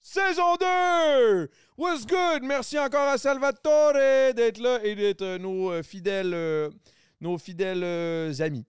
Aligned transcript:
Saison 0.00 0.56
2! 0.56 1.50
What's 1.76 2.06
good? 2.06 2.42
Merci 2.42 2.78
encore 2.78 3.08
à 3.08 3.18
Salvatore 3.18 3.92
d'être 4.34 4.58
là 4.58 4.82
et 4.82 4.94
d'être 4.94 5.20
euh, 5.22 5.36
nos 5.38 5.70
euh, 5.72 5.82
fidèles, 5.82 6.32
euh, 6.32 6.70
nos 7.20 7.36
fidèles 7.36 7.82
euh, 7.84 8.32
amis. 8.38 8.64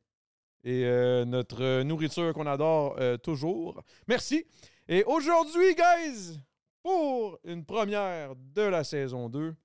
Et 0.65 0.83
notre 1.25 1.83
nourriture 1.83 2.33
qu'on 2.33 2.47
adore 2.47 2.99
toujours. 3.23 3.81
Merci. 4.05 4.45
Et 4.89 5.05
aujourd'hui, 5.05 5.73
guys, 5.75 6.37
pour 6.83 7.39
une 7.45 7.63
première 7.63 8.35
de 8.35 8.63
la 8.63 8.83
saison 8.83 9.29
2, 9.29 9.55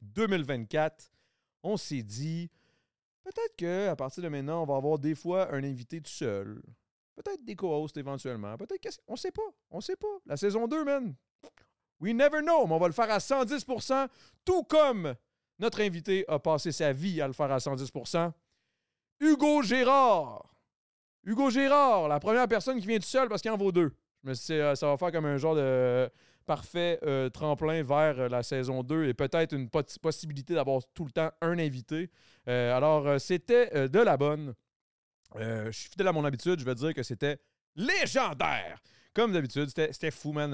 2024, 0.00 1.10
on 1.62 1.76
s'est 1.76 2.02
dit 2.02 2.48
peut-être 3.26 3.56
qu'à 3.56 3.96
partir 3.96 4.22
de 4.22 4.28
maintenant, 4.28 4.62
on 4.62 4.66
va 4.66 4.76
avoir 4.76 4.98
des 4.98 5.14
fois 5.14 5.52
un 5.52 5.64
invité 5.64 6.00
tout 6.00 6.10
seul. 6.10 6.62
Peut-être 7.16 7.44
des 7.44 7.56
co-hosts 7.56 7.96
éventuellement. 7.96 8.56
Peut-être 8.56 8.80
que. 8.80 8.88
On 9.08 9.16
sait 9.16 9.32
pas. 9.32 9.50
On 9.70 9.80
sait 9.80 9.96
pas. 9.96 10.18
La 10.26 10.36
saison 10.36 10.66
2, 10.66 10.84
man. 10.84 11.14
We 12.00 12.14
never 12.14 12.40
know. 12.42 12.66
Mais 12.66 12.74
on 12.74 12.78
va 12.78 12.86
le 12.86 12.92
faire 12.92 13.10
à 13.10 13.18
110% 13.18 14.08
tout 14.44 14.62
comme 14.64 15.14
notre 15.58 15.80
invité 15.80 16.24
a 16.28 16.38
passé 16.38 16.70
sa 16.70 16.92
vie 16.92 17.20
à 17.22 17.26
le 17.26 17.32
faire 17.32 17.50
à 17.50 17.58
110% 17.58 18.32
Hugo 19.20 19.62
Gérard. 19.62 20.54
Hugo 21.24 21.48
Gérard, 21.48 22.08
la 22.08 22.20
première 22.20 22.46
personne 22.46 22.78
qui 22.78 22.86
vient 22.86 22.98
tout 22.98 23.04
seul 23.04 23.28
parce 23.28 23.40
qu'il 23.40 23.50
en 23.50 23.56
vaut 23.56 23.72
deux. 23.72 23.90
Je 24.22 24.28
me 24.28 24.34
suis 24.34 24.58
ça 24.76 24.86
va 24.86 24.96
faire 24.98 25.10
comme 25.10 25.24
un 25.24 25.38
genre 25.38 25.56
de 25.56 26.10
parfait 26.46 26.98
euh, 27.02 27.28
tremplin 27.28 27.82
vers 27.82 28.18
euh, 28.20 28.28
la 28.28 28.42
saison 28.42 28.82
2 28.82 29.04
et 29.06 29.14
peut-être 29.14 29.52
une 29.54 29.68
possibilité 29.68 30.54
d'avoir 30.54 30.80
tout 30.94 31.04
le 31.04 31.10
temps 31.10 31.30
un 31.42 31.58
invité. 31.58 32.10
Euh, 32.48 32.74
alors, 32.76 33.20
c'était 33.20 33.88
de 33.88 33.98
la 33.98 34.16
bonne. 34.16 34.54
Je 35.34 35.70
suis 35.72 35.90
fidèle 35.90 36.08
à 36.08 36.12
mon 36.12 36.24
habitude, 36.24 36.58
je 36.60 36.64
vais 36.64 36.74
dire 36.74 36.94
que 36.94 37.02
c'était 37.02 37.38
légendaire. 37.74 38.80
Comme 39.12 39.32
d'habitude, 39.32 39.68
c'était 39.68 40.10
fou, 40.10 40.32
man. 40.32 40.52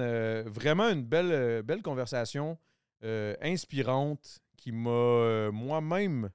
Vraiment 0.48 0.88
une 0.88 1.04
belle, 1.04 1.82
conversation 1.82 2.58
inspirante 3.02 4.40
qui 4.56 4.72
m'a 4.72 5.50
moi-même 5.52 6.30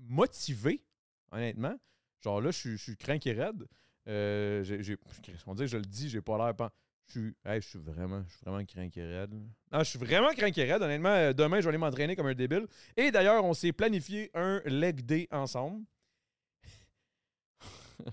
motivé, 0.00 0.82
honnêtement. 1.30 1.78
Genre 2.22 2.40
là, 2.40 2.50
je 2.50 2.58
suis- 2.58 2.76
je 2.76 2.82
suis 2.82 2.96
craint 2.96 3.18
et 3.24 3.32
raide. 3.32 3.64
Euh, 4.08 4.64
je 4.64 5.76
le 5.76 5.82
dis, 5.82 6.08
j'ai 6.08 6.20
pas 6.20 6.36
l'air. 6.38 6.70
Je 7.06 7.12
suis, 7.20 7.34
je 7.46 7.60
suis 7.60 7.78
vraiment, 7.78 8.22
je 8.28 8.30
suis 8.36 8.44
vraiment 8.44 8.64
craint 8.66 8.88
et 8.94 9.02
raide. 9.02 9.32
Non, 9.72 9.78
je 9.78 9.84
suis 9.84 9.98
vraiment 9.98 10.30
craint 10.34 10.50
et 10.54 10.64
raide. 10.72 10.82
Honnêtement, 10.82 11.08
euh, 11.08 11.32
demain, 11.32 11.56
je 11.58 11.62
vais 11.62 11.68
aller 11.70 11.78
m'entraîner 11.78 12.14
comme 12.16 12.26
un 12.26 12.34
débile. 12.34 12.66
Et 12.96 13.10
d'ailleurs, 13.10 13.44
on 13.44 13.54
s'est 13.54 13.72
planifié 13.72 14.30
un 14.34 14.60
leg 14.66 15.00
day 15.06 15.26
ensemble. 15.30 15.84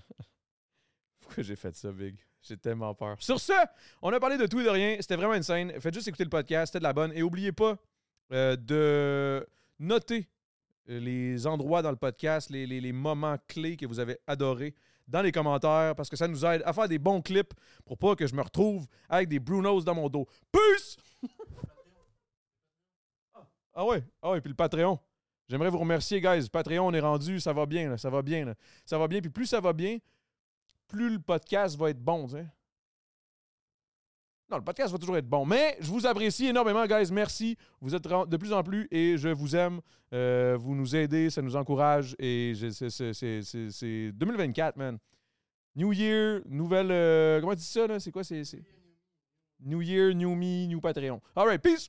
Pourquoi 1.20 1.42
j'ai 1.42 1.56
fait 1.56 1.74
ça, 1.76 1.92
Big? 1.92 2.16
J'ai 2.42 2.56
tellement 2.56 2.94
peur. 2.94 3.20
Sur 3.22 3.40
ce, 3.40 3.52
on 4.02 4.12
a 4.12 4.20
parlé 4.20 4.38
de 4.38 4.46
tout 4.46 4.60
et 4.60 4.64
de 4.64 4.68
rien. 4.68 4.96
C'était 5.00 5.16
vraiment 5.16 5.34
une 5.34 5.42
scène. 5.42 5.72
Faites 5.80 5.92
juste 5.94 6.08
écouter 6.08 6.24
le 6.24 6.30
podcast. 6.30 6.72
C'était 6.72 6.78
de 6.80 6.84
la 6.84 6.92
bonne. 6.92 7.12
Et 7.12 7.20
n'oubliez 7.20 7.52
pas 7.52 7.76
euh, 8.32 8.56
de 8.56 9.46
noter 9.78 10.28
les 10.86 11.46
endroits 11.46 11.82
dans 11.82 11.90
le 11.90 11.96
podcast, 11.96 12.48
les, 12.50 12.64
les- 12.66 12.80
les 12.80 12.92
moments 12.92 13.36
clés 13.48 13.76
que 13.76 13.86
vous 13.86 13.98
avez 13.98 14.18
adorés 14.26 14.74
dans 15.06 15.22
les 15.22 15.32
commentaires 15.32 15.94
parce 15.94 16.08
que 16.08 16.16
ça 16.16 16.28
nous 16.28 16.44
aide 16.44 16.62
à 16.64 16.72
faire 16.72 16.88
des 16.88 16.98
bons 16.98 17.22
clips 17.22 17.54
pour 17.84 17.98
pas 17.98 18.16
que 18.16 18.26
je 18.26 18.34
me 18.34 18.42
retrouve 18.42 18.86
avec 19.08 19.28
des 19.28 19.38
Brunos 19.38 19.84
dans 19.84 19.94
mon 19.94 20.08
dos. 20.08 20.26
Peace! 20.50 20.96
ah 23.74 23.84
ouais, 23.84 24.02
ah 24.22 24.30
ouais, 24.30 24.40
puis 24.40 24.50
le 24.50 24.56
Patreon. 24.56 24.98
J'aimerais 25.48 25.70
vous 25.70 25.78
remercier, 25.78 26.20
guys. 26.20 26.48
Patreon, 26.50 26.88
on 26.88 26.92
est 26.92 27.00
rendu, 27.00 27.38
ça 27.38 27.52
va 27.52 27.66
bien, 27.66 27.88
là, 27.88 27.98
ça 27.98 28.10
va 28.10 28.22
bien. 28.22 28.44
là. 28.44 28.54
Ça 28.84 28.98
va 28.98 29.06
bien, 29.06 29.20
puis 29.20 29.30
plus 29.30 29.46
ça 29.46 29.60
va 29.60 29.72
bien, 29.72 29.98
plus 30.88 31.10
le 31.10 31.20
podcast 31.20 31.76
va 31.76 31.90
être 31.90 32.02
bon. 32.02 32.26
Non, 34.48 34.58
le 34.58 34.62
podcast 34.64 34.92
va 34.92 34.98
toujours 34.98 35.16
être 35.16 35.28
bon. 35.28 35.44
Mais 35.44 35.76
je 35.80 35.88
vous 35.90 36.06
apprécie 36.06 36.46
énormément, 36.46 36.86
guys. 36.86 37.10
Merci. 37.12 37.56
Vous 37.80 37.94
êtes 37.96 38.04
de 38.06 38.36
plus 38.36 38.52
en 38.52 38.62
plus 38.62 38.86
et 38.92 39.16
je 39.18 39.28
vous 39.30 39.56
aime. 39.56 39.80
Euh, 40.12 40.56
vous 40.58 40.76
nous 40.76 40.94
aidez, 40.94 41.30
ça 41.30 41.42
nous 41.42 41.56
encourage. 41.56 42.14
Et 42.20 42.52
c'est- 42.54 42.70
c'est- 42.90 43.12
c'est 43.12 43.42
c'est- 43.42 43.70
c'est 43.70 44.12
2024, 44.12 44.76
man. 44.76 44.98
New 45.74 45.92
Year, 45.92 46.42
nouvelle. 46.48 46.90
euh, 46.92 47.40
comment 47.40 47.52
tu 47.54 47.58
dis 47.58 47.64
ça, 47.64 47.86
là? 47.88 47.98
C'est 47.98 48.12
quoi? 48.12 48.22
C'est- 48.22 48.42
New 49.60 49.82
Year, 49.82 50.14
New 50.14 50.34
Me, 50.36 50.66
New 50.66 50.80
Patreon. 50.80 51.20
All 51.34 51.46
right, 51.48 51.60
peace! 51.60 51.88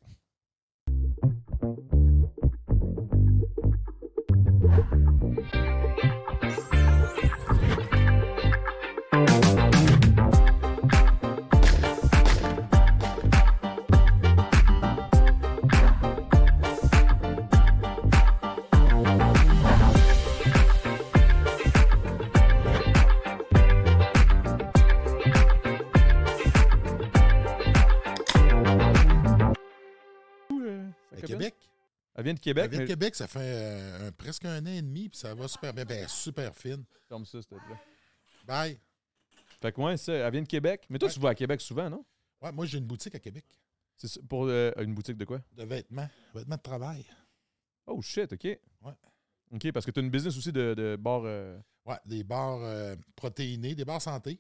À? 31.24 31.28
Québec? 31.28 31.56
Elle 32.16 32.24
vient 32.24 32.34
de 32.34 32.40
Québec. 32.40 32.64
Elle 32.66 32.70
vient 32.72 32.80
de 32.80 32.84
mais- 32.84 32.88
Québec, 32.90 33.16
ça 33.16 33.28
fait 33.28 33.40
euh, 33.42 34.08
un- 34.08 34.12
presque 34.12 34.46
un 34.46 34.62
an 34.66 34.70
et 34.72 34.82
demi, 34.82 35.08
puis 35.10 35.20
ça 35.20 35.34
va 35.36 35.48
super 35.48 35.74
bien. 35.74 35.86
Ben, 35.86 36.08
super 36.08 36.56
fine. 36.56 36.84
Comme 37.08 37.26
ça, 37.26 37.42
s'il 37.42 37.50
te 37.50 37.56
plaît. 37.56 37.80
Bye. 38.46 38.80
Fait 39.62 39.72
que, 39.72 39.82
ouais, 39.82 39.98
ça, 39.98 40.14
elle 40.14 40.32
vient 40.32 40.42
de 40.42 40.48
Québec. 40.48 40.86
Mais 40.90 40.98
toi, 41.00 41.08
Ouais. 41.08 41.14
tu 41.14 41.20
vas 41.20 41.30
à 41.30 41.36
Québec 41.36 41.62
souvent, 41.62 41.90
non? 41.90 42.06
Ouais, 42.42 42.52
moi, 42.52 42.66
j'ai 42.66 42.78
une 42.78 42.86
boutique 42.86 43.16
à 43.16 43.20
Québec 43.20 43.46
C'est 43.96 44.08
ça, 44.08 44.20
pour 44.30 44.46
euh, 44.48 44.72
une 44.80 44.94
boutique 44.94 45.18
de 45.18 45.26
quoi? 45.26 45.42
de 45.54 45.64
vêtements, 45.64 46.08
vêtements 46.34 46.56
de 46.58 46.62
travail. 46.62 47.06
Oh 47.88 48.02
shit, 48.02 48.32
OK. 48.34 48.60
OK, 49.52 49.72
parce 49.72 49.86
que 49.86 49.92
tu 49.92 50.00
as 50.00 50.04
une 50.04 50.10
business 50.10 50.38
aussi 50.38 50.52
de, 50.52 50.74
de 50.74 50.96
bar. 50.98 51.22
euh, 51.26 51.58
Ouais, 51.86 51.96
des 52.06 52.22
bars 52.24 52.60
euh, 52.62 52.96
protéinés, 53.16 53.74
des 53.76 53.86
bars 53.86 54.02
santé. 54.02 54.40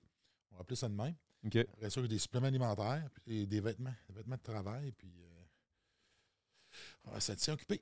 On 0.51 0.55
va 0.55 0.61
appeler 0.61 0.75
ça 0.75 0.89
de 0.89 0.93
même. 0.93 1.15
OK. 1.45 1.55
Après 1.55 1.89
ça, 1.89 2.01
des 2.01 2.17
suppléments 2.19 2.47
alimentaires, 2.47 3.09
puis 3.23 3.47
des 3.47 3.61
vêtements, 3.61 3.93
des 4.09 4.15
vêtements 4.15 4.35
de 4.35 4.41
travail, 4.41 4.91
puis 4.91 5.09
ouais, 7.05 7.19
ça 7.19 7.35
tient 7.35 7.53
occupé. 7.53 7.81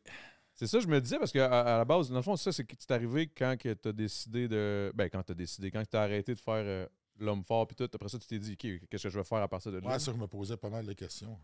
C'est 0.53 0.67
ça, 0.67 0.79
je 0.79 0.87
me 0.87 1.01
disais, 1.01 1.19
parce 1.19 1.31
qu'à 1.31 1.45
à 1.45 1.77
la 1.79 1.85
base, 1.85 2.09
dans 2.09 2.15
le 2.15 2.21
fond, 2.21 2.37
ça, 2.37 2.51
c'est 2.51 2.91
arrivé 2.91 3.27
quand 3.27 3.55
tu 3.57 3.69
as 3.69 3.91
décidé 3.91 4.47
de. 4.47 4.91
Ben, 4.95 5.09
quand 5.09 5.23
tu 5.23 5.33
as 5.33 5.35
décidé, 5.35 5.69
quand 5.69 5.83
tu 5.85 5.97
as 5.97 6.01
arrêté 6.01 6.33
de 6.33 6.39
faire 6.39 6.63
euh, 6.65 6.87
l'homme 7.19 7.43
fort, 7.43 7.67
puis 7.67 7.75
tout. 7.75 7.89
Après 7.93 8.07
ça, 8.07 8.17
tu 8.17 8.27
t'es 8.27 8.39
dit, 8.39 8.53
OK, 8.53 8.87
qu'est-ce 8.89 9.03
que 9.03 9.09
je 9.09 9.17
vais 9.17 9.25
faire 9.25 9.39
à 9.39 9.47
partir 9.47 9.71
de 9.71 9.79
là? 9.79 9.87
Ouais, 9.87 9.99
ça, 9.99 10.13
je 10.13 10.17
me 10.17 10.27
posais 10.27 10.57
pas 10.57 10.69
mal 10.69 10.85
de 10.85 10.93
questions. 10.93 11.37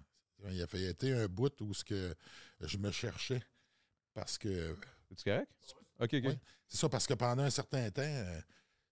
Il 0.49 0.61
a 0.61 0.67
fait 0.67 0.81
été 0.83 1.13
un 1.13 1.27
bout 1.27 1.53
où 1.61 1.73
ce 1.73 1.83
que 1.83 2.15
je 2.61 2.77
me 2.77 2.89
cherchais 2.89 3.43
parce 4.13 4.37
que 4.37 4.75
correct? 5.23 5.51
OK, 5.99 6.13
OK. 6.13 6.23
Ouais. 6.23 6.39
C'est 6.67 6.77
ça, 6.77 6.89
parce 6.89 7.05
que 7.05 7.13
pendant 7.13 7.43
un 7.43 7.49
certain 7.49 7.89
temps, 7.91 8.01
euh, 8.01 8.41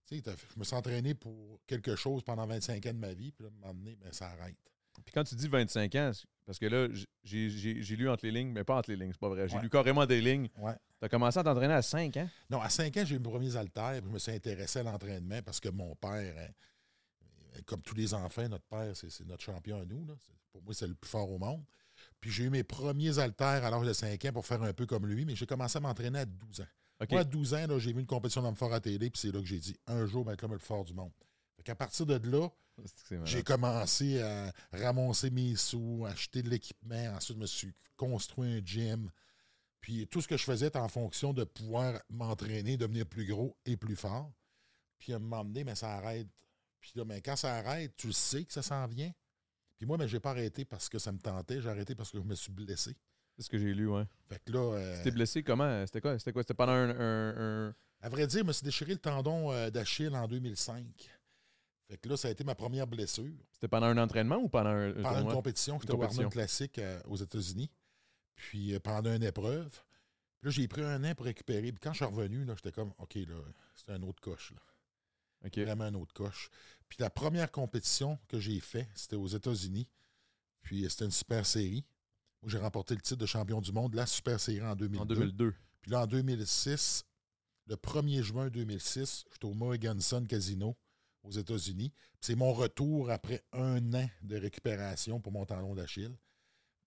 tu 0.06 0.20
sais, 0.20 0.36
je 0.54 0.58
me 0.58 0.64
suis 0.64 0.76
entraîné 0.76 1.14
pour 1.14 1.60
quelque 1.66 1.96
chose 1.96 2.22
pendant 2.22 2.46
25 2.46 2.84
ans 2.86 2.92
de 2.92 2.98
ma 2.98 3.14
vie, 3.14 3.32
puis 3.32 3.44
là, 3.44 3.50
à 3.50 3.52
un 3.52 3.72
moment 3.72 3.74
donné, 3.74 3.96
ben, 3.96 4.12
ça 4.12 4.28
arrête. 4.28 4.56
Puis 5.04 5.12
quand 5.14 5.24
tu 5.24 5.34
dis 5.34 5.48
25 5.48 5.94
ans, 5.94 6.12
parce 6.50 6.58
que 6.58 6.66
là, 6.66 6.88
j'ai- 7.22 7.96
lu 7.96 8.08
entre 8.08 8.26
les 8.26 8.32
lignes, 8.32 8.50
mais 8.50 8.64
pas 8.64 8.76
entre 8.76 8.90
les 8.90 8.96
lignes, 8.96 9.12
c'est 9.12 9.20
pas 9.20 9.28
vrai. 9.28 9.46
J'ai 9.48 9.54
Ouais. 9.54 9.62
lu 9.62 9.70
carrément 9.70 10.04
des 10.04 10.20
lignes. 10.20 10.48
Ouais. 10.58 10.74
Tu 10.98 11.04
as 11.04 11.08
commencé 11.08 11.38
à 11.38 11.44
t'entraîner 11.44 11.74
à 11.74 11.80
5 11.82 12.16
ans? 12.16 12.28
Non, 12.50 12.60
à 12.60 12.68
5 12.68 12.96
ans, 12.96 13.04
j'ai 13.04 13.14
eu 13.14 13.18
mes 13.20 13.22
premiers 13.30 13.54
haltères, 13.54 14.02
je 14.04 14.08
me 14.10 14.18
suis 14.18 14.32
intéressé 14.32 14.80
à 14.80 14.82
l'entraînement 14.82 15.40
parce 15.42 15.60
que 15.60 15.68
mon 15.68 15.94
père, 15.94 16.34
hein, 16.36 16.50
euh, 17.56 17.60
comme 17.66 17.80
tous 17.82 17.94
les 17.94 18.14
enfants, 18.14 18.48
notre 18.48 18.64
père, 18.64 18.90
c'est 18.96 19.24
notre 19.26 19.44
champion 19.44 19.80
à 19.80 19.84
nous. 19.84 20.04
là. 20.06 20.14
Pour 20.52 20.60
moi, 20.64 20.74
c'est 20.74 20.88
le 20.88 20.94
plus 20.94 21.08
fort 21.08 21.30
au 21.30 21.38
monde. 21.38 21.62
Puis 22.20 22.32
j'ai 22.32 22.44
eu 22.46 22.50
mes 22.50 22.64
premiers 22.64 23.16
haltères 23.20 23.64
à 23.64 23.70
l'âge 23.70 23.86
de 23.86 23.92
5 23.92 24.24
ans 24.24 24.32
pour 24.32 24.44
faire 24.44 24.60
un 24.64 24.72
peu 24.72 24.86
comme 24.86 25.06
lui, 25.06 25.24
mais 25.24 25.36
j'ai 25.36 25.46
commencé 25.46 25.76
à 25.76 25.80
m'entraîner 25.80 26.18
à 26.18 26.24
12 26.26 26.62
ans. 26.62 27.06
Moi, 27.08 27.20
à 27.20 27.24
12 27.24 27.54
ans, 27.54 27.78
j'ai 27.78 27.92
vu 27.92 28.00
une 28.00 28.06
compétition 28.06 28.42
d'homme 28.42 28.56
fort 28.56 28.72
à 28.74 28.80
télé, 28.80 29.08
puis 29.08 29.20
c'est 29.20 29.30
là 29.32 29.38
que 29.38 29.46
j'ai 29.46 29.60
dit 29.60 29.76
un 29.86 30.04
jour, 30.04 30.28
être 30.32 30.40
comme 30.40 30.50
le 30.52 30.58
plus 30.58 30.66
fort 30.66 30.84
du 30.84 30.94
monde. 30.94 31.12
Fait 31.60 31.64
qu'à 31.64 31.74
partir 31.74 32.06
de 32.06 32.14
là. 32.30 32.48
J'ai 33.26 33.42
commencé 33.42 34.22
à 34.22 34.50
ramasser 34.72 35.28
mes 35.30 35.56
sous, 35.56 36.06
acheter 36.08 36.42
de 36.42 36.48
l'équipement. 36.48 36.96
Ensuite, 37.14 37.36
je 37.36 37.40
me 37.42 37.46
suis 37.46 37.74
construit 37.98 38.48
un 38.50 38.62
gym. 38.64 39.10
Puis 39.82 40.06
tout 40.06 40.22
ce 40.22 40.28
que 40.28 40.38
je 40.38 40.44
faisais 40.44 40.68
était 40.68 40.78
en 40.78 40.88
fonction 40.88 41.34
de 41.34 41.44
pouvoir 41.44 42.00
m'entraîner, 42.08 42.78
devenir 42.78 43.04
plus 43.04 43.26
gros 43.26 43.54
et 43.66 43.76
plus 43.76 43.96
fort. 43.96 44.32
Puis 44.98 45.12
à 45.12 45.16
un 45.16 45.18
moment 45.18 45.44
donné, 45.44 45.64
mais 45.64 45.74
ça 45.74 45.92
arrête. 45.96 46.28
Puis 46.80 46.92
là, 46.94 47.04
mais 47.04 47.20
quand 47.20 47.36
ça 47.36 47.56
arrête, 47.56 47.94
tu 47.96 48.10
sais 48.14 48.44
que 48.44 48.52
ça 48.54 48.62
s'en 48.62 48.86
vient. 48.86 49.12
Puis 49.76 49.84
moi, 49.86 49.98
mais 49.98 50.08
je 50.08 50.16
n'ai 50.16 50.20
pas 50.20 50.30
arrêté 50.30 50.64
parce 50.64 50.88
que 50.88 50.98
ça 50.98 51.12
me 51.12 51.18
tentait. 51.18 51.60
J'ai 51.60 51.68
arrêté 51.68 51.94
parce 51.94 52.10
que 52.10 52.16
je 52.18 52.22
me 52.24 52.34
suis 52.34 52.52
blessé. 52.52 52.96
C'est 53.36 53.42
ce 53.42 53.50
que 53.50 53.58
j'ai 53.58 53.74
lu, 53.74 53.88
ouais. 53.88 54.04
Fait 54.30 54.40
que 54.42 54.52
là, 54.52 54.72
euh, 54.74 54.96
Tu 54.98 55.04
t'es 55.04 55.10
blessé 55.10 55.42
comment? 55.42 55.84
C'était 55.84 56.00
quoi? 56.00 56.18
C'était 56.18 56.32
quoi? 56.32 56.42
C'était 56.42 56.54
pendant 56.54 56.72
un, 56.72 56.88
un- 56.98 57.68
un- 57.68 57.74
à 58.00 58.08
vrai 58.08 58.26
dire, 58.26 58.40
je 58.40 58.46
me 58.46 58.52
suis 58.52 58.64
déchiré 58.64 58.92
le 58.92 58.98
tendon 58.98 59.52
euh, 59.52 59.68
d'Achille 59.68 60.14
en 60.16 60.26
2005. 60.26 60.84
Fait 61.90 61.98
que 61.98 62.08
là, 62.08 62.16
ça 62.16 62.28
a 62.28 62.30
été 62.30 62.44
ma 62.44 62.54
première 62.54 62.86
blessure. 62.86 63.32
C'était 63.50 63.66
pendant 63.66 63.86
un 63.86 63.98
entraînement 63.98 64.36
ou 64.36 64.48
pendant 64.48 64.70
un, 64.70 64.90
un 64.90 65.02
pendant 65.02 65.22
une 65.22 65.34
compétition 65.34 65.76
qui 65.76 65.86
était 65.86 65.94
au. 65.94 66.00
Arnold 66.00 66.30
Classic 66.30 66.78
euh, 66.78 67.00
aux 67.08 67.16
États-Unis. 67.16 67.68
Puis 68.36 68.74
euh, 68.74 68.78
pendant 68.78 69.12
une 69.12 69.24
épreuve. 69.24 69.70
Puis 70.38 70.44
là, 70.44 70.50
j'ai 70.50 70.68
pris 70.68 70.82
un 70.82 71.02
an 71.02 71.14
pour 71.16 71.26
récupérer. 71.26 71.72
Puis 71.72 71.80
quand 71.80 71.92
je 71.92 72.04
suis 72.04 72.04
revenu, 72.04 72.44
là, 72.44 72.54
j'étais 72.54 72.70
comme, 72.70 72.92
OK, 72.98 73.16
là, 73.16 73.34
c'est 73.74 73.90
un 73.90 74.02
autre 74.04 74.20
coche. 74.20 74.52
Là. 74.52 75.50
Vraiment 75.64 75.82
un 75.84 75.94
autre 75.94 76.14
coche. 76.14 76.48
Puis 76.88 76.98
la 77.00 77.10
première 77.10 77.50
compétition 77.50 78.20
que 78.28 78.38
j'ai 78.38 78.60
fait, 78.60 78.88
c'était 78.94 79.16
aux 79.16 79.26
États-Unis. 79.26 79.88
Puis 80.62 80.84
euh, 80.84 80.88
c'était 80.88 81.06
une 81.06 81.10
super 81.10 81.44
série. 81.44 81.84
Moi, 82.40 82.52
j'ai 82.52 82.58
remporté 82.58 82.94
le 82.94 83.00
titre 83.00 83.18
de 83.18 83.26
champion 83.26 83.60
du 83.60 83.72
monde, 83.72 83.94
la 83.94 84.06
super 84.06 84.38
série 84.38 84.62
en 84.62 84.76
2002. 84.76 85.02
En 85.02 85.06
2002. 85.06 85.54
Puis 85.80 85.90
là, 85.90 86.02
en 86.02 86.06
2006, 86.06 87.04
le 87.66 87.74
1er 87.74 88.22
juin 88.22 88.48
2006, 88.48 89.24
j'étais 89.32 89.44
au 89.44 89.54
Morgan 89.54 90.00
Sun 90.00 90.28
Casino 90.28 90.76
aux 91.22 91.30
États-Unis. 91.30 91.92
C'est 92.20 92.34
mon 92.34 92.52
retour 92.52 93.10
après 93.10 93.42
un 93.52 93.92
an 93.94 94.08
de 94.22 94.36
récupération 94.36 95.20
pour 95.20 95.32
mon 95.32 95.44
talon 95.44 95.74
d'Achille. 95.74 96.16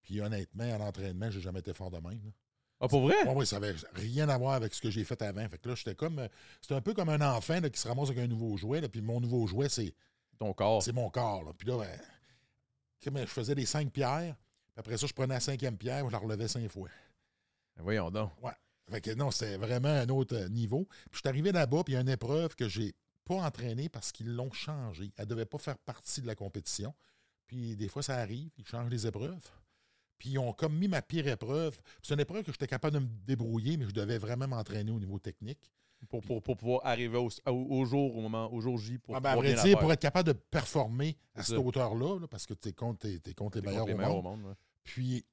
Puis 0.01 0.19
honnêtement, 0.21 0.63
à 0.73 0.77
l'entraînement, 0.77 1.29
j'ai 1.31 1.41
jamais 1.41 1.59
été 1.59 1.73
fort 1.73 1.91
de 1.91 1.97
même. 1.97 2.21
là. 2.25 2.31
Ah, 2.79 2.87
pour 2.89 3.01
vrai? 3.03 3.15
Ouais, 3.25 3.33
ouais, 3.35 3.45
ça 3.45 3.55
avait 3.57 3.73
rien 3.93 4.27
à 4.27 4.37
voir 4.37 4.53
avec 4.55 4.73
ce 4.73 4.81
que 4.81 4.89
j'ai 4.89 5.05
fait 5.05 5.21
avant. 5.21 5.47
Fait 5.47 5.57
que 5.57 5.69
là, 5.69 5.75
j'étais 5.75 5.95
comme. 5.95 6.19
euh, 6.19 6.27
C'était 6.61 6.75
un 6.75 6.81
peu 6.81 6.93
comme 6.93 7.07
un 7.09 7.21
enfant 7.21 7.59
là, 7.61 7.69
qui 7.69 7.79
se 7.79 7.87
ramasse 7.87 8.09
avec 8.09 8.19
un 8.23 8.27
nouveau 8.27 8.57
jouet. 8.57 8.81
là, 8.81 8.89
puis 8.89 9.01
mon 9.01 9.21
nouveau 9.21 9.47
jouet, 9.47 9.69
c'est 9.69 9.93
Ton 10.37 10.51
corps. 10.53 10.83
c'est 10.83 10.91
mon 10.91 11.09
corps. 11.09 11.43
là. 11.45 11.53
Puis 11.57 11.67
là, 11.67 11.77
ben, 11.77 11.99
comme 13.03 13.17
je 13.19 13.25
faisais 13.25 13.55
les 13.55 13.65
cinq 13.65 13.91
pierres. 13.91 14.35
Puis 14.73 14.79
après 14.79 14.97
ça, 14.97 15.07
je 15.07 15.13
prenais 15.13 15.35
la 15.35 15.39
cinquième 15.39 15.77
pierre, 15.77 16.05
je 16.07 16.11
la 16.11 16.17
relevais 16.17 16.47
cinq 16.49 16.67
fois. 16.69 16.89
Ben 17.77 17.83
Voyons 17.83 18.11
donc. 18.11 18.31
Fait 18.91 18.99
que 18.99 19.11
non, 19.11 19.31
c'était 19.31 19.55
vraiment 19.55 19.87
un 19.89 20.09
autre 20.09 20.35
euh, 20.35 20.49
niveau. 20.49 20.83
Puis 20.85 21.13
je 21.13 21.17
suis 21.19 21.29
arrivé 21.29 21.51
là-bas, 21.53 21.83
puis 21.85 21.93
il 21.93 21.95
y 21.95 21.97
a 21.97 22.01
une 22.01 22.09
épreuve 22.09 22.53
que 22.55 22.67
j'ai 22.67 22.93
pas 23.25 23.35
entraînée 23.35 23.89
parce 23.89 24.11
qu'ils 24.11 24.33
l'ont 24.33 24.51
changée. 24.51 25.11
Elle 25.17 25.27
devait 25.27 25.45
pas 25.45 25.57
faire 25.57 25.77
partie 25.77 26.21
de 26.21 26.27
la 26.27 26.35
compétition. 26.35 26.93
Puis 27.47 27.75
des 27.75 27.87
fois, 27.87 28.03
ça 28.03 28.17
arrive, 28.17 28.49
ils 28.57 28.65
changent 28.65 28.89
les 28.89 29.07
épreuves. 29.07 29.49
Puis 30.17 30.31
ils 30.31 30.39
ont 30.39 30.53
comme 30.53 30.77
mis 30.77 30.87
ma 30.87 31.01
pire 31.01 31.27
épreuve. 31.27 31.77
C'est 32.01 32.13
une 32.13 32.19
épreuve 32.19 32.43
que 32.43 32.51
j'étais 32.51 32.67
capable 32.67 32.95
de 32.95 32.99
me 32.99 33.09
débrouiller, 33.25 33.77
mais 33.77 33.85
je 33.85 33.91
devais 33.91 34.17
vraiment 34.17 34.47
m'entraîner 34.47 34.91
au 34.91 34.99
niveau 34.99 35.19
technique. 35.19 35.71
Pour, 36.09 36.21
pour, 36.21 36.41
pour 36.43 36.57
pouvoir 36.57 36.81
arriver 36.85 37.17
au, 37.17 37.29
au, 37.45 37.51
au 37.51 37.85
jour, 37.85 38.17
au 38.17 38.21
moment, 38.21 38.51
au 38.53 38.59
jour 38.59 38.77
J. 38.77 38.97
Pour 38.97 39.15
Ah, 39.15 39.21
ben, 39.21 39.31
à 39.31 39.35
vrai 39.37 39.53
dire, 39.53 39.79
pour 39.79 39.91
être 39.91 40.01
capable 40.01 40.27
de 40.27 40.33
performer 40.33 41.15
à 41.33 41.43
cette 41.43 41.57
hauteur-là, 41.57 42.19
là, 42.19 42.27
parce 42.27 42.45
que 42.45 42.53
tu 42.53 42.69
es 42.69 42.73
contre, 42.73 43.07
contre 43.35 43.59
les 43.59 43.65
meilleurs 43.65 43.87
au 43.87 43.95
monde. 43.97 44.23
monde. 44.23 44.45
ouais. 44.47 44.53
Puis, 44.83 45.25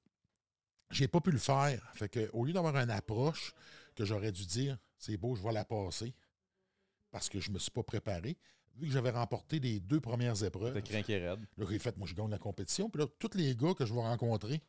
j'ai 0.90 1.08
pas 1.08 1.20
pu 1.20 1.32
le 1.32 1.38
faire. 1.38 1.90
Fait 1.94 2.08
que, 2.08 2.30
au 2.32 2.44
lieu 2.44 2.52
d'avoir 2.52 2.76
une 2.76 2.90
approche 2.90 3.52
que 3.96 4.04
j'aurais 4.04 4.30
dû 4.30 4.46
dire, 4.46 4.78
c'est 4.96 5.16
beau, 5.16 5.34
je 5.34 5.42
vais 5.42 5.52
la 5.52 5.64
passer, 5.64 6.14
parce 7.10 7.28
que 7.28 7.40
je 7.40 7.50
me 7.50 7.58
suis 7.58 7.70
pas 7.70 7.82
préparé, 7.82 8.36
vu 8.76 8.86
que 8.86 8.92
j'avais 8.92 9.10
remporté 9.10 9.58
les 9.60 9.80
deux 9.80 10.00
premières 10.00 10.42
épreuves, 10.44 10.74
T'as 10.74 10.80
craqué 10.80 11.18
raide. 11.18 11.40
là, 11.56 11.66
j'ai 11.68 11.78
fait, 11.78 11.96
moi, 11.96 12.06
je 12.06 12.14
gagne 12.14 12.30
la 12.30 12.38
compétition. 12.38 12.88
Puis 12.88 13.02
là, 13.02 13.08
tous 13.18 13.34
les 13.36 13.54
gars 13.56 13.74
que 13.74 13.84
je 13.84 13.92
vais 13.92 14.00
rencontrer 14.00 14.62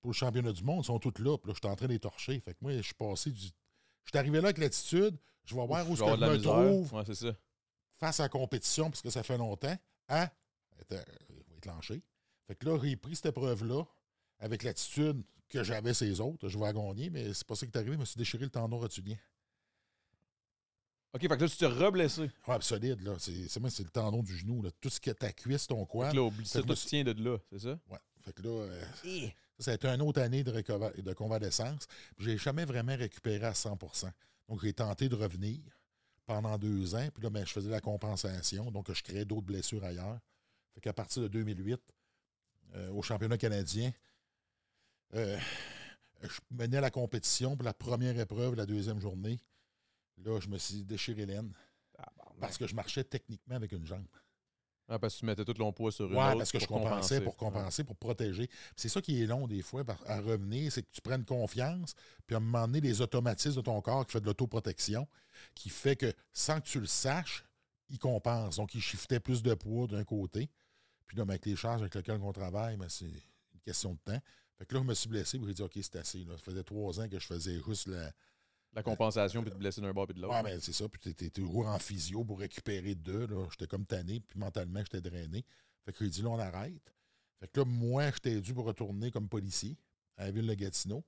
pour 0.00 0.10
le 0.10 0.14
championnat 0.14 0.52
du 0.52 0.62
monde 0.64 0.84
sont 0.84 0.98
tous 0.98 1.20
là. 1.22 1.36
Puis 1.38 1.48
là, 1.48 1.54
je 1.54 1.60
suis 1.66 1.72
en 1.72 1.76
train 1.76 1.86
de 1.86 1.92
les 1.92 1.98
torcher. 1.98 2.40
Fait 2.40 2.52
que 2.54 2.58
moi, 2.60 2.72
je 2.76 2.82
suis 2.82 2.94
passé 2.94 3.30
du. 3.30 3.40
Je 3.46 4.10
suis 4.10 4.18
arrivé 4.18 4.38
là 4.40 4.44
avec 4.48 4.58
l'attitude, 4.58 5.16
je 5.44 5.54
vais 5.54 5.66
voir 5.66 5.88
où 5.90 5.94
Je 5.96 6.02
me 6.04 6.36
misère. 6.36 6.40
trouve 6.52 6.94
Ouais, 6.94 7.02
c'est 7.06 7.14
ça. 7.14 7.32
face 7.94 8.20
à 8.20 8.24
la 8.24 8.28
compétition, 8.28 8.90
parce 8.90 9.02
que 9.02 9.10
ça 9.10 9.22
fait 9.22 9.36
longtemps, 9.38 9.76
à. 10.08 10.30
Être 10.90 11.66
lâché. 11.66 12.02
Fait 12.46 12.54
que 12.54 12.66
là, 12.66 12.78
j'ai 12.82 12.96
pris 12.96 13.16
cette 13.16 13.26
épreuve-là 13.26 13.84
avec 14.38 14.62
l'attitude 14.62 15.22
que 15.48 15.62
j'avais 15.64 15.92
ces 15.94 16.20
autres. 16.20 16.48
Je 16.48 16.58
vais 16.58 16.64
la 16.64 16.72
gagner, 16.72 17.10
mais 17.10 17.34
c'est 17.34 17.46
pas 17.46 17.54
ça 17.56 17.66
qui 17.66 17.72
est 17.72 17.76
arrivé. 17.76 17.94
Je 17.94 17.98
me 18.00 18.04
suis 18.04 18.16
déchiré 18.18 18.44
le 18.44 18.50
tendon 18.50 18.78
rotulien. 18.78 19.16
OK, 21.14 21.22
fait 21.22 21.28
que 21.28 21.34
là, 21.42 21.48
tu 21.48 21.56
t'es 21.56 21.66
reblessé. 21.66 22.30
Ouais, 22.46 22.56
solide, 22.60 23.00
là. 23.00 23.14
C'est 23.18 23.48
c'est 23.48 23.68
c'est 23.70 23.82
le 23.82 23.88
tendon 23.90 24.22
du 24.22 24.36
genou. 24.36 24.62
Là. 24.62 24.70
Tout 24.80 24.90
ce 24.90 25.00
qui 25.00 25.08
est 25.10 25.14
ta 25.14 25.32
cuisse, 25.32 25.66
ton 25.66 25.84
Fait 25.86 25.90
quoi. 25.90 26.10
que 26.10 26.16
là, 26.16 26.30
Fait 26.30 26.58
que 26.60 26.62
tout 26.64 26.68
là, 26.68 26.74
tient 26.76 27.04
de 27.04 27.12
là, 27.24 27.38
c'est 27.50 27.60
ça? 27.60 27.78
Ouais. 27.88 27.98
Fait 28.22 28.32
que 28.34 28.42
là, 28.42 28.48
euh, 28.50 28.84
ça, 29.02 29.08
ça 29.58 29.70
a 29.70 29.74
été 29.74 29.88
une 29.88 30.02
autre 30.02 30.20
année 30.20 30.44
de, 30.44 30.52
récova- 30.52 30.94
de 31.00 31.12
convalescence. 31.14 31.86
J'ai 32.18 32.36
jamais 32.36 32.66
vraiment 32.66 32.94
récupéré 32.96 33.46
à 33.46 33.52
100% 33.54 34.10
Donc, 34.48 34.60
j'ai 34.62 34.72
tenté 34.74 35.08
de 35.08 35.14
revenir 35.16 35.58
pendant 36.26 36.58
deux 36.58 36.94
ans. 36.94 37.08
Puis 37.14 37.22
là, 37.22 37.30
ben, 37.30 37.46
je 37.46 37.52
faisais 37.52 37.70
la 37.70 37.80
compensation. 37.80 38.70
Donc, 38.70 38.92
je 38.92 39.02
créais 39.02 39.24
d'autres 39.24 39.46
blessures 39.46 39.82
ailleurs. 39.84 40.18
Fait 40.74 40.80
qu'à 40.82 40.92
partir 40.92 41.22
de 41.22 41.28
2008, 41.28 41.80
euh, 42.74 42.90
au 42.90 43.00
championnat 43.00 43.38
canadien, 43.38 43.90
euh, 45.14 45.38
je 46.22 46.38
menais 46.50 46.82
la 46.82 46.90
compétition 46.90 47.56
pour 47.56 47.64
la 47.64 47.72
première 47.72 48.18
épreuve, 48.18 48.54
la 48.56 48.66
deuxième 48.66 49.00
journée. 49.00 49.38
Là, 50.24 50.40
je 50.40 50.48
me 50.48 50.58
suis 50.58 50.84
déchiré 50.84 51.26
l'aine 51.26 51.52
parce 52.40 52.58
que 52.58 52.66
je 52.66 52.74
marchais 52.74 53.04
techniquement 53.04 53.56
avec 53.56 53.72
une 53.72 53.86
jambe. 53.86 54.06
Ah, 54.90 54.98
parce 54.98 55.14
que 55.14 55.20
tu 55.20 55.26
mettais 55.26 55.44
tout 55.44 55.52
ton 55.52 55.70
poids 55.70 55.92
sur 55.92 56.06
une 56.06 56.16
Oui, 56.16 56.24
autre 56.24 56.38
parce 56.38 56.50
que 56.50 56.58
je 56.58 56.66
compensais 56.66 57.20
pour 57.20 57.36
compenser. 57.36 57.84
pour 57.84 57.96
protéger. 57.96 58.48
C'est 58.74 58.88
ça 58.88 59.02
qui 59.02 59.22
est 59.22 59.26
long 59.26 59.46
des 59.46 59.60
fois 59.60 59.84
à 60.06 60.18
revenir, 60.20 60.72
c'est 60.72 60.82
que 60.82 60.90
tu 60.90 61.02
prennes 61.02 61.26
confiance, 61.26 61.94
puis 62.26 62.34
à 62.34 62.38
un 62.38 62.40
moment 62.40 62.66
donné, 62.66 62.80
les 62.80 63.02
automatismes 63.02 63.56
de 63.56 63.60
ton 63.60 63.82
corps 63.82 64.06
qui 64.06 64.12
fait 64.12 64.20
de 64.20 64.26
l'autoprotection, 64.26 65.06
qui 65.54 65.68
fait 65.68 65.94
que 65.94 66.10
sans 66.32 66.60
que 66.60 66.66
tu 66.68 66.80
le 66.80 66.86
saches, 66.86 67.44
il 67.90 67.98
compense. 67.98 68.56
Donc, 68.56 68.74
il 68.74 68.80
shiftait 68.80 69.20
plus 69.20 69.42
de 69.42 69.52
poids 69.52 69.86
d'un 69.86 70.04
côté. 70.04 70.48
Puis 71.06 71.18
là, 71.18 71.24
ben, 71.26 71.32
avec 71.32 71.44
les 71.44 71.56
charges 71.56 71.82
avec 71.82 71.94
lesquelles 71.94 72.20
on 72.22 72.32
travaille, 72.32 72.78
ben, 72.78 72.88
c'est 72.88 73.04
une 73.04 73.60
question 73.64 73.92
de 73.92 73.98
temps. 74.12 74.20
Fait 74.56 74.64
que 74.64 74.74
là, 74.74 74.80
je 74.80 74.86
me 74.86 74.94
suis 74.94 75.08
blessé, 75.08 75.38
puis 75.38 75.48
j'ai 75.48 75.54
dit, 75.54 75.62
OK, 75.62 75.72
c'est 75.74 75.96
assez. 75.96 76.24
Là. 76.24 76.36
Ça 76.38 76.44
faisait 76.44 76.64
trois 76.64 76.98
ans 76.98 77.08
que 77.08 77.18
je 77.18 77.26
faisais 77.26 77.60
juste 77.66 77.88
la. 77.88 78.10
La 78.74 78.82
compensation, 78.82 79.42
puis 79.42 79.50
te 79.50 79.56
blesser 79.56 79.80
d'un 79.80 79.92
bord 79.92 80.06
puis 80.06 80.14
de 80.14 80.20
l'autre. 80.20 80.34
Ouais, 80.34 80.42
mais 80.42 80.60
c'est 80.60 80.72
ça. 80.72 80.88
Puis 80.88 81.00
t'étais 81.00 81.30
toujours 81.30 81.66
en 81.66 81.78
physio 81.78 82.22
pour 82.24 82.38
récupérer 82.38 82.94
deux. 82.94 83.26
J'étais 83.50 83.66
comme 83.66 83.86
tanné, 83.86 84.20
puis 84.20 84.38
mentalement, 84.38 84.80
j'étais 84.80 85.00
drainé. 85.00 85.44
Fait 85.84 85.92
que 85.92 86.04
j'ai 86.04 86.10
dit, 86.10 86.22
là, 86.22 86.28
on 86.28 86.38
arrête. 86.38 86.94
Fait 87.40 87.48
que 87.48 87.60
là, 87.60 87.64
moi, 87.66 88.10
j'étais 88.12 88.40
dû 88.40 88.52
pour 88.54 88.64
retourner 88.66 89.10
comme 89.10 89.28
policier 89.28 89.76
à 90.16 90.24
la 90.26 90.30
ville 90.30 90.46
de 90.46 90.54
Gatineau. 90.54 91.02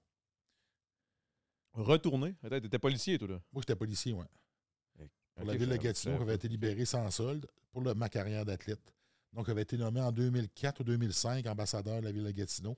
Retourner? 1.73 2.35
Attends, 2.43 2.61
t'étais 2.61 2.79
policier, 2.79 3.19
toi, 3.19 3.29
là. 3.29 3.41
Moi, 3.53 3.63
j'étais 3.63 3.77
policier, 3.77 4.13
ouais. 4.13 4.27
Pour 5.37 5.45
la 5.47 5.56
ville 5.56 5.69
de 5.69 5.77
Gatineau, 5.77 6.19
j'avais 6.19 6.35
été 6.35 6.49
libéré 6.49 6.85
sans 6.85 7.09
solde 7.11 7.47
pour 7.71 7.83
le- 7.83 7.95
ma 7.95 8.09
carrière 8.09 8.45
d'athlète. 8.45 8.93
Donc, 9.33 9.47
j'avais 9.47 9.63
été 9.63 9.77
nommé 9.79 10.01
en 10.01 10.11
2004 10.13 10.81
ou 10.81 10.85
2005 10.85 11.47
ambassadeur 11.47 12.01
de 12.01 12.06
la 12.06 12.13
ville 12.13 12.25
de 12.25 12.31
Gatineau. 12.33 12.77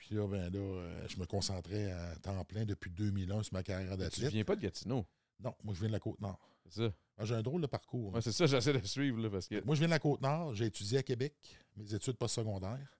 Puis 0.00 0.14
là, 0.14 0.26
ben 0.26 0.50
là, 0.50 0.58
euh, 0.58 1.06
je 1.08 1.18
me 1.18 1.26
concentrais 1.26 1.92
à 1.92 2.16
temps 2.16 2.42
plein 2.44 2.64
depuis 2.64 2.90
2001 2.90 3.42
sur 3.42 3.52
ma 3.52 3.62
carrière 3.62 3.92
Tu 3.92 3.98
d'athlète. 3.98 4.32
viens 4.32 4.44
pas 4.44 4.56
de 4.56 4.62
Gatineau? 4.62 5.04
Non, 5.40 5.54
moi, 5.62 5.74
je 5.74 5.80
viens 5.80 5.88
de 5.88 5.92
la 5.92 6.00
Côte-Nord. 6.00 6.38
C'est 6.68 6.86
ça. 6.86 6.92
Ah, 7.18 7.24
J'ai 7.26 7.34
un 7.34 7.42
drôle 7.42 7.60
de 7.60 7.66
parcours. 7.66 8.14
Ouais, 8.14 8.22
c'est 8.22 8.32
ça, 8.32 8.46
j'essaie 8.46 8.72
de 8.72 8.86
suivre, 8.86 9.20
là, 9.20 9.28
parce 9.28 9.46
que. 9.46 9.62
Moi, 9.62 9.74
je 9.74 9.80
viens 9.80 9.88
de 9.88 9.92
la 9.92 9.98
Côte-Nord. 9.98 10.54
J'ai 10.54 10.64
étudié 10.66 10.98
à 10.98 11.02
Québec, 11.02 11.34
mes 11.76 11.94
études 11.94 12.16
postsecondaires. 12.16 12.96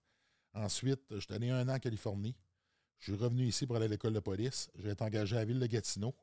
Ensuite, 0.53 1.01
je 1.11 1.21
suis 1.21 1.33
allé 1.33 1.49
un 1.49 1.67
an 1.69 1.75
en 1.75 1.79
Californie. 1.79 2.37
Je 2.99 3.13
suis 3.13 3.23
revenu 3.23 3.47
ici 3.47 3.67
pour 3.67 3.77
aller 3.77 3.87
à 3.87 3.89
l'école 3.89 4.13
de 4.13 4.21
police. 4.21 4.69
J'ai 4.77 4.91
été 4.91 5.03
engagé 5.03 5.37
à 5.37 5.39
la 5.41 5.45
ville 5.47 5.59
de 5.59 5.67
Gatineau. 5.67 6.15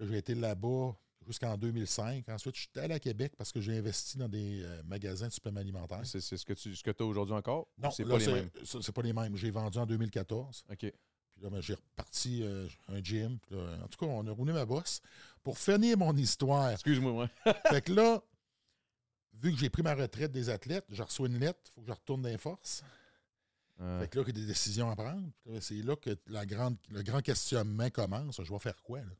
J'ai 0.00 0.18
été 0.18 0.34
là-bas 0.34 0.94
jusqu'en 1.28 1.56
2005. 1.56 2.28
Ensuite, 2.28 2.56
je 2.56 2.60
suis 2.62 2.70
allé 2.80 2.94
à 2.94 2.98
Québec 2.98 3.34
parce 3.36 3.52
que 3.52 3.60
j'ai 3.60 3.78
investi 3.78 4.18
dans 4.18 4.28
des 4.28 4.62
euh, 4.62 4.82
magasins 4.84 5.28
de 5.28 5.32
suppléments 5.32 5.60
alimentaires. 5.60 6.00
C'est 6.04 6.20
ce 6.20 6.44
que 6.44 6.54
tu 6.54 6.74
ce 6.74 6.82
que 6.82 6.90
as 6.90 7.04
aujourd'hui 7.04 7.34
encore? 7.34 7.68
Non, 7.78 7.90
c'est 7.90 8.04
pas 8.04 8.18
les 8.18 8.32
mêmes? 8.32 8.50
c'est 8.64 8.92
pas 8.92 9.02
les 9.02 9.12
mêmes. 9.12 9.36
J'ai 9.36 9.50
vendu 9.50 9.78
en 9.78 9.86
2014. 9.86 10.64
OK. 10.70 10.76
Puis 10.78 10.92
là, 11.42 11.50
ben, 11.50 11.60
j'ai 11.60 11.74
reparti 11.74 12.42
euh, 12.42 12.66
un 12.88 13.02
gym. 13.02 13.38
Puis 13.38 13.54
là, 13.54 13.78
en 13.84 13.88
tout 13.88 14.04
cas, 14.04 14.10
on 14.10 14.26
a 14.26 14.32
roulé 14.32 14.52
ma 14.52 14.64
bosse. 14.64 15.00
Pour 15.44 15.58
finir 15.58 15.96
mon 15.96 16.16
histoire, 16.16 16.72
Excuse-moi, 16.72 17.12
ouais. 17.12 17.54
fait 17.70 17.82
que 17.82 17.92
là, 17.92 18.20
vu 19.34 19.52
que 19.52 19.58
j'ai 19.58 19.70
pris 19.70 19.82
ma 19.82 19.94
retraite 19.94 20.32
des 20.32 20.48
athlètes, 20.50 20.86
je 20.90 21.02
reçois 21.02 21.28
une 21.28 21.38
lettre, 21.38 21.60
il 21.66 21.70
faut 21.74 21.80
que 21.82 21.86
je 21.86 21.92
retourne 21.92 22.22
dans 22.22 22.28
les 22.28 22.38
forces. 22.38 22.82
Euh, 23.80 24.00
Fait 24.00 24.08
que 24.08 24.18
là, 24.18 24.24
il 24.26 24.36
y 24.36 24.38
a 24.38 24.40
des 24.40 24.46
décisions 24.46 24.90
à 24.90 24.96
prendre. 24.96 25.30
C'est 25.60 25.82
là 25.82 25.94
que 25.94 26.10
la 26.26 26.44
grande, 26.44 26.76
le 26.90 27.02
grand 27.02 27.20
questionnement 27.20 27.88
commence. 27.90 28.42
Je 28.42 28.52
vais 28.52 28.58
faire 28.58 28.82
quoi? 28.82 29.00
Là? 29.00 29.12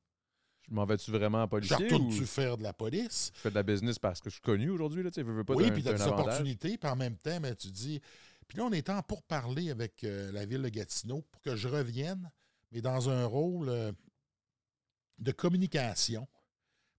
Je 0.68 0.74
m'en 0.74 0.84
vais-tu 0.84 1.10
vraiment 1.10 1.42
en 1.42 1.48
policier 1.48 1.76
ou 1.76 1.82
retourne-tu 1.82 2.26
faire 2.26 2.58
de 2.58 2.62
la 2.62 2.72
police? 2.72 3.32
je 3.34 3.40
fais 3.40 3.50
de 3.50 3.54
la 3.54 3.62
business 3.62 3.98
parce 3.98 4.20
que 4.20 4.28
je 4.28 4.34
suis 4.34 4.42
connu 4.42 4.70
aujourd'hui, 4.70 5.02
là, 5.02 5.10
tu 5.10 5.16
sais, 5.16 5.22
veux, 5.22 5.32
veux 5.32 5.44
pas 5.44 5.54
oui, 5.54 5.70
puis 5.70 5.82
tu 5.82 5.88
as 5.88 5.94
des 5.94 6.02
avantage. 6.02 6.26
opportunités, 6.26 6.76
puis 6.76 6.90
en 6.90 6.96
même 6.96 7.16
temps, 7.16 7.40
ben, 7.40 7.54
tu 7.54 7.68
dis. 7.68 8.00
Puis 8.46 8.58
là, 8.58 8.64
on 8.64 8.72
est 8.72 8.88
en 8.88 9.02
pour 9.02 9.22
parler 9.22 9.70
avec 9.70 10.04
euh, 10.04 10.32
la 10.32 10.46
ville 10.46 10.62
de 10.62 10.68
Gatineau 10.68 11.22
pour 11.30 11.40
que 11.42 11.54
je 11.56 11.68
revienne, 11.68 12.30
mais 12.72 12.80
dans 12.80 13.08
un 13.10 13.26
rôle 13.26 13.68
euh, 13.68 13.92
de 15.18 15.32
communication. 15.32 16.26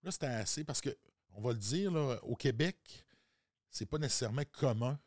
Là, 0.03 0.11
c'était 0.11 0.27
assez 0.27 0.63
parce 0.63 0.81
que, 0.81 0.95
on 1.33 1.41
va 1.41 1.51
le 1.51 1.57
dire, 1.57 1.91
là, 1.91 2.19
au 2.23 2.35
Québec, 2.35 3.05
c'est 3.69 3.85
pas 3.85 3.97
nécessairement 3.97 4.43
commun 4.51 4.99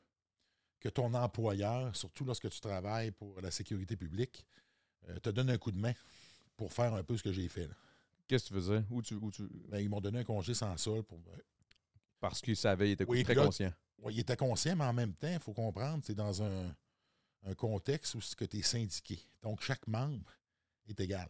que 0.80 0.88
ton 0.88 1.14
employeur, 1.14 1.94
surtout 1.94 2.24
lorsque 2.24 2.50
tu 2.50 2.60
travailles 2.60 3.12
pour 3.12 3.40
la 3.40 3.50
sécurité 3.50 3.96
publique, 3.96 4.44
euh, 5.08 5.18
te 5.20 5.30
donne 5.30 5.50
un 5.50 5.58
coup 5.58 5.70
de 5.70 5.78
main 5.78 5.92
pour 6.56 6.72
faire 6.72 6.94
un 6.94 7.02
peu 7.04 7.16
ce 7.16 7.22
que 7.22 7.32
j'ai 7.32 7.48
fait. 7.48 7.66
là. 7.66 7.74
Qu'est-ce 8.32 8.44
que 8.44 8.48
tu 8.48 8.54
faisais? 8.54 8.82
Où 8.88 9.02
tu, 9.02 9.14
où 9.16 9.30
tu... 9.30 9.42
Ben, 9.68 9.78
ils 9.78 9.90
m'ont 9.90 10.00
donné 10.00 10.20
un 10.20 10.24
congé 10.24 10.54
sans 10.54 10.74
sol 10.78 11.02
pour 11.02 11.18
euh, 11.18 11.36
Parce 12.18 12.40
qu'il 12.40 12.56
savait, 12.56 12.88
il 12.88 12.92
était 12.92 13.04
Oui, 13.06 13.22
très 13.24 13.34
là- 13.34 13.44
conscient. 13.44 13.70
Ouais, 13.98 14.14
il 14.14 14.20
était 14.20 14.38
conscient, 14.38 14.74
mais 14.74 14.84
en 14.84 14.94
même 14.94 15.12
temps, 15.12 15.30
il 15.30 15.38
faut 15.38 15.52
comprendre, 15.52 16.02
c'est 16.02 16.14
dans 16.14 16.42
un, 16.42 16.74
un 17.44 17.54
contexte 17.54 18.14
où 18.14 18.20
tu 18.20 18.56
es 18.56 18.62
syndiqué. 18.62 19.20
Donc, 19.42 19.60
chaque 19.60 19.86
membre 19.86 20.32
est 20.88 20.98
égal. 20.98 21.28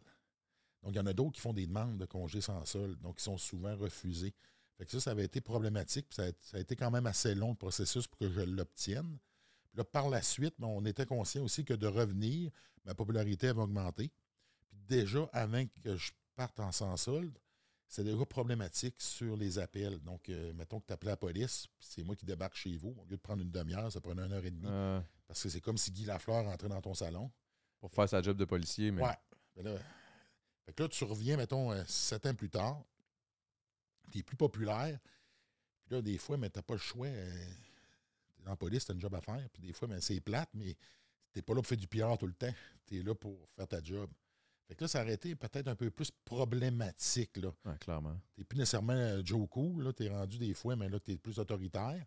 Donc, 0.84 0.92
il 0.92 0.96
y 0.96 1.00
en 1.00 1.06
a 1.06 1.12
d'autres 1.12 1.32
qui 1.32 1.40
font 1.40 1.52
des 1.52 1.66
demandes 1.66 1.98
de 1.98 2.06
congés 2.06 2.40
sans 2.40 2.64
solde, 2.64 3.00
donc 3.00 3.16
ils 3.18 3.24
sont 3.24 3.36
souvent 3.36 3.76
refusés. 3.76 4.32
Fait 4.78 4.86
que 4.86 4.92
ça, 4.92 5.00
ça 5.00 5.10
avait 5.10 5.24
été 5.24 5.40
problématique, 5.40 6.06
puis 6.08 6.14
ça 6.14 6.26
a, 6.26 6.30
ça 6.40 6.56
a 6.56 6.60
été 6.60 6.76
quand 6.76 6.92
même 6.92 7.06
assez 7.06 7.34
long 7.34 7.50
le 7.50 7.56
processus 7.56 8.06
pour 8.06 8.20
que 8.20 8.30
je 8.30 8.42
l'obtienne. 8.42 9.18
Puis 9.70 9.78
là, 9.78 9.84
par 9.84 10.08
la 10.08 10.22
suite, 10.22 10.54
ben, 10.60 10.68
on 10.68 10.84
était 10.84 11.04
conscient 11.06 11.42
aussi 11.42 11.64
que 11.64 11.74
de 11.74 11.88
revenir, 11.88 12.52
ma 12.84 12.94
popularité 12.94 13.48
avait 13.48 13.60
augmenté. 13.60 14.12
Puis 14.68 14.78
déjà, 14.86 15.28
avant 15.32 15.64
que 15.82 15.96
je 15.96 16.12
parte 16.34 16.60
en 16.60 16.72
sans 16.72 16.96
solde, 16.96 17.38
c'est 17.92 18.04
déjà 18.04 18.24
problématique 18.24 19.00
sur 19.02 19.36
les 19.36 19.58
appels. 19.58 19.98
Donc, 20.00 20.28
euh, 20.30 20.52
mettons 20.54 20.80
que 20.80 20.86
tu 20.86 20.92
appelles 20.94 21.10
la 21.10 21.16
police, 21.16 21.66
c'est 21.78 22.02
moi 22.02 22.16
qui 22.16 22.24
débarque 22.24 22.54
chez 22.54 22.76
vous. 22.76 22.94
Au 22.98 23.04
lieu 23.04 23.16
de 23.16 23.22
prendre 23.22 23.42
une 23.42 23.50
demi-heure, 23.50 23.92
ça 23.92 24.00
prend 24.00 24.12
une 24.12 24.32
heure 24.32 24.44
et 24.44 24.50
demie. 24.50 24.66
Euh, 24.66 24.98
Parce 25.26 25.42
que 25.42 25.50
c'est 25.50 25.60
comme 25.60 25.76
si 25.76 25.90
Guy 25.90 26.06
Lafleur 26.06 26.44
rentrait 26.44 26.70
dans 26.70 26.80
ton 26.80 26.94
salon. 26.94 27.30
pour 27.80 27.92
faire 27.92 28.08
sa 28.08 28.22
job 28.22 28.36
de 28.36 28.46
policier. 28.46 28.90
Mais... 28.90 29.02
Ouais. 29.02 29.18
Ben 29.56 29.64
là, 29.64 29.78
fait 30.64 30.72
que 30.72 30.82
là, 30.84 30.88
tu 30.88 31.04
reviens, 31.04 31.36
mettons, 31.36 31.72
euh, 31.72 31.84
sept 31.86 32.24
ans 32.24 32.34
plus 32.34 32.48
tard. 32.48 32.82
Tu 34.10 34.18
es 34.20 34.22
plus 34.22 34.36
populaire. 34.36 34.98
Puis 35.84 35.94
là, 35.94 36.00
des 36.00 36.16
fois, 36.16 36.38
mais 36.38 36.48
t'as 36.48 36.62
pas 36.62 36.74
le 36.74 36.80
choix. 36.80 37.08
t'es 37.08 38.42
dans 38.42 38.52
la 38.52 38.56
police, 38.56 38.86
t'as 38.86 38.94
une 38.94 39.00
job 39.00 39.14
à 39.14 39.20
faire. 39.20 39.46
Puis 39.52 39.62
des 39.62 39.72
fois, 39.74 39.88
ben, 39.88 40.00
c'est 40.00 40.20
plate, 40.20 40.48
mais 40.54 40.76
t'es 41.32 41.42
pas 41.42 41.52
là 41.52 41.60
pour 41.60 41.66
faire 41.66 41.76
du 41.76 41.88
PR 41.88 42.16
tout 42.18 42.26
le 42.26 42.32
temps. 42.32 42.54
Tu 42.86 43.00
es 43.00 43.02
là 43.02 43.14
pour 43.14 43.36
faire 43.54 43.68
ta 43.68 43.82
job. 43.82 44.10
Fait 44.72 44.76
que 44.76 44.84
là, 44.84 44.88
ça 44.88 45.02
aurait 45.02 45.12
été 45.12 45.34
peut-être 45.34 45.68
un 45.68 45.74
peu 45.74 45.90
plus 45.90 46.10
problématique. 46.24 47.36
Là. 47.36 47.52
Ouais, 47.66 47.76
clairement. 47.78 48.18
T'es 48.34 48.42
plus 48.42 48.58
nécessairement 48.58 48.94
euh, 48.94 49.20
Joe 49.22 49.46
Cool. 49.50 49.84
Là, 49.84 49.92
t'es 49.92 50.08
rendu 50.08 50.38
des 50.38 50.54
fois, 50.54 50.76
mais 50.76 50.88
là, 50.88 50.98
t'es 50.98 51.18
plus 51.18 51.38
autoritaire. 51.38 52.02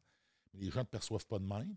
Mais 0.51 0.61
les 0.61 0.71
gens 0.71 0.79
ne 0.79 0.85
te 0.85 0.89
perçoivent 0.89 1.27
pas 1.27 1.37
de 1.37 1.43
même. 1.43 1.75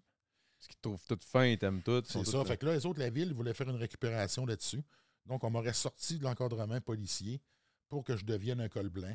Parce 0.56 0.66
qu'ils 0.66 0.76
te 0.76 0.80
trouvent 0.80 1.04
tout 1.06 1.18
fin, 1.22 1.44
ils 1.44 1.58
t'aiment 1.58 1.82
tout. 1.82 2.02
C'est 2.06 2.24
ça. 2.24 2.42
Fait 2.42 2.56
que 2.56 2.64
là, 2.64 2.72
les 2.72 2.86
autres, 2.86 3.00
la 3.00 3.10
ville, 3.10 3.34
voulaient 3.34 3.52
faire 3.52 3.68
une 3.68 3.76
récupération 3.76 4.46
là-dessus. 4.46 4.82
Donc, 5.26 5.44
on 5.44 5.50
m'aurait 5.50 5.74
sorti 5.74 6.18
de 6.18 6.24
l'encadrement 6.24 6.80
policier 6.80 7.42
pour 7.90 8.02
que 8.02 8.16
je 8.16 8.24
devienne 8.24 8.62
un 8.62 8.70
col 8.70 8.88
blanc. 8.88 9.14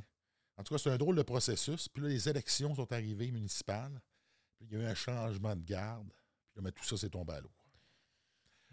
En 0.58 0.64
tout 0.64 0.76
cas, 0.76 0.78
c'est 0.78 0.92
un 0.92 0.98
drôle 1.00 1.16
de 1.16 1.24
processus. 1.24 1.90
Puis 1.90 2.04
là, 2.04 2.10
les 2.10 2.30
élections 2.30 2.76
sont 2.76 2.94
arrivées 2.94 3.32
municipales. 3.32 4.00
Puis 4.60 4.68
il 4.70 4.78
y 4.78 4.80
a 4.80 4.84
eu 4.84 4.86
un 4.86 4.94
changement 4.94 5.56
de 5.56 5.64
garde. 5.64 6.14
Puis 6.52 6.58
là, 6.58 6.62
mais 6.62 6.72
tout 6.72 6.84
ça, 6.84 6.98
c'est 6.98 7.10
tombé 7.10 7.34
à 7.34 7.42
l'eau. 7.42 7.50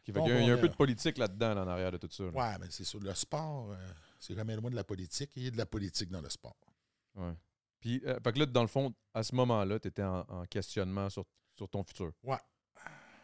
Y 0.08 0.18
a, 0.18 0.40
il 0.40 0.46
y 0.46 0.50
a 0.50 0.54
un 0.54 0.58
peu 0.58 0.66
a- 0.66 0.68
de 0.68 0.74
politique 0.76 1.18
là-dedans, 1.18 1.54
là, 1.54 1.62
en 1.64 1.68
arrière 1.68 1.92
de 1.92 1.96
tout 1.98 2.08
ça. 2.10 2.24
là. 2.24 2.30
Ouais, 2.30 2.58
mais 2.60 2.66
c'est 2.70 2.84
sûr. 2.84 3.00
Le 3.00 3.14
sport, 3.14 3.70
euh, 3.72 3.92
c'est 4.18 4.34
jamais 4.34 4.56
loin 4.56 4.70
de 4.70 4.76
la 4.76 4.84
politique. 4.84 5.30
Il 5.36 5.44
y 5.44 5.46
a 5.48 5.50
de 5.50 5.56
la 5.58 5.66
politique 5.66 6.10
dans 6.10 6.20
le 6.20 6.28
sport. 6.28 6.56
Ouais. 7.14 7.34
Puis, 7.80 8.02
euh, 8.06 8.18
fait 8.22 8.32
que 8.32 8.38
là, 8.40 8.46
dans 8.46 8.62
le 8.62 8.68
fond, 8.68 8.94
à 9.14 9.22
ce 9.22 9.34
moment-là, 9.34 9.78
tu 9.80 9.88
étais 9.88 10.02
en, 10.02 10.20
en 10.28 10.44
questionnement 10.46 11.08
sur, 11.08 11.24
sur 11.56 11.68
ton 11.68 11.82
futur. 11.82 12.12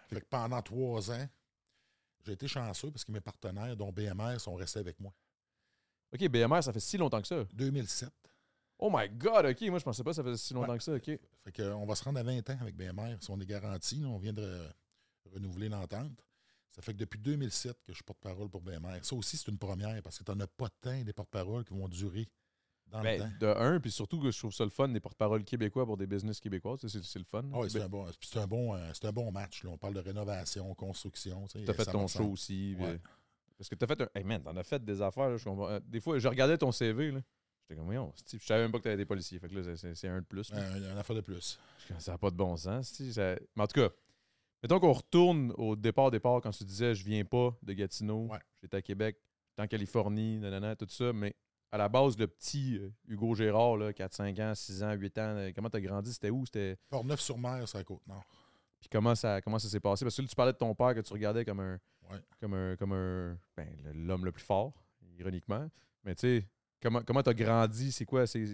Fait 0.08 0.20
que 0.20 0.26
pendant 0.26 0.62
trois 0.62 1.10
ans, 1.10 1.28
j'ai 2.24 2.32
été 2.32 2.48
chanceux 2.48 2.90
parce 2.90 3.04
que 3.04 3.12
mes 3.12 3.20
partenaires, 3.20 3.76
dont 3.76 3.92
BMR, 3.92 4.38
sont 4.40 4.54
restés 4.54 4.78
avec 4.80 4.98
moi. 5.00 5.12
OK, 6.12 6.28
BMR, 6.28 6.62
ça 6.62 6.72
fait 6.72 6.80
si 6.80 6.96
longtemps 6.96 7.20
que 7.20 7.26
ça? 7.28 7.44
2007. 7.52 8.10
Oh 8.78 8.90
my 8.92 9.08
God, 9.08 9.46
OK. 9.46 9.60
Moi, 9.62 9.78
je 9.78 9.84
pensais 9.84 10.04
pas 10.04 10.10
que 10.10 10.16
ça 10.16 10.22
faisait 10.22 10.36
si 10.36 10.54
longtemps 10.54 10.72
Ouais. 10.72 10.78
que 10.78 10.84
ça. 10.84 10.94
OK. 10.94 11.04
Fait 11.44 11.52
que, 11.52 11.62
euh, 11.62 11.74
on 11.76 11.86
va 11.86 11.94
se 11.94 12.04
rendre 12.04 12.18
à 12.20 12.22
20 12.22 12.48
ans 12.50 12.58
avec 12.60 12.76
BMR. 12.76 13.16
Si 13.20 13.30
on 13.30 13.40
est 13.40 13.46
garanti, 13.46 14.02
on 14.06 14.18
vient 14.18 14.32
de 14.32 14.42
re- 14.42 15.32
renouveler 15.34 15.68
l'entente. 15.68 16.12
Ça 16.70 16.82
fait 16.82 16.92
que 16.92 16.98
depuis 16.98 17.18
2007 17.18 17.82
que 17.86 17.92
je 17.94 18.02
porte 18.02 18.18
parole 18.20 18.48
pour 18.50 18.60
BMR. 18.60 18.98
Ça 19.02 19.14
aussi, 19.16 19.36
c'est 19.38 19.50
une 19.50 19.58
première 19.58 20.02
parce 20.02 20.18
que 20.18 20.24
tu 20.24 20.30
n'en 20.30 20.40
as 20.40 20.46
pas 20.46 20.68
tant 20.80 21.02
des 21.02 21.12
porte-paroles 21.12 21.64
qui 21.64 21.72
vont 21.74 21.88
durer 21.88 22.28
dans 22.88 22.98
le 22.98 23.04
Ben, 23.04 23.18
temps. 23.20 23.30
de 23.40 23.46
un, 23.46 23.80
puis 23.80 23.90
surtout 23.90 24.20
que 24.20 24.30
je 24.30 24.38
trouve 24.38 24.52
ça 24.52 24.62
le 24.64 24.70
fun, 24.70 24.88
des 24.88 25.00
porte-paroles 25.00 25.42
québécois 25.44 25.86
pour 25.86 25.96
des 25.96 26.06
business 26.06 26.38
québécois. 26.38 26.76
C'est, 26.80 26.88
c'est 27.02 27.18
le 27.18 27.24
fun. 27.24 27.42
Ah 27.52 27.60
oui, 27.60 27.70
c'est 27.70 27.78
Ben, 27.78 27.86
un, 27.86 27.88
bon, 27.88 28.04
puis 28.04 28.28
c'est 28.30 28.38
un, 28.38 28.46
bon, 28.46 28.74
euh, 28.74 28.90
c'est 28.92 29.06
un 29.06 29.12
bon 29.12 29.32
match. 29.32 29.64
là. 29.64 29.70
On 29.70 29.78
parle 29.78 29.94
de 29.94 30.00
rénovation, 30.00 30.72
construction. 30.74 31.46
tu 31.48 31.64
T'as 31.64 31.72
fait 31.74 31.86
ton 31.86 32.06
show 32.06 32.24
aussi. 32.30 32.76
Ouais. 32.78 33.00
Parce 33.58 33.70
que 33.70 33.74
t'as 33.74 33.86
fait 33.86 34.00
un. 34.02 34.08
Hey 34.14 34.22
man, 34.24 34.42
t'en 34.42 34.54
as 34.56 34.62
fait 34.64 34.84
des 34.84 35.00
affaires. 35.00 35.30
là, 35.30 35.36
je 35.38 35.44
comprends. 35.44 35.68
Euh, 35.70 35.80
Des 35.86 36.00
fois, 36.00 36.18
je 36.18 36.28
regardais 36.28 36.58
ton 36.58 36.70
CV. 36.72 37.10
Là. 37.10 37.20
J'étais 37.62 37.74
comme, 37.76 37.86
voyons, 37.86 38.12
je 38.30 38.38
savais 38.38 38.62
même 38.62 38.70
pas 38.70 38.78
que 38.78 38.84
t'avais 38.84 38.96
des 38.98 39.06
policiers. 39.06 39.38
Fait 39.40 39.48
que 39.48 39.54
là, 39.54 39.62
c'est- 39.64 39.76
c'est, 39.76 39.94
c'est 39.94 40.08
un 40.08 40.20
de 40.20 40.26
plus. 40.26 40.52
Un, 40.52 40.82
un 40.94 40.96
affaire 40.98 41.16
de 41.16 41.22
plus. 41.22 41.58
Ça 41.98 42.12
n'a 42.12 42.18
pas 42.18 42.30
de 42.30 42.36
bon 42.36 42.56
sens. 42.56 42.92
ça- 42.92 43.36
Mais 43.56 43.62
en 43.62 43.66
tout 43.66 43.80
cas, 43.80 43.88
mettons 44.66 44.80
qu'on 44.80 44.92
retourne 44.92 45.52
au 45.58 45.76
départ, 45.76 46.10
départ, 46.10 46.40
quand 46.40 46.50
tu 46.50 46.64
disais 46.64 46.92
je 46.94 47.04
viens 47.04 47.24
pas 47.24 47.56
de 47.62 47.72
Gatineau, 47.72 48.26
Ouais. 48.30 48.38
j'étais 48.60 48.76
à 48.78 48.82
Québec, 48.82 49.16
j'étais 49.50 49.62
en 49.62 49.66
Californie, 49.68 50.38
nanana, 50.40 50.74
tout 50.74 50.86
ça, 50.88 51.12
mais 51.12 51.34
à 51.70 51.78
la 51.78 51.88
base, 51.88 52.18
le 52.18 52.26
petit 52.26 52.78
euh, 52.78 52.90
Hugo 53.08 53.34
Gérard, 53.34 53.76
là, 53.76 53.92
4, 53.92 54.12
5 54.14 54.38
ans, 54.40 54.54
6 54.54 54.82
ans, 54.82 54.92
8 54.92 55.18
ans, 55.18 55.22
euh, 55.36 55.52
comment 55.54 55.68
t'as 55.70 55.80
grandi? 55.80 56.12
C'était 56.12 56.30
où? 56.30 56.44
C'était. 56.46 56.76
Port-Neuf-sur-Mer, 56.88 57.68
c'est 57.68 57.78
la 57.78 57.84
Côte-Nord. 57.84 58.24
Puis 58.80 58.88
comment 58.90 59.14
ça, 59.14 59.40
comment 59.40 59.58
ça 59.58 59.68
s'est 59.68 59.80
passé? 59.80 60.04
Parce 60.04 60.16
que 60.16 60.22
là, 60.22 60.28
tu 60.28 60.34
parlais 60.34 60.52
de 60.52 60.58
ton 60.58 60.74
père 60.74 60.94
que 60.94 61.00
tu 61.00 61.12
regardais 61.12 61.44
comme 61.44 61.60
un. 61.60 61.78
Ouais. 62.10 62.18
Comme 62.40 62.54
un. 62.54 62.76
Comme 62.76 62.92
un. 62.92 63.38
Ben, 63.56 63.68
l'homme 63.94 64.24
le 64.24 64.32
plus 64.32 64.44
fort, 64.44 64.72
ironiquement. 65.18 65.68
Mais 66.04 66.14
tu 66.14 66.20
sais, 66.40 66.46
comment 66.82 67.02
comment 67.02 67.22
t'as 67.22 67.34
grandi? 67.34 67.90
C'est 67.92 68.04
quoi? 68.04 68.26
C'est, 68.26 68.44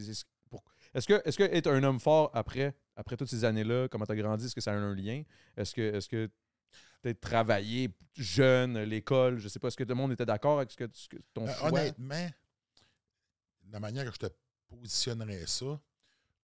pour- 0.50 0.62
Est-ce 0.94 1.06
que, 1.06 1.20
est-ce 1.26 1.36
que 1.38 1.42
être 1.44 1.66
un 1.70 1.82
homme 1.84 2.00
fort 2.00 2.30
après, 2.34 2.74
après 2.96 3.16
toutes 3.16 3.28
ces 3.28 3.44
années-là, 3.44 3.88
comment 3.88 4.04
t'as 4.06 4.14
grandi, 4.16 4.46
est-ce 4.46 4.54
que 4.54 4.60
ça 4.60 4.72
a 4.72 4.76
un 4.76 4.94
lien? 4.94 5.22
Est-ce 5.56 5.74
que 5.74 5.80
est-ce 5.96 6.08
que 6.08 6.30
peut-être 7.00 7.20
travailler 7.20 7.90
jeune, 8.14 8.78
l'école, 8.82 9.38
je 9.38 9.48
sais 9.48 9.58
pas, 9.58 9.68
est-ce 9.68 9.76
que 9.76 9.84
tout 9.84 9.90
le 9.90 9.94
monde 9.96 10.12
était 10.12 10.26
d'accord 10.26 10.58
avec 10.58 10.70
ce 10.70 10.76
que, 10.76 10.88
ce 10.92 11.08
que- 11.08 11.16
ton 11.34 11.46
Euh, 11.48 11.54
choix? 11.54 11.68
honnêtement, 11.68 12.30
la 13.70 13.80
manière 13.80 14.04
que 14.06 14.12
je 14.12 14.18
te 14.28 14.32
positionnerais 14.68 15.46
ça, 15.46 15.80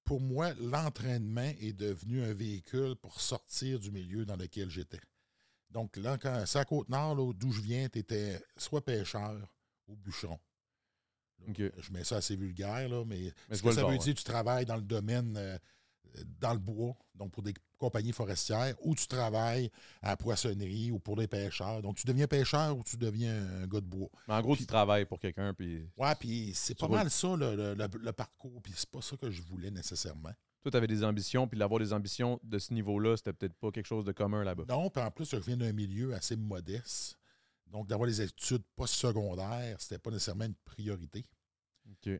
pour 0.04 0.20
moi, 0.20 0.52
l'entraînement 0.54 1.52
est 1.60 1.74
devenu 1.74 2.22
un 2.22 2.32
véhicule 2.32 2.96
pour 2.96 3.20
sortir 3.20 3.78
du 3.78 3.90
milieu 3.90 4.24
dans 4.24 4.36
lequel 4.36 4.70
j'étais. 4.70 5.00
Donc, 5.70 5.96
là, 5.96 6.16
quand 6.16 6.44
c'est 6.46 6.58
à 6.58 6.64
Côte-Nord, 6.64 7.34
d'où 7.34 7.52
je 7.52 7.60
viens, 7.60 7.88
tu 7.90 7.98
étais 7.98 8.42
soit 8.56 8.82
pêcheur 8.82 9.36
ou 9.86 9.96
bûcheron. 9.96 10.40
Là. 11.40 11.52
Je 11.78 11.92
mets 11.92 12.04
ça 12.04 12.16
assez 12.16 12.34
vulgaire, 12.36 12.88
là, 12.88 13.04
mais, 13.04 13.32
Mais 13.48 13.56
ce 13.56 13.62
que 13.62 13.70
ça 13.72 13.84
veut 13.86 13.98
dire, 13.98 14.14
tu 14.14 14.24
travailles 14.24 14.64
dans 14.64 14.76
le 14.76 14.82
domaine, 14.82 15.36
euh, 15.36 15.58
dans 16.40 16.52
le 16.52 16.58
bois, 16.58 16.94
donc 17.14 17.32
pour 17.32 17.42
des 17.42 17.54
compagnies 17.78 18.12
forestières, 18.12 18.74
ou 18.82 18.94
tu 18.94 19.06
travailles 19.06 19.70
à 20.02 20.08
la 20.10 20.16
poissonnerie 20.16 20.90
ou 20.90 20.98
pour 20.98 21.16
des 21.16 21.28
pêcheurs. 21.28 21.80
Donc, 21.82 21.96
tu 21.96 22.06
deviens 22.06 22.26
pêcheur 22.26 22.76
ou 22.76 22.82
tu 22.82 22.96
deviens 22.96 23.34
un 23.62 23.66
gars 23.66 23.80
de 23.80 23.86
bois. 23.86 24.08
Mais 24.26 24.34
en 24.34 24.40
gros, 24.42 24.54
Puis- 24.54 24.62
tu 24.64 24.66
travailles 24.66 25.04
pour 25.04 25.20
quelqu'un, 25.20 25.54
puis 25.54 25.88
Ouais, 25.96 26.14
puis 26.18 26.52
c'est 26.54 26.74
Tu 26.74 26.80
pas 26.80 26.86
roules. 26.86 26.96
mal 26.96 27.10
ça, 27.10 27.36
le, 27.36 27.54
le- 27.56 27.74
le- 27.74 27.98
le 28.02 28.12
parcours, 28.12 28.60
puis 28.62 28.72
c'est 28.76 28.90
pas 28.90 29.00
ça 29.02 29.16
que 29.16 29.30
je 29.30 29.42
voulais 29.42 29.70
nécessairement. 29.70 30.32
toi, 30.60 30.72
t'avais 30.72 30.88
des 30.88 31.04
ambitions, 31.04 31.46
puis 31.46 31.56
d'avoir 31.58 31.78
des 31.80 31.92
ambitions 31.92 32.40
de 32.42 32.58
ce 32.58 32.74
niveau-là, 32.74 33.16
c'était 33.16 33.32
peut-être 33.32 33.54
pas 33.54 33.70
quelque 33.70 33.86
chose 33.86 34.04
de 34.04 34.10
commun 34.12 34.42
là-bas. 34.42 34.64
Non, 34.68 34.90
puis 34.90 35.00
en 35.02 35.10
plus, 35.10 35.30
je 35.30 35.36
viens 35.36 35.56
d'un 35.56 35.72
milieu 35.72 36.12
assez 36.14 36.34
modeste. 36.36 37.16
Donc, 37.68 37.86
d'avoir 37.86 38.08
des 38.08 38.20
études 38.22 38.64
postsecondaires, 38.74 39.80
c'était 39.80 39.98
pas 39.98 40.10
nécessairement 40.10 40.44
une 40.46 40.54
priorité. 40.64 41.24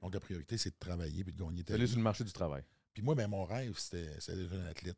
Donc, 0.00 0.14
la 0.14 0.20
priorité, 0.20 0.56
c'est 0.56 0.70
de 0.70 0.76
travailler 0.78 1.24
puis 1.24 1.32
de 1.32 1.38
gagner 1.42 1.64
ta 1.64 1.76
vie. 1.76 1.86
sur 1.88 1.96
le 1.96 2.02
marché 2.02 2.22
du 2.24 2.32
travail. 2.32 2.62
Puis 2.98 3.04
moi, 3.04 3.14
ben, 3.14 3.28
mon 3.28 3.44
rêve, 3.44 3.78
c'était 3.78 4.06
d'être 4.34 4.52
un 4.54 4.66
athlète. 4.66 4.96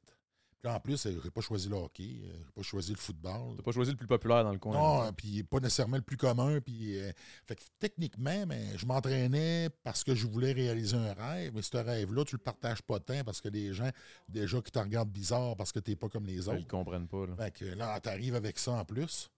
Puis 0.62 0.72
en 0.72 0.80
plus, 0.80 1.04
euh, 1.04 1.20
j'ai 1.22 1.30
pas 1.30 1.42
choisi 1.42 1.68
le 1.68 1.76
hockey, 1.76 2.22
euh, 2.24 2.32
j'ai 2.46 2.52
pas 2.54 2.62
choisi 2.62 2.92
le 2.92 2.96
football. 2.96 3.56
T'as 3.58 3.62
pas 3.62 3.72
choisi 3.72 3.90
le 3.90 3.96
plus 3.98 4.06
populaire 4.06 4.42
dans 4.42 4.52
le 4.52 4.58
coin. 4.58 4.72
Non, 4.72 5.02
euh, 5.02 5.12
puis 5.12 5.42
pas 5.42 5.60
nécessairement 5.60 5.98
le 5.98 6.02
plus 6.02 6.16
commun. 6.16 6.60
Puis, 6.62 6.98
euh, 6.98 7.12
fait 7.46 7.56
que 7.56 7.62
techniquement, 7.78 8.46
ben, 8.46 8.58
je 8.78 8.86
m'entraînais 8.86 9.68
parce 9.82 10.02
que 10.02 10.14
je 10.14 10.26
voulais 10.26 10.52
réaliser 10.52 10.96
un 10.96 11.12
rêve, 11.12 11.52
mais 11.54 11.60
ce 11.60 11.76
rêve-là, 11.76 12.24
tu 12.24 12.36
le 12.36 12.42
partages 12.42 12.80
pas 12.80 12.98
tant 13.00 13.22
parce 13.22 13.42
que 13.42 13.50
les 13.50 13.74
gens, 13.74 13.90
déjà, 14.30 14.62
qui 14.62 14.72
te 14.72 14.78
regardent 14.78 15.12
bizarre 15.12 15.56
parce 15.56 15.72
que 15.72 15.78
t'es 15.78 15.94
pas 15.94 16.08
comme 16.08 16.24
les 16.24 16.48
Ouais, 16.48 16.54
Ils 16.54 16.60
autres. 16.60 16.68
comprennent 16.68 17.06
pas. 17.08 17.26
Là. 17.26 17.36
Fait 17.36 17.50
que 17.50 17.64
là, 17.66 18.00
t'arrives 18.00 18.34
avec 18.34 18.58
ça 18.58 18.72
en 18.72 18.84
plus. 18.86 19.30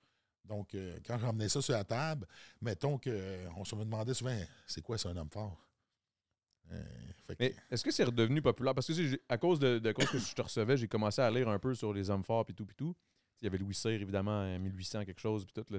Donc, 0.44 0.72
euh, 0.76 0.98
quand 1.04 1.18
j'emmenais 1.18 1.48
ça 1.48 1.60
sur 1.60 1.72
la 1.74 1.82
table, 1.82 2.28
mettons 2.60 2.96
qu'on 2.96 3.64
se 3.64 3.74
me 3.74 3.82
demandait 3.84 4.14
souvent, 4.14 4.38
c'est 4.68 4.82
quoi, 4.82 4.98
c'est 4.98 5.08
un 5.08 5.16
homme 5.16 5.30
fort? 5.32 5.56
Euh, 6.72 6.82
que- 7.28 7.34
Mais 7.40 7.54
est-ce 7.70 7.84
que 7.84 7.90
c'est 7.90 8.04
redevenu 8.04 8.42
populaire? 8.42 8.74
Parce 8.74 8.86
que 8.86 9.20
à 9.28 9.38
cause 9.38 9.58
de, 9.58 9.78
de 9.78 9.92
cause 9.92 10.10
que 10.10 10.18
je 10.18 10.34
te 10.34 10.42
recevais, 10.42 10.76
j'ai 10.76 10.88
commencé 10.88 11.20
à 11.20 11.30
lire 11.30 11.48
un 11.48 11.58
peu 11.58 11.74
sur 11.74 11.92
les 11.92 12.10
hommes 12.10 12.24
forts 12.24 12.44
puis 12.44 12.54
tout 12.54 12.64
puis 12.66 12.76
tout. 12.76 12.94
Il 13.40 13.44
y 13.44 13.48
avait 13.48 13.58
Louis 13.58 13.74
Cyr, 13.74 13.90
évidemment, 14.00 14.42
en 14.42 14.58
1800 14.58 15.04
quelque 15.04 15.20
chose 15.20 15.44
puis 15.44 15.52
tout. 15.54 15.64
Là. 15.72 15.78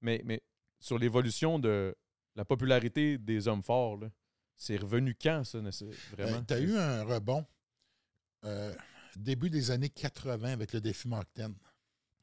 Mais, 0.00 0.20
mais 0.24 0.42
sur 0.78 0.98
l'évolution 0.98 1.58
de 1.58 1.94
la 2.34 2.44
popularité 2.44 3.18
des 3.18 3.48
hommes 3.48 3.62
forts, 3.62 4.00
c'est 4.56 4.76
revenu 4.76 5.14
quand, 5.20 5.44
ça, 5.44 5.60
n'est- 5.60 5.70
vraiment? 6.12 6.42
tu 6.44 6.54
as 6.54 6.58
Ben, 6.60 6.68
eu 6.68 6.76
un 6.76 7.02
rebond 7.04 7.46
euh, 8.44 8.74
début 9.16 9.50
des 9.50 9.70
années 9.70 9.88
80 9.88 10.52
avec 10.52 10.72
le 10.72 10.80
défi 10.80 11.08
Mark 11.08 11.28
10. 11.36 11.46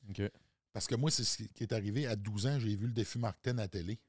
OK. 0.09 0.21
Parce 0.73 0.85
que 0.87 0.95
moi, 0.95 1.09
c'est 1.11 1.23
ce 1.23 1.43
qui 1.43 1.63
est 1.63 1.73
arrivé. 1.73 2.05
À 2.05 2.15
12 2.15 2.45
ans, 2.47 2.59
j'ai 2.59 2.75
vu 2.75 2.85
le 2.87 2.93
défi 2.93 3.17
Mark 3.17 3.37
10 3.43 3.59
à 3.59 3.67
télé. 3.67 3.99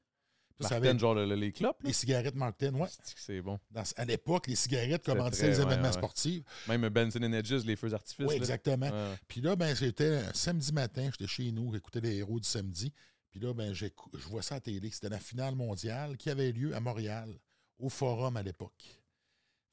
Martin, 0.69 0.97
genre 0.97 1.15
le- 1.15 1.25
le- 1.25 1.35
les 1.35 1.51
clopes, 1.51 1.81
là? 1.81 1.87
les 1.87 1.93
cigarettes 1.93 2.35
Mark 2.35 2.55
10, 2.59 2.69
ouais. 2.69 2.87
C'est 3.15 3.41
bon? 3.41 3.59
Dans- 3.71 3.83
à 3.95 4.05
l'époque, 4.05 4.47
les 4.47 4.55
cigarettes 4.55 5.03
très- 5.03 5.13
les 5.15 5.59
événements 5.59 5.81
ouais, 5.81 5.87
ouais. 5.87 5.91
sportifs. 5.91 6.43
Même 6.67 6.87
Benson 6.89 7.19
and 7.23 7.33
Hedges, 7.33 7.65
les 7.65 7.75
feux 7.75 7.89
d'artifice. 7.89 8.25
Oui, 8.27 8.35
exactement. 8.35 8.89
Ouais. 8.89 9.15
Puis 9.27 9.41
là, 9.41 9.55
ben, 9.55 9.75
c'était 9.75 10.15
un 10.17 10.33
samedi 10.33 10.71
matin, 10.73 11.09
j'étais 11.11 11.27
chez 11.27 11.51
nous, 11.51 11.73
j'écoutais 11.73 12.01
les 12.01 12.17
héros 12.17 12.39
du 12.39 12.47
samedi. 12.47 12.91
Puis 13.29 13.39
là, 13.39 13.53
ben, 13.53 13.73
je 13.73 13.87
vois 14.27 14.41
ça 14.41 14.55
à 14.55 14.57
la 14.57 14.61
télé. 14.61 14.89
C'était 14.91 15.09
la 15.09 15.19
finale 15.19 15.55
mondiale 15.55 16.17
qui 16.17 16.29
avait 16.29 16.51
lieu 16.51 16.75
à 16.75 16.79
Montréal, 16.79 17.33
au 17.79 17.89
Forum 17.89 18.35
à 18.37 18.43
l'époque. 18.43 18.99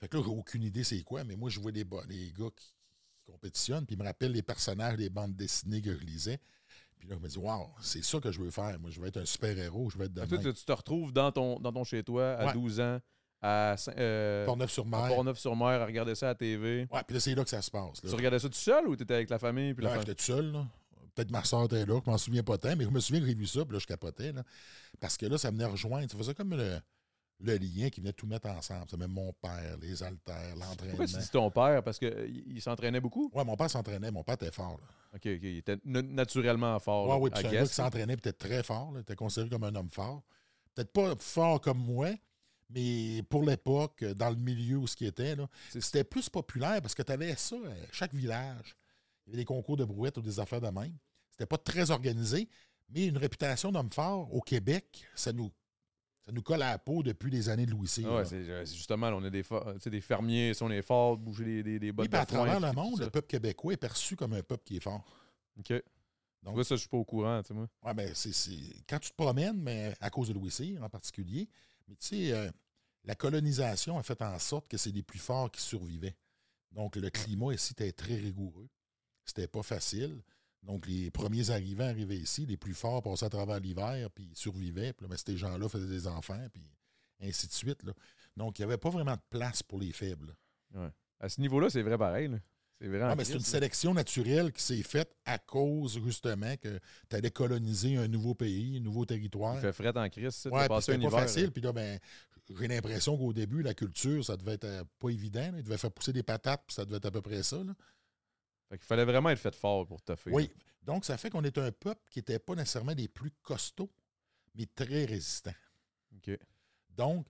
Fait 0.00 0.08
que 0.08 0.16
là, 0.16 0.22
j'ai 0.24 0.30
aucune 0.30 0.62
idée 0.62 0.84
c'est 0.84 1.02
quoi, 1.02 1.24
mais 1.24 1.34
moi, 1.34 1.50
je 1.50 1.58
vois 1.58 1.72
des 1.72 1.84
gars 1.84 2.50
qui, 2.54 2.72
qui 3.16 3.32
compétitionnent, 3.32 3.84
puis 3.84 3.96
ils 3.96 3.98
me 3.98 4.04
rappellent 4.04 4.30
les 4.32 4.42
personnages 4.42 4.96
des 4.96 5.10
bandes 5.10 5.34
dessinées 5.34 5.82
que 5.82 5.92
je 5.92 6.04
lisais. 6.04 6.38
Puis 6.98 7.08
là, 7.08 7.16
je 7.18 7.22
me 7.22 7.28
dis, 7.28 7.38
waouh, 7.38 7.66
c'est 7.80 8.02
ça 8.04 8.18
que 8.20 8.30
je 8.32 8.40
veux 8.40 8.50
faire. 8.50 8.78
Moi, 8.80 8.90
je 8.90 9.00
veux 9.00 9.06
être 9.06 9.18
un 9.18 9.24
super-héros, 9.24 9.90
je 9.90 9.98
veux 9.98 10.04
être 10.06 10.14
de 10.14 10.24
Toi, 10.24 10.38
tu 10.38 10.52
tu 10.52 10.64
te 10.64 10.72
retrouves 10.72 11.12
dans 11.12 11.30
ton, 11.32 11.58
dans 11.60 11.72
ton 11.72 11.84
chez-toi 11.84 12.32
à 12.34 12.46
Ouais. 12.46 12.52
12 12.52 12.80
ans, 12.80 12.98
à, 13.40 13.76
euh, 13.96 14.44
Port-Neuf-sur-Mer. 14.46 15.08
Port-Neuf-sur-Mer, 15.08 15.80
à 15.82 15.86
regarder 15.86 16.14
ça 16.14 16.26
à 16.26 16.30
la 16.30 16.34
TV. 16.34 16.88
Ouais, 16.90 17.00
puis 17.06 17.14
là, 17.14 17.20
c'est 17.20 17.34
là 17.34 17.44
que 17.44 17.50
ça 17.50 17.62
se 17.62 17.70
passe. 17.70 18.02
là. 18.02 18.10
Tu 18.10 18.14
regardais 18.16 18.38
ça 18.40 18.48
tout 18.48 18.54
seul 18.56 18.88
ou 18.88 18.96
tu 18.96 19.04
étais 19.04 19.14
avec 19.14 19.30
la 19.30 19.38
famille? 19.38 19.74
Puis 19.74 19.84
Là, 19.84 19.98
j'étais 20.00 20.14
tout 20.16 20.24
seul, 20.24 20.50
là. 20.52 20.66
peut-être 21.14 21.30
ma 21.30 21.44
soeur 21.44 21.64
était 21.64 21.86
là, 21.86 22.00
je 22.04 22.10
m'en 22.10 22.18
souviens 22.18 22.42
pas 22.42 22.58
tant, 22.58 22.74
mais 22.76 22.84
je 22.84 22.90
me 22.90 23.00
souviens 23.00 23.20
que 23.20 23.26
j'ai 23.28 23.34
vu 23.34 23.46
ça, 23.46 23.64
puis 23.64 23.74
là, 23.74 23.78
je 23.78 23.86
capotais. 23.86 24.32
Là, 24.32 24.42
parce 25.00 25.16
que 25.16 25.26
là, 25.26 25.38
ça 25.38 25.50
venait 25.50 25.64
rejoindre. 25.66 26.10
Ça 26.10 26.18
faisait 26.18 26.34
comme 26.34 26.54
le, 26.56 26.78
le 27.40 27.56
lien 27.56 27.88
qui 27.90 28.00
venait 28.00 28.12
tout 28.12 28.26
mettre 28.26 28.48
ensemble. 28.48 28.88
Ça 28.90 28.96
même 28.96 29.12
mon 29.12 29.32
père, 29.32 29.76
les 29.80 30.02
haltères, 30.02 30.56
l'entraînement. 30.56 30.96
Pourquoi 30.96 31.06
tu 31.06 31.16
dis 31.18 31.30
ton 31.30 31.50
père? 31.50 31.82
Parce 31.84 31.98
qu'il 31.98 32.42
il 32.46 32.60
s'entraînait 32.60 33.00
beaucoup? 33.00 33.30
Ouais, 33.34 33.44
mon 33.44 33.56
père 33.56 33.70
s'entraînait. 33.70 34.10
Mon 34.10 34.24
père 34.24 34.34
était 34.34 34.50
fort. 34.50 34.78
Là. 34.80 34.86
OK, 35.14 35.20
OK. 35.26 35.40
Il 35.42 35.56
était 35.58 35.76
na- 35.84 36.02
naturellement 36.02 36.78
fort. 36.80 37.20
Oui, 37.20 37.28
I 37.28 37.32
puis 37.32 37.40
c'est 37.42 37.46
un 37.46 37.50
guess. 37.50 37.60
gars 37.62 37.68
qui 37.68 37.74
s'entraînait 37.74 38.16
peut-être 38.16 38.38
très 38.38 38.62
fort. 38.62 38.92
Il 38.96 39.00
était 39.02 39.14
considéré 39.16 39.48
comme 39.50 39.64
un 39.64 39.74
homme 39.74 39.90
fort. 39.90 40.22
Peut-être 40.74 40.92
pas 40.92 41.14
fort 41.18 41.60
comme 41.60 41.78
moi, 41.78 42.10
mais 42.70 43.22
pour 43.30 43.44
l'époque, 43.44 44.04
dans 44.04 44.30
le 44.30 44.36
milieu 44.36 44.76
où 44.78 44.86
ce 44.86 44.96
qui 44.96 45.06
était, 45.06 45.36
là, 45.36 45.48
C'est- 45.70 45.80
c'était 45.80 46.04
plus 46.04 46.28
populaire 46.28 46.82
parce 46.82 46.94
que 46.94 47.02
tu 47.02 47.12
avais 47.12 47.34
ça, 47.36 47.56
euh, 47.56 47.74
chaque 47.92 48.14
village. 48.14 48.76
Il 49.26 49.30
y 49.30 49.32
avait 49.32 49.42
des 49.42 49.44
concours 49.44 49.76
de 49.76 49.84
brouettes 49.84 50.18
ou 50.18 50.22
des 50.22 50.38
affaires 50.40 50.60
de 50.60 50.68
même. 50.68 50.96
C'était 51.30 51.46
pas 51.46 51.58
très 51.58 51.90
organisé, 51.90 52.48
mais 52.88 53.06
une 53.06 53.16
réputation 53.16 53.70
d'homme 53.72 53.90
fort 53.90 54.32
au 54.34 54.40
Québec, 54.40 55.04
ça 55.14 55.32
nous, 55.32 55.50
ça 56.28 56.32
nous 56.34 56.42
colle 56.42 56.60
à 56.60 56.72
la 56.72 56.78
peau 56.78 57.02
depuis 57.02 57.30
les 57.30 57.48
années 57.48 57.64
de 57.64 57.70
Louis 57.70 57.88
C. 57.88 58.02
Ah 58.04 58.16
ouais, 58.16 58.24
c'est 58.26 58.34
euh, 58.36 58.66
c'est 58.66 58.74
justement, 58.76 59.08
là, 59.08 59.16
on 59.16 59.24
est 59.24 59.30
des, 59.30 59.42
des 59.90 60.00
fermiers, 60.02 60.52
si 60.52 60.62
on 60.62 60.70
est 60.70 60.82
fort, 60.82 61.16
bouger 61.16 61.42
des, 61.46 61.62
des, 61.62 61.78
des 61.78 61.90
bottes 61.90 62.04
Oui, 62.04 62.08
puis 62.10 62.18
à 62.20 62.26
de 62.26 62.30
foin, 62.30 62.44
travers 62.44 62.60
le 62.60 62.76
monde, 62.76 63.00
le 63.00 63.08
peuple 63.08 63.28
québécois 63.28 63.72
est 63.72 63.78
perçu 63.78 64.14
comme 64.14 64.34
un 64.34 64.42
peuple 64.42 64.62
qui 64.62 64.76
est 64.76 64.80
fort. 64.80 65.02
OK. 65.58 65.72
Donc, 66.42 66.52
vois, 66.54 66.64
ça, 66.64 66.74
je 66.74 66.80
suis 66.80 66.88
pas 66.90 66.98
au 66.98 67.04
courant, 67.06 67.40
tu 67.40 67.48
sais, 67.48 67.54
moi. 67.54 67.66
Ouais, 67.82 67.94
ben, 67.94 68.10
c'est, 68.14 68.34
c'est- 68.34 68.84
Quand 68.86 68.98
tu 68.98 69.10
te 69.10 69.16
promènes, 69.16 69.56
mais 69.58 69.94
à 70.00 70.10
cause 70.10 70.28
de 70.28 70.34
Louis 70.34 70.50
Cyr 70.50 70.82
en 70.84 70.90
particulier, 70.90 71.48
mais 71.88 71.94
tu 71.96 72.08
sais, 72.08 72.32
euh, 72.32 72.50
la 73.04 73.14
colonisation 73.14 73.96
a 73.98 74.02
fait 74.02 74.20
en 74.20 74.38
sorte 74.38 74.68
que 74.68 74.76
c'est 74.76 74.92
les 74.92 75.02
plus 75.02 75.18
forts 75.18 75.50
qui 75.50 75.62
survivaient. 75.62 76.14
Donc, 76.72 76.96
le 76.96 77.08
climat 77.08 77.54
ici 77.54 77.72
était 77.72 77.90
très 77.92 78.16
rigoureux. 78.16 78.68
C'était 79.24 79.48
pas 79.48 79.62
facile. 79.62 80.22
Donc, 80.62 80.86
les 80.86 81.10
premiers 81.10 81.50
arrivants 81.50 81.88
arrivaient 81.88 82.16
ici, 82.16 82.44
les 82.44 82.56
plus 82.56 82.74
forts 82.74 83.02
passaient 83.02 83.26
à 83.26 83.30
travers 83.30 83.60
l'hiver, 83.60 84.10
puis 84.14 84.28
ils 84.30 84.36
survivaient. 84.36 84.92
Puis 84.92 85.04
là, 85.04 85.08
ben, 85.08 85.16
ces 85.16 85.36
gens-là 85.36 85.68
faisaient 85.68 85.86
des 85.86 86.06
enfants, 86.06 86.46
puis 86.52 86.62
ainsi 87.22 87.46
de 87.46 87.52
suite. 87.52 87.82
là. 87.84 87.92
Donc, 88.36 88.58
il 88.58 88.62
n'y 88.62 88.64
avait 88.66 88.78
pas 88.78 88.90
vraiment 88.90 89.14
de 89.14 89.20
place 89.30 89.62
pour 89.62 89.78
les 89.80 89.92
faibles. 89.92 90.34
À 91.20 91.28
ce 91.28 91.40
niveau-là, 91.40 91.70
c'est 91.70 91.82
vrai 91.82 91.96
pareil. 91.98 92.30
C'est 92.80 92.86
vrai. 92.86 93.00
Ah, 93.02 93.16
mais 93.16 93.24
c'est 93.24 93.32
une 93.32 93.38
là. 93.38 93.44
sélection 93.44 93.92
naturelle 93.94 94.52
qui 94.52 94.62
s'est 94.62 94.82
faite 94.84 95.12
à 95.24 95.38
cause, 95.38 95.98
justement, 96.04 96.56
que 96.58 96.78
tu 97.08 97.16
allais 97.16 97.30
coloniser 97.30 97.96
un 97.96 98.06
nouveau 98.06 98.34
pays, 98.34 98.76
un 98.76 98.80
nouveau 98.80 99.04
territoire. 99.04 99.56
Il 99.56 99.60
fait 99.60 99.72
fret 99.72 99.96
en 99.96 100.08
crise. 100.08 100.46
Ouais, 100.52 100.68
passer 100.68 100.92
un 100.92 100.98
pas 100.98 101.06
hiver. 101.08 101.20
facile. 101.20 101.44
là. 101.46 101.50
Puis 101.50 101.62
là, 101.62 101.72
ben, 101.72 101.98
j'ai 102.60 102.68
l'impression 102.68 103.16
qu'au 103.18 103.32
début, 103.32 103.62
la 103.62 103.74
culture, 103.74 104.24
ça 104.24 104.36
devait 104.36 104.52
être 104.54 104.64
euh, 104.64 104.84
pas 105.00 105.08
évident. 105.08 105.50
là. 105.52 105.58
Il 105.58 105.64
devait 105.64 105.76
faire 105.78 105.90
pousser 105.90 106.12
des 106.12 106.22
patates, 106.22 106.62
puis 106.68 106.74
ça 106.74 106.84
devait 106.84 106.98
être 106.98 107.06
à 107.06 107.10
peu 107.10 107.20
près 107.20 107.42
ça. 107.42 107.56
là. 107.64 107.74
Fait 108.68 108.78
qu'il 108.78 108.86
fallait 108.86 109.04
vraiment 109.04 109.30
être 109.30 109.38
fait 109.38 109.54
fort 109.54 109.86
pour 109.86 110.00
toffer. 110.02 110.30
Oui. 110.30 110.50
Donc, 110.82 111.04
ça 111.04 111.16
fait 111.16 111.30
qu'on 111.30 111.44
est 111.44 111.58
un 111.58 111.72
peuple 111.72 112.02
qui 112.10 112.18
n'était 112.18 112.38
pas 112.38 112.54
nécessairement 112.54 112.94
des 112.94 113.08
plus 113.08 113.30
costauds, 113.42 113.90
mais 114.54 114.66
très 114.66 115.04
résistants. 115.04 115.54
OK. 116.16 116.38
Donc, 116.90 117.26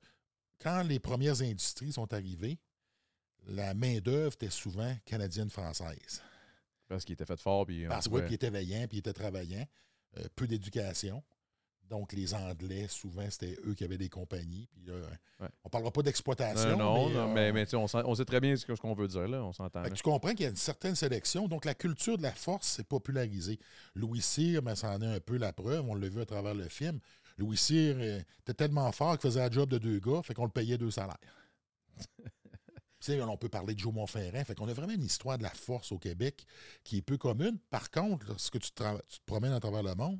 quand 0.60 0.82
les 0.82 0.98
premières 0.98 1.40
industries 1.42 1.92
sont 1.92 2.12
arrivées, 2.12 2.58
la 3.46 3.74
main-d'œuvre 3.74 4.32
était 4.34 4.50
souvent 4.50 4.94
canadienne-française. 5.04 6.22
Parce 6.88 7.04
qu'il 7.04 7.12
était 7.14 7.26
fait 7.26 7.40
fort. 7.40 7.66
Puis 7.66 7.86
Parce 7.86 8.06
que 8.06 8.10
pouvait- 8.10 8.22
oui, 8.22 8.26
puis 8.26 8.32
ils 8.32 8.36
étaient 8.36 8.50
veillants, 8.50 8.86
puis 8.88 8.96
ils 8.96 9.00
étaient 9.00 9.12
travaillants. 9.12 9.66
Euh, 10.16 10.24
peu 10.34 10.46
d'éducation. 10.46 11.22
Donc, 11.88 12.12
les 12.12 12.34
Anglais, 12.34 12.86
souvent, 12.88 13.28
c'était 13.30 13.56
eux 13.66 13.74
qui 13.74 13.84
avaient 13.84 13.98
des 13.98 14.08
compagnies. 14.08 14.68
Puis, 14.70 14.82
là, 14.86 14.94
Ouais. 15.40 15.46
On 15.62 15.68
ne 15.68 15.70
parlera 15.70 15.92
pas 15.92 16.02
d'exploitation. 16.02 16.76
Non, 16.76 16.76
non, 16.76 17.08
mais, 17.08 17.14
non, 17.14 17.20
euh, 17.20 17.34
mais, 17.34 17.52
mais 17.52 17.74
on, 17.74 18.14
sait 18.14 18.24
très 18.24 18.40
bien 18.40 18.56
ce 18.56 18.72
qu'on 18.72 18.94
veut 18.94 19.06
dire, 19.06 19.28
là. 19.28 19.44
On 19.44 19.52
s'entend. 19.52 19.84
Tu 19.84 20.02
comprends 20.02 20.30
qu'il 20.30 20.40
y 20.40 20.46
a 20.46 20.48
une 20.48 20.56
certaine 20.56 20.96
sélection. 20.96 21.46
Donc, 21.46 21.64
la 21.64 21.74
culture 21.74 22.18
de 22.18 22.24
la 22.24 22.32
force 22.32 22.66
s'est 22.66 22.82
popularisée. 22.82 23.60
Louis 23.94 24.20
Cyr, 24.20 24.62
ben, 24.62 24.74
ça 24.74 24.90
en 24.90 25.00
est 25.00 25.06
un 25.06 25.20
peu 25.20 25.36
la 25.36 25.52
preuve. 25.52 25.88
On 25.88 25.94
l'a 25.94 26.08
vu 26.08 26.20
à 26.20 26.26
travers 26.26 26.54
le 26.54 26.68
film. 26.68 26.98
Louis 27.36 27.56
Cyr 27.56 27.94
euh, 27.98 28.20
était 28.40 28.54
tellement 28.54 28.90
fort 28.90 29.12
qu'il 29.12 29.30
faisait 29.30 29.40
la 29.40 29.50
job 29.50 29.70
de 29.70 29.78
deux 29.78 30.00
gars, 30.00 30.22
fait 30.24 30.34
qu'on 30.34 30.44
le 30.44 30.50
payait 30.50 30.76
deux 30.76 30.90
salaires. 30.90 31.16
On 33.08 33.36
peut 33.36 33.48
parler 33.48 33.74
de 33.74 33.80
Joe 33.80 33.94
Montferrand. 33.94 34.44
Fait 34.44 34.54
qu'on 34.54 34.68
a 34.68 34.72
vraiment 34.72 34.92
une 34.92 35.04
histoire 35.04 35.38
de 35.38 35.44
la 35.44 35.50
force 35.50 35.92
au 35.92 35.98
Québec 35.98 36.44
qui 36.84 36.98
est 36.98 37.02
peu 37.02 37.16
commune. 37.16 37.58
Par 37.70 37.90
contre, 37.90 38.26
lorsque 38.26 38.58
tu 38.58 38.70
te, 38.72 38.82
tu 39.08 39.20
te 39.20 39.24
promènes 39.24 39.52
à 39.52 39.60
travers 39.60 39.82
le 39.82 39.94
monde, 39.94 40.18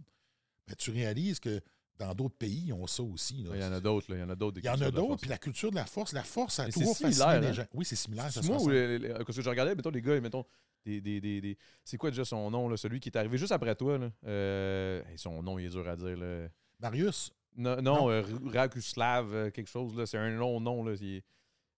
ben, 0.68 0.74
tu 0.76 0.90
réalises 0.90 1.40
que 1.40 1.61
dans 1.98 2.14
d'autres 2.14 2.37
pays, 2.37 2.64
ils 2.66 2.72
ont 2.72 2.87
ça 2.87 3.02
aussi. 3.02 3.42
là. 3.42 3.50
Il 3.54 3.61
y 3.61 3.64
en 3.64 3.72
a 3.72 3.81
d'autres. 3.81 4.07
Il 4.14 4.20
y 4.20 4.22
en 4.22 4.31
a 4.31 4.37
d'autres. 4.37 4.59
Il 4.61 4.64
y 4.64 4.68
en 4.68 4.81
a 4.81 4.90
d'autres, 4.90 5.16
puis 5.20 5.28
la 5.31 5.38
culture 5.38 5.70
de 5.70 5.76
la 5.76 5.85
force, 5.87 6.12
la 6.12 6.22
force 6.22 6.61
a 6.61 6.66
toujours 6.70 6.96
fasciné 6.96 7.12
similaire, 7.12 7.40
les 7.40 7.46
hein? 7.48 7.52
gens. 7.52 7.64
Oui, 7.74 7.85
c'est 7.85 7.96
similaire. 7.96 8.31
C'est 8.31 8.44
moi 8.44 8.59
les- 8.72 8.98
les- 9.00 9.09
parce 9.09 9.24
que 9.37 9.42
je 9.42 9.48
regardais, 9.50 9.74
mettons, 9.74 9.90
les 9.90 10.00
gars, 10.02 10.20
mettons, 10.20 10.44
des. 10.85 11.00
des, 11.00 11.20
des, 11.20 11.40
des- 11.40 11.59
c'est 11.85 11.96
quoi 11.96 12.11
déjà 12.11 12.24
son 12.24 12.50
nom, 12.52 12.68
là, 12.68 12.76
celui 12.76 13.00
qui 13.00 13.09
est 13.09 13.16
arrivé 13.16 13.37
juste 13.37 13.50
après 13.52 13.74
toi, 13.74 13.98
là? 13.98 14.11
Euh, 14.26 15.02
son 15.16 15.42
nom, 15.42 15.59
il 15.59 15.66
est 15.66 15.70
dur 15.70 15.88
à 15.88 15.96
dire, 15.96 16.16
là. 16.16 16.48
Marius, 16.78 17.33
Non, 17.57 17.76
non, 17.83 17.83
Non. 17.83 18.11
euh, 18.11 18.22
Rakuslav, 18.52 19.35
euh, 19.35 19.50
quelque 19.50 19.66
chose. 19.68 19.92
C'est 20.04 20.18
un 20.18 20.31
long 20.31 20.61
nom, 20.61 20.85
là. 20.85 20.94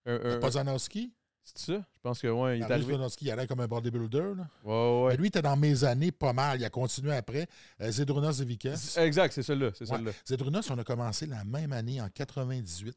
Un- 0.04 0.20
un- 0.34 0.38
Pozanowski. 0.40 1.14
C'est 1.44 1.58
ça? 1.58 1.72
Je 1.94 2.00
pense 2.02 2.20
que, 2.20 2.28
ouais, 2.28 2.58
il 2.58 2.62
est 2.62 2.70
arrivé. 2.70 2.96
Il 3.20 3.30
a 3.30 3.36
l'air 3.36 3.46
comme 3.46 3.60
un 3.60 3.66
bodybuilder. 3.66 4.34
Là. 4.36 4.48
Ouais, 4.64 5.04
ouais, 5.04 5.16
lui, 5.16 5.24
il 5.24 5.28
était 5.28 5.42
dans 5.42 5.56
mes 5.56 5.84
années 5.84 6.12
pas 6.12 6.32
mal. 6.32 6.60
Il 6.60 6.64
a 6.64 6.70
continué 6.70 7.12
après. 7.12 7.48
Euh, 7.80 7.90
Zedrunas 7.90 8.34
Zevikas. 8.34 8.96
Exact, 8.98 9.32
c'est 9.32 9.42
celle-là. 9.42 9.70
C'est. 9.74 9.86
Zedrunas, 10.26 10.68
on 10.70 10.78
a 10.78 10.84
commencé 10.84 11.26
la 11.26 11.44
même 11.44 11.72
année, 11.72 12.00
en 12.00 12.08
98. 12.08 12.96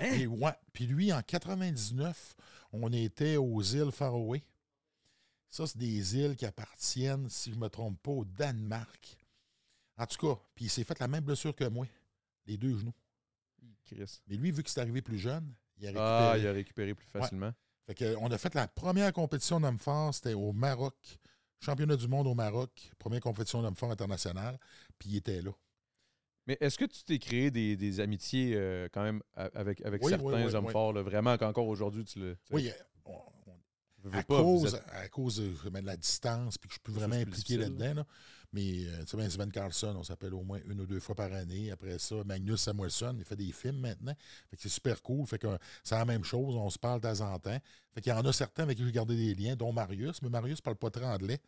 Hein? 0.00 0.04
Et 0.04 0.26
ouais, 0.26 0.52
puis 0.72 0.86
lui, 0.86 1.12
en 1.12 1.22
99, 1.22 2.34
on 2.72 2.92
était 2.92 3.36
aux 3.36 3.62
îles 3.62 3.92
Faroé. 3.92 4.42
Ça, 5.50 5.66
c'est 5.66 5.78
des 5.78 6.16
îles 6.16 6.34
qui 6.34 6.46
appartiennent, 6.46 7.28
si 7.28 7.50
je 7.50 7.56
ne 7.56 7.60
me 7.60 7.68
trompe 7.68 8.00
pas, 8.02 8.10
au 8.10 8.24
Danemark. 8.24 9.16
En 9.96 10.06
tout 10.06 10.26
cas, 10.26 10.40
puis 10.54 10.64
il 10.64 10.68
s'est 10.68 10.82
fait 10.82 10.98
la 10.98 11.06
même 11.06 11.22
blessure 11.22 11.54
que 11.54 11.64
moi, 11.64 11.86
les 12.46 12.56
deux 12.56 12.76
genoux. 12.76 12.92
Chris. 13.84 14.20
Mais 14.26 14.36
lui, 14.36 14.50
vu 14.50 14.62
qu'il 14.62 14.76
est 14.76 14.82
arrivé 14.82 15.00
plus 15.02 15.18
jeune, 15.18 15.54
il 15.78 15.86
a 15.86 15.90
récupéré. 15.90 16.04
Ah, 16.04 16.34
il 16.38 16.46
a 16.46 16.52
récupéré 16.52 16.94
plus 16.94 17.06
facilement. 17.06 17.52
Fait 17.86 17.94
que, 17.94 18.16
on 18.20 18.30
a 18.30 18.38
fait 18.38 18.54
la 18.54 18.66
première 18.66 19.12
compétition 19.12 19.60
d'hommes 19.60 19.78
forts, 19.78 20.14
c'était 20.14 20.34
au 20.34 20.52
Maroc. 20.52 20.94
Championnat 21.60 21.96
du 21.96 22.08
monde 22.08 22.26
au 22.26 22.34
Maroc, 22.34 22.90
première 22.98 23.20
compétition 23.20 23.62
d'hommes 23.62 23.76
forts 23.76 23.90
internationale, 23.90 24.58
puis 24.98 25.10
il 25.10 25.16
était 25.16 25.40
là. 25.40 25.50
Mais 26.46 26.58
est-ce 26.60 26.76
que 26.76 26.84
tu 26.84 27.04
t'es 27.04 27.18
créé 27.18 27.50
des, 27.50 27.74
des 27.76 28.00
amitiés 28.00 28.52
euh, 28.54 28.86
quand 28.92 29.02
même 29.02 29.22
avec, 29.34 29.80
avec 29.80 30.02
Oui, 30.02 30.10
certains 30.10 30.24
oui, 30.24 30.42
oui, 30.44 30.54
hommes 30.54 30.68
forts, 30.68 30.92
là, 30.92 31.00
vraiment 31.02 31.38
qu'encore 31.38 31.66
aujourd'hui, 31.68 32.04
tu 32.04 32.18
le. 32.18 32.36
tu 32.44 32.54
Oui, 32.54 32.68
euh, 32.68 32.72
on- 33.06 33.12
on- 33.46 34.10
à, 34.12 34.22
pas, 34.22 34.42
cause, 34.42 34.74
êtes- 34.74 34.84
à 34.92 35.08
cause 35.08 35.36
de, 35.38 35.78
la 35.80 35.96
distance, 35.96 36.58
puis 36.58 36.68
que 36.68 36.74
je 36.74 36.78
suis 36.78 36.82
plus 36.82 36.92
vraiment 36.92 37.14
impliqué 37.16 37.56
là-dedans. 37.56 37.94
là. 37.94 38.06
Mais 38.54 38.86
euh, 38.86 39.00
tu 39.00 39.08
sais, 39.08 39.16
ben, 39.16 39.28
Sven 39.28 39.50
Carlson, 39.50 39.96
on 39.98 40.04
s'appelle 40.04 40.32
au 40.32 40.42
moins 40.42 40.60
une 40.70 40.80
ou 40.80 40.86
deux 40.86 41.00
fois 41.00 41.16
par 41.16 41.32
année. 41.32 41.72
Après 41.72 41.98
ça, 41.98 42.22
Magnus 42.24 42.60
Samuelson, 42.60 43.16
il 43.18 43.24
fait 43.24 43.34
des 43.34 43.50
films 43.50 43.80
maintenant. 43.80 44.14
Fait 44.48 44.56
que 44.56 44.62
c'est 44.62 44.68
super 44.68 45.02
cool. 45.02 45.26
Fait 45.26 45.38
que 45.38 45.48
euh, 45.48 45.58
c'est 45.82 45.96
la 45.96 46.04
même 46.04 46.22
chose, 46.22 46.54
on 46.54 46.70
se 46.70 46.78
parle 46.78 47.00
de 47.00 47.08
temps 47.08 47.20
en 47.32 47.38
temps. 47.40 47.58
Fait 47.92 48.00
qu'il 48.00 48.10
y 48.10 48.14
en 48.14 48.24
a 48.24 48.32
certains 48.32 48.62
avec 48.62 48.78
qui 48.78 48.84
j'ai 48.84 48.92
gardé 48.92 49.16
des 49.16 49.34
liens, 49.34 49.56
dont 49.56 49.72
Marius, 49.72 50.22
mais 50.22 50.28
Marius 50.28 50.60
parle 50.60 50.76
pas 50.76 50.90
très 50.90 51.04
anglais. 51.04 51.40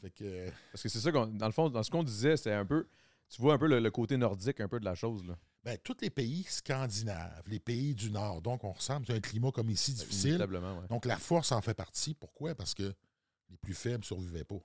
Fait 0.00 0.10
que 0.10 0.24
euh, 0.24 0.50
Parce 0.70 0.84
que 0.84 0.88
c'est 0.88 1.00
ça, 1.00 1.10
dans 1.10 1.46
le 1.46 1.52
fond, 1.52 1.68
dans 1.68 1.82
ce 1.82 1.90
qu'on 1.90 2.04
disait, 2.04 2.36
c'était 2.36 2.52
un 2.52 2.64
peu. 2.64 2.86
Tu 3.28 3.42
vois 3.42 3.54
un 3.54 3.58
peu 3.58 3.66
le, 3.66 3.80
le 3.80 3.90
côté 3.90 4.16
nordique 4.16 4.60
un 4.60 4.68
peu 4.68 4.78
de 4.78 4.84
la 4.84 4.94
chose. 4.94 5.24
Là. 5.26 5.36
ben, 5.64 5.76
tous 5.82 5.96
les 6.00 6.10
pays 6.10 6.44
scandinaves, 6.48 7.42
les 7.48 7.60
pays 7.60 7.94
du 7.94 8.10
Nord, 8.10 8.40
donc 8.40 8.64
on 8.64 8.72
ressemble, 8.72 9.06
c'est 9.06 9.14
un 9.14 9.20
climat 9.20 9.52
comme 9.52 9.68
ici 9.70 9.92
difficile. 9.92 10.30
Inévitablement, 10.30 10.78
ouais. 10.78 10.86
Donc 10.88 11.04
la 11.04 11.16
force 11.16 11.52
en 11.52 11.60
fait 11.60 11.74
partie. 11.74 12.14
Pourquoi? 12.14 12.54
Parce 12.54 12.74
que 12.74 12.94
les 13.50 13.56
plus 13.56 13.74
faibles 13.74 14.00
ne 14.00 14.04
survivaient 14.04 14.44
pas. 14.44 14.60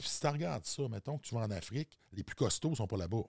Si 0.00 0.20
tu 0.20 0.26
regardes 0.26 0.64
ça, 0.64 0.88
mettons 0.88 1.18
que 1.18 1.26
tu 1.26 1.34
vas 1.34 1.42
en 1.42 1.50
Afrique, 1.50 1.98
les 2.12 2.22
plus 2.24 2.36
costauds 2.36 2.70
ne 2.70 2.74
sont 2.76 2.86
pas 2.86 2.96
là-bas. 2.96 3.22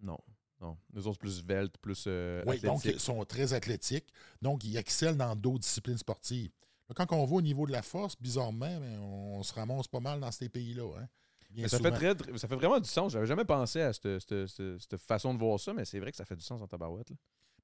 Non, 0.00 0.18
non. 0.60 0.76
Nous 0.92 1.06
autres, 1.06 1.18
plus 1.18 1.38
svelte, 1.40 1.76
plus 1.78 2.04
euh, 2.06 2.42
Oui, 2.46 2.58
donc 2.60 2.84
ils 2.84 3.00
sont 3.00 3.24
très 3.24 3.52
athlétiques. 3.52 4.08
Donc, 4.40 4.64
ils 4.64 4.76
excellent 4.76 5.16
dans 5.16 5.36
d'autres 5.36 5.60
disciplines 5.60 5.98
sportives. 5.98 6.50
Là, 6.88 6.94
quand 6.96 7.12
on 7.16 7.24
va 7.24 7.36
au 7.36 7.42
niveau 7.42 7.66
de 7.66 7.72
la 7.72 7.82
force, 7.82 8.16
bizarrement, 8.20 8.80
ben, 8.80 8.98
on 8.98 9.42
se 9.42 9.52
ramasse 9.54 9.88
pas 9.88 10.00
mal 10.00 10.20
dans 10.20 10.30
ces 10.30 10.48
pays-là. 10.48 10.98
hein. 10.98 11.08
Mais 11.54 11.68
ça, 11.68 11.76
fait 11.78 12.14
très, 12.14 12.38
ça 12.38 12.48
fait 12.48 12.54
vraiment 12.56 12.80
du 12.80 12.88
sens. 12.88 13.12
J'avais 13.12 13.26
jamais 13.26 13.44
pensé 13.44 13.80
à 13.82 13.92
cette, 13.92 14.18
cette- 14.20 14.46
cette- 14.46 14.78
cette 14.80 14.96
façon 14.96 15.34
de 15.34 15.38
voir 15.38 15.60
ça, 15.60 15.72
mais 15.74 15.84
c'est 15.84 16.00
vrai 16.00 16.10
que 16.10 16.16
ça 16.16 16.24
fait 16.24 16.34
du 16.36 16.42
sens 16.42 16.60
en 16.62 16.66
tabarouette. 16.66 17.10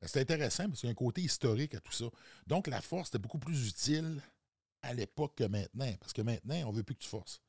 Ben, 0.01 0.07
C'est 0.07 0.21
intéressant 0.21 0.69
parce 0.69 0.81
qu'il 0.81 0.89
y 0.89 0.91
a 0.91 0.93
un 0.93 0.95
côté 0.95 1.23
historique 1.23 1.75
à 1.75 1.81
tout 1.81 1.93
ça. 1.93 2.05
Donc, 2.47 2.67
la 2.67 2.81
force 2.83 3.09
était 3.09 3.19
beaucoup 3.19 3.39
plus 3.39 3.69
utile 3.69 4.21
à 4.83 4.93
l'époque 4.95 5.35
que 5.37 5.45
maintenant. 5.45 5.91
Parce 6.01 6.13
que 6.13 6.23
maintenant, 6.23 6.55
on 6.67 6.71
veut 6.71 6.83
plus 6.85 6.95
que 6.95 7.01
tu 7.03 7.09
forces. 7.09 7.41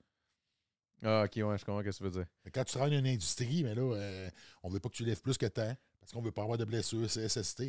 Ah, 1.02 1.24
ok, 1.26 1.32
ouais, 1.36 1.58
je 1.58 1.66
comprends 1.66 1.80
ce 1.80 1.90
que 1.90 1.98
tu 1.98 2.04
veux 2.04 2.10
dire. 2.12 2.26
Quand 2.54 2.64
tu 2.64 2.72
travailles 2.74 2.92
dans 2.92 3.00
une 3.00 3.08
industrie, 3.08 3.64
mais 3.64 3.74
là, 3.76 3.82
euh, 3.82 4.30
on 4.64 4.70
veut 4.70 4.80
pas 4.80 4.90
que 4.90 4.96
tu 4.96 5.06
lèves 5.06 5.22
plus 5.22 5.38
que 5.38 5.46
temps 5.46 5.76
parce 6.00 6.12
qu'on 6.12 6.22
veut 6.22 6.32
pas 6.32 6.44
avoir 6.44 6.58
de 6.58 6.66
blessures, 6.66 7.08
CSST. 7.08 7.60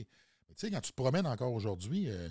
Mais 0.49 0.55
tu 0.55 0.66
sais, 0.66 0.71
quand 0.71 0.81
tu 0.81 0.90
te 0.90 0.97
promènes 0.97 1.27
encore 1.27 1.53
aujourd'hui, 1.53 2.09
euh, 2.09 2.29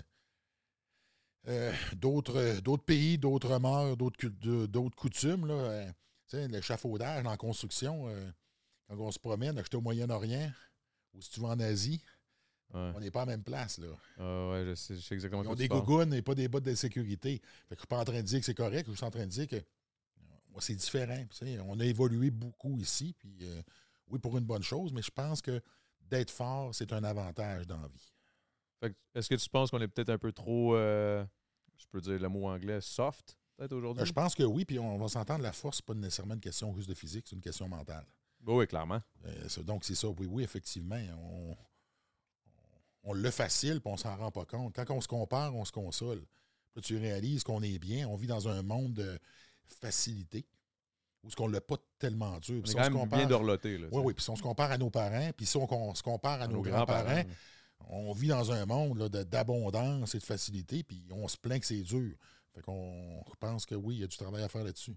euh, 1.48 1.72
d'autres 1.96 2.60
d'autres 2.60 2.84
pays, 2.84 3.16
d'autres 3.16 3.58
mœurs, 3.58 3.96
d'autres 3.96 4.96
coutumes, 4.96 5.46
là, 5.46 5.86
tu 6.28 6.36
sais, 6.36 6.48
l'échafaudage 6.48 7.24
en 7.26 7.36
construction, 7.36 8.06
quand 8.88 8.96
on 8.98 9.10
se 9.10 9.18
promène, 9.18 9.58
acheter 9.58 9.76
au 9.76 9.80
Moyen-Orient 9.80 10.52
ou 11.14 11.22
si 11.22 11.30
tu 11.30 11.40
vas 11.40 11.48
en 11.48 11.60
Asie, 11.60 12.02
Ouais. 12.72 12.92
on 12.94 13.00
n'est 13.00 13.10
pas 13.10 13.22
à 13.22 13.24
la 13.26 13.32
même 13.32 13.42
place. 13.42 13.78
Là. 13.78 13.88
Ah, 14.16 14.50
ouais, 14.50 14.64
je 14.64 14.74
sais, 14.76 14.94
je 14.94 15.00
sais 15.00 15.14
exactement 15.14 15.42
Ils 15.42 15.48
ont 15.48 15.54
des 15.56 15.66
gougounes 15.66 16.14
et 16.14 16.22
pas 16.22 16.36
des 16.36 16.46
bottes 16.46 16.62
de 16.62 16.74
sécurité. 16.76 17.42
Fait 17.68 17.74
que 17.74 17.74
je 17.74 17.80
suis 17.80 17.86
pas 17.88 17.98
en 17.98 18.04
train 18.04 18.18
de 18.18 18.22
dire 18.22 18.38
que 18.38 18.46
c'est 18.46 18.54
correct, 18.54 18.88
je 18.88 18.94
suis 18.94 19.04
en 19.04 19.10
train 19.10 19.24
de 19.26 19.30
dire 19.30 19.48
que 19.48 19.56
c'est 20.58 20.74
différent. 20.74 21.24
On 21.68 21.78
a 21.80 21.84
évolué 21.84 22.30
beaucoup 22.30 22.78
ici, 22.78 23.14
puis 23.18 23.38
euh, 23.42 23.62
oui, 24.08 24.18
pour 24.18 24.36
une 24.36 24.44
bonne 24.44 24.62
chose, 24.62 24.92
mais 24.92 25.02
je 25.02 25.10
pense 25.10 25.40
que 25.40 25.60
d'être 26.00 26.30
fort, 26.30 26.74
c'est 26.74 26.92
un 26.92 27.04
avantage 27.04 27.66
dans 27.66 27.80
la 27.80 27.88
vie. 27.88 28.12
Est-ce 29.14 29.28
que 29.28 29.34
tu 29.34 29.48
penses 29.48 29.70
qu'on 29.70 29.80
est 29.80 29.88
peut-être 29.88 30.08
un 30.08 30.18
peu 30.18 30.32
trop, 30.32 30.74
euh, 30.74 31.24
je 31.76 31.86
peux 31.90 32.00
dire 32.00 32.18
le 32.18 32.28
mot 32.28 32.48
anglais, 32.48 32.80
soft, 32.80 33.36
peut-être 33.56 33.72
aujourd'hui? 33.72 34.02
Euh, 34.02 34.06
je 34.06 34.12
pense 34.12 34.34
que 34.34 34.42
oui, 34.42 34.64
puis 34.64 34.78
on 34.78 34.98
va 34.98 35.08
s'entendre, 35.08 35.42
la 35.42 35.52
force, 35.52 35.76
c'est 35.76 35.84
pas 35.84 35.94
nécessairement 35.94 36.34
une 36.34 36.40
question 36.40 36.74
juste 36.74 36.88
de 36.88 36.94
physique, 36.94 37.26
c'est 37.28 37.36
une 37.36 37.42
question 37.42 37.68
mentale. 37.68 38.06
Oui, 38.46 38.54
oui, 38.54 38.66
clairement. 38.66 39.00
Euh, 39.26 39.62
donc, 39.64 39.84
c'est 39.84 39.94
ça, 39.94 40.08
oui, 40.08 40.26
oui, 40.26 40.42
effectivement. 40.42 40.98
On, 41.18 41.56
on 43.02 43.12
le 43.12 43.30
facile, 43.30 43.80
puis 43.80 43.92
on 43.92 43.96
s'en 43.96 44.16
rend 44.16 44.30
pas 44.30 44.46
compte. 44.46 44.74
Quand 44.74 44.90
on 44.90 45.00
se 45.00 45.08
compare, 45.08 45.54
on 45.54 45.64
se 45.64 45.72
console. 45.72 46.24
Là, 46.74 46.82
tu 46.82 46.96
réalises 46.96 47.42
qu'on 47.44 47.62
est 47.62 47.78
bien, 47.78 48.08
on 48.08 48.16
vit 48.16 48.28
dans 48.28 48.48
un 48.48 48.62
monde 48.62 48.94
de 48.94 49.18
facilité, 49.74 50.46
où 51.22 51.30
ce 51.30 51.36
qu'on 51.36 51.48
l'a 51.48 51.60
pas 51.60 51.76
tellement 51.98 52.38
dur. 52.38 52.58
On 52.58 52.62
Puis 52.62 52.70
est 52.70 52.72
si 52.72 52.74
quand 52.76 52.80
on 52.80 52.84
même 52.84 52.92
compare- 53.00 53.18
bien 53.18 53.28
dorloté. 53.28 53.78
Là, 53.78 53.88
Oui, 53.92 54.02
oui. 54.04 54.14
Puis 54.14 54.24
si 54.24 54.30
on 54.30 54.36
se 54.36 54.42
compare 54.42 54.70
à 54.72 54.78
nos 54.78 54.90
parents, 54.90 55.30
puis 55.36 55.46
si 55.46 55.56
on, 55.56 55.72
on 55.72 55.94
se 55.94 56.02
compare 56.02 56.40
à, 56.40 56.44
À 56.44 56.48
nos, 56.48 56.56
nos 56.56 56.62
grands-parents, 56.62 57.22
on 57.88 58.12
vit 58.12 58.28
dans 58.28 58.52
un 58.52 58.66
monde 58.66 59.08
d'abondance 59.08 60.14
et 60.14 60.18
de 60.18 60.24
facilité, 60.24 60.82
puis 60.82 61.02
on 61.10 61.26
se 61.28 61.36
plaint 61.36 61.60
que 61.60 61.66
c'est 61.66 61.82
dur. 61.82 62.14
Fait 62.54 62.62
qu'on 62.62 63.22
pense 63.38 63.64
que 63.66 63.74
oui, 63.74 63.96
il 63.96 64.00
y 64.00 64.04
a 64.04 64.06
du 64.06 64.16
travail 64.16 64.42
à 64.42 64.48
faire 64.48 64.64
là-dessus. 64.64 64.96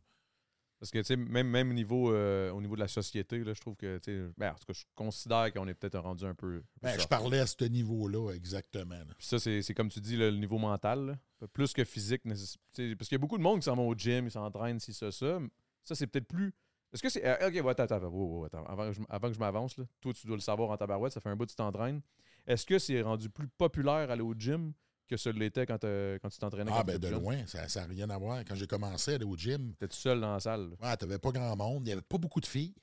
Parce 0.83 0.91
que, 0.91 0.99
tu 0.99 1.05
sais, 1.05 1.15
même, 1.15 1.47
même 1.47 1.69
au, 1.69 1.73
niveau, 1.73 2.11
euh, 2.11 2.51
au 2.51 2.59
niveau 2.59 2.75
de 2.75 2.81
la 2.81 2.89
société, 2.89 3.41
là, 3.41 3.53
je 3.53 3.61
trouve 3.61 3.77
que, 3.77 3.99
tu 3.99 4.11
sais, 4.11 4.27
ben, 4.37 4.51
en 4.51 4.55
tout 4.55 4.65
cas, 4.67 4.73
je 4.73 4.83
considère 4.95 5.53
qu'on 5.53 5.65
est 5.69 5.73
peut-être 5.73 5.97
rendu 5.97 6.25
un 6.25 6.35
peu. 6.35 6.61
Ben, 6.81 6.99
je 6.99 7.07
parlais 7.07 7.39
à 7.39 7.47
ce 7.47 7.63
niveau-là, 7.63 8.33
exactement. 8.33 8.95
là. 8.95 9.13
Puis 9.17 9.25
ça, 9.25 9.39
c'est 9.39 9.61
c'est 9.61 9.73
comme 9.73 9.87
tu 9.87 10.01
dis, 10.01 10.17
le, 10.17 10.29
le 10.29 10.35
niveau 10.35 10.57
mental, 10.57 11.17
plus 11.53 11.71
que 11.71 11.85
physique. 11.85 12.23
Parce 12.25 12.57
qu'il 12.75 12.97
y 13.13 13.15
a 13.15 13.17
beaucoup 13.17 13.37
de 13.37 13.43
monde 13.43 13.59
qui 13.59 13.63
s'en 13.63 13.77
vont 13.77 13.87
au 13.87 13.95
gym, 13.95 14.25
ils 14.25 14.31
s'entraînent, 14.31 14.81
si 14.81 14.93
ça, 14.93 15.09
ça. 15.09 15.39
Ça, 15.85 15.95
c'est 15.95 16.07
peut-être 16.07 16.27
plus. 16.27 16.53
Est-ce 16.91 17.01
que 17.01 17.07
c'est. 17.07 17.25
euh, 17.25 17.47
ok, 17.47 17.63
ouais, 17.63 17.71
attends, 17.71 17.83
attends. 17.83 18.45
Avant, 18.67 18.87
que 18.89 18.91
je, 18.91 19.01
avant 19.07 19.27
que 19.29 19.35
je 19.35 19.39
m'avance, 19.39 19.77
là, 19.77 19.85
toi, 20.01 20.13
tu 20.13 20.27
dois 20.27 20.35
le 20.35 20.41
savoir 20.41 20.69
en 20.69 20.75
tabarouette, 20.75 21.13
ça 21.13 21.21
fait 21.21 21.29
un 21.29 21.37
bout 21.37 21.45
que 21.45 21.51
tu 21.51 21.55
t'entraînes. 21.55 22.01
Est-ce 22.45 22.65
que 22.65 22.77
c'est 22.77 23.01
rendu 23.01 23.29
plus 23.29 23.47
populaire 23.47 24.11
aller 24.11 24.21
au 24.21 24.33
gym 24.33 24.73
que 25.07 25.17
ce 25.17 25.29
l'était 25.29 25.65
quand, 25.65 25.83
euh, 25.83 26.17
quand 26.21 26.29
tu 26.29 26.37
t'entraînais 26.39 26.71
Ah, 26.73 26.83
ben 26.83 26.97
de 26.97 27.07
jeune? 27.09 27.21
loin, 27.21 27.45
ça 27.45 27.65
n'a 27.81 27.87
rien 27.87 28.09
à 28.09 28.17
voir. 28.17 28.43
Quand 28.45 28.55
j'ai 28.55 28.67
commencé 28.67 29.11
à 29.11 29.15
aller 29.15 29.25
au 29.25 29.35
gym, 29.37 29.73
T'étais 29.73 29.89
tout 29.89 29.97
seul 29.97 30.19
dans 30.21 30.33
la 30.33 30.39
salle. 30.39 30.69
là. 30.69 30.89
ouais, 30.89 30.97
tu 30.97 31.05
n'avais 31.05 31.19
pas 31.19 31.31
grand 31.31 31.55
monde, 31.55 31.81
il 31.83 31.85
n'y 31.87 31.91
avait 31.91 32.01
pas 32.01 32.17
beaucoup 32.17 32.39
de 32.41 32.45
filles. 32.45 32.73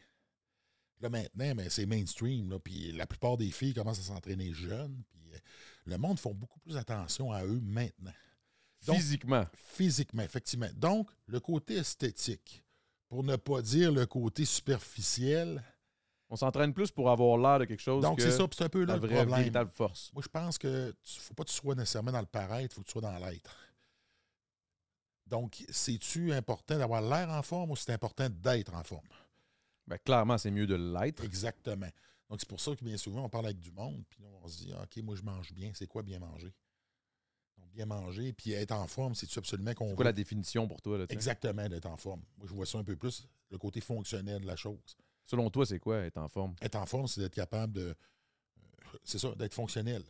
Là, 1.01 1.09
maintenant, 1.09 1.55
ben, 1.55 1.71
c'est 1.71 1.87
mainstream. 1.87 2.51
Là, 2.51 2.59
puis 2.59 2.93
la 2.93 3.07
plupart 3.07 3.37
des 3.39 3.51
filles 3.51 3.73
commencent 3.75 4.01
à 4.01 4.03
s'entraîner 4.15 4.53
jeunes. 4.53 5.03
Puis 5.11 5.33
euh, 5.35 5.39
le 5.87 5.97
monde 5.97 6.19
font 6.21 6.35
beaucoup 6.35 6.61
plus 6.61 6.77
attention 6.77 7.33
à 7.33 7.43
eux 7.45 7.61
maintenant. 7.63 8.13
Donc- 8.87 8.97
Physiquement. 8.97 9.47
Physiquement, 9.55 10.23
effectivement. 10.23 10.69
Donc, 10.77 11.09
le 11.27 11.41
côté 11.41 11.77
esthétique, 11.77 12.63
pour 13.09 13.25
ne 13.25 13.37
pas 13.37 13.63
dire 13.63 13.91
le 13.93 14.05
côté 14.07 14.45
superficiel. 14.45 15.63
On 16.33 16.37
s'entraîne 16.37 16.73
plus 16.73 16.91
pour 16.93 17.11
avoir 17.11 17.37
l'air 17.39 17.59
de 17.59 17.65
quelque 17.65 17.81
chose 17.83 18.03
Donc, 18.03 18.21
c'est 18.21 18.31
ça, 18.31 18.47
puis 18.47 18.57
c'est 18.57 18.65
un 18.65 18.69
peu 18.69 18.81
là 18.85 18.87
la 18.87 18.95
le 18.95 19.01
vraie, 19.01 19.17
problème. 19.17 19.39
véritable 19.39 19.71
force. 19.75 20.11
Moi, 20.15 20.23
je 20.23 20.29
pense 20.29 20.59
que 20.59 20.89
ne 20.89 20.93
faut 21.05 21.35
pas 21.35 21.43
que 21.45 21.49
tu 21.51 21.57
sois 21.57 21.75
nécessairement 21.75 22.13
dans 22.13 22.21
le 22.21 22.27
paraître, 22.27 22.73
il 22.73 22.75
faut 22.75 22.81
que 22.83 22.87
tu 22.87 22.93
sois 22.93 23.03
dans 23.03 23.19
l'être. 23.19 23.57
Donc, 25.27 25.65
c'est-tu 25.71 26.33
important 26.33 26.79
d'avoir 26.79 27.03
l'air 27.03 27.29
en 27.31 27.43
forme 27.43 27.71
ou 27.73 27.77
c'est 27.77 27.93
important 27.93 28.29
d'être 28.31 28.75
en 28.75 28.83
forme? 28.83 29.07
Ben, 29.87 29.99
clairement, 29.99 30.39
c'est 30.39 30.51
mieux 30.51 30.67
de 30.67 30.75
l'être. 30.77 31.25
Exactement. 31.25 31.89
Donc, 32.29 32.39
c'est 32.41 32.49
pour 32.49 32.61
ça 32.61 32.75
que 32.77 32.85
bien 32.85 32.97
souvent, 32.97 33.25
on 33.25 33.29
parle 33.29 33.47
avec 33.47 33.59
du 33.61 33.73
monde, 33.73 34.05
puis 34.09 34.25
on 34.43 34.47
se 34.49 34.59
dit, 34.65 34.73
OK, 34.73 35.03
moi, 35.03 35.17
je 35.17 35.23
mange 35.23 35.53
bien. 35.53 35.73
C'est 35.75 35.87
quoi 35.89 36.03
bien 36.03 36.19
manger? 36.21 36.53
Donc, 37.59 37.71
bien 37.73 37.87
manger, 37.87 38.33
puis 38.33 38.53
être 38.53 38.73
en 38.73 38.87
forme, 38.87 39.15
c'est-tu 39.17 39.39
absolument 39.39 39.75
qu'on 39.75 39.89
C'est 39.91 39.95
quoi 39.97 40.05
veut? 40.05 40.09
la 40.11 40.13
définition 40.13 40.67
pour 40.69 40.81
toi? 40.81 40.97
Là, 40.99 41.07
tu? 41.09 41.15
Exactement, 41.15 41.69
d'être 41.69 41.87
en 41.87 41.97
forme. 41.97 42.23
Moi, 42.39 42.47
je 42.49 42.55
vois 42.55 42.67
ça 42.67 42.79
un 42.79 42.85
peu 42.85 42.97
plus, 42.97 43.27
le 43.51 43.59
côté 43.59 43.81
fonctionnel 43.81 44.43
de 44.43 44.47
la 44.47 44.57
chose. 44.57 44.97
Selon 45.31 45.49
toi, 45.49 45.65
c'est 45.65 45.79
quoi 45.79 45.99
être 45.99 46.17
en 46.17 46.29
forme? 46.29 46.57
Être 46.61 46.75
en 46.75 46.87
forme, 46.87 47.07
c'est 47.07 47.21
d'être 47.21 47.37
capable 47.37 47.75
de. 47.75 47.81
euh, 47.83 48.99
C'est 49.05 49.21
ça, 49.21 49.33
d'être 49.37 49.55
fonctionnel. 49.55 50.03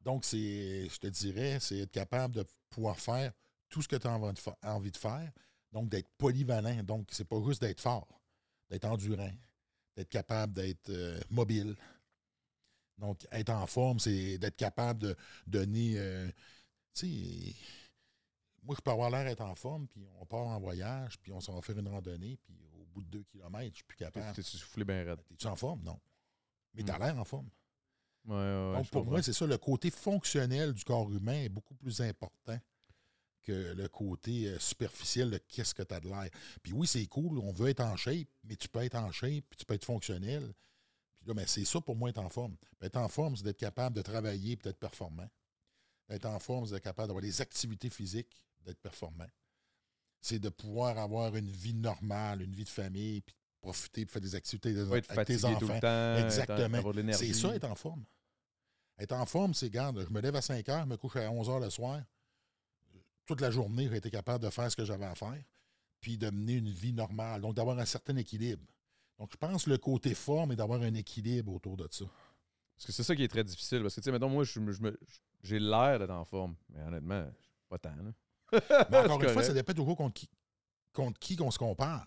Donc, 0.00 0.24
c'est, 0.24 0.88
je 0.88 0.98
te 0.98 1.06
dirais, 1.06 1.58
c'est 1.60 1.80
être 1.80 1.90
capable 1.90 2.36
de 2.36 2.46
pouvoir 2.70 2.98
faire 2.98 3.34
tout 3.68 3.82
ce 3.82 3.88
que 3.88 3.96
tu 3.96 4.06
as 4.06 4.18
envie 4.62 4.90
de 4.90 4.96
faire. 4.96 5.30
Donc, 5.70 5.90
d'être 5.90 6.08
polyvalent. 6.16 6.82
Donc, 6.82 7.08
c'est 7.10 7.26
pas 7.26 7.42
juste 7.44 7.60
d'être 7.60 7.82
fort, 7.82 8.08
d'être 8.70 8.86
endurant, 8.86 9.32
d'être 9.96 10.08
capable 10.08 10.54
d'être 10.54 10.88
euh, 10.88 11.20
mobile. 11.28 11.76
Donc, 12.96 13.26
être 13.32 13.50
en 13.50 13.66
forme, 13.66 13.98
c'est 13.98 14.38
d'être 14.38 14.56
capable 14.56 15.00
de 15.00 15.16
donner. 15.46 15.98
euh, 15.98 16.26
tu 16.94 17.06
sais, 17.06 17.54
moi, 18.62 18.74
je 18.78 18.80
peux 18.80 18.92
avoir 18.92 19.10
l'air 19.10 19.26
d'être 19.26 19.42
en 19.42 19.54
forme, 19.54 19.88
puis 19.88 20.06
on 20.18 20.24
part 20.24 20.46
en 20.46 20.58
voyage, 20.58 21.18
puis 21.20 21.32
on 21.32 21.40
s'en 21.40 21.54
va 21.54 21.60
faire 21.60 21.78
une 21.78 21.88
randonnée, 21.88 22.38
puis 22.42 22.56
bout 22.94 23.02
de 23.02 23.10
deux 23.10 23.22
kilomètres, 23.24 23.70
je 23.72 23.76
suis 23.76 23.84
plus 23.84 23.96
capable. 23.96 24.34
T'es-tu 24.34 24.56
soufflé 24.56 24.84
bien 24.84 25.04
raide? 25.04 25.20
T'es-tu 25.28 25.46
en 25.46 25.56
forme? 25.56 25.82
Non. 25.82 26.00
Mais 26.74 26.82
t'as 26.82 26.98
Hmm. 26.98 27.02
l'air 27.02 27.18
en 27.18 27.24
forme. 27.24 27.48
Ouais, 28.26 28.34
ouais, 28.34 28.70
ouais, 28.70 28.76
Donc, 28.78 28.90
pour 28.90 29.04
moi, 29.04 29.22
c'est 29.22 29.32
ça, 29.34 29.46
le 29.46 29.58
côté 29.58 29.90
fonctionnel 29.90 30.72
du 30.72 30.82
corps 30.84 31.10
humain 31.12 31.42
est 31.42 31.48
beaucoup 31.50 31.74
plus 31.74 32.00
important 32.00 32.58
que 33.42 33.74
le 33.74 33.88
côté 33.88 34.48
euh, 34.48 34.58
superficiel 34.58 35.30
de 35.30 35.36
qu'est-ce 35.36 35.74
que 35.74 35.82
tu 35.82 35.92
as 35.94 36.00
de 36.00 36.08
l'air. 36.08 36.30
Puis 36.62 36.72
oui, 36.72 36.86
c'est 36.86 37.04
cool, 37.06 37.38
on 37.38 37.52
veut 37.52 37.68
être 37.68 37.80
en 37.80 37.94
shape, 37.96 38.28
mais 38.44 38.56
tu 38.56 38.68
peux 38.68 38.80
être 38.82 38.94
en 38.94 39.12
shape, 39.12 39.44
puis 39.50 39.58
tu 39.58 39.66
peux 39.66 39.74
être 39.74 39.84
fonctionnel. 39.84 40.54
Puis 41.18 41.28
là, 41.28 41.34
ben, 41.34 41.46
c'est 41.46 41.64
ça 41.66 41.80
pour 41.82 41.94
moi 41.96 42.08
être 42.08 42.18
en 42.18 42.30
forme. 42.30 42.56
Puis 42.78 42.86
être 42.86 42.96
en 42.96 43.08
forme, 43.08 43.36
c'est 43.36 43.44
d'être 43.44 43.58
capable 43.58 43.94
de 43.96 44.02
travailler 44.02 44.52
et 44.52 44.56
d'être 44.56 44.78
performant. 44.78 45.28
Être 46.08 46.26
en 46.26 46.38
forme, 46.38 46.64
c'est 46.66 46.72
d'être 46.72 46.84
capable 46.84 47.08
d'avoir 47.08 47.22
des 47.22 47.40
activités 47.42 47.90
physiques, 47.90 48.34
d'être 48.64 48.80
performant. 48.80 49.26
C'est 50.24 50.38
de 50.38 50.48
pouvoir 50.48 50.96
avoir 50.96 51.36
une 51.36 51.50
vie 51.50 51.74
normale, 51.74 52.40
une 52.40 52.54
vie 52.54 52.64
de 52.64 52.68
famille, 52.70 53.20
puis 53.20 53.36
profiter, 53.60 54.06
puis 54.06 54.12
faire 54.14 54.22
des 54.22 54.34
activités 54.34 54.70
être 54.70 54.90
avec 54.90 55.06
tes 55.06 55.14
fatigué 55.14 55.54
tout 55.58 55.64
enfants. 55.66 55.74
le 55.74 55.80
temps. 55.80 56.24
Exactement. 56.24 56.92
De. 56.92 57.12
C'est 57.12 57.34
ça, 57.34 57.54
être 57.54 57.64
en 57.64 57.74
forme. 57.74 58.04
Être 58.98 59.12
en 59.12 59.26
forme, 59.26 59.52
c'est, 59.52 59.68
garde, 59.68 60.02
je 60.02 60.10
me 60.10 60.22
lève 60.22 60.34
à 60.34 60.40
5 60.40 60.66
heures, 60.70 60.84
je 60.84 60.88
me 60.88 60.96
couche 60.96 61.16
à 61.16 61.30
11 61.30 61.50
heures 61.50 61.60
le 61.60 61.68
soir. 61.68 62.00
Toute 63.26 63.42
la 63.42 63.50
journée, 63.50 63.86
j'ai 63.90 63.98
été 63.98 64.10
capable 64.10 64.42
de 64.42 64.48
faire 64.48 64.70
ce 64.70 64.76
que 64.76 64.86
j'avais 64.86 65.04
à 65.04 65.14
faire, 65.14 65.42
puis 66.00 66.16
de 66.16 66.30
mener 66.30 66.54
une 66.54 66.70
vie 66.70 66.94
normale. 66.94 67.42
Donc, 67.42 67.54
d'avoir 67.54 67.78
un 67.78 67.84
certain 67.84 68.16
équilibre. 68.16 68.64
Donc, 69.18 69.28
je 69.30 69.36
pense 69.36 69.64
que 69.66 69.70
le 69.70 69.76
côté 69.76 70.14
forme 70.14 70.52
est 70.52 70.56
d'avoir 70.56 70.80
un 70.80 70.94
équilibre 70.94 71.52
autour 71.52 71.76
de 71.76 71.86
ça. 71.90 72.06
Parce 72.76 72.86
que 72.86 72.92
c'est 72.92 73.04
ça 73.04 73.14
qui 73.14 73.24
est 73.24 73.28
très 73.28 73.44
difficile. 73.44 73.82
Parce 73.82 73.94
que, 73.94 74.00
tu 74.00 74.06
sais, 74.06 74.12
mettons, 74.12 74.30
moi, 74.30 74.44
je, 74.44 74.58
je 74.72 74.90
j'ai 75.42 75.58
l'air 75.58 75.98
d'être 75.98 76.12
en 76.12 76.24
forme. 76.24 76.56
Mais 76.70 76.82
honnêtement, 76.82 77.30
pas 77.68 77.78
tant. 77.78 77.94
Là. 77.96 78.14
Mais 78.90 78.98
encore 78.98 79.22
une 79.22 79.28
fois, 79.30 79.42
ça 79.42 79.52
dépend 79.52 79.72
toujours 79.72 79.96
contre 79.96 80.14
qui, 80.14 80.28
contre 80.92 81.18
qui 81.18 81.36
qu'on 81.36 81.50
se 81.50 81.58
compare. 81.58 82.06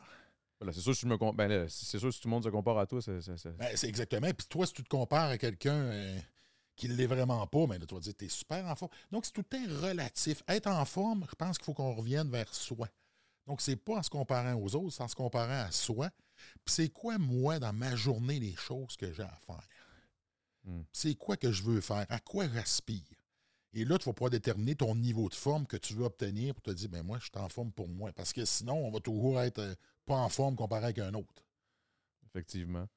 Voilà, 0.60 0.74
c'est 0.74 0.82
sûr, 0.82 0.96
si 0.96 1.06
me 1.06 1.18
ben, 1.34 1.70
sûr, 1.70 2.12
si 2.12 2.20
tout 2.20 2.28
le 2.28 2.32
monde 2.32 2.44
se 2.44 2.50
compare 2.50 2.80
à 2.80 2.88
toi, 2.88 3.00
c'est. 3.02 3.58
Ben, 3.58 3.70
exactement. 3.84 4.28
Puis 4.36 4.48
toi, 4.48 4.66
si 4.66 4.74
tu 4.74 4.84
te 4.84 4.90
compares 4.90 5.30
à 5.30 5.38
quelqu'un 5.38 5.76
euh, 5.76 6.20
qui 6.76 6.90
ne 6.90 6.96
l'est 6.96 7.06
vraiment 7.06 7.46
pas, 7.46 7.68
ben, 7.68 7.80
là, 7.80 7.86
tu 7.86 7.94
vas 7.94 8.02
dire, 8.02 8.14
tu 8.18 8.26
es 8.26 8.30
super 8.30 8.66
en 8.66 8.76
forme. 8.76 8.92
Donc, 9.12 9.26
c'est 9.26 9.34
tout 9.34 9.44
le 9.50 9.58
temps 9.58 9.88
relatif. 9.88 10.42
Être 10.48 10.68
en 10.68 10.84
forme, 10.86 11.26
je 11.30 11.36
pense 11.36 11.58
qu'il 11.58 11.66
faut 11.66 11.74
qu'on 11.74 11.94
revienne 11.94 12.30
vers 12.32 12.54
soi. 12.54 12.88
Donc, 13.46 13.62
c'est 13.62 13.76
pas 13.76 13.98
en 13.98 14.04
se 14.04 14.10
comparant 14.10 14.56
aux 14.56 14.76
autres, 14.76 14.94
c'est 14.94 15.04
en 15.04 15.08
se 15.08 15.16
comparant 15.16 15.66
à 15.66 15.72
soi. 15.72 16.10
Puis 16.66 16.74
c'est 16.74 16.90
quoi, 16.90 17.18
moi, 17.18 17.60
dans 17.60 17.74
ma 17.74 17.96
journée, 17.96 18.40
les 18.40 18.56
choses 18.56 18.96
que 18.98 19.12
j'ai 19.14 19.24
à 19.24 19.40
faire? 19.46 19.68
Hmm. 20.64 20.82
C'est 20.92 21.16
quoi 21.16 21.38
que 21.38 21.52
je 21.52 21.64
veux 21.64 21.82
faire? 21.82 22.06
À 22.10 22.20
quoi 22.20 22.48
j'aspire? 22.50 23.16
Et 23.73 23.86
là, 23.86 23.97
tu 23.97 24.06
vas 24.06 24.13
pouvoir 24.13 24.32
déterminer 24.32 24.75
ton 24.75 24.95
niveau 24.95 25.30
de 25.30 25.36
forme 25.36 25.65
que 25.65 25.77
tu 25.77 25.93
veux 25.93 26.06
obtenir 26.06 26.56
pour 26.56 26.63
te 26.63 26.71
dire, 26.71 26.89
ben 26.89 27.03
moi, 27.03 27.17
je 27.19 27.25
suis 27.25 27.32
en 27.36 27.49
forme 27.49 27.71
pour 27.71 27.88
moi. 27.88 28.12
Parce 28.15 28.34
que 28.34 28.45
sinon, 28.45 28.75
on 28.75 28.91
va 28.91 28.99
toujours 28.99 29.39
être 29.41 29.60
euh, 29.60 29.75
pas 30.06 30.15
en 30.15 30.30
forme 30.30 30.56
comparé 30.56 30.86
avec 30.86 30.99
un 30.99 31.13
autre. 31.13 31.43
Effectivement. 32.25 32.88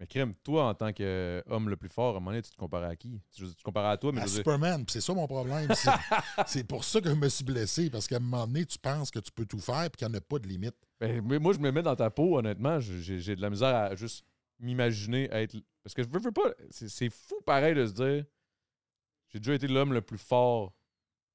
Mais 0.00 0.06
crème, 0.06 0.34
toi, 0.44 0.68
en 0.68 0.74
tant 0.74 0.92
qu'homme 0.92 1.68
le 1.68 1.76
plus 1.76 1.88
fort, 1.88 2.14
à 2.14 2.16
un 2.18 2.20
moment 2.20 2.30
donné, 2.30 2.42
tu 2.42 2.50
te 2.50 2.56
comparais 2.56 2.86
à 2.86 2.94
qui? 2.94 3.20
Tu, 3.32 3.52
te 3.52 3.62
comparais 3.62 3.88
à 3.88 3.96
toi, 3.96 4.12
mais 4.12 4.20
à 4.20 4.26
je 4.26 4.36
Superman. 4.36 4.84
C'est 4.88 5.00
ça 5.00 5.12
mon 5.12 5.26
problème. 5.26 5.68
C'est- 6.46 6.64
pour 6.64 6.84
ça 6.84 7.00
que 7.00 7.08
je 7.08 7.14
me 7.14 7.28
suis 7.28 7.44
blessé, 7.44 7.90
parce 7.90 8.06
qu'à 8.06 8.16
un 8.16 8.20
moment 8.20 8.46
donné, 8.46 8.64
tu 8.64 8.78
penses 8.78 9.10
que 9.10 9.18
tu 9.18 9.32
peux 9.32 9.44
tout 9.44 9.58
faire 9.58 9.84
et 9.84 9.90
qu'il 9.90 10.06
n'y 10.06 10.14
en 10.14 10.18
a 10.18 10.20
pas 10.20 10.38
de 10.38 10.46
limite. 10.46 10.76
Ben, 11.00 11.20
mais 11.24 11.40
moi, 11.40 11.52
je 11.52 11.58
me 11.58 11.72
mets 11.72 11.82
dans 11.82 11.96
ta 11.96 12.10
peau, 12.10 12.38
honnêtement. 12.38 12.78
J'ai 12.78 13.34
de 13.34 13.40
la 13.40 13.50
misère 13.50 13.74
à 13.74 13.96
juste 13.96 14.24
m'imaginer 14.60 15.28
être. 15.32 15.56
Parce 15.82 15.94
que 15.94 16.02
je 16.04 16.08
veux, 16.08 16.20
veux 16.20 16.32
pas. 16.32 16.52
C'est 16.70 17.10
fou 17.10 17.40
pareil 17.44 17.74
de 17.74 17.86
se 17.86 17.92
dire. 17.92 18.24
J'ai 19.28 19.38
déjà 19.40 19.54
été 19.54 19.68
l'homme 19.68 19.92
le 19.92 20.00
plus 20.02 20.18
fort. 20.18 20.74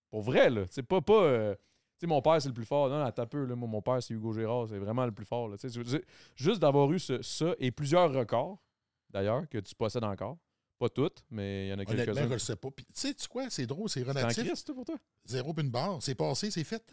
Pour 0.09 0.21
vrai, 0.21 0.49
là. 0.49 0.65
C'est 0.69 0.83
pas. 0.83 1.01
pas 1.01 1.23
euh, 1.23 1.55
tu 1.55 1.61
sais, 2.01 2.07
mon 2.07 2.21
père, 2.21 2.41
c'est 2.41 2.47
le 2.49 2.53
plus 2.53 2.65
fort. 2.65 2.89
Non, 2.89 3.03
attends 3.03 3.23
un 3.23 3.27
peu, 3.27 3.45
là. 3.45 3.55
Moi, 3.55 3.67
mon 3.67 3.81
père, 3.81 4.01
c'est 4.01 4.13
Hugo 4.13 4.33
Gérard. 4.33 4.67
C'est 4.69 4.77
vraiment 4.79 5.05
le 5.05 5.11
plus 5.11 5.25
fort, 5.25 5.47
là. 5.47 5.57
Tu 5.57 5.69
sais, 5.69 5.83
c'est- 5.85 6.05
Juste 6.35 6.59
d'avoir 6.59 6.91
eu 6.91 6.99
ce- 6.99 7.21
ça 7.21 7.53
et 7.59 7.71
plusieurs 7.71 8.11
records, 8.11 8.61
d'ailleurs, 9.09 9.47
que 9.49 9.57
tu 9.59 9.73
possèdes 9.75 10.03
encore. 10.03 10.37
Pas 10.79 10.89
toutes, 10.89 11.23
mais 11.29 11.67
il 11.67 11.69
y 11.69 11.73
en 11.73 11.79
a 11.79 11.85
quelques-uns. 11.85 12.27
je 12.27 12.33
le 12.33 12.39
sais 12.39 12.55
pas. 12.55 12.69
Puis, 12.71 12.85
tu 12.85 12.91
sais, 12.95 13.13
tu 13.13 13.27
quoi, 13.27 13.49
c'est 13.49 13.65
drôle, 13.67 13.87
c'est 13.89 14.03
C'est 14.03 14.09
en 14.09 14.13
relatif. 14.13 14.43
crise, 14.43 14.63
toi, 14.63 14.75
pour 14.75 14.85
toi? 14.85 14.95
Zéro 15.25 15.53
puis 15.53 15.63
une 15.63 15.71
barre. 15.71 16.01
C'est 16.01 16.15
passé, 16.15 16.51
c'est 16.51 16.63
fait. 16.63 16.83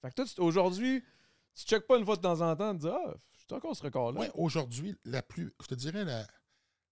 Fait 0.00 0.10
que 0.10 0.14
toi, 0.14 0.24
aujourd'hui, 0.38 1.02
tu 1.54 1.64
checkes 1.64 1.86
pas 1.86 1.98
une 1.98 2.04
fois 2.04 2.16
de 2.16 2.22
temps 2.22 2.40
en 2.40 2.54
temps, 2.56 2.72
tu 2.74 2.80
te 2.82 2.86
dis, 2.86 2.92
ah, 2.92 3.14
je 3.50 3.54
encore 3.54 3.76
ce 3.76 3.82
record-là. 3.82 4.20
Ouais, 4.20 4.30
aujourd'hui, 4.34 4.96
la 5.04 5.22
plus, 5.22 5.52
je 5.60 5.66
te 5.66 5.74
dirais 5.74 6.04
la, 6.04 6.26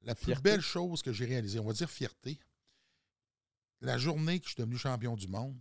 la 0.02 0.14
plus 0.14 0.34
belle 0.42 0.60
chose 0.60 1.00
que 1.02 1.12
j'ai 1.12 1.24
réalisée, 1.24 1.58
on 1.58 1.64
va 1.64 1.72
dire 1.72 1.88
fierté. 1.88 2.38
La 3.80 3.98
journée 3.98 4.38
que 4.38 4.46
je 4.46 4.52
suis 4.52 4.60
devenu 4.60 4.78
champion 4.78 5.16
du 5.16 5.28
monde, 5.28 5.58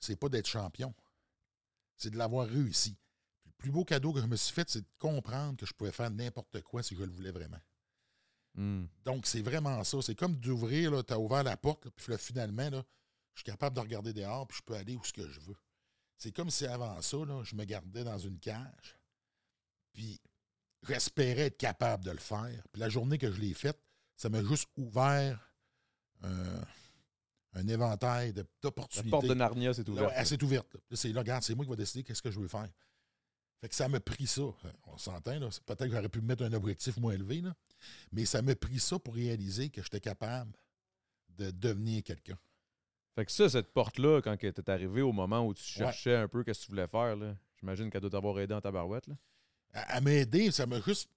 c'est 0.00 0.16
pas 0.16 0.28
d'être 0.28 0.46
champion, 0.46 0.94
c'est 1.96 2.10
de 2.10 2.16
l'avoir 2.16 2.46
réussi. 2.46 2.96
Puis 3.42 3.52
plus 3.58 3.70
beau 3.70 3.84
cadeau 3.84 4.12
que 4.12 4.20
je 4.20 4.26
me 4.26 4.36
suis 4.36 4.54
fait, 4.54 4.68
c'est 4.68 4.80
de 4.80 4.88
comprendre 4.98 5.56
que 5.56 5.66
je 5.66 5.72
pouvais 5.72 5.92
faire 5.92 6.10
n'importe 6.10 6.62
quoi 6.62 6.82
si 6.82 6.94
je 6.94 7.02
le 7.02 7.10
voulais 7.10 7.32
vraiment. 7.32 7.60
Hmm. 8.54 8.86
Donc, 9.04 9.26
c'est 9.26 9.42
vraiment 9.42 9.82
ça. 9.84 10.00
C'est 10.02 10.14
comme 10.14 10.36
d'ouvrir, 10.36 11.04
tu 11.04 11.12
as 11.12 11.18
ouvert 11.18 11.42
la 11.42 11.56
porte, 11.56 11.84
là, 11.84 11.90
puis 11.94 12.10
là, 12.10 12.18
finalement, 12.18 12.70
là, 12.70 12.84
je 13.34 13.40
suis 13.40 13.44
capable 13.44 13.76
de 13.76 13.80
regarder 13.80 14.12
dehors, 14.12 14.46
puis 14.48 14.58
je 14.58 14.62
peux 14.62 14.74
aller 14.74 14.96
où 14.96 15.04
ce 15.04 15.12
que 15.12 15.28
je 15.28 15.40
veux. 15.40 15.56
C'est 16.16 16.32
comme 16.32 16.50
si 16.50 16.66
avant 16.66 17.00
ça, 17.00 17.18
là, 17.18 17.42
je 17.44 17.54
me 17.54 17.64
gardais 17.64 18.02
dans 18.02 18.18
une 18.18 18.38
cage, 18.40 18.96
puis 19.92 20.20
j'espérais 20.82 21.42
être 21.42 21.56
capable 21.56 22.04
de 22.04 22.10
le 22.10 22.18
faire. 22.18 22.62
Puis 22.72 22.80
la 22.80 22.88
journée 22.88 23.18
que 23.18 23.30
je 23.30 23.40
l'ai 23.40 23.54
faite, 23.54 23.80
ça 24.16 24.28
m'a 24.28 24.42
juste 24.42 24.68
ouvert 24.76 25.52
un, 26.22 26.60
un 27.58 27.68
éventail 27.68 28.32
de- 28.32 28.40
La 28.42 28.46
d'opportunités. 28.62 29.10
porte 29.10 29.26
de 29.26 29.34
Narnia, 29.34 29.74
c'est 29.74 29.86
Là, 29.86 29.92
ouvert. 29.92 30.06
ouais, 30.08 30.14
elle 30.16 30.26
s'est 30.26 30.42
ouverte. 30.42 30.74
là. 30.74 30.80
C'est 30.92 31.12
là, 31.12 31.20
regarde, 31.20 31.42
c'est 31.42 31.54
moi 31.54 31.64
qui 31.64 31.70
vais 31.70 31.76
décider 31.76 32.04
qu'est-ce 32.04 32.22
que 32.22 32.30
je 32.30 32.38
veux 32.40 32.48
faire. 32.48 32.68
Fait 33.60 33.68
que 33.68 33.74
ça 33.74 33.88
m'a 33.88 33.98
pris 34.00 34.26
ça. 34.26 34.42
Euh, 34.42 34.54
On 34.86 34.96
s'entend, 34.98 35.38
là. 35.38 35.48
Peut-être 35.66 35.86
que 35.86 35.90
j'aurais 35.90 36.08
pu 36.08 36.20
me 36.20 36.26
mettre 36.26 36.44
un 36.44 36.52
objectif 36.52 36.96
moins 36.98 37.12
élevé, 37.12 37.40
là. 37.40 37.54
Mais 38.12 38.24
ça 38.24 38.40
m'a 38.42 38.54
pris 38.54 38.78
ça 38.78 38.98
pour 38.98 39.14
réaliser 39.14 39.68
que 39.70 39.82
j'étais 39.82 40.00
capable 40.00 40.52
de 41.30 41.50
devenir 41.50 42.02
quelqu'un. 42.04 42.38
Fait 43.16 43.24
que 43.26 43.32
ça, 43.32 43.48
cette 43.48 43.72
porte-là, 43.72 44.20
quand 44.22 44.36
tu 44.36 44.46
es 44.46 44.70
arrivé 44.70 45.02
au 45.02 45.10
moment 45.12 45.44
où 45.44 45.54
tu 45.54 45.62
Ouais. 45.62 45.86
cherchais 45.86 46.14
un 46.16 46.28
peu 46.28 46.44
qu'est-ce 46.44 46.60
que 46.60 46.64
tu 46.66 46.70
voulais 46.70 46.86
faire, 46.86 47.16
là, 47.16 47.36
j'imagine 47.58 47.90
qu'elle 47.90 48.00
doit 48.00 48.10
t'avoir 48.10 48.38
aidé 48.38 48.54
en 48.54 48.60
tabarouette. 48.60 49.08
Là. 49.08 49.14
À, 49.74 49.96
à 49.96 50.00
m'aider, 50.00 50.50
ça 50.52 50.66
m'a 50.66 50.80
juste. 50.80 51.08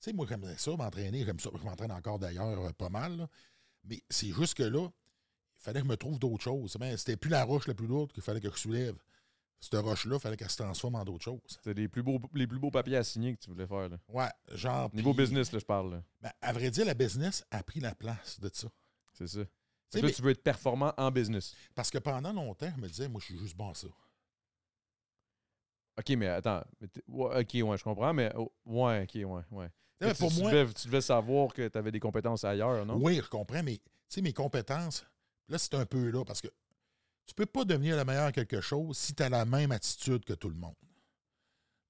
Tu 0.00 0.04
sais, 0.10 0.12
moi, 0.14 0.24
j'aimais 0.26 0.56
ça, 0.56 0.74
m'entraîner. 0.74 1.22
J'aime 1.26 1.38
ça. 1.38 1.50
Je 1.54 1.62
m'entraîne 1.62 1.92
encore 1.92 2.18
d'ailleurs 2.18 2.58
euh, 2.64 2.72
pas 2.72 2.88
mal. 2.88 3.18
là. 3.18 3.28
Mais 3.84 4.02
c'est 4.08 4.30
juste 4.32 4.54
que 4.54 4.62
là, 4.62 4.88
il 5.60 5.62
fallait 5.64 5.80
que 5.80 5.86
je 5.86 5.90
me 5.90 5.96
trouve 5.96 6.18
d'autres 6.18 6.42
choses. 6.42 6.76
Ben, 6.80 6.96
C'était 6.96 7.16
plus 7.16 7.30
la 7.30 7.44
roche 7.44 7.66
la 7.68 7.74
plus 7.74 7.86
lourde 7.86 8.12
qu'il 8.12 8.22
fallait 8.22 8.40
que 8.40 8.50
je 8.50 8.56
soulève. 8.56 8.96
Cette 9.60 9.74
roche-là, 9.74 10.16
il 10.16 10.20
fallait 10.20 10.36
qu'elle 10.38 10.48
se 10.50 10.56
transforme 10.56 10.94
en 10.94 11.04
d'autres 11.04 11.22
choses. 11.24 11.58
C'est 11.62 11.74
les 11.74 11.86
plus 11.86 12.02
beaux 12.02 12.18
les 12.32 12.46
plus 12.46 12.58
beaux 12.58 12.70
papiers 12.70 12.96
à 12.96 13.04
signer 13.04 13.34
que 13.36 13.40
tu 13.40 13.50
voulais 13.50 13.66
faire. 13.66 13.90
Là. 13.90 13.98
Ouais, 14.08 14.30
genre. 14.56 14.88
Niveau 14.94 15.12
business, 15.12 15.52
là, 15.52 15.58
je 15.58 15.64
parle. 15.66 15.92
là. 15.96 16.02
ben, 16.22 16.32
à 16.40 16.52
vrai 16.54 16.70
dire, 16.70 16.86
la 16.86 16.94
business 16.94 17.44
a 17.50 17.62
pris 17.62 17.78
la 17.80 17.94
place 17.94 18.40
de 18.40 18.48
ça. 18.52 18.68
C'est 19.12 19.26
ça. 19.26 19.40
Fait 19.92 20.00
que 20.00 20.06
là, 20.06 20.12
tu 20.12 20.22
veux 20.22 20.30
être 20.30 20.42
performant 20.42 20.94
en 20.96 21.10
business. 21.10 21.54
Parce 21.74 21.90
que 21.90 21.98
pendant 21.98 22.32
longtemps, 22.32 22.72
je 22.74 22.80
me 22.80 22.88
disais, 22.88 23.08
moi, 23.08 23.20
je 23.20 23.26
suis 23.26 23.38
juste 23.38 23.56
bon 23.56 23.68
à 23.70 23.74
ça. 23.74 23.88
OK, 25.98 26.08
mais 26.16 26.28
attends. 26.28 26.62
ouais, 27.08 27.40
OK, 27.42 27.68
ouais, 27.68 27.76
je 27.76 27.84
comprends, 27.84 28.14
mais 28.14 28.32
oh, 28.36 28.50
ouais, 28.64 29.02
OK, 29.02 29.14
ouais, 29.16 29.42
ouais. 29.50 29.68
Tu 30.00 30.06
sais, 30.08 30.14
Tu- 30.14 30.20
pour 30.20 30.32
tu, 30.32 30.40
moi, 30.40 30.50
devais, 30.50 30.72
tu 30.72 30.86
devais 30.86 31.00
savoir 31.02 31.52
que 31.52 31.68
tu 31.68 31.76
avais 31.76 31.90
des 31.92 32.00
compétences 32.00 32.44
ailleurs, 32.44 32.86
non? 32.86 32.96
oui, 33.02 33.16
je 33.22 33.28
comprends, 33.28 33.62
mais 33.62 33.76
tu 33.76 33.82
sais, 34.08 34.22
mes 34.22 34.32
compétences, 34.32 35.04
là, 35.50 35.58
c'est 35.58 35.74
un 35.74 35.86
peu 35.86 36.10
là, 36.10 36.24
parce 36.24 36.40
que 36.40 36.48
tu 37.26 37.34
peux 37.34 37.46
pas 37.46 37.64
devenir 37.64 37.96
le 37.96 38.04
meilleur 38.04 38.26
à 38.26 38.32
quelque 38.32 38.60
chose 38.60 38.96
si 38.96 39.14
tu 39.14 39.22
as 39.22 39.28
la 39.28 39.44
même 39.44 39.72
attitude 39.72 40.24
que 40.24 40.32
tout 40.32 40.48
le 40.48 40.56
monde. 40.56 40.74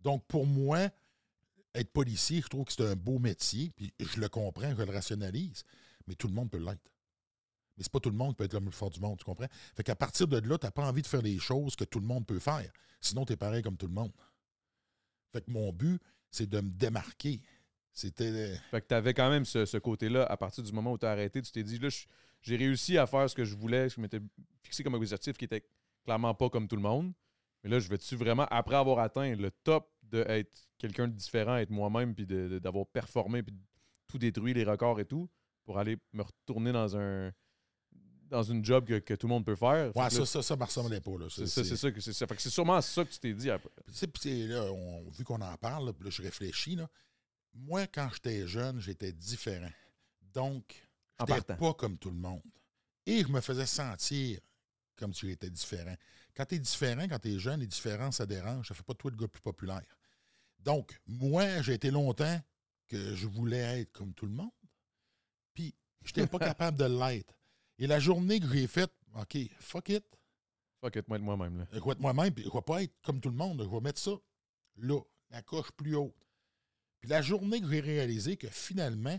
Donc, 0.01 0.27
pour 0.27 0.47
moi, 0.47 0.89
être 1.75 1.93
policier, 1.93 2.41
je 2.43 2.49
trouve 2.49 2.65
que 2.65 2.73
c'est 2.73 2.87
un 2.87 2.97
beau 2.97 3.19
métier, 3.19 3.71
puis 3.71 3.93
je 3.99 4.21
le 4.21 4.29
comprends, 4.29 4.75
je 4.75 4.83
le 4.83 4.93
rationalise, 4.93 5.65
mais 6.07 6.15
tout 6.15 6.27
le 6.27 6.35
monde 6.35 6.51
peut 6.51 6.59
l'être. 6.59 6.91
Mais 7.77 7.85
c'est 7.85 7.93
pas 7.93 8.01
tout 8.01 8.11
le 8.11 8.17
monde 8.17 8.33
qui 8.33 8.37
peut 8.37 8.45
être 8.45 8.55
le 8.55 8.61
plus 8.61 8.73
fort 8.73 8.91
du 8.91 9.01
monde, 9.01 9.19
tu 9.19 9.25
comprends? 9.25 9.49
Fait 9.75 9.83
qu'à 9.83 9.97
partir 9.97 10.27
de 10.27 10.37
là, 10.39 10.59
tu 10.59 10.67
n'as 10.67 10.71
pas 10.71 10.87
envie 10.87 11.03
de 11.03 11.07
faire 11.07 11.23
les 11.23 11.39
choses 11.39 11.77
que 11.77 11.85
tout 11.85 12.01
le 12.01 12.07
monde 12.07 12.27
peut 12.27 12.39
faire. 12.39 12.71
Sinon, 13.01 13.25
tu 13.25 13.33
es 13.33 13.37
pareil 13.37 13.63
comme 13.63 13.77
tout 13.77 13.87
le 13.87 13.95
monde. 13.95 14.13
Fait 15.33 15.43
que 15.43 15.51
mon 15.51 15.73
but, 15.73 16.01
c'est 16.31 16.49
de 16.49 16.61
me 16.61 16.71
démarquer. 16.71 17.41
C'était. 17.93 18.57
Fait 18.71 18.81
que 18.81 18.89
tu 18.89 18.95
avais 18.95 19.15
quand 19.15 19.31
même 19.31 19.45
ce, 19.45 19.65
ce 19.65 19.77
côté-là, 19.79 20.25
à 20.27 20.37
partir 20.37 20.63
du 20.63 20.73
moment 20.73 20.93
où 20.93 20.99
tu 20.99 21.07
as 21.07 21.11
arrêté, 21.11 21.41
tu 21.41 21.51
t'es 21.53 21.63
dit, 21.63 21.79
là, 21.79 21.89
j'ai 22.43 22.57
réussi 22.57 22.99
à 22.99 23.07
faire 23.07 23.29
ce 23.29 23.35
que 23.35 23.45
je 23.45 23.55
voulais, 23.57 23.89
ce 23.89 23.95
que 23.97 24.01
je 24.01 24.03
m'étais 24.03 24.21
fixé 24.63 24.83
comme 24.83 24.95
objectif 24.95 25.37
qui 25.37 25.45
était 25.45 25.65
clairement 26.05 26.35
pas 26.35 26.49
comme 26.51 26.67
tout 26.69 26.77
le 26.77 26.83
monde. 26.83 27.13
Mais 27.63 27.71
là, 27.71 27.79
je 27.79 27.89
vais-tu 27.89 28.17
vraiment, 28.17 28.47
après 28.51 28.77
avoir 28.77 28.99
atteint 29.01 29.35
le 29.37 29.51
top 29.51 29.91
de 30.03 30.25
être 30.29 30.69
quelqu'un 30.79 31.07
de 31.09 31.13
différent, 31.13 31.57
être 31.57 31.71
moi-même, 31.71 32.15
puis 32.15 32.27
d'avoir 32.27 32.87
performé, 32.87 33.43
puis 33.43 33.53
de 33.53 33.61
tout 34.07 34.19
détruire 34.19 34.55
les 34.55 34.65
records 34.65 34.99
et 35.01 35.05
tout, 35.05 35.29
pour 35.65 35.79
aller 35.79 35.99
me 36.13 36.23
retourner 36.23 36.73
dans 36.73 36.97
un 36.97 37.33
dans 38.29 38.45
une 38.45 38.65
job 38.65 38.85
que, 38.87 39.01
que 39.01 39.15
tout 39.15 39.27
le 39.27 39.33
monde 39.35 39.45
peut 39.45 39.57
faire? 39.57 39.95
Ouais, 39.97 40.09
ça, 40.09 40.21
là, 40.21 40.25
ça, 40.27 40.41
ça 40.41 40.55
me 40.57 40.63
ressemblait 40.63 41.01
pas. 41.01 41.11
C'est 41.29 41.47
ça, 41.47 41.65
c'est 41.65 41.77
ça 41.77 41.89
c'est 41.99 42.13
ça. 42.13 42.27
Fait 42.29 42.37
que 42.37 42.43
c'est 42.43 42.49
sûrement 42.51 42.81
ça 42.81 43.05
que 43.05 43.11
tu 43.11 43.19
t'es 43.19 43.35
dit 43.35 43.51
après. 43.51 43.71
Puis, 43.85 43.93
tu 43.93 43.99
sais, 43.99 44.07
puis 44.07 44.21
c'est 44.23 44.47
là, 44.47 44.71
on- 44.73 45.11
vu 45.11 45.25
qu'on 45.25 45.41
en 45.41 45.57
parle, 45.57 45.87
là, 45.87 45.93
je 46.11 46.23
réfléchis. 46.23 46.77
Là, 46.77 46.89
moi, 47.53 47.89
quand 47.89 48.09
j'étais 48.15 48.47
jeune, 48.47 48.79
j'étais 48.81 49.13
différent. 49.13 49.73
Donc, 50.33 50.89
J'étais 51.21 51.41
partant. 51.41 51.57
pas 51.57 51.75
comme 51.75 51.99
tout 51.99 52.11
le 52.11 52.17
monde. 52.17 52.43
Et 53.07 53.23
je 53.23 53.29
me 53.29 53.41
faisais 53.41 53.67
sentir 53.67 54.41
comme 54.97 55.15
si 55.15 55.27
j'étais 55.29 55.51
différent. 55.51 55.95
Quand 56.35 56.45
tu 56.45 56.57
es 56.57 56.59
différent, 56.59 57.09
quand 57.09 57.19
tu 57.19 57.35
es 57.35 57.39
jeune, 57.39 57.61
les 57.61 57.67
différences, 57.67 58.17
ça 58.17 58.27
dérange. 58.27 58.69
Ça 58.69 58.75
fait 58.75 58.83
pas 58.83 58.93
de 58.93 58.99
toi 58.99 59.11
le 59.11 59.17
gars 59.17 59.29
plus 59.29 59.41
populaire. 59.41 59.97
Donc, 60.59 61.01
moi, 61.07 61.63
j'ai 61.63 61.75
été 61.75 61.91
longtemps 61.91 62.41
que 62.87 63.15
je 63.15 63.27
voulais 63.27 63.81
être 63.81 63.93
comme 63.93 64.13
tout 64.15 64.27
le 64.27 64.33
monde. 64.33 64.51
Puis, 65.55 65.75
j'étais 66.05 66.27
pas 66.27 66.39
capable 66.39 66.77
de 66.77 66.85
l'être. 66.85 67.35
Et 67.79 67.87
la 67.87 67.99
journée 67.99 68.41
que 68.41 68.49
j'ai 68.53 68.67
faite, 68.67 68.93
OK, 69.15 69.39
fuck 69.59 69.89
it. 69.89 70.05
Fuck 70.81 70.97
it, 70.97 71.09
moi 71.09 71.17
être 71.17 71.25
moi-même. 71.25 71.59
Là. 71.59 71.67
Je 71.73 71.81
vais 71.81 71.91
être 71.91 72.01
moi-même, 72.01 72.33
puis 72.33 72.45
je 72.45 72.51
vais 72.51 72.63
pas 72.63 72.83
être 72.83 72.95
comme 73.03 73.21
tout 73.21 73.31
le 73.31 73.37
monde. 73.37 73.63
Je 73.63 73.69
vais 73.69 73.81
mettre 73.81 74.01
ça 74.01 74.13
là, 74.77 75.01
la 75.31 75.43
coche 75.43 75.71
plus 75.73 75.95
haute. 75.95 76.15
Puis 77.01 77.09
la 77.09 77.23
journée 77.23 77.61
que 77.61 77.69
j'ai 77.69 77.81
réalisé 77.81 78.37
que 78.37 78.49
finalement, 78.49 79.19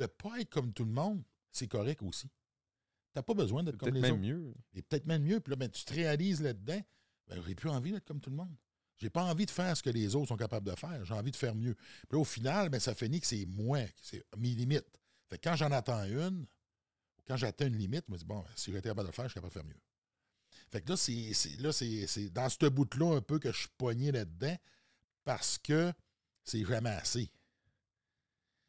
de 0.00 0.04
ne 0.04 0.08
pas 0.08 0.40
être 0.40 0.50
comme 0.50 0.72
tout 0.72 0.84
le 0.84 0.90
monde, 0.90 1.22
c'est 1.52 1.68
correct 1.68 2.02
aussi. 2.02 2.28
Tu 2.28 3.16
n'as 3.16 3.22
pas 3.22 3.34
besoin 3.34 3.62
d'être 3.62 3.76
comme 3.76 3.90
peut-être 3.90 4.02
les 4.02 4.12
même 4.12 4.14
autres. 4.14 4.22
mieux. 4.22 4.54
Et 4.74 4.82
peut-être 4.82 5.06
même 5.06 5.22
mieux. 5.22 5.40
Puis 5.40 5.50
là, 5.50 5.56
ben, 5.56 5.68
tu 5.68 5.84
te 5.84 5.92
réalises 5.92 6.40
là-dedans, 6.40 6.80
ben, 7.28 7.42
j'ai 7.46 7.54
plus 7.54 7.68
envie 7.68 7.92
d'être 7.92 8.06
comme 8.06 8.20
tout 8.20 8.30
le 8.30 8.36
monde. 8.36 8.54
J'ai 8.96 9.10
pas 9.10 9.24
envie 9.24 9.46
de 9.46 9.50
faire 9.50 9.76
ce 9.76 9.82
que 9.82 9.90
les 9.90 10.14
autres 10.14 10.28
sont 10.28 10.36
capables 10.36 10.66
de 10.66 10.76
faire. 10.76 11.04
J'ai 11.04 11.14
envie 11.14 11.30
de 11.30 11.36
faire 11.36 11.54
mieux. 11.54 11.74
Puis 11.74 12.12
là, 12.12 12.18
au 12.18 12.24
final, 12.24 12.68
ben, 12.70 12.80
ça 12.80 12.94
finit 12.94 13.20
que 13.20 13.26
c'est 13.26 13.46
moi, 13.46 13.80
c'est 14.00 14.24
mes 14.36 14.50
limites. 14.54 14.86
Fait 15.28 15.38
que 15.38 15.48
quand 15.48 15.56
j'en 15.56 15.70
attends 15.70 16.04
une, 16.04 16.46
quand 17.26 17.36
j'atteins 17.36 17.66
une 17.66 17.76
limite, 17.76 18.04
je 18.08 18.12
me 18.12 18.18
dis, 18.18 18.24
bon, 18.24 18.44
si 18.56 18.72
j'étais 18.72 18.88
capable 18.88 19.08
de 19.08 19.12
le 19.12 19.14
faire, 19.14 19.24
je 19.26 19.30
suis 19.30 19.34
capable 19.34 19.54
de 19.54 19.58
faire 19.58 19.68
mieux. 19.68 19.80
Fait 20.70 20.80
que 20.82 20.90
là, 20.90 20.96
c'est, 20.96 21.56
là, 21.60 22.30
dans 22.30 22.48
ce 22.48 22.66
bout-là 22.68 23.16
un 23.16 23.20
peu 23.20 23.38
que 23.38 23.52
je 23.52 23.58
suis 23.58 23.68
poigné 23.76 24.12
là-dedans 24.12 24.56
parce 25.24 25.58
que 25.58 25.92
c'est 26.44 26.64
jamais 26.64 26.90
assez. 26.90 27.30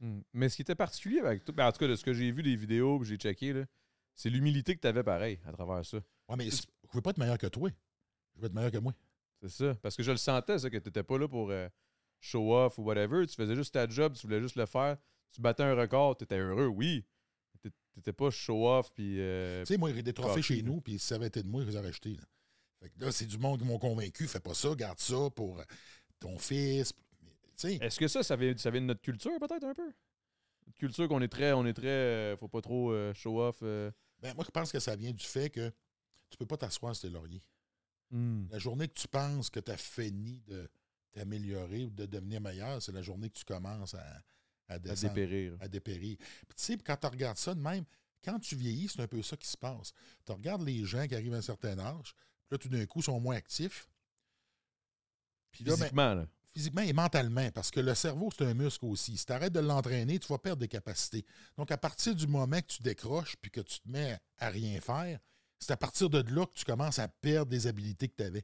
Hmm. 0.02 0.22
Mais 0.34 0.50
ce 0.50 0.56
qui 0.58 0.64
était 0.64 0.76
particulier 0.76 1.20
avec 1.20 1.46
tout, 1.46 1.54
ben, 1.54 1.68
en 1.68 1.72
tout 1.72 1.78
cas, 1.80 1.88
de 1.88 1.96
ce 1.96 2.04
que 2.04 2.14
j'ai 2.14 2.32
vu 2.32 2.42
des 2.44 2.56
vidéos, 2.56 3.00
puis 3.00 3.08
j'ai 3.08 3.18
checké, 3.18 3.54
là, 3.54 3.66
c'est 4.16 4.30
l'humilité 4.30 4.76
que 4.76 4.82
tu 4.82 4.88
avais 4.88 5.04
pareil 5.04 5.40
à 5.46 5.52
travers 5.54 5.86
ça. 5.86 5.98
Ouais, 6.28 6.36
mais 6.38 6.50
c'est- 6.50 6.66
je 6.90 6.96
veux 6.96 7.02
pas 7.02 7.12
être 7.12 7.18
meilleur 7.20 7.38
que 7.38 7.48
toi. 7.48 7.70
Je 8.36 8.42
veux 8.42 8.48
être 8.48 8.54
meilleur 8.54 8.72
que 8.72 8.78
moi. 8.80 8.94
C'est 9.42 9.50
ça. 9.50 9.76
Parce 9.76 9.96
que 9.96 10.04
je 10.04 10.12
le 10.12 10.18
sentais, 10.18 10.58
ça, 10.60 10.70
que 10.70 10.78
tu 10.78 10.88
n'étais 10.88 11.04
pas 11.04 11.18
là 11.18 11.28
pour 11.28 11.52
euh, 11.52 11.70
show 12.20 12.54
off 12.56 12.78
ou 12.78 12.84
whatever. 12.84 13.26
Tu 13.28 13.36
faisais 13.36 13.56
juste 13.56 13.74
ta 13.74 13.88
job, 13.88 14.14
tu 14.16 14.26
voulais 14.28 14.42
juste 14.42 14.56
le 14.56 14.66
faire. 14.66 14.98
Tu 15.34 15.40
battais 15.42 15.64
un 15.64 15.76
record, 15.76 16.18
tu 16.18 16.24
étais 16.24 16.38
heureux, 16.40 16.68
oui. 16.68 17.06
Tu 17.62 17.70
n'étais 17.98 18.14
pas 18.14 18.30
show 18.32 18.68
off, 18.70 18.92
puis. 18.94 19.20
euh, 19.20 19.62
Tu 19.66 19.74
sais, 19.74 19.78
moi, 19.78 19.94
j'ai 19.94 20.02
des 20.04 20.14
trophées 20.14 20.42
chez 20.42 20.62
nous, 20.64 20.82
puis 20.82 20.98
si 20.98 21.06
ça 21.08 21.16
avait 21.16 21.28
été 21.28 21.44
de 21.44 21.48
moi, 21.48 21.62
je 21.64 21.70
les 21.70 21.76
aurais 21.78 21.90
achetés. 21.90 22.14
Là. 22.16 22.24
Fait 22.82 22.90
que 22.90 23.00
là, 23.06 23.12
c'est 23.12 23.26
du 23.28 23.38
monde 23.38 23.60
qui 23.60 23.66
m'ont 23.66 23.78
convaincu. 23.78 24.28
Fais 24.28 24.40
pas 24.40 24.54
ça, 24.56 24.74
garde 24.76 24.98
ça 25.00 25.30
pour 25.36 25.62
ton 26.20 26.38
fils. 26.40 26.94
Est-ce 27.66 28.00
que 28.00 28.08
ça, 28.08 28.24
ça 28.24 28.36
vient, 28.36 28.56
ça 28.58 28.70
vient 28.72 28.82
de 28.82 28.86
notre 28.88 29.02
culture, 29.02 29.32
peut-être 29.40 29.64
un 29.64 29.74
peu? 29.74 29.92
Notre 30.68 30.78
culture 30.78 31.08
qu'on 31.08 31.22
est 31.22 31.28
très. 31.28 31.54
On 31.54 31.66
est 31.66 31.74
très. 31.74 31.88
euh, 31.88 32.38
faut 32.38 32.48
pas 32.48 32.62
trop 32.62 32.92
euh, 32.92 33.14
show 33.14 33.42
off. 33.42 33.60
euh. 33.64 33.92
ben, 34.20 34.34
moi, 34.36 34.44
je 34.46 34.52
pense 34.52 34.72
que 34.72 34.80
ça 34.80 34.96
vient 34.96 35.12
du 35.12 35.24
fait 35.26 35.50
que 35.50 35.72
tu 36.30 36.38
peux 36.38 36.46
pas 36.46 36.58
t'asseoir 36.58 36.96
sur 36.96 37.08
tes 37.10 37.14
lauriers. 37.14 37.44
Hmm. 38.10 38.46
La 38.50 38.60
journée 38.60 38.88
que 38.88 38.94
tu 38.94 39.08
penses 39.08 39.50
que 39.50 39.60
tu 39.60 39.72
as 39.72 39.78
fini 39.78 40.42
de 40.48 40.70
t'améliorer 41.14 41.86
ou 41.86 41.90
de 41.90 42.06
devenir 42.06 42.42
meilleur, 42.42 42.82
c'est 42.82 42.92
la 42.92 43.02
journée 43.02 43.30
que 43.30 43.38
tu 43.38 43.46
commences 43.46 43.94
à, 43.96 44.22
à 44.68 44.80
dépérir. 44.80 45.58
à 45.60 45.68
dépérir. 45.68 46.18
Puis 46.18 46.56
tu 46.56 46.64
sais, 46.64 46.78
quand 46.78 46.96
tu 46.98 47.08
regardes 47.08 47.38
ça 47.38 47.54
de 47.54 47.60
même, 47.62 47.84
quand 48.24 48.40
tu 48.40 48.56
vieillis, 48.56 48.88
c'est 48.88 49.02
un 49.02 49.08
peu 49.08 49.22
ça 49.22 49.36
qui 49.36 49.48
se 49.48 49.58
passe. 49.58 49.94
Tu 50.26 50.32
regardes 50.32 50.62
les 50.62 50.86
gens 50.86 51.08
qui 51.08 51.16
arrivent 51.16 51.34
à 51.34 51.38
un 51.38 51.42
certain 51.42 51.78
âge, 51.80 52.14
puis 52.48 52.52
là, 52.52 52.58
tout 52.58 52.70
d'un 52.70 52.86
coup, 52.86 53.02
sont 53.02 53.20
moins 53.20 53.36
actifs. 53.36 53.90
Puis 55.52 55.64
là, 55.66 55.72
ben, 55.72 55.78
Physiquement, 55.78 56.14
là. 56.14 56.28
Physiquement 56.54 56.82
et 56.82 56.94
mentalement, 56.94 57.50
parce 57.52 57.72
que 57.72 57.80
le 57.80 57.96
cerveau, 57.96 58.30
c'est 58.36 58.46
un 58.46 58.54
muscle 58.54 58.86
aussi. 58.86 59.18
Si 59.18 59.26
tu 59.26 59.32
arrêtes 59.32 59.54
de 59.54 59.60
l'entraîner, 59.60 60.20
tu 60.20 60.28
vas 60.28 60.38
perdre 60.38 60.60
des 60.60 60.68
capacités. 60.68 61.26
Donc, 61.58 61.72
à 61.72 61.78
partir 61.78 62.16
du 62.16 62.28
moment 62.28 62.60
que 62.60 62.68
tu 62.68 62.82
décroches 62.82 63.36
puis 63.38 63.52
que 63.52 63.62
tu 63.62 63.80
te 63.80 63.90
mets 63.90 64.20
à 64.38 64.50
rien 64.50 64.80
faire, 64.82 65.20
c'est 65.60 65.72
à 65.72 65.78
partir 65.78 66.10
de 66.10 66.20
là 66.34 66.46
que 66.46 66.54
tu 66.54 66.66
commences 66.66 67.00
à 67.00 67.08
perdre 67.08 67.52
des 67.52 67.68
habilités 67.68 68.10
que 68.10 68.16
tu 68.16 68.24
avais. 68.24 68.44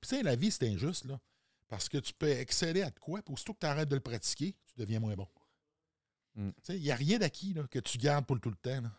Puis, 0.00 0.08
tu 0.08 0.16
sais, 0.16 0.22
la 0.22 0.36
vie, 0.36 0.50
c'est 0.50 0.68
injuste, 0.68 1.04
là. 1.06 1.18
Parce 1.68 1.88
que 1.88 1.98
tu 1.98 2.12
peux 2.12 2.28
exceller 2.28 2.82
à 2.82 2.90
de 2.90 2.98
quoi, 2.98 3.22
puis 3.22 3.32
aussitôt 3.32 3.54
que 3.54 3.60
tu 3.60 3.66
arrêtes 3.66 3.88
de 3.88 3.94
le 3.94 4.00
pratiquer, 4.00 4.52
tu 4.66 4.74
deviens 4.76 5.00
moins 5.00 5.14
bon. 5.14 5.28
Mm. 6.34 6.50
Tu 6.50 6.54
sais, 6.62 6.76
il 6.76 6.82
n'y 6.82 6.90
a 6.90 6.96
rien 6.96 7.18
d'acquis 7.18 7.54
là, 7.54 7.66
que 7.68 7.78
tu 7.78 7.96
gardes 7.96 8.26
pour 8.26 8.36
le 8.36 8.40
tout 8.40 8.50
le 8.50 8.56
temps. 8.56 8.80
là. 8.82 8.90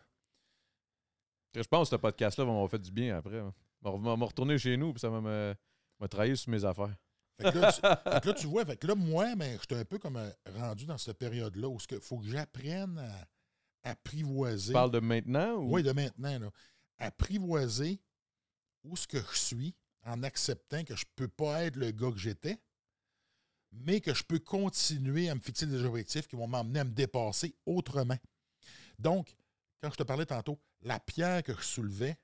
Je 1.54 1.62
pense 1.68 1.88
que 1.88 1.96
ce 1.96 2.00
podcast-là 2.00 2.44
va 2.44 2.50
m'avoir 2.50 2.70
fait 2.70 2.78
du 2.78 2.90
bien 2.90 3.16
après. 3.16 3.38
hein. 3.38 3.54
Je 3.84 3.90
vais 3.90 3.98
me 3.98 4.24
retourner 4.24 4.58
chez 4.58 4.76
nous, 4.76 4.92
puis 4.92 5.00
ça 5.00 5.08
va 5.08 5.20
me, 5.20 5.54
me 6.00 6.08
trahir 6.08 6.36
sur 6.36 6.50
mes 6.50 6.64
affaires. 6.64 6.94
Fait 7.40 7.52
que 7.52 7.58
là, 7.58 7.72
tu, 7.72 7.80
fait 7.80 8.20
que 8.20 8.28
là, 8.28 8.34
tu 8.34 8.46
vois, 8.46 8.64
fait 8.64 8.76
que 8.76 8.86
là, 8.86 8.94
moi, 8.94 9.34
ben, 9.36 9.58
j'étais 9.60 9.76
un 9.76 9.84
peu 9.84 9.98
comme 9.98 10.16
euh, 10.16 10.30
rendu 10.56 10.86
dans 10.86 10.96
cette 10.96 11.18
période-là 11.18 11.68
où 11.68 11.78
il 11.90 12.00
faut 12.00 12.18
que 12.18 12.26
j'apprenne 12.26 12.98
à 12.98 13.90
apprivoiser. 13.90 14.68
Tu 14.68 14.72
parles 14.72 14.90
de 14.90 15.00
maintenant 15.00 15.54
ou? 15.56 15.74
Oui, 15.74 15.82
de 15.82 15.92
maintenant, 15.92 16.38
là. 16.38 16.50
Apprivoiser 16.98 18.00
où 18.84 18.96
ce 18.96 19.06
que 19.06 19.18
je 19.18 19.36
suis, 19.36 19.74
en 20.06 20.22
acceptant 20.22 20.84
que 20.84 20.94
je 20.94 21.04
ne 21.04 21.10
peux 21.16 21.28
pas 21.28 21.64
être 21.64 21.76
le 21.76 21.90
gars 21.90 22.10
que 22.10 22.18
j'étais, 22.18 22.58
mais 23.72 24.00
que 24.00 24.14
je 24.14 24.22
peux 24.22 24.38
continuer 24.38 25.28
à 25.28 25.34
me 25.34 25.40
fixer 25.40 25.66
des 25.66 25.84
objectifs 25.84 26.28
qui 26.28 26.36
vont 26.36 26.46
m'emmener 26.46 26.80
à 26.80 26.84
me 26.84 26.92
dépasser 26.92 27.54
autrement. 27.66 28.16
Donc, 28.98 29.36
quand 29.82 29.90
je 29.90 29.96
te 29.96 30.02
parlais 30.04 30.24
tantôt, 30.24 30.58
la 30.82 31.00
pierre 31.00 31.42
que 31.42 31.54
je 31.54 31.62
soulevais 31.62 32.16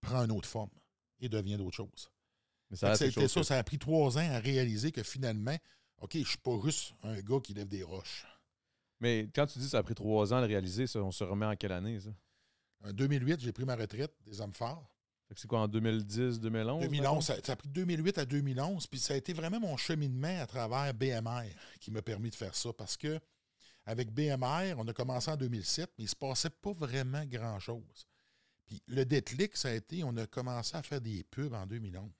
prend 0.00 0.24
une 0.24 0.32
autre 0.32 0.48
forme 0.48 0.70
et 1.20 1.28
devient 1.28 1.56
d'autre 1.56 1.76
chose. 1.76 2.10
Ça, 2.72 2.92
a 2.92 2.96
ça, 2.96 3.44
ça 3.44 3.58
a 3.58 3.62
pris 3.62 3.78
trois 3.78 4.18
ans 4.18 4.32
à 4.32 4.38
réaliser 4.38 4.92
que 4.92 5.02
finalement, 5.02 5.56
OK, 6.00 6.12
je 6.14 6.18
ne 6.18 6.24
suis 6.24 6.38
pas 6.38 6.58
juste 6.64 6.94
un 7.02 7.20
gars 7.20 7.40
qui 7.42 7.54
lève 7.54 7.68
des 7.68 7.82
roches. 7.82 8.26
Mais 9.00 9.28
quand 9.34 9.46
tu 9.46 9.58
dis 9.58 9.64
que 9.64 9.70
ça 9.70 9.78
a 9.78 9.82
pris 9.82 9.94
trois 9.94 10.32
ans 10.32 10.36
à 10.36 10.40
le 10.40 10.46
réaliser, 10.46 10.86
ça, 10.86 11.00
on 11.00 11.10
se 11.10 11.24
remet 11.24 11.46
en 11.46 11.56
quelle 11.56 11.72
année, 11.72 11.98
ça? 12.00 12.10
En 12.84 12.92
2008, 12.92 13.40
j'ai 13.40 13.52
pris 13.52 13.64
ma 13.64 13.76
retraite 13.76 14.12
des 14.24 14.40
hommes 14.40 14.52
forts. 14.52 14.94
C'est 15.36 15.46
quoi, 15.46 15.60
en 15.60 15.68
2010, 15.68 16.40
2011? 16.40 16.82
2011, 16.82 17.24
ça, 17.24 17.34
a 17.34 17.56
pris 17.56 17.68
de 17.68 17.74
2008 17.74 18.18
à 18.18 18.24
2011. 18.24 18.86
Puis 18.88 18.98
ça 18.98 19.14
a 19.14 19.16
été 19.16 19.32
vraiment 19.32 19.60
mon 19.60 19.76
cheminement 19.76 20.40
à 20.40 20.46
travers 20.46 20.92
BMR 20.92 21.46
qui 21.78 21.90
m'a 21.90 22.02
permis 22.02 22.30
de 22.30 22.34
faire 22.34 22.54
ça. 22.54 22.72
Parce 22.72 22.96
que 22.96 23.20
avec 23.86 24.12
BMR, 24.12 24.74
on 24.76 24.88
a 24.88 24.92
commencé 24.92 25.30
en 25.30 25.36
2007, 25.36 25.90
mais 25.98 26.04
il 26.04 26.06
ne 26.06 26.10
se 26.10 26.16
passait 26.16 26.50
pas 26.50 26.72
vraiment 26.72 27.24
grand-chose. 27.26 28.08
Puis 28.66 28.82
le 28.88 29.04
déclic, 29.04 29.56
ça 29.56 29.68
a 29.68 29.72
été, 29.72 30.02
on 30.02 30.16
a 30.16 30.26
commencé 30.26 30.76
à 30.76 30.82
faire 30.82 31.00
des 31.00 31.22
pubs 31.24 31.54
en 31.54 31.66
2011. 31.66 32.10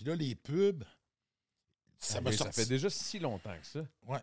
Puis 0.00 0.08
là, 0.08 0.16
les 0.16 0.34
pubs, 0.34 0.82
ça 1.98 2.16
ah, 2.16 2.20
m'a 2.22 2.32
sorti. 2.32 2.54
Ça 2.54 2.62
fait 2.62 2.68
déjà 2.70 2.88
si 2.88 3.18
longtemps 3.18 3.54
que 3.60 3.66
ça. 3.66 3.86
Ouais. 4.06 4.20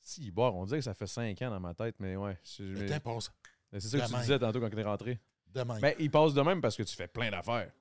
Si, 0.00 0.32
bon, 0.32 0.48
on 0.48 0.66
dirait 0.66 0.78
que 0.78 0.84
ça 0.84 0.94
fait 0.94 1.06
cinq 1.06 1.40
ans 1.42 1.50
dans 1.50 1.60
ma 1.60 1.74
tête, 1.74 1.94
mais 2.00 2.16
ouais. 2.16 2.36
Le 2.58 2.88
temps 2.88 2.98
passe. 2.98 3.30
C'est 3.70 3.80
ça 3.82 4.00
que 4.00 4.12
tu 4.12 4.20
disais 4.20 4.40
tantôt 4.40 4.58
quand 4.58 4.68
tu 4.68 4.80
es 4.80 4.82
rentré. 4.82 5.20
De 5.46 5.62
même. 5.62 5.78
Mais 5.80 5.94
il 6.00 6.10
passe 6.10 6.34
de 6.34 6.42
même 6.42 6.60
parce 6.60 6.76
que 6.76 6.82
tu 6.82 6.92
fais 6.92 7.06
plein 7.06 7.30
d'affaires. 7.30 7.72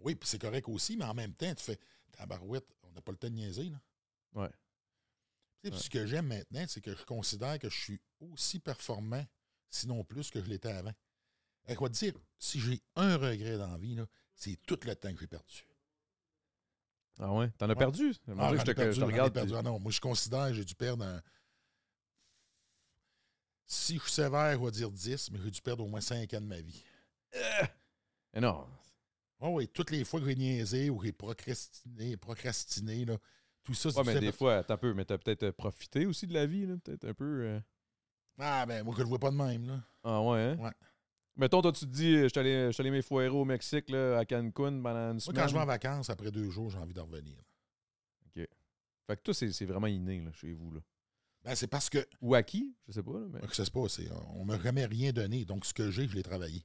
Oui, 0.00 0.16
puis 0.16 0.28
c'est 0.28 0.40
correct 0.40 0.68
aussi, 0.68 0.96
mais 0.96 1.04
en 1.04 1.14
même 1.14 1.32
temps, 1.32 1.54
tu 1.54 1.62
fais 1.62 1.78
ta 2.10 2.26
barouette, 2.26 2.66
on 2.82 2.90
n'a 2.90 3.00
pas 3.02 3.12
le 3.12 3.18
temps 3.18 3.28
de 3.28 3.34
niaiser, 3.34 3.70
là. 3.70 3.80
Ouais. 4.32 5.70
Ce 5.72 5.88
que 5.88 6.06
j'aime 6.06 6.26
maintenant, 6.26 6.64
c'est 6.66 6.80
que 6.80 6.96
je 6.96 7.04
considère 7.04 7.56
que 7.60 7.70
je 7.70 7.78
suis 7.78 8.00
aussi 8.18 8.58
performant, 8.58 9.24
sinon 9.68 10.02
plus, 10.02 10.28
que 10.32 10.42
je 10.42 10.48
l'étais 10.48 10.72
avant. 10.72 10.92
À 11.68 11.76
quoi 11.76 11.88
dire, 11.88 12.14
si 12.36 12.58
j'ai 12.58 12.82
un 12.96 13.16
regret 13.16 13.58
dans 13.58 13.70
la 13.70 13.78
vie, 13.78 13.96
c'est 14.34 14.56
tout 14.66 14.80
le 14.82 14.96
temps 14.96 15.14
que 15.14 15.20
j'ai 15.20 15.28
perdu. 15.28 15.69
Ah 17.20 17.32
ouais? 17.32 17.50
T'en 17.58 17.68
as 17.68 17.74
perdu? 17.74 18.14
Ah, 18.38 18.52
je, 18.56 18.62
te, 18.62 18.70
perdu, 18.72 19.02
regarde. 19.04 19.34
Perdu. 19.34 19.54
Ah 19.54 19.62
non, 19.62 19.78
moi, 19.78 19.92
je 19.92 20.00
considère 20.00 20.48
que 20.48 20.54
j'ai 20.54 20.64
dû 20.64 20.74
perdre 20.74 21.04
un. 21.04 21.20
Si 23.66 23.96
je 23.96 24.02
suis 24.02 24.12
sévère, 24.12 24.58
je 24.58 24.64
vais 24.64 24.70
dire 24.70 24.90
10, 24.90 25.30
mais 25.30 25.38
j'ai 25.44 25.50
dû 25.50 25.60
perdre 25.60 25.84
au 25.84 25.88
moins 25.88 26.00
5 26.00 26.32
ans 26.34 26.40
de 26.40 26.46
ma 26.46 26.60
vie. 26.60 26.82
Euh, 27.36 27.66
non. 28.40 28.66
Oh 29.38 29.50
oui, 29.54 29.68
toutes 29.68 29.90
les 29.90 30.04
fois 30.04 30.20
que 30.20 30.26
j'ai 30.26 30.34
niaisé 30.34 30.90
ou 30.90 31.00
j'ai 31.02 31.12
procrastiné, 31.12 32.16
procrastiné, 32.16 33.04
là, 33.04 33.16
tout 33.62 33.74
ça, 33.74 33.90
c'est 33.90 33.98
ouais, 33.98 34.14
mais 34.14 34.20
des 34.20 34.32
fois, 34.32 34.64
t'as 34.64 34.76
peu, 34.76 34.94
mais 34.94 35.04
t'as 35.04 35.18
peut-être 35.18 35.44
euh, 35.44 35.52
profité 35.52 36.06
aussi 36.06 36.26
de 36.26 36.34
la 36.34 36.46
vie, 36.46 36.66
peut-être 36.66 37.04
un 37.06 37.14
peu. 37.14 37.42
Euh. 37.44 37.60
Ah 38.38 38.64
ben, 38.66 38.82
moi 38.82 38.94
je 38.96 39.02
le 39.02 39.08
vois 39.08 39.18
pas 39.18 39.30
de 39.30 39.36
même, 39.36 39.66
là. 39.66 39.80
Ah 40.02 40.22
ouais, 40.22 40.40
hein? 40.40 40.56
Ouais. 40.56 40.72
Mettons, 41.40 41.62
toi, 41.62 41.72
tu 41.72 41.86
te 41.86 41.90
dis, 41.90 42.18
je 42.18 42.28
suis 42.28 42.38
allé, 42.38 42.70
allé 42.78 42.90
m'effoirer 42.90 43.30
au 43.30 43.46
Mexique, 43.46 43.88
là, 43.88 44.18
à 44.18 44.26
Cancun 44.26 44.82
pendant 44.82 45.12
une 45.12 45.20
semaine. 45.20 45.36
Moi, 45.36 45.42
quand 45.42 45.48
je 45.48 45.54
vais 45.54 45.60
en 45.62 45.66
vacances, 45.66 46.10
après 46.10 46.30
deux 46.30 46.50
jours, 46.50 46.68
j'ai 46.68 46.76
envie 46.76 46.92
de 46.92 47.00
revenir. 47.00 47.38
OK. 48.26 48.46
Fait 49.06 49.16
que 49.16 49.22
toi, 49.22 49.32
c'est 49.32 49.64
vraiment 49.64 49.86
inné, 49.86 50.20
là, 50.20 50.30
chez 50.34 50.52
vous, 50.52 50.70
là. 50.70 50.80
Ben, 51.42 51.54
c'est 51.54 51.66
parce 51.66 51.88
que. 51.88 52.06
Ou 52.20 52.34
à 52.34 52.42
qui? 52.42 52.76
Je 52.86 52.92
sais 52.92 53.02
pas. 53.02 53.18
Là, 53.18 53.26
mais... 53.32 53.40
Sais 53.54 53.64
pas. 53.70 53.86
On 54.34 54.44
m'a 54.44 54.60
jamais 54.60 54.84
rien 54.84 55.12
donné. 55.12 55.46
Donc, 55.46 55.64
ce 55.64 55.72
que 55.72 55.90
j'ai, 55.90 56.06
je 56.06 56.14
l'ai 56.14 56.22
travaillé. 56.22 56.62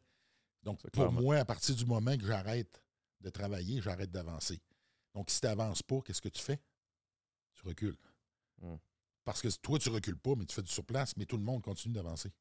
Donc, 0.61 0.85
pour 0.91 1.09
moi, 1.09 1.37
à 1.37 1.45
partir 1.45 1.73
du 1.73 1.85
moment 1.85 2.17
que 2.17 2.25
j'arrête 2.25 2.83
de 3.21 3.29
travailler, 3.29 3.81
j'arrête 3.81 4.11
d'avancer. 4.11 4.61
Donc, 5.13 5.29
si 5.29 5.39
tu 5.39 5.47
n'avances 5.47 5.83
pas, 5.83 6.01
qu'est-ce 6.01 6.21
que 6.21 6.27
tu 6.27 6.41
fais? 6.41 6.59
Tu 7.53 7.65
recules. 7.65 7.95
Parce 9.23 9.41
que 9.41 9.47
toi, 9.61 9.79
tu 9.79 9.87
recules 9.87 10.17
pas, 10.17 10.35
mais 10.35 10.43
tu 10.43 10.53
fais 10.53 10.61
du 10.61 10.71
surplace, 10.71 11.15
mais 11.15 11.25
tout 11.25 11.37
le 11.37 11.43
monde 11.43 11.61
continue 11.61 11.93
d'avancer. 11.93 12.33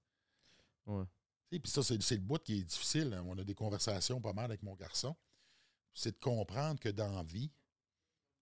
Ouais. 0.87 1.05
Puis 1.50 1.61
ça, 1.66 1.83
c'est 1.83 1.96
le 1.96 2.20
bout 2.20 2.42
qui 2.42 2.59
est 2.59 2.64
difficile. 2.64 3.20
On 3.26 3.38
a 3.38 3.44
des 3.44 3.54
conversations 3.54 4.20
pas 4.20 4.33
mal 4.33 4.46
avec 4.46 4.62
mon 4.62 4.74
garçon. 4.74 5.16
C'est 5.92 6.12
de 6.12 6.18
comprendre 6.18 6.80
que 6.80 6.88
dans 6.88 7.14
la 7.14 7.22
vie, 7.22 7.52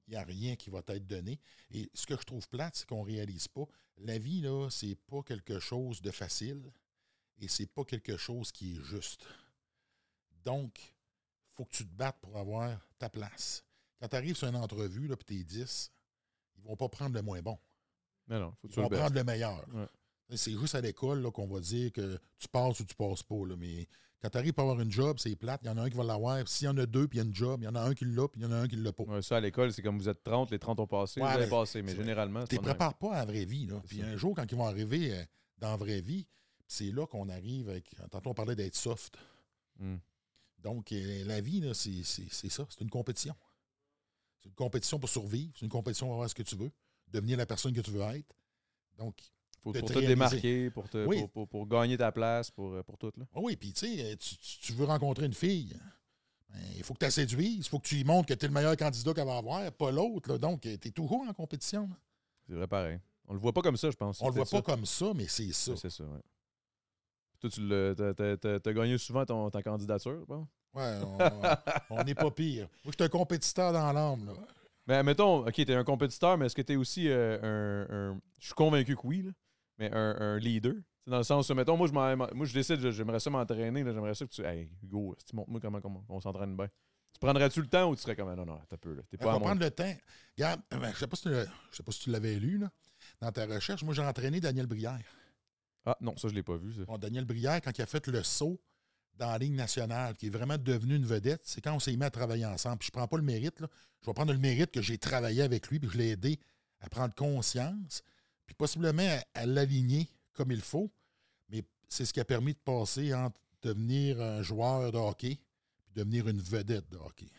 il 0.07 0.13
n'y 0.13 0.17
a 0.17 0.23
rien 0.23 0.57
qui 0.57 0.71
va 0.71 0.83
être 0.87 1.07
donné. 1.07 1.39
Et 1.71 1.91
ce 1.93 2.07
que 2.07 2.17
je 2.17 2.23
trouve 2.23 2.49
plate, 2.49 2.75
c'est 2.77 2.89
qu'on 2.89 3.05
ne 3.05 3.11
réalise 3.13 3.49
pas. 3.49 3.65
La 3.99 4.19
vie, 4.19 4.41
là, 4.41 4.69
c'est 4.71 4.95
pas 4.95 5.23
quelque 5.23 5.59
chose 5.59 6.01
de 6.01 6.11
facile 6.11 6.73
et 7.39 7.49
c'est 7.49 7.67
pas 7.67 7.85
quelque 7.85 8.17
chose 8.17 8.51
qui 8.51 8.77
est 8.77 8.83
juste. 8.83 9.27
Donc, 10.45 10.79
il 10.81 11.55
faut 11.55 11.65
que 11.65 11.77
tu 11.77 11.85
te 11.85 11.95
battes 11.95 12.19
pour 12.21 12.37
avoir 12.39 12.81
ta 12.99 13.11
place. 13.11 13.65
Quand 14.01 14.09
tu 14.09 14.17
arrives 14.17 14.37
sur 14.37 14.49
une 14.49 14.57
entrevue, 14.57 15.09
puis 15.09 15.25
tu 15.25 15.41
es 15.41 15.45
10, 15.45 15.93
ils 16.57 16.63
ne 16.63 16.69
vont 16.69 16.77
pas 16.77 16.89
prendre 16.89 17.15
le 17.15 17.23
moins 17.23 17.43
bon. 17.43 17.59
Non, 18.27 18.41
non, 18.41 18.53
faut 18.63 18.69
ils 18.69 18.75
vont 18.75 18.89
prendre 18.89 19.15
le 19.15 19.25
meilleur. 19.25 19.65
C'est 20.37 20.53
juste 20.53 20.75
à 20.75 20.81
l'école 20.81 21.31
qu'on 21.33 21.47
va 21.47 21.61
dire 21.61 21.93
que 21.93 22.19
tu 22.39 22.49
passes 22.49 22.81
ou 22.81 22.85
tu 22.85 22.95
passes 22.95 23.23
pas. 23.23 23.37
Mais 23.59 23.87
quand 24.21 24.31
tu 24.31 24.39
arrives 24.39 24.55
à 24.57 24.63
avoir 24.63 24.81
une 24.81 24.91
job, 24.91 25.19
c'est 25.19 25.35
plate. 25.35 25.61
Il 25.65 25.67
y 25.67 25.71
en 25.71 25.79
a 25.79 25.83
un 25.83 25.91
qui 25.91 25.97
va 25.97 26.05
l'avoir. 26.05 26.47
S'il 26.49 26.67
y 26.67 26.69
en 26.69 26.77
a 26.79 26.87
deux, 26.87 27.09
puis 27.09 27.19
il 27.19 27.23
y 27.23 27.25
a 27.25 27.27
une 27.27 27.35
job, 27.35 27.61
il 27.63 27.65
y 27.65 27.69
en 27.69 27.75
a 27.75 27.81
un 27.81 27.95
qui 27.95 28.05
l'a, 28.05 28.29
puis 28.29 28.41
il 28.41 28.45
y 28.45 28.47
en 28.47 28.53
a 28.53 28.57
un 28.57 28.69
qui 28.69 28.77
l'a 28.77 28.93
pas. 28.93 29.23
ça, 29.23 29.37
à 29.37 29.41
l'école, 29.41 29.73
c'est 29.73 29.83
comme 29.83 29.99
vous 29.99 30.09
êtes 30.09 30.23
30, 30.23 30.51
les 30.51 30.59
30 30.59 30.81
ont 30.81 30.87
passé, 30.87 31.21
vous 31.21 31.27
avez 31.27 31.49
passé. 31.49 31.83
Mais 31.83 31.95
généralement, 31.97 32.47
tu 32.47 32.55
ne 32.55 32.61
prépares 32.61 32.95
pas 32.95 33.15
à 33.15 33.19
la 33.19 33.25
vraie 33.25 33.45
vie. 33.45 33.67
Là. 33.67 33.83
Puis 33.87 34.03
un 34.03 34.17
jour, 34.17 34.35
quand 34.37 34.51
ils 34.51 34.57
vont 34.57 34.67
arriver 34.67 35.13
euh, 35.13 35.25
dans 35.59 35.71
la 35.71 35.77
vraie 35.77 36.01
vie, 36.01 36.27
c'est 36.69 36.91
là 36.91 37.07
qu'on 37.07 37.29
arrive 37.29 37.69
avec. 37.69 37.91
Tantôt, 38.11 38.31
on 38.31 38.35
parlait 38.35 38.57
d'être 38.57 38.77
soft. 38.77 39.17
Hmm. 39.79 39.97
Donc, 40.59 40.93
euh, 40.93 41.25
la 41.25 41.41
vie, 41.41 41.69
c'est 41.75 42.49
ça. 42.49 42.67
C'est 42.71 42.81
une 42.81 42.91
compétition. 42.91 43.35
C'est 44.41 44.49
une 44.49 44.55
compétition 44.55 44.99
pour 44.99 45.09
survivre. 45.09 45.53
C'est 45.57 45.65
une 45.65 45.71
compétition 45.71 46.07
pour 46.07 46.15
avoir 46.15 46.31
ce 46.31 46.35
que 46.35 46.43
tu 46.43 46.57
veux. 46.57 46.71
Devenir 47.09 47.37
la 47.37 47.47
personne 47.47 47.73
que 47.73 47.81
tu 47.81 47.91
veux 47.91 48.03
être. 48.03 48.35
Donc, 48.97 49.17
pour, 49.63 49.73
te, 49.73 49.99
démarquer, 50.01 50.71
pour, 50.71 50.89
te, 50.89 51.27
pour, 51.45 51.67
gagner 51.69 51.97
ta 51.97 52.11
place, 52.11 52.51
pour, 52.51 52.75
euh, 52.75 52.83
pour 52.83 52.99
tout. 52.99 53.13
Là. 53.17 53.25
Ah 53.35 53.39
oui, 53.41 53.57
puis 53.57 53.73
tu 53.73 53.87
sais, 53.87 54.17
tu 54.61 54.73
veux 54.73 54.85
rencontrer 54.85 55.27
une 55.27 55.35
fille. 55.35 55.77
Ben, 56.51 56.61
il 56.77 56.83
faut 56.83 56.95
que 56.95 56.99
tu 56.99 57.05
la 57.05 57.11
séduises, 57.11 57.67
il 57.67 57.69
faut 57.69 57.79
que 57.79 57.87
tu 57.87 57.95
lui 57.95 58.05
montres 58.05 58.27
que 58.27 58.35
tu 58.35 58.45
es 58.45 58.49
le 58.49 58.55
meilleur 58.55 58.77
candidat 58.77 59.15
qu'elle 59.15 59.27
va 59.27 59.39
avoir, 59.39 59.71
pas 59.73 59.91
l'autre. 59.91 60.37
Donc, 60.37 60.63
tu 60.63 60.71
es 60.73 60.91
toujours 60.91 61.23
en 61.29 61.33
compétition. 61.33 61.89
C'est 62.47 62.55
vrai, 62.55 62.67
pareil. 62.67 62.99
On 63.29 63.35
le 63.35 63.39
voit 63.39 63.53
pas 63.53 63.63
comme 63.63 63.77
ça, 63.77 63.91
je 63.91 63.97
pense. 63.97 64.21
On 64.21 64.27
le 64.27 64.35
voit 64.35 64.45
pas 64.45 64.63
comme 64.63 64.85
ça, 64.85 65.13
mais 65.15 65.29
c'est 65.29 65.53
ça. 65.53 65.77
C'est 65.77 65.91
ça, 65.91 66.05
oui. 66.05 66.21
Toi, 67.41 67.51
tu 67.51 68.69
as, 68.69 68.73
gagné 68.73 68.99
souvent 68.99 69.25
ton, 69.25 69.51
ta 69.51 69.63
candidature, 69.63 70.25
bon? 70.27 70.47
Ouais, 70.75 70.99
on 71.91 72.03
n'est 72.05 72.15
pas 72.15 72.31
pire. 72.31 72.69
Moi, 72.85 72.93
je 72.93 72.93
suis 72.93 73.05
un 73.05 73.09
compétiteur 73.09 73.73
dans 73.73 73.93
l'âme, 73.93 74.27
là. 74.27 74.33
Mais 74.87 75.03
mettons, 75.03 75.47
OK, 75.47 75.55
tu 75.55 75.63
es 75.63 75.75
un 75.75 75.85
compétiteur, 75.85 76.37
mais 76.37 76.47
est-ce 76.47 76.57
que 76.57 76.63
tu 76.63 76.73
es 76.73 76.77
aussi 76.77 77.09
euh, 77.09 78.13
un, 78.13 78.21
Je 78.41 78.47
suis 78.47 78.55
convaincu 78.55 78.97
que 78.97 79.07
oui, 79.07 79.23
là, 79.23 79.31
mais 79.83 79.93
un, 79.93 80.17
un 80.21 80.39
leader. 80.39 80.75
C'est 81.05 81.11
dans 81.11 81.19
le 81.19 81.25
sens 81.25 81.51
où, 81.51 81.55
mettons, 81.55 81.77
moi, 81.77 81.89
je, 81.89 81.93
moi, 81.93 82.47
je 82.47 82.55
décide, 82.55 82.91
j'aimerais 82.91 83.19
ça 83.19 83.31
m'entraîner, 83.31 83.83
j'aimerais 83.85 84.15
ça 84.15 84.25
que 84.25 84.31
tu. 84.31 84.45
Hey, 84.45 84.71
Hugo, 84.83 85.17
tu 85.27 85.35
montres-moi 85.35 85.61
comment, 85.61 85.81
comment 85.81 86.05
on 86.09 86.21
s'entraîne 86.21 86.57
bien. 86.57 86.69
Tu 87.13 87.19
prendrais-tu 87.21 87.61
le 87.61 87.67
temps 87.67 87.91
ou 87.91 87.97
tu 87.97 88.03
serais 88.03 88.15
comme 88.15 88.33
non, 88.35 88.47
non, 88.47 88.61
t'as 88.69 88.77
peu, 88.77 88.95
là. 88.95 89.03
T'es 89.11 89.17
pas 89.17 89.31
On 89.31 89.33
va 89.33 89.41
prendre 89.41 89.61
le 89.61 89.71
temps. 89.71 89.95
Regarde, 90.37 90.61
ben, 90.71 90.93
je 90.93 90.99
sais 90.99 91.07
pas 91.07 91.17
si 91.17 91.23
tu, 91.25 91.31
sais 91.73 91.83
pas 91.83 91.93
si 91.93 92.01
tu 92.01 92.11
l'avais 92.11 92.37
lu, 92.37 92.59
là, 92.59 92.71
dans 93.21 93.33
ta 93.33 93.47
recherche. 93.47 93.83
Moi, 93.83 93.95
j'ai 93.95 94.03
entraîné 94.03 94.41
Daniel 94.41 94.67
Brière. 94.67 95.01
Ah, 95.85 95.97
non, 96.01 96.17
ça, 96.17 96.29
je 96.29 96.35
l'ai 96.35 96.45
pas 96.45 96.57
vu, 96.57 96.73
ça. 96.73 96.85
Bon, 96.85 96.97
Daniel 96.99 97.25
Brière, 97.25 97.61
quand 97.61 97.77
il 97.77 97.83
a 97.83 97.87
fait 97.87 98.07
le 98.07 98.23
saut 98.23 98.61
dans 99.15 99.31
la 99.31 99.39
ligne 99.39 99.57
nationale, 99.57 100.17
qui 100.17 100.29
est 100.29 100.31
vraiment 100.31 100.57
devenu 100.57 100.95
une 100.95 101.05
vedette, 101.05 101.43
c'est 101.45 101.61
quand 101.61 101.75
on 101.75 101.81
s'est 101.81 101.97
mis 101.97 102.05
à 102.05 102.11
travailler 102.11 102.47
ensemble. 102.47 102.79
Puis 102.79 102.87
je 102.87 102.93
prends 102.93 103.09
pas 103.09 103.17
le 103.17 103.25
mérite, 103.25 103.59
là. 103.61 103.67
Je 104.03 104.07
vais 104.07 104.15
prendre 104.15 104.33
le 104.33 104.39
mérite 104.39 104.71
que 104.71 104.83
j'ai 104.83 104.99
travaillé 104.99 105.43
avec 105.43 105.69
lui, 105.69 105.81
puis 105.81 105.89
je 105.93 105.99
l'ai 105.99 106.11
aidé 106.11 106.39
à 106.81 106.89
prendre 106.89 107.15
conscience, 107.15 108.03
puis 108.53 108.57
possiblement 108.59 109.19
à, 109.35 109.47
l'aligner 109.47 110.07
comme 110.35 110.53
il 110.53 110.61
faut. 110.61 110.91
Mais 111.49 111.65
c'est 111.89 112.05
ce 112.05 112.13
qui 112.13 112.21
a 112.21 112.25
permis 112.25 112.53
de 112.53 112.59
passer 112.59 113.15
entre 113.15 113.41
devenir 113.63 114.21
un 114.21 114.43
joueur 114.43 114.93
de 114.93 114.99
hockey 114.99 115.39
puis 115.85 115.95
devenir 115.95 116.29
une 116.29 116.41
vedette 116.41 116.89
de 116.91 116.99
hockey. 116.99 117.31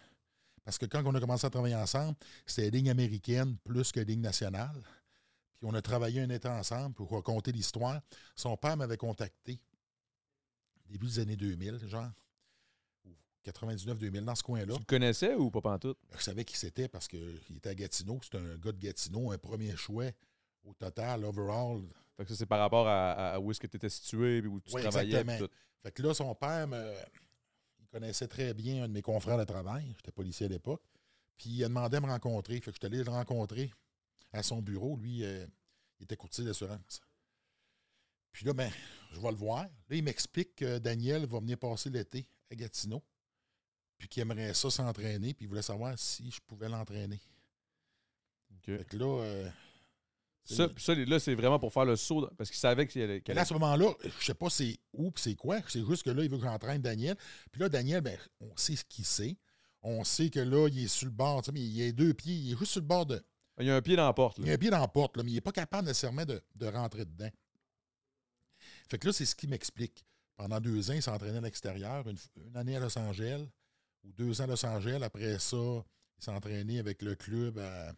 Parce 0.63 0.77
que 0.77 0.85
quand 0.85 1.03
on 1.05 1.13
a 1.13 1.19
commencé 1.19 1.45
à 1.45 1.49
travailler 1.49 1.75
ensemble, 1.75 2.17
c'était 2.47 2.71
ligne 2.71 2.89
américaine 2.89 3.57
plus 3.63 3.91
que 3.91 3.99
ligne 3.99 4.21
nationale. 4.21 4.81
Puis 5.57 5.65
on 5.65 5.73
a 5.75 5.81
travaillé 5.81 6.21
un 6.21 6.29
été 6.29 6.47
ensemble 6.47 6.95
pour 6.95 7.11
raconter 7.11 7.51
l'histoire. 7.51 8.01
Son 8.35 8.57
père 8.57 8.77
m'avait 8.77 8.97
contacté 8.97 9.59
début 10.89 11.07
des 11.07 11.19
années 11.19 11.35
2000, 11.35 11.87
genre. 11.87 12.09
99-2000, 13.45 14.23
dans 14.23 14.35
ce 14.35 14.43
coin-là. 14.43 14.73
Tu 14.73 14.79
le 14.79 14.85
connaissais 14.85 15.35
ou 15.35 15.51
pas 15.51 15.59
pantoute? 15.59 15.97
Je 16.17 16.23
savais 16.23 16.45
qui 16.45 16.57
c'était 16.57 16.87
parce 16.87 17.09
qu'il 17.09 17.57
était 17.57 17.69
à 17.69 17.75
Gatineau. 17.75 18.17
C'était 18.23 18.37
un 18.37 18.55
gars 18.55 18.71
de 18.71 18.79
Gatineau, 18.79 19.31
un 19.31 19.37
premier 19.37 19.75
choix 19.75 20.05
au 20.63 20.73
total, 20.73 21.25
overall. 21.25 21.81
Fait 22.15 22.23
que 22.23 22.29
ça, 22.29 22.35
c'est 22.35 22.45
par 22.45 22.59
rapport 22.59 22.87
à, 22.87 23.39
où 23.39 23.51
est-ce 23.51 23.59
que 23.59 23.67
tu 23.67 23.77
étais 23.77 23.89
situé 23.89 24.37
et 24.37 24.47
où 24.47 24.59
tu 24.59 24.71
travaillais. 24.71 25.19
Exactement. 25.19 25.47
Fait 25.81 25.91
que 25.91 26.01
là, 26.01 26.13
son 26.13 26.33
père, 26.35 26.67
me, 26.67 26.93
il 27.79 27.87
connaissait 27.87 28.27
très 28.27 28.53
bien 28.53 28.83
un 28.83 28.87
de 28.87 28.93
mes 28.93 29.01
confrères 29.01 29.37
de 29.37 29.43
travail. 29.43 29.93
J'étais 29.97 30.11
policier 30.11 30.45
à 30.45 30.49
l'époque. 30.49 30.83
Puis 31.37 31.49
il 31.49 31.63
a 31.63 31.67
demandé 31.67 31.97
à 31.97 32.01
me 32.01 32.07
rencontrer. 32.07 32.55
Fait 32.61 32.71
que 32.71 32.77
je 32.77 32.87
suis 32.87 32.95
allé 32.95 33.03
le 33.03 33.11
rencontrer 33.11 33.71
à 34.31 34.43
son 34.43 34.61
bureau. 34.61 34.95
Lui, 34.97 35.23
euh, 35.23 35.45
il 35.99 36.03
était 36.03 36.15
courtier 36.15 36.45
d'assurance. 36.45 37.01
Puis 38.31 38.45
là, 38.45 38.53
ben, 38.53 38.71
je 39.11 39.19
vais 39.19 39.31
le 39.31 39.37
voir. 39.37 39.63
Là, 39.63 39.95
il 39.95 40.03
m'explique 40.03 40.55
que 40.55 40.79
Daniel 40.79 41.25
va 41.25 41.39
venir 41.39 41.57
passer 41.57 41.89
l'été 41.89 42.27
à 42.51 42.55
Gatineau. 42.55 43.03
puis 43.97 44.07
qu'il 44.07 44.21
aimerait 44.21 44.53
ça 44.53 44.69
s'entraîner, 44.69 45.33
puis 45.33 45.45
il 45.45 45.47
voulait 45.47 45.61
savoir 45.61 45.97
si 45.97 46.29
je 46.31 46.41
pouvais 46.41 46.69
l'entraîner. 46.69 47.21
Fait 48.65 48.85
que 48.85 48.97
là, 48.97 49.23
euh, 49.23 49.49
Ça, 50.45 50.67
là, 50.95 51.19
c'est 51.19 51.35
vraiment 51.35 51.57
pour 51.59 51.71
faire 51.71 51.85
le 51.85 51.95
saut, 51.95 52.27
parce 52.37 52.49
qu'il 52.49 52.59
savait 52.59 52.85
qu'il 52.87 53.01
allait. 53.01 53.21
Mais 53.27 53.33
là, 53.33 53.41
à 53.41 53.45
ce 53.45 53.53
moment-là, 53.53 53.93
je 54.19 54.25
sais 54.25 54.33
pas 54.33 54.49
c'est 54.49 54.77
où 54.93 55.11
c'est 55.15 55.35
quoi. 55.35 55.59
C'est 55.69 55.85
juste 55.85 56.03
que 56.03 56.09
là, 56.09 56.23
il 56.23 56.29
veut 56.29 56.37
que 56.37 56.43
j'entraîne 56.43 56.81
Daniel. 56.81 57.15
Puis 57.51 57.61
là, 57.61 57.69
Daniel, 57.69 58.01
ben, 58.01 58.17
on 58.41 58.55
sait 58.57 58.75
ce 58.75 58.83
qu'il 58.83 59.05
sait. 59.05 59.37
On 59.81 60.03
sait 60.03 60.29
que 60.29 60.39
là, 60.39 60.67
il 60.69 60.83
est 60.83 60.87
sur 60.87 61.05
le 61.05 61.11
bord, 61.11 61.41
mais 61.53 61.61
il 61.61 61.81
a 61.87 61.91
deux 61.91 62.13
pieds, 62.13 62.35
il 62.35 62.53
est 62.53 62.57
juste 62.57 62.71
sur 62.73 62.81
le 62.81 62.87
bord 62.87 63.05
de. 63.05 63.21
Il 63.59 63.67
y 63.67 63.69
a 63.69 63.75
un 63.75 63.81
pied 63.81 63.95
dans 63.95 64.05
la 64.05 64.13
porte. 64.13 64.37
Il 64.39 64.45
Là. 64.45 64.51
a 64.51 64.55
un 64.55 64.57
pied 64.57 64.69
dans 64.69 64.79
la 64.79 64.87
porte, 64.87 65.15
là, 65.17 65.23
mais 65.23 65.31
il 65.31 65.35
n'est 65.35 65.41
pas 65.41 65.51
capable 65.51 65.87
nécessairement 65.87 66.25
de, 66.25 66.41
de 66.55 66.65
rentrer 66.67 67.05
dedans. 67.05 67.29
Fait 68.89 68.97
que 68.97 69.07
là, 69.07 69.13
c'est 69.13 69.25
ce 69.25 69.35
qui 69.35 69.47
m'explique. 69.47 70.05
Pendant 70.35 70.59
deux 70.59 70.89
ans, 70.89 70.93
il 70.93 71.01
s'entraînait 71.01 71.37
à 71.37 71.41
l'extérieur, 71.41 72.07
une, 72.07 72.17
une 72.47 72.57
année 72.57 72.75
à 72.75 72.79
Los 72.79 72.97
Angeles, 72.97 73.45
ou 74.03 74.11
deux 74.13 74.41
ans 74.41 74.45
à 74.45 74.47
Los 74.47 74.65
Angeles. 74.65 74.99
Après 75.03 75.37
ça, 75.39 75.55
il 75.57 76.23
s'est 76.23 76.31
entraîné 76.31 76.79
avec 76.79 77.01
le 77.01 77.15
club, 77.15 77.59
à- 77.59 77.93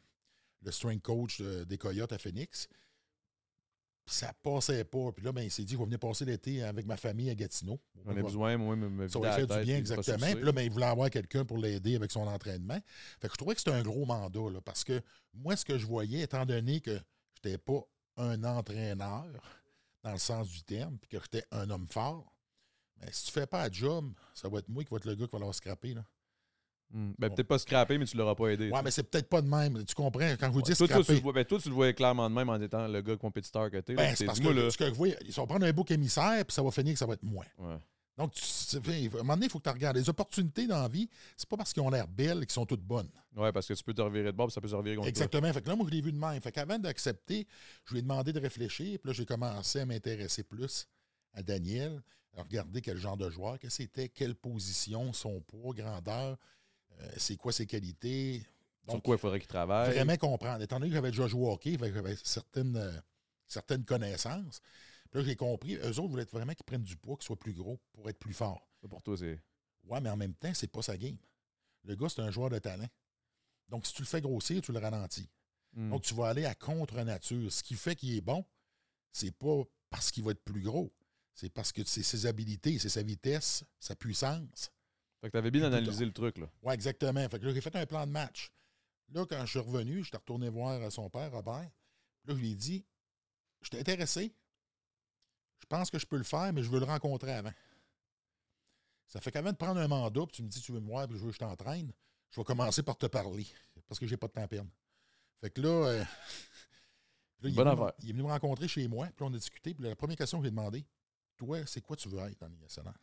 le 0.62 0.72
strength 0.72 1.02
coach 1.02 1.42
de- 1.42 1.64
des 1.64 1.78
Coyotes 1.78 2.12
à 2.12 2.18
Phoenix. 2.18 2.68
Puis 4.06 4.16
ça 4.16 4.34
passait 4.44 4.84
pas. 4.84 5.12
Puis 5.12 5.26
là, 5.26 5.32
ben, 5.32 5.42
il 5.42 5.50
s'est 5.50 5.64
dit, 5.64 5.76
vais 5.76 5.84
venir 5.84 5.98
passer 5.98 6.26
l'été 6.26 6.62
avec 6.64 6.86
ma 6.86 6.96
famille 6.96 7.30
à 7.32 7.36
Gatineau. 7.36 7.80
On 8.06 8.12
a 8.12 8.14
besoin, 8.22 8.56
moi, 8.58 8.76
me, 8.76 8.88
me 8.88 9.08
Ça 9.08 9.18
lui 9.20 9.26
faire 9.36 9.48
du 9.48 9.66
bien, 9.66 9.78
exactement. 9.78 10.18
Puis 10.36 10.46
là, 10.46 10.52
ben, 10.52 10.62
il 10.62 10.72
voulait 10.72 10.86
avoir 10.86 11.10
quelqu'un 11.10 11.44
pour 11.44 11.58
l'aider 11.58 11.96
avec 11.96 12.12
son 12.12 12.28
entraînement. 12.28 12.80
Fait 13.20 13.28
que 13.28 13.34
je 13.34 13.38
trouvais 13.38 13.56
que 13.56 13.62
c'était 13.62 13.72
un 13.72 13.82
gros 13.82 14.06
mandat, 14.06 14.52
là, 14.52 14.62
parce 14.62 14.84
que 14.84 15.02
moi, 15.34 15.56
ce 15.56 15.66
que 15.66 15.78
je 15.80 15.88
voyais, 15.88 16.22
étant 16.22 16.46
donné 16.46 16.82
que 16.82 16.94
je 16.94 17.50
n'étais 17.50 17.58
pas 17.58 17.82
un 18.18 18.44
entraîneur, 18.44 19.26
dans 20.04 20.12
le 20.12 20.20
sens 20.20 20.50
du 20.50 20.62
terme, 20.64 21.00
puis 21.00 21.10
que 21.10 21.18
j'étais 21.20 21.44
un 21.52 21.68
homme 21.72 21.88
fort, 21.88 22.32
ben, 22.98 23.10
si 23.12 23.26
tu 23.26 23.32
fais 23.32 23.48
pas 23.48 23.64
la 23.64 23.72
job, 23.72 24.14
ça 24.36 24.48
va 24.50 24.60
être 24.60 24.70
moi 24.70 24.84
qui 24.84 24.92
va 24.92 24.98
être 24.98 25.06
le 25.06 25.16
gars 25.16 25.28
qui 25.28 25.36
va 25.38 25.52
scrappé. 25.52 25.96
Là. 25.96 26.06
Hmm. 26.96 27.12
Ben, 27.20 27.30
peut-être 27.30 27.50
pas 27.50 27.60
scrappé, 27.60 27.98
mais 27.98 28.06
tu 28.06 28.16
l'auras 28.16 28.36
pas 28.36 28.48
aidé. 28.48 28.72
Ouais, 28.72 28.82
mais 28.82 28.90
c'est 28.90 29.04
peut-être 29.04 29.28
pas 29.28 29.42
de 29.42 29.50
même. 29.50 29.84
Tu 29.84 29.94
comprends? 29.94 30.32
Quand 30.40 30.48
je 30.48 30.52
vous 30.54 30.62
dis 30.62 30.74
toi, 30.74 30.88
toi, 30.88 31.04
tu 31.04 31.16
vois, 31.16 31.34
ben, 31.34 31.44
toi, 31.44 31.60
tu 31.60 31.68
le 31.68 31.76
voyais 31.76 31.94
clairement 31.94 32.30
de 32.30 32.34
même 32.34 32.48
en 32.48 32.56
étant 32.62 32.88
le 32.88 33.02
gars 33.02 33.18
compétiteur 33.18 33.70
que 33.70 33.78
t'es. 33.82 33.96
ben, 33.96 34.16
c'est 34.16 34.24
parce 34.24 34.40
que 34.40 34.48
là. 34.48 34.70
ce 34.70 34.78
que 34.78 34.86
je 34.86 34.94
vois, 34.94 35.10
ils 35.10 35.34
vont 35.34 35.46
prendre 35.46 35.66
un 35.66 35.74
beau 35.74 35.84
émissaire, 35.90 36.46
puis 36.46 36.54
ça 36.54 36.64
va 36.64 36.72
finir 36.72 36.94
que 36.94 37.00
ça 37.00 37.06
va 37.06 37.16
être 37.16 37.24
moi. 37.24 37.44
Ouais. 37.60 37.76
Donc, 38.18 38.32
tu, 38.32 38.78
à 38.78 38.80
un 38.80 39.10
moment 39.18 39.34
donné, 39.34 39.48
il 39.48 39.50
faut 39.50 39.60
que 39.60 39.70
tu 39.70 39.74
regardes. 39.74 39.98
Les 39.98 40.08
opportunités 40.08 40.68
dans 40.68 40.82
la 40.82 40.88
vie, 40.88 41.10
c'est 41.36 41.50
pas 41.50 41.58
parce 41.58 41.74
qu'ils 41.74 41.84
ont 41.84 41.90
l'air 41.90 42.08
belles 42.08 42.38
et 42.38 42.46
qu'ils 42.46 42.54
sont 42.54 42.66
toutes 42.66 42.82
bonnes. 42.82 43.10
Ouais, 43.36 43.52
parce 43.52 43.68
que 43.68 43.74
tu 43.74 43.84
peux 43.84 43.94
te 43.94 44.02
revirer 44.02 44.32
de 44.32 44.38
bord, 44.38 44.48
puis 44.48 44.54
ça 44.54 44.62
peut 44.62 44.70
se 44.70 44.76
revirer 44.76 44.96
contre 44.96 45.10
Exactement. 45.10 45.52
Fait 45.52 45.62
que 45.62 45.68
là, 45.68 45.76
moi, 45.76 45.86
je 45.90 45.96
l'ai 45.96 46.02
vu 46.02 46.14
de 46.14 46.18
même. 46.18 46.40
Fait 46.40 46.54
qu'avant 46.54 46.80
d'accepter, 46.80 47.46
je 47.84 47.92
lui 47.92 48.00
ai 48.00 48.02
demandé 48.04 48.32
de 48.32 48.40
réfléchir. 48.40 49.00
Puis 49.00 49.10
là, 49.10 49.14
j'ai 49.14 49.26
commencé 49.26 49.82
à 49.82 49.86
m'intéresser 49.86 50.44
plus 50.44 50.88
à 51.34 51.44
Daniel, 51.44 52.02
à 52.38 52.44
regarder 52.44 52.82
quel 52.82 52.98
genre 52.98 53.18
de 53.18 53.30
joueur 53.30 53.60
que 53.60 53.68
c'était, 53.68 54.08
quelle 54.08 54.36
position, 54.36 55.12
son 55.12 55.42
poids, 55.42 55.74
grandeur, 55.74 56.38
euh, 57.02 57.10
c'est 57.18 57.36
quoi 57.38 57.52
ses 57.52 57.66
qualités? 57.66 58.42
toi. 58.44 58.52
Sur 58.86 58.94
Donc, 58.94 59.04
quoi 59.04 59.16
il 59.16 59.20
faudrait 59.20 59.40
qu'il 59.40 59.48
travaille? 59.48 59.94
vraiment 59.94 60.18
comprendre. 60.18 60.62
Étant 60.62 60.78
donné 60.80 60.90
que 60.90 60.96
j'avais 60.96 61.12
déjà 61.12 61.28
joué 61.28 61.42
au 61.48 61.52
hockey, 61.52 61.78
j'avais 61.80 62.16
certaines, 62.24 62.78
euh, 62.78 62.92
certaines 63.48 63.84
connaissances. 63.84 64.62
Puis 65.10 65.20
là, 65.22 65.26
j'ai 65.28 65.36
compris, 65.36 65.76
eux 65.76 66.00
autres 66.00 66.08
voulaient 66.10 66.26
vraiment 66.26 66.54
qu'ils 66.54 66.66
prennent 66.66 66.84
du 66.84 66.96
poids, 66.98 67.16
qu'ils 67.18 67.26
soient 67.26 67.40
plus 67.40 67.54
gros 67.54 67.80
pour 67.94 68.08
être 68.10 68.20
plus 68.20 68.34
forts. 68.34 68.68
Pour 68.90 69.02
toi, 69.02 69.16
c'est. 69.18 69.42
Ouais, 69.86 70.02
mais 70.02 70.10
en 70.10 70.18
même 70.18 70.34
temps, 70.36 70.54
c'est 70.54 70.68
pas 70.72 70.82
sa 70.82 70.98
game. 70.98 71.18
Le 71.84 71.96
gars, 71.96 72.10
c'est 72.10 72.22
un 72.22 72.32
joueur 72.32 72.50
de 72.50 72.60
talent. 72.60 72.88
Donc, 73.70 73.86
si 73.86 73.94
tu 73.94 74.02
le 74.02 74.08
fais 74.08 74.22
grossir, 74.22 74.62
tu 74.62 74.72
le 74.72 74.80
ralentis. 74.80 75.30
Hmm. 75.74 75.90
Donc, 75.90 76.04
tu 76.04 76.14
vas 76.14 76.28
aller 76.28 76.46
à 76.46 76.54
contre-nature. 76.56 77.52
Ce 77.52 77.64
qui 77.64 77.76
fait 77.76 77.96
qu'il 77.96 78.16
est 78.16 78.22
bon, 78.22 78.46
c'est 79.12 79.32
pas 79.32 79.64
parce 79.90 80.12
qu'il 80.12 80.24
va 80.24 80.32
être 80.32 80.44
plus 80.44 80.62
gros. 80.62 80.92
C'est 81.34 81.50
parce 81.50 81.72
que 81.72 81.84
c'est 81.84 82.04
ses 82.04 82.26
habilités, 82.28 82.80
c'est 82.80 82.90
sa 82.90 83.04
vitesse, 83.04 83.64
sa 83.80 83.96
puissance. 83.96 84.72
Fait 85.26 85.32
que 85.32 85.38
t'avais 85.38 85.50
bien 85.50 85.62
Puis 85.62 85.70
plus 85.72 85.78
analysé 85.78 86.06
le 86.06 86.12
truc, 86.12 86.38
là. 86.38 86.46
Oui, 86.62 86.72
exactement. 86.76 87.28
Fait 87.28 87.40
que 87.40 87.46
là, 87.48 87.52
j'ai 87.52 87.60
fait 87.60 87.76
un 87.76 87.88
plan 87.88 88.06
de 88.06 88.12
match. 88.12 88.52
Là, 89.12 89.26
quand 89.26 89.44
je 89.44 89.50
suis 89.50 89.60
revenu, 89.60 90.04
j'étais 90.04 90.18
retourné 90.18 90.50
voir 90.50 90.92
son 90.92 91.10
père, 91.10 91.32
Robert. 91.32 91.68
Là, 92.26 92.36
je 92.36 92.36
lui 92.36 92.52
ai 92.52 92.56
dit 92.56 92.86
Je 93.62 93.72
t'ai 93.72 93.80
intéressé. 93.80 94.32
Je 95.58 95.66
pense 95.66 95.90
que 95.90 95.98
je 95.98 96.06
peux 96.06 96.18
le 96.18 96.24
faire, 96.24 96.54
mais 96.54 96.62
je 96.62 96.70
veux 96.70 96.78
le 96.78 96.86
rencontrer 96.86 97.34
avant. 97.34 97.54
Ça 99.08 99.20
fait 99.20 99.32
qu'avant 99.32 99.52
de 99.52 99.58
prendre 99.58 99.82
un 99.82 99.88
mandat, 99.88 100.28
puis 100.28 100.36
tu 100.36 100.44
me 100.44 100.48
dis 100.48 100.62
tu 100.62 100.72
veux 100.74 100.80
me 100.80 100.86
voir, 100.86 101.08
puis 101.08 101.18
je 101.18 101.24
veux 101.24 101.30
que 101.30 101.34
je 101.34 101.40
t'entraîne, 101.40 101.92
je 102.30 102.40
vais 102.40 102.46
commencer 102.46 102.84
par 102.84 102.96
te 102.96 103.08
parler. 103.08 103.48
Parce 103.88 104.00
que 104.00 104.06
j'ai 104.06 104.18
pas 104.18 104.28
de 104.28 104.34
temps 104.34 104.44
à 104.44 104.48
perdre. 104.48 104.70
Fait 105.42 105.50
que 105.50 105.60
là, 105.60 105.88
euh, 105.88 106.00
là, 107.42 107.50
il, 107.50 107.60
est 107.60 107.64
venu, 107.64 107.92
il 108.04 108.10
est 108.10 108.14
venu 108.14 108.22
me 108.22 108.30
rencontrer 108.30 108.68
chez 108.68 108.88
moi, 108.88 109.08
puis 109.08 109.26
on 109.26 109.34
a 109.34 109.38
discuté. 109.38 109.74
Puis 109.74 109.86
la 109.86 109.96
première 109.96 110.18
question 110.18 110.38
que 110.38 110.44
j'ai 110.46 110.52
demandé 110.52 110.86
Toi, 111.36 111.66
c'est 111.66 111.82
quoi 111.82 111.96
tu 111.96 112.10
veux 112.10 112.20
être 112.20 112.40
dans 112.40 112.50
nationale? 112.62 112.94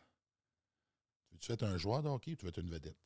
Tu 1.42 1.48
veux 1.48 1.54
être 1.54 1.64
un 1.64 1.76
joueur 1.76 2.02
de 2.02 2.08
hockey 2.08 2.32
ou 2.32 2.36
tu 2.36 2.44
veux 2.44 2.50
être 2.50 2.60
une 2.60 2.70
vedette? 2.70 2.96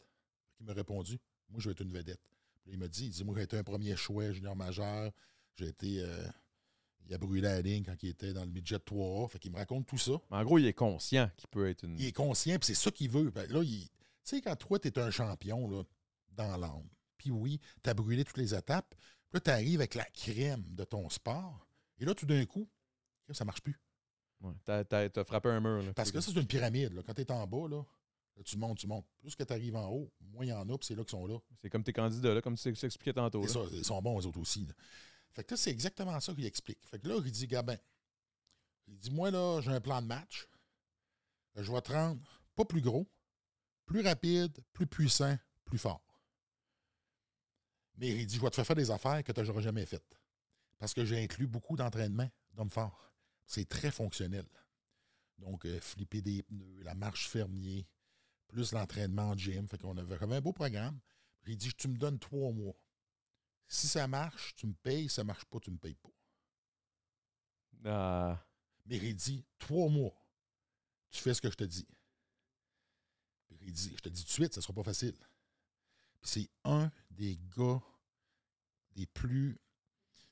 Il 0.61 0.66
m'a 0.66 0.74
répondu 0.74 1.18
Moi, 1.49 1.59
je 1.61 1.68
veux 1.68 1.72
être 1.72 1.80
une 1.80 1.93
vedette. 1.93 2.20
Puis 2.62 2.72
il 2.72 2.78
m'a 2.78 2.87
dit, 2.89 3.07
il 3.07 3.11
dit, 3.11 3.24
moi, 3.24 3.34
j'ai 3.37 3.43
été 3.45 3.57
un 3.57 3.64
premier 3.64 3.97
choix 3.97 4.30
junior 4.32 4.55
majeur. 4.55 5.11
J'ai 5.57 5.68
été. 5.68 6.01
euh, 6.03 6.28
il 7.09 7.14
a 7.14 7.18
brûlé 7.18 7.41
la 7.43 7.61
ligne 7.62 7.84
quand 7.84 8.03
il 8.03 8.11
était 8.11 8.32
dans 8.32 8.45
le 8.45 8.51
midget 8.51 8.76
3A. 8.76 9.28
Fait 9.28 9.39
qu'il 9.39 9.53
me 9.53 9.57
raconte 9.57 9.87
tout 9.87 9.97
ça. 9.99 10.12
Mais 10.30 10.37
en 10.39 10.45
gros, 10.45 10.59
il 10.59 10.66
est 10.66 10.72
conscient 10.74 11.30
qu'il 11.37 11.49
peut 11.49 11.68
être 11.68 11.84
une. 11.84 11.99
Il 11.99 12.07
est 12.07 12.12
conscient, 12.12 12.59
puis 12.59 12.66
c'est 12.66 12.74
ça 12.74 12.91
qu'il 12.91 13.09
veut. 13.11 13.30
Ben, 13.30 13.51
là, 13.51 13.62
il- 13.62 13.87
tu 13.89 13.91
sais, 14.24 14.41
quand 14.43 14.57
toi, 14.57 14.78
tu 14.78 14.89
es 14.89 14.99
un 14.99 15.11
champion 15.11 15.68
là, 15.70 15.84
dans 16.32 16.57
l'âme, 16.57 16.89
puis 17.16 17.30
oui, 17.30 17.61
tu 17.82 17.89
as 17.89 17.95
brûlé 17.95 18.24
toutes 18.24 18.37
les 18.39 18.55
étapes, 18.55 18.95
puis 18.97 19.34
là, 19.34 19.41
tu 19.41 19.51
arrives 19.51 19.80
avec 19.80 19.95
la 19.95 20.05
crème 20.07 20.64
de 20.74 20.84
ton 20.84 21.09
sport, 21.09 21.66
et 21.99 22.05
là, 22.05 22.12
tout 22.14 22.26
d'un 22.26 22.45
coup, 22.45 22.68
ça 23.30 23.45
marche 23.45 23.62
plus. 23.62 23.80
Ouais. 24.41 24.53
T'as, 24.64 25.24
frappé 25.24 25.49
un 25.49 25.61
mur, 25.61 25.82
là. 25.82 25.93
Parce 25.95 26.11
que 26.11 26.20
ça, 26.20 26.30
c'est 26.32 26.39
une 26.41 26.47
pyramide. 26.47 26.93
Là. 26.93 27.03
Quand 27.07 27.14
tu 27.14 27.22
es 27.22 27.30
en 27.30 27.47
bas, 27.47 27.68
là, 27.68 27.82
là, 28.37 28.43
tu 28.45 28.57
montes, 28.59 28.78
tu 28.78 28.87
montes. 28.87 29.07
Plus 29.20 29.34
que 29.34 29.43
tu 29.43 29.53
arrives 29.53 29.76
en 29.76 29.89
haut, 29.89 30.12
moins 30.20 30.45
il 30.45 30.49
y 30.49 30.53
en 30.53 30.68
a, 30.68 30.78
puis 30.78 30.87
c'est 30.87 30.95
là 30.95 31.03
qu'ils 31.03 31.11
sont 31.11 31.26
là. 31.26 31.39
C'est 31.61 31.70
comme 31.70 31.82
tes 31.82 31.93
candidats, 31.93 32.34
là, 32.34 32.43
comme 32.43 32.57
tu 32.57 32.68
expliquais 32.68 33.12
tantôt. 33.12 33.47
Ça, 33.47 33.61
ils 33.72 33.84
sont 33.84 34.01
bons, 34.03 34.20
eux 34.20 34.26
autres 34.26 34.41
aussi. 34.41 34.66
là. 34.66 34.74
Fait 35.32 35.45
que 35.45 35.53
là, 35.53 35.57
c'est 35.57 35.70
exactement 35.70 36.18
ça 36.20 36.34
qu'il 36.34 36.47
explique. 36.47 36.84
Fait 36.87 36.99
que 36.99 37.09
là, 37.09 37.20
il 37.24 37.30
dit, 37.30 37.47
Gabin, 37.47 37.76
il 38.87 38.99
dit, 38.99 39.11
moi, 39.11 39.30
là, 39.30 39.61
j'ai 39.61 39.70
un 39.70 39.80
plan 39.80 40.01
de 40.01 40.07
match. 40.07 40.49
Je 41.57 41.70
vais 41.72 41.80
te 41.80 41.93
rendre 41.93 42.20
pas 42.55 42.64
plus 42.64 42.82
gros, 42.82 43.07
plus 43.87 44.03
rapide, 44.03 44.59
plus 44.72 44.87
puissant, 44.87 45.37
plus 45.64 45.78
fort. 45.78 46.03
Mais 47.97 48.09
il 48.09 48.26
dit, 48.26 48.37
je 48.37 48.41
vais 48.41 48.51
te 48.51 48.55
faire 48.55 48.66
faire 48.66 48.76
des 48.76 48.91
affaires 48.91 49.22
que 49.24 49.32
tu 49.32 49.41
n'auras 49.43 49.61
jamais 49.62 49.87
faites. 49.87 50.18
Parce 50.78 50.93
que 50.93 51.05
j'ai 51.05 51.22
inclus 51.22 51.47
beaucoup 51.47 51.76
d'entraînement 51.76 52.28
d'hommes 52.53 52.70
forts. 52.70 53.12
C'est 53.47 53.68
très 53.68 53.91
fonctionnel. 53.91 54.47
Donc, 55.39 55.64
euh, 55.64 55.80
flipper 55.80 56.20
des 56.22 56.43
pneus, 56.43 56.82
la 56.82 56.95
marche 56.95 57.28
fermier, 57.28 57.87
plus 58.49 58.72
l'entraînement 58.72 59.30
en 59.30 59.36
gym. 59.36 59.66
Fait 59.68 59.78
qu'on 59.78 59.97
avait 59.97 60.14
avait 60.16 60.36
un 60.36 60.40
beau 60.40 60.53
programme. 60.53 60.99
Il 61.47 61.57
dit, 61.57 61.72
tu 61.74 61.88
me 61.88 61.97
donnes 61.97 62.18
trois 62.18 62.53
mois. 62.53 62.74
Si 63.68 63.86
ça 63.88 64.07
marche, 64.09 64.55
tu 64.57 64.66
me 64.66 64.74
payes. 64.74 65.09
Si 65.09 65.14
ça 65.16 65.24
marche 65.24 65.44
pas, 65.47 65.61
tu 65.61 65.70
me 65.70 65.78
payes 65.78 65.94
pas. 65.97 66.11
Ah, 67.84 68.44
Mais 68.86 68.97
il 68.99 69.14
dit, 69.14 69.44
trois 69.59 69.88
mois, 69.88 70.14
tu 71.11 71.20
fais 71.20 71.34
ce 71.34 71.40
que 71.40 71.51
je 71.51 71.57
te 71.57 71.64
dis. 71.64 71.86
Puis 73.49 73.59
il 73.68 73.72
dit, 73.72 73.92
je 73.97 74.01
te 74.01 74.09
dis 74.09 74.22
tout 74.22 74.28
de 74.28 74.32
suite, 74.32 74.55
ça 74.55 74.61
sera 74.61 74.72
pas 74.72 74.82
facile. 74.84 75.14
Puis 76.20 76.30
c'est 76.30 76.51
un 76.64 76.90
des 77.11 77.38
gars 77.57 77.80
des 78.94 79.07
plus 79.07 79.59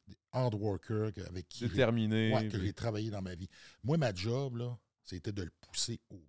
des 0.06 0.16
hard 0.32 0.54
workers 0.54 1.12
avec 1.26 1.48
qui 1.48 1.60
j'ai- 1.60 1.68
déterminé. 1.68 2.32
ouais, 2.34 2.48
que 2.48 2.56
puis- 2.56 2.66
j'ai 2.66 2.72
travaillé 2.74 3.10
dans 3.10 3.22
ma 3.22 3.34
vie. 3.34 3.48
Moi, 3.82 3.96
ma 3.96 4.12
job, 4.14 4.56
là, 4.56 4.78
c'était 5.02 5.32
de 5.32 5.42
le 5.42 5.50
pousser 5.60 6.00
au 6.10 6.20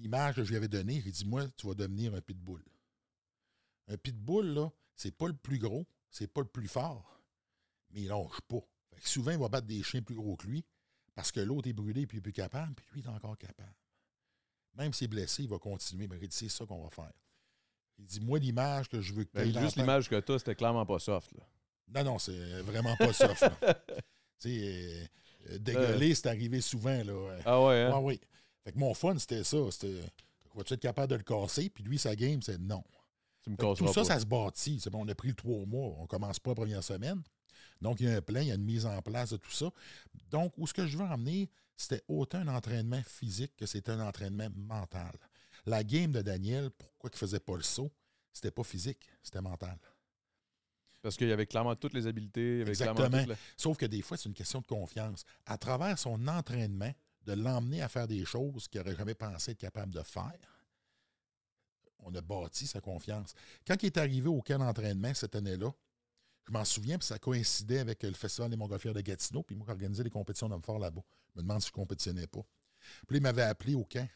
l'image 0.00 0.36
que 0.36 0.44
je 0.44 0.50
lui 0.50 0.56
avais 0.56 0.68
donnée, 0.68 1.02
il 1.04 1.12
dit 1.12 1.24
Moi, 1.24 1.48
tu 1.56 1.66
vas 1.66 1.74
devenir 1.74 2.14
un 2.14 2.20
pitbull. 2.20 2.62
Un 3.88 3.96
pitbull, 3.96 4.46
là, 4.46 4.70
c'est 4.94 5.16
pas 5.16 5.28
le 5.28 5.34
plus 5.34 5.58
gros, 5.58 5.86
c'est 6.10 6.26
pas 6.32 6.40
le 6.40 6.46
plus 6.46 6.68
fort, 6.68 7.20
mais 7.90 8.02
il 8.02 8.08
lâche 8.08 8.40
pas. 8.48 8.60
Fait 8.94 9.00
que 9.00 9.08
souvent, 9.08 9.30
il 9.30 9.38
va 9.38 9.48
battre 9.48 9.66
des 9.66 9.82
chiens 9.82 10.02
plus 10.02 10.14
gros 10.14 10.36
que 10.36 10.46
lui 10.46 10.64
parce 11.14 11.32
que 11.32 11.40
l'autre 11.40 11.68
est 11.68 11.72
brûlé 11.72 12.06
puis 12.06 12.16
il 12.16 12.20
est 12.20 12.22
plus 12.22 12.32
capable, 12.32 12.74
puis 12.74 12.86
lui, 12.92 13.00
il 13.00 13.06
est 13.06 13.10
encore 13.10 13.36
capable. 13.36 13.74
Même 14.74 14.92
s'il 14.92 15.06
est 15.06 15.08
blessé, 15.08 15.42
il 15.42 15.48
va 15.48 15.58
continuer. 15.58 16.06
Mais 16.06 16.16
il 16.20 16.28
dit 16.28 16.36
C'est 16.36 16.48
ça 16.48 16.64
qu'on 16.64 16.82
va 16.82 16.90
faire. 16.90 17.12
Il 17.98 18.04
dit 18.04 18.20
Moi, 18.20 18.38
l'image 18.38 18.88
que 18.88 19.00
je 19.00 19.12
veux 19.12 19.24
que 19.24 19.30
tu 19.30 19.52
Ben, 19.52 19.60
juste 19.60 19.76
l'image 19.76 20.08
que 20.08 20.18
t'as, 20.18 20.38
c'était 20.38 20.54
clairement 20.54 20.86
pas 20.86 20.98
soft. 20.98 21.32
Là. 21.32 21.42
non, 22.02 22.12
non, 22.12 22.18
c'est 22.18 22.62
vraiment 22.62 22.96
pas 22.96 23.12
soft. 23.12 23.42
tu 24.38 24.48
sais, 24.48 25.08
euh, 25.50 25.58
euh, 25.68 26.14
c'est 26.14 26.26
arrivé 26.26 26.60
souvent. 26.60 27.02
Là. 27.02 27.38
Ah 27.44 27.62
ouais, 27.64 27.82
hein? 27.82 27.90
Ah 27.92 28.00
oui. 28.00 28.20
Fait 28.64 28.72
que 28.72 28.78
mon 28.78 28.94
fun, 28.94 29.16
c'était 29.18 29.44
ça. 29.44 29.58
C'était, 29.70 30.00
vas-tu 30.54 30.74
être 30.74 30.80
capable 30.80 31.10
de 31.10 31.16
le 31.16 31.22
casser? 31.22 31.70
Puis 31.70 31.84
lui, 31.84 31.98
sa 31.98 32.14
game, 32.14 32.42
c'est 32.42 32.58
non. 32.58 32.84
Tu 33.42 33.50
me 33.50 33.56
tout 33.56 33.74
ça, 33.74 33.94
pas. 33.94 34.04
ça 34.04 34.20
se 34.20 34.26
bâtit. 34.26 34.80
C'est 34.80 34.90
bon, 34.90 35.04
on 35.04 35.08
a 35.08 35.14
pris 35.14 35.28
le 35.28 35.34
trois 35.34 35.64
mois. 35.64 35.94
On 35.98 36.06
commence 36.06 36.38
pas 36.38 36.50
la 36.50 36.56
première 36.56 36.84
semaine. 36.84 37.22
Donc, 37.80 38.00
il 38.00 38.06
y 38.06 38.10
a 38.10 38.16
un 38.16 38.20
plan, 38.20 38.40
il 38.40 38.48
y 38.48 38.52
a 38.52 38.54
une 38.54 38.64
mise 38.64 38.84
en 38.84 39.00
place 39.00 39.30
de 39.30 39.38
tout 39.38 39.50
ça. 39.50 39.70
Donc, 40.30 40.52
où 40.58 40.66
ce 40.66 40.74
que 40.74 40.86
je 40.86 40.98
veux 40.98 41.04
emmener, 41.04 41.48
c'était 41.76 42.02
autant 42.08 42.38
un 42.38 42.48
entraînement 42.48 43.02
physique 43.06 43.56
que 43.56 43.64
c'était 43.64 43.92
un 43.92 44.00
entraînement 44.00 44.48
mental. 44.54 45.12
La 45.64 45.82
game 45.82 46.12
de 46.12 46.20
Daniel, 46.20 46.70
pourquoi 46.70 47.08
il 47.10 47.14
ne 47.14 47.18
faisait 47.18 47.40
pas 47.40 47.56
le 47.56 47.62
saut? 47.62 47.90
C'était 48.32 48.50
pas 48.50 48.64
physique, 48.64 49.08
c'était 49.22 49.40
mental. 49.40 49.78
Parce 51.02 51.16
qu'il 51.16 51.28
y 51.28 51.32
avait 51.32 51.46
clairement 51.46 51.74
toutes 51.74 51.94
les 51.94 52.06
habiletés. 52.06 52.60
Exactement. 52.60 53.24
Sauf 53.56 53.78
que 53.78 53.86
des 53.86 54.02
fois, 54.02 54.16
c'est 54.18 54.28
une 54.28 54.34
question 54.34 54.60
de 54.60 54.66
confiance. 54.66 55.24
À 55.46 55.56
travers 55.56 55.98
son 55.98 56.28
entraînement, 56.28 56.92
de 57.26 57.32
l'emmener 57.32 57.82
à 57.82 57.88
faire 57.88 58.06
des 58.08 58.24
choses 58.24 58.68
qu'il 58.68 58.80
n'aurait 58.80 58.96
jamais 58.96 59.14
pensé 59.14 59.52
être 59.52 59.58
capable 59.58 59.92
de 59.92 60.02
faire, 60.02 60.38
on 62.00 62.14
a 62.14 62.20
bâti 62.20 62.66
sa 62.66 62.80
confiance. 62.80 63.34
Quand 63.66 63.82
il 63.82 63.86
est 63.86 63.98
arrivé 63.98 64.28
au 64.28 64.40
camp 64.40 64.58
d'entraînement 64.58 65.12
cette 65.14 65.34
année-là, 65.34 65.70
je 66.46 66.52
m'en 66.52 66.64
souviens, 66.64 66.98
puis 66.98 67.06
ça 67.06 67.18
coïncidait 67.18 67.80
avec 67.80 68.02
le 68.02 68.14
Festival 68.14 68.50
des 68.50 68.56
Montgolfières 68.56 68.94
de 68.94 69.00
Gatineau, 69.02 69.42
puis 69.42 69.54
moi, 69.54 69.66
qui 69.66 69.72
organisais 69.72 70.02
des 70.02 70.10
compétitions 70.10 70.48
d'hommes 70.48 70.62
forts 70.62 70.78
là-bas. 70.78 71.02
Je 71.34 71.38
me 71.38 71.42
demande 71.42 71.60
si 71.60 71.68
je 71.68 71.72
compétitionnais 71.72 72.26
pas. 72.26 72.40
Puis 73.06 73.14
là, 73.14 73.16
il 73.18 73.22
m'avait 73.22 73.42
appelé 73.42 73.74
au 73.74 73.84
camp, 73.84 74.08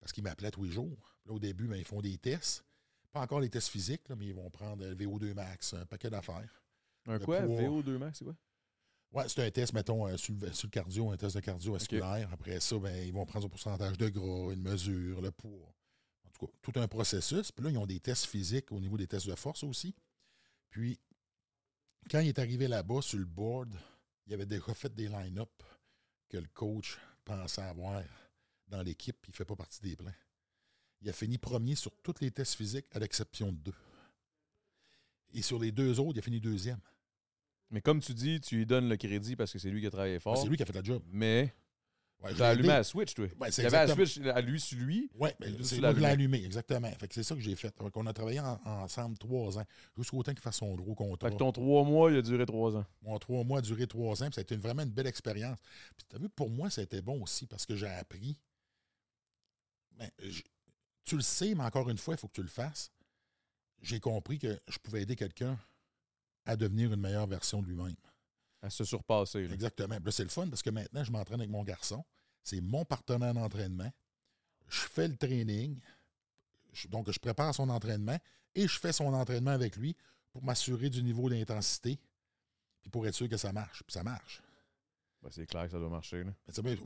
parce 0.00 0.12
qu'il 0.12 0.24
m'appelait 0.24 0.50
tous 0.50 0.64
les 0.64 0.72
jours. 0.72 1.14
Là, 1.26 1.32
au 1.32 1.38
début, 1.38 1.68
ben, 1.68 1.76
ils 1.76 1.84
font 1.84 2.00
des 2.00 2.16
tests. 2.18 2.64
Pas 3.12 3.20
encore 3.20 3.40
les 3.40 3.50
tests 3.50 3.68
physiques, 3.68 4.08
là, 4.08 4.16
mais 4.16 4.26
ils 4.26 4.34
vont 4.34 4.48
prendre 4.50 4.82
le 4.84 4.94
VO2 4.94 5.34
max, 5.34 5.74
un 5.74 5.84
paquet 5.84 6.08
d'affaires. 6.08 6.62
Un 7.06 7.18
Le 7.18 7.24
quoi? 7.24 7.42
poids. 7.42 7.60
VO2 7.60 7.98
max, 7.98 8.18
c'est 8.18 8.24
quoi? 8.24 8.34
Ouais, 9.12 9.28
c'est 9.28 9.44
un 9.44 9.50
test, 9.50 9.74
mettons, 9.74 10.06
euh, 10.08 10.16
sur, 10.16 10.34
le, 10.34 10.52
sur 10.52 10.66
le 10.66 10.70
cardio, 10.70 11.10
un 11.10 11.16
test 11.16 11.36
de 11.36 11.40
cardiovasculaire. 11.40 12.30
Après 12.32 12.60
ça, 12.60 12.78
ben, 12.78 12.96
ils 13.06 13.12
vont 13.12 13.26
prendre 13.26 13.44
le 13.44 13.50
pourcentage 13.50 13.98
de 13.98 14.08
gras, 14.08 14.52
une 14.52 14.62
mesure, 14.62 15.20
le 15.20 15.30
poids. 15.30 15.74
En 16.24 16.30
tout 16.30 16.46
cas, 16.46 16.52
tout 16.62 16.80
un 16.80 16.88
processus. 16.88 17.52
Puis 17.52 17.64
là, 17.64 17.70
ils 17.70 17.78
ont 17.78 17.86
des 17.86 18.00
tests 18.00 18.24
physiques 18.24 18.72
au 18.72 18.80
niveau 18.80 18.96
des 18.96 19.06
tests 19.06 19.26
de 19.26 19.34
force 19.34 19.64
aussi. 19.64 19.94
Puis, 20.70 20.98
quand 22.10 22.20
il 22.20 22.28
est 22.28 22.38
arrivé 22.38 22.68
là-bas, 22.68 23.02
sur 23.02 23.18
le 23.18 23.26
board, 23.26 23.74
il 24.26 24.32
avait 24.32 24.46
déjà 24.46 24.72
fait 24.72 24.94
des 24.94 25.08
line-up 25.08 25.62
que 26.30 26.38
le 26.38 26.48
coach 26.48 26.98
pensait 27.24 27.62
avoir 27.62 28.02
dans 28.68 28.82
l'équipe, 28.82 29.16
il 29.26 29.30
ne 29.30 29.36
fait 29.36 29.44
pas 29.44 29.56
partie 29.56 29.80
des 29.82 29.94
plans. 29.94 30.14
Il 31.02 31.08
a 31.10 31.12
fini 31.12 31.36
premier 31.36 31.74
sur 31.74 31.94
tous 32.02 32.14
les 32.20 32.30
tests 32.30 32.54
physiques, 32.54 32.86
à 32.92 32.98
l'exception 32.98 33.52
de 33.52 33.58
deux. 33.58 33.74
Et 35.34 35.42
sur 35.42 35.58
les 35.58 35.72
deux 35.72 36.00
autres, 36.00 36.12
il 36.14 36.18
a 36.18 36.22
fini 36.22 36.40
deuxième. 36.40 36.80
Mais 37.72 37.80
comme 37.80 38.00
tu 38.00 38.14
dis, 38.14 38.40
tu 38.40 38.56
lui 38.56 38.66
donnes 38.66 38.88
le 38.88 38.96
crédit 38.96 39.34
parce 39.34 39.52
que 39.52 39.58
c'est 39.58 39.70
lui 39.70 39.80
qui 39.80 39.86
a 39.86 39.90
travaillé 39.90 40.20
fort. 40.20 40.36
C'est 40.36 40.48
lui 40.48 40.56
qui 40.56 40.62
a 40.62 40.66
fait 40.66 40.72
la 40.74 40.82
job. 40.82 41.02
Mais 41.10 41.52
Ouais, 42.22 42.32
tu 42.34 42.40
as 42.42 42.50
allumé 42.50 42.70
à 42.70 42.84
Switch, 42.84 43.14
toi. 43.14 43.26
C'est 43.50 43.62
Il 43.62 43.64
y 43.64 43.66
avait 43.66 43.78
à 43.78 43.82
exactement- 43.82 44.06
Switch 44.06 44.26
à 44.28 44.40
lui 44.40 44.60
sur 44.60 44.78
lui. 44.78 45.10
Oui, 45.16 45.30
lui, 45.40 45.64
c'est 45.64 45.80
moi 45.80 45.92
qui 45.92 45.98
l'allumais. 46.00 46.06
allumé, 46.38 46.44
exactement. 46.44 46.88
Fait 46.92 47.08
que 47.08 47.14
c'est 47.14 47.24
ça 47.24 47.34
que 47.34 47.40
j'ai 47.40 47.56
fait. 47.56 47.76
Donc, 47.80 47.96
on 47.96 48.06
a 48.06 48.12
travaillé 48.12 48.38
en- 48.38 48.60
ensemble 48.64 49.18
trois 49.18 49.58
ans, 49.58 49.64
jusqu'au 49.96 50.22
temps 50.22 50.30
qu'il 50.32 50.40
fasse 50.40 50.58
son 50.58 50.72
gros 50.76 50.94
contrat. 50.94 51.28
Fait 51.30 51.34
que 51.34 51.38
ton 51.40 51.50
trois 51.50 51.82
mois, 51.82 52.12
il 52.12 52.18
a 52.18 52.22
duré 52.22 52.46
trois 52.46 52.76
ans. 52.76 52.86
Mon 53.02 53.18
trois 53.18 53.42
mois 53.42 53.58
a 53.58 53.62
duré 53.62 53.88
trois 53.88 54.22
ans, 54.22 54.26
puis 54.26 54.34
ça 54.36 54.40
a 54.40 54.42
été 54.42 54.54
une- 54.54 54.60
vraiment 54.60 54.82
une 54.82 54.90
belle 54.92 55.08
expérience. 55.08 55.58
Puis 55.96 56.06
tu 56.08 56.14
as 56.14 56.18
vu, 56.20 56.28
pour 56.28 56.48
moi, 56.48 56.70
ça 56.70 56.82
a 56.82 56.84
été 56.84 57.02
bon 57.02 57.20
aussi 57.22 57.46
parce 57.48 57.66
que 57.66 57.74
j'ai 57.74 57.88
appris. 57.88 58.38
Ben, 59.96 60.08
tu 61.04 61.16
le 61.16 61.22
sais, 61.22 61.56
mais 61.56 61.64
encore 61.64 61.90
une 61.90 61.98
fois, 61.98 62.14
il 62.14 62.18
faut 62.18 62.28
que 62.28 62.34
tu 62.34 62.42
le 62.42 62.48
fasses. 62.48 62.92
J'ai 63.80 63.98
compris 63.98 64.38
que 64.38 64.60
je 64.68 64.78
pouvais 64.78 65.02
aider 65.02 65.16
quelqu'un 65.16 65.58
à 66.44 66.56
devenir 66.56 66.92
une 66.92 67.00
meilleure 67.00 67.26
version 67.26 67.62
de 67.62 67.66
lui-même. 67.68 67.94
À 68.62 68.70
se 68.70 68.84
surpasser. 68.84 69.46
là. 69.48 69.54
Exactement. 69.54 69.98
Là, 70.04 70.10
c'est 70.12 70.22
le 70.22 70.28
fun 70.28 70.48
parce 70.48 70.62
que 70.62 70.70
maintenant, 70.70 71.02
je 71.04 71.10
m'entraîne 71.12 71.40
avec 71.40 71.50
mon 71.50 71.64
garçon. 71.64 72.04
C'est 72.42 72.60
mon 72.60 72.84
partenaire 72.84 73.34
d'entraînement. 73.34 73.90
Je 74.68 74.80
fais 74.80 75.08
le 75.08 75.16
training. 75.16 75.78
Je- 76.72 76.88
donc, 76.88 77.10
je 77.10 77.18
prépare 77.18 77.54
son 77.54 77.68
entraînement 77.68 78.18
et 78.54 78.66
je 78.68 78.78
fais 78.78 78.92
son 78.92 79.12
entraînement 79.14 79.50
avec 79.50 79.76
lui 79.76 79.96
pour 80.32 80.42
m'assurer 80.44 80.90
du 80.90 81.02
niveau 81.02 81.28
d'intensité 81.28 81.98
puis 82.80 82.90
pour 82.90 83.06
être 83.06 83.14
sûr 83.14 83.28
que 83.28 83.36
ça 83.36 83.52
marche. 83.52 83.82
Puis 83.84 83.92
ça 83.92 84.02
marche. 84.02 84.42
Ben, 85.22 85.28
c'est 85.30 85.46
clair 85.46 85.64
que 85.66 85.70
ça 85.70 85.78
doit 85.78 85.88
marcher. 85.90 86.24
là. 86.24 86.32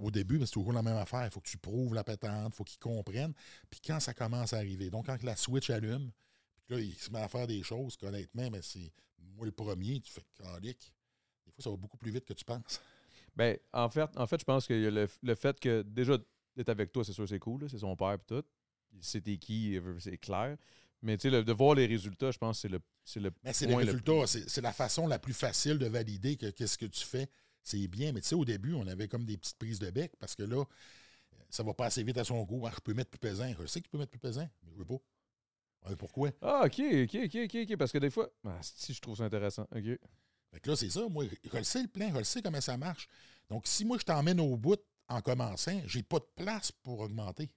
Au 0.00 0.11
début, 0.11 0.38
ben, 0.38 0.44
c'est 0.46 0.52
toujours 0.52 0.72
la 0.74 0.82
même 0.82 0.96
affaire. 0.96 1.24
Il 1.24 1.30
faut 1.30 1.40
que 1.40 1.48
tu 1.48 1.57
prouves 1.57 1.94
la 1.94 2.04
pétante, 2.04 2.52
il 2.52 2.57
faut 2.57 2.64
qu'il 2.64 2.78
comprenne. 2.78 3.32
Puis 3.70 3.80
quand 3.84 3.98
ça 4.00 4.12
commence 4.12 4.52
à 4.52 4.59
arriver, 4.59 4.90
donc 4.90 5.07
quand 5.07 5.22
la 5.22 5.36
switch 5.36 5.70
allume, 5.70 6.11
puis 6.66 6.76
là, 6.76 6.82
il 6.82 6.94
se 6.94 7.10
met 7.10 7.20
à 7.20 7.28
faire 7.28 7.46
des 7.46 7.62
choses, 7.62 7.96
qu'honnêtement, 7.96 8.50
ben, 8.50 8.60
c'est 8.62 8.92
moi 9.36 9.46
le 9.46 9.52
premier, 9.52 10.00
tu 10.00 10.12
fais 10.12 10.22
calique. 10.36 10.92
Des 11.44 11.52
fois, 11.52 11.62
ça 11.62 11.70
va 11.70 11.76
beaucoup 11.76 11.96
plus 11.96 12.10
vite 12.10 12.24
que 12.24 12.32
tu 12.32 12.44
penses. 12.44 12.80
Ben, 13.36 13.56
en 13.72 13.88
fait, 13.88 14.10
en 14.16 14.26
fait, 14.26 14.40
je 14.40 14.44
pense 14.44 14.66
que 14.66 14.74
le, 14.74 15.08
le 15.22 15.34
fait 15.34 15.60
que 15.60 15.82
déjà 15.82 16.18
d'être 16.56 16.70
avec 16.70 16.90
toi, 16.92 17.04
c'est 17.04 17.12
sûr, 17.12 17.28
c'est 17.28 17.38
cool. 17.38 17.68
C'est 17.68 17.78
son 17.78 17.94
père 17.94 18.14
et 18.14 18.18
tout. 18.26 18.42
T'es 19.12 19.36
qui, 19.36 19.78
c'est 19.98 20.16
clair. 20.16 20.56
Mais 21.02 21.18
tu 21.18 21.30
sais, 21.30 21.42
de 21.44 21.52
voir 21.52 21.74
les 21.74 21.86
résultats, 21.86 22.30
je 22.30 22.38
pense 22.38 22.56
que 22.56 22.62
c'est 22.62 22.68
le, 22.68 22.80
c'est 23.04 23.20
le 23.20 23.30
Mais 23.44 23.52
c'est 23.52 23.66
les 23.66 23.74
résultats, 23.74 24.26
c'est 24.26 24.48
c'est 24.48 24.62
la 24.62 24.72
façon 24.72 25.06
la 25.06 25.18
plus 25.18 25.34
facile 25.34 25.78
de 25.78 25.86
valider 25.86 26.36
que 26.36 26.50
qu'est-ce 26.50 26.78
que 26.78 26.86
tu 26.86 27.04
fais, 27.04 27.28
c'est 27.62 27.86
bien. 27.86 28.12
Mais 28.12 28.22
tu 28.22 28.28
sais, 28.28 28.34
au 28.34 28.44
début, 28.44 28.72
on 28.72 28.86
avait 28.86 29.06
comme 29.06 29.26
des 29.26 29.36
petites 29.36 29.58
prises 29.58 29.78
de 29.78 29.90
bec 29.90 30.12
parce 30.18 30.34
que 30.34 30.42
là, 30.42 30.64
ça 31.50 31.62
va 31.62 31.74
pas 31.74 31.86
assez 31.86 32.02
vite 32.02 32.16
à 32.16 32.24
son 32.24 32.42
goût. 32.44 32.66
Ah, 32.66 32.72
je 32.74 32.80
peux 32.80 32.94
mettre 32.94 33.10
plus 33.10 33.18
pesant. 33.18 33.52
Je 33.60 33.66
sais 33.66 33.80
que 33.80 33.84
tu 33.84 33.90
peux 33.90 33.98
mettre 33.98 34.10
plus 34.10 34.18
pesant, 34.18 34.48
mais 34.62 34.70
je 34.72 34.78
veux 34.78 34.84
pas. 34.84 34.98
Ouais, 35.85 35.97
pourquoi? 35.97 36.31
Ah, 36.43 36.62
ok, 36.66 36.81
ok, 37.05 37.14
ok, 37.24 37.37
ok, 37.45 37.57
ok. 37.62 37.77
Parce 37.77 37.93
que 37.93 37.99
des 37.99 38.11
fois, 38.11 38.29
ah, 38.45 38.59
si 38.62 38.93
je 38.93 39.01
trouve 39.01 39.16
ça 39.16 39.24
intéressant. 39.24 39.66
Ok. 39.74 39.99
Fait 40.51 40.61
que 40.61 40.70
là, 40.70 40.77
c'est 40.77 40.91
ça. 40.91 41.09
Moi, 41.09 41.27
je 41.27 41.57
le 41.57 41.64
sais 41.64 41.83
le 41.83 41.89
plan, 41.89 42.11
je 42.11 42.18
le 42.18 42.24
sais 42.24 42.43
comment 42.43 42.61
ça 42.61 42.77
marche. 42.77 43.09
Donc, 43.49 43.66
si 43.66 43.85
moi, 43.85 43.99
je 43.99 44.05
t'emmène 44.05 44.41
au 44.41 44.57
bout 44.57 44.81
en 45.09 45.20
commençant, 45.20 45.81
j'ai 45.87 46.03
pas 46.03 46.18
de 46.18 46.29
place 46.35 46.72
pour 46.72 47.01
augmenter. 47.01 47.51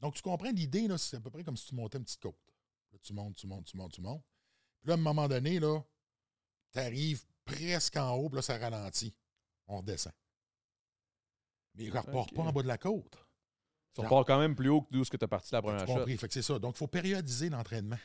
Donc, 0.00 0.14
tu 0.14 0.22
comprends 0.22 0.50
l'idée, 0.50 0.88
là, 0.88 0.96
c'est 0.98 1.16
à 1.16 1.20
peu 1.20 1.30
près 1.30 1.44
comme 1.44 1.56
si 1.56 1.66
tu 1.66 1.74
montais 1.74 1.98
une 1.98 2.04
petite 2.04 2.20
côte. 2.20 2.38
Là, 2.92 2.98
tu 3.02 3.12
montes, 3.12 3.36
tu 3.36 3.46
montes, 3.46 3.66
tu 3.66 3.76
montes, 3.76 3.92
tu 3.92 4.00
montes. 4.00 4.24
Puis 4.80 4.88
là, 4.88 4.94
à 4.94 4.96
un 4.96 5.00
moment 5.00 5.28
donné, 5.28 5.60
là, 5.60 5.80
tu 6.72 6.78
arrives 6.78 7.24
presque 7.44 7.96
en 7.96 8.14
haut, 8.14 8.28
puis 8.28 8.36
là, 8.36 8.42
ça 8.42 8.56
ralentit. 8.56 9.14
On 9.66 9.78
redescend. 9.78 10.12
Mais 11.74 11.86
je 11.86 11.92
ne 11.92 11.98
repars 11.98 12.26
pas 12.26 12.42
en 12.42 12.52
bas 12.52 12.62
de 12.62 12.68
la 12.68 12.78
côte. 12.78 13.18
Tu 13.94 14.00
repars 14.02 14.24
quand 14.24 14.38
même 14.38 14.54
plus 14.54 14.68
haut 14.68 14.82
que 14.82 14.88
d'où 14.92 15.04
ce 15.04 15.10
que 15.10 15.16
tu 15.16 15.24
as 15.24 15.28
parti 15.28 15.52
la 15.52 15.60
que 15.60 15.66
première 15.66 15.84
compris. 15.86 16.16
Fait 16.16 16.28
que 16.28 16.34
c'est 16.34 16.42
ça. 16.42 16.58
Donc, 16.58 16.76
il 16.76 16.78
faut 16.78 16.86
périodiser 16.86 17.48
l'entraînement. 17.50 17.98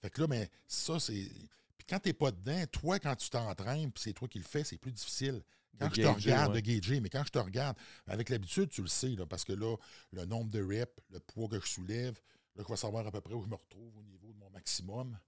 Fait 0.00 0.10
que 0.10 0.20
là, 0.20 0.26
mais 0.28 0.50
ça, 0.66 0.98
c'est. 1.00 1.28
Puis 1.76 1.86
quand 1.88 1.98
t'es 1.98 2.12
pas 2.12 2.30
dedans, 2.30 2.64
toi, 2.70 2.98
quand 2.98 3.16
tu 3.16 3.28
t'entraînes, 3.30 3.90
puis 3.90 4.02
c'est 4.04 4.12
toi 4.12 4.28
qui 4.28 4.38
le 4.38 4.44
fais, 4.44 4.62
c'est 4.64 4.78
plus 4.78 4.92
difficile. 4.92 5.42
Quand 5.78 5.88
De 5.88 5.94
je 5.94 6.00
te 6.02 6.06
gager, 6.06 6.30
regarde, 6.32 6.54
ouais. 6.54 6.62
de 6.62 6.66
gager, 6.66 7.00
mais 7.00 7.08
quand 7.08 7.24
je 7.24 7.30
te 7.30 7.38
regarde, 7.38 7.76
avec 8.06 8.28
l'habitude, 8.28 8.68
tu 8.68 8.82
le 8.82 8.88
sais, 8.88 9.08
là, 9.10 9.24
parce 9.26 9.44
que 9.44 9.52
là, 9.52 9.76
le 10.12 10.24
nombre 10.26 10.50
de 10.50 10.62
reps, 10.62 10.92
le 11.10 11.20
poids 11.20 11.48
que 11.48 11.58
je 11.60 11.66
soulève, 11.66 12.20
là, 12.56 12.62
je 12.66 12.70
vais 12.70 12.76
savoir 12.76 13.06
à 13.06 13.10
peu 13.10 13.20
près 13.20 13.34
où 13.34 13.42
je 13.42 13.48
me 13.48 13.54
retrouve 13.54 13.96
au 13.96 14.02
niveau 14.02 14.32
de 14.32 14.38
mon 14.38 14.50
maximum. 14.50 15.18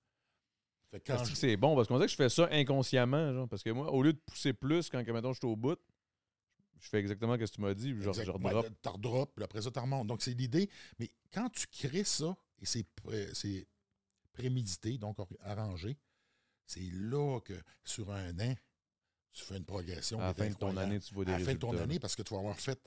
Fait 0.90 1.00
que 1.00 1.06
quand 1.06 1.16
Parce 1.16 1.28
je- 1.28 1.32
que 1.34 1.38
c'est 1.38 1.56
bon, 1.56 1.74
parce 1.74 1.88
qu'on 1.88 1.94
dirait 1.94 2.06
que 2.06 2.12
je 2.12 2.16
fais 2.16 2.28
ça 2.28 2.48
inconsciemment. 2.52 3.32
Genre, 3.32 3.48
parce 3.48 3.62
que 3.62 3.70
moi, 3.70 3.90
au 3.90 4.02
lieu 4.02 4.12
de 4.12 4.18
pousser 4.18 4.52
plus 4.52 4.90
quand, 4.90 5.02
mettons, 5.06 5.32
je 5.32 5.38
suis 5.38 5.46
au 5.48 5.56
bout, 5.56 5.78
je 6.82 6.88
fais 6.88 6.98
exactement 6.98 7.34
ce 7.34 7.38
que 7.38 7.44
tu 7.46 7.60
m'as 7.60 7.74
dit. 7.74 7.90
Exact. 7.90 8.24
je 8.24 8.30
Ouais, 8.32 8.36
redrop. 8.52 8.66
t'en 8.82 8.92
redroppes, 8.92 9.34
puis 9.36 9.44
après 9.44 9.62
ça, 9.62 9.70
tu 9.70 9.78
remontes. 9.78 10.06
Donc, 10.08 10.20
c'est 10.20 10.34
l'idée. 10.34 10.68
Mais 10.98 11.10
quand 11.32 11.48
tu 11.48 11.66
crées 11.68 12.04
ça, 12.04 12.36
et 12.58 12.66
c'est 12.66 12.82
pré- 12.82 13.32
prémédité, 14.32 14.98
donc 14.98 15.16
arrangé, 15.40 15.96
c'est 16.66 16.80
là 16.92 17.40
que 17.40 17.54
sur 17.84 18.10
un 18.10 18.38
an, 18.40 18.54
tu 19.32 19.44
fais 19.44 19.56
une 19.56 19.64
progression. 19.64 20.18
à 20.20 20.24
la 20.26 20.34
fin 20.34 20.48
de 20.48 20.54
ton 20.54 20.76
année, 20.76 21.00
tu 21.00 21.14
vois 21.14 21.24
des 21.24 21.32
À 21.32 21.38
la 21.38 21.44
fin 21.44 21.54
de 21.54 21.58
ton 21.58 21.76
année, 21.78 21.98
parce 21.98 22.16
que 22.16 22.22
tu 22.22 22.34
vas 22.34 22.40
avoir 22.40 22.58
fait 22.58 22.78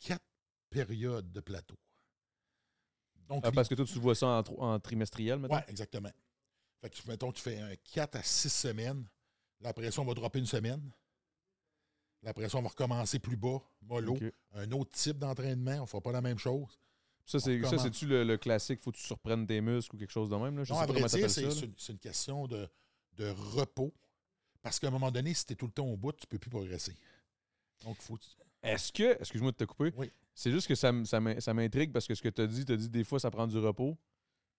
quatre 0.00 0.24
périodes 0.70 1.30
de 1.32 1.40
plateau. 1.40 1.76
Donc, 3.28 3.42
Ah, 3.46 3.52
parce 3.52 3.68
que 3.68 3.74
toi, 3.74 3.86
tu 3.86 3.98
vois 3.98 4.14
ça 4.14 4.42
en, 4.58 4.80
trimestriel, 4.80 5.38
maintenant? 5.38 5.56
Oui, 5.58 5.62
exactement. 5.68 6.10
Fait 6.80 6.90
que, 6.90 7.08
mettons, 7.08 7.32
tu 7.32 7.40
fais 7.40 7.58
un 7.58 7.74
4 7.76 8.16
à 8.16 8.22
6 8.22 8.50
semaines. 8.52 9.06
Là, 9.60 9.70
après 9.70 9.90
ça, 9.90 10.02
on 10.02 10.04
va 10.04 10.12
dropper 10.12 10.38
une 10.40 10.46
semaine. 10.46 10.90
Après 12.24 12.48
ça, 12.48 12.58
on 12.58 12.62
va 12.62 12.68
recommencer 12.68 13.18
plus 13.18 13.36
bas, 13.36 13.58
mollo. 13.82 14.16
Un 14.54 14.70
autre 14.72 14.90
type 14.92 15.18
d'entraînement. 15.18 15.78
On 15.78 15.82
ne 15.82 15.86
fera 15.86 16.00
pas 16.00 16.12
la 16.12 16.20
même 16.22 16.38
chose. 16.38 16.78
Ça, 17.26 17.38
c'est, 17.40 17.62
ça, 17.64 17.78
c'est-tu 17.78 18.06
le, 18.06 18.22
le 18.24 18.36
classique? 18.36 18.82
Faut 18.82 18.92
que 18.92 18.96
tu 18.98 19.04
surprennes 19.04 19.46
tes 19.46 19.60
muscles 19.60 19.96
ou 19.96 19.98
quelque 19.98 20.10
chose 20.12 20.28
de 20.28 20.36
même? 20.36 20.58
Là? 20.58 20.64
Je 20.64 20.72
non, 20.72 20.78
sais 20.78 20.84
à 20.84 20.86
pas 20.86 20.92
vrai 20.92 21.00
comment 21.02 21.06
dire, 21.08 21.18
t'appelles 21.20 21.30
c'est 21.30 21.42
ça. 21.50 21.50
c'est 21.78 21.88
là. 21.88 21.92
une, 21.94 21.98
question 21.98 22.46
de, 22.46 22.68
de 23.16 23.28
repos. 23.56 23.92
Parce 24.62 24.78
qu'à 24.78 24.88
un 24.88 24.90
moment 24.90 25.10
donné, 25.10 25.32
si 25.34 25.44
tu 25.46 25.52
es 25.54 25.56
tout 25.56 25.66
le 25.66 25.72
temps 25.72 25.86
au 25.86 25.96
bout, 25.96 26.12
tu 26.12 26.24
ne 26.24 26.28
peux 26.28 26.38
plus 26.38 26.50
progresser. 26.50 26.94
Donc, 27.84 27.96
faut. 28.00 28.18
Est-ce 28.62 28.92
que, 28.92 29.18
excuse-moi 29.20 29.52
de 29.52 29.56
te 29.56 29.64
couper, 29.64 29.92
Oui. 29.96 30.10
c'est 30.34 30.50
juste 30.50 30.66
que 30.66 30.74
ça, 30.74 30.92
ça 31.04 31.20
m'in- 31.20 31.40
ça 31.40 31.52
m'intrigue 31.54 31.92
parce 31.92 32.06
que 32.06 32.14
ce 32.14 32.22
que 32.22 32.28
tu 32.30 32.40
as 32.42 32.46
dit, 32.46 32.64
tu 32.64 32.72
as 32.72 32.76
dit 32.76 32.88
des 32.88 33.04
fois 33.04 33.18
ça 33.20 33.30
prend 33.30 33.46
du 33.46 33.58
repos. 33.58 33.96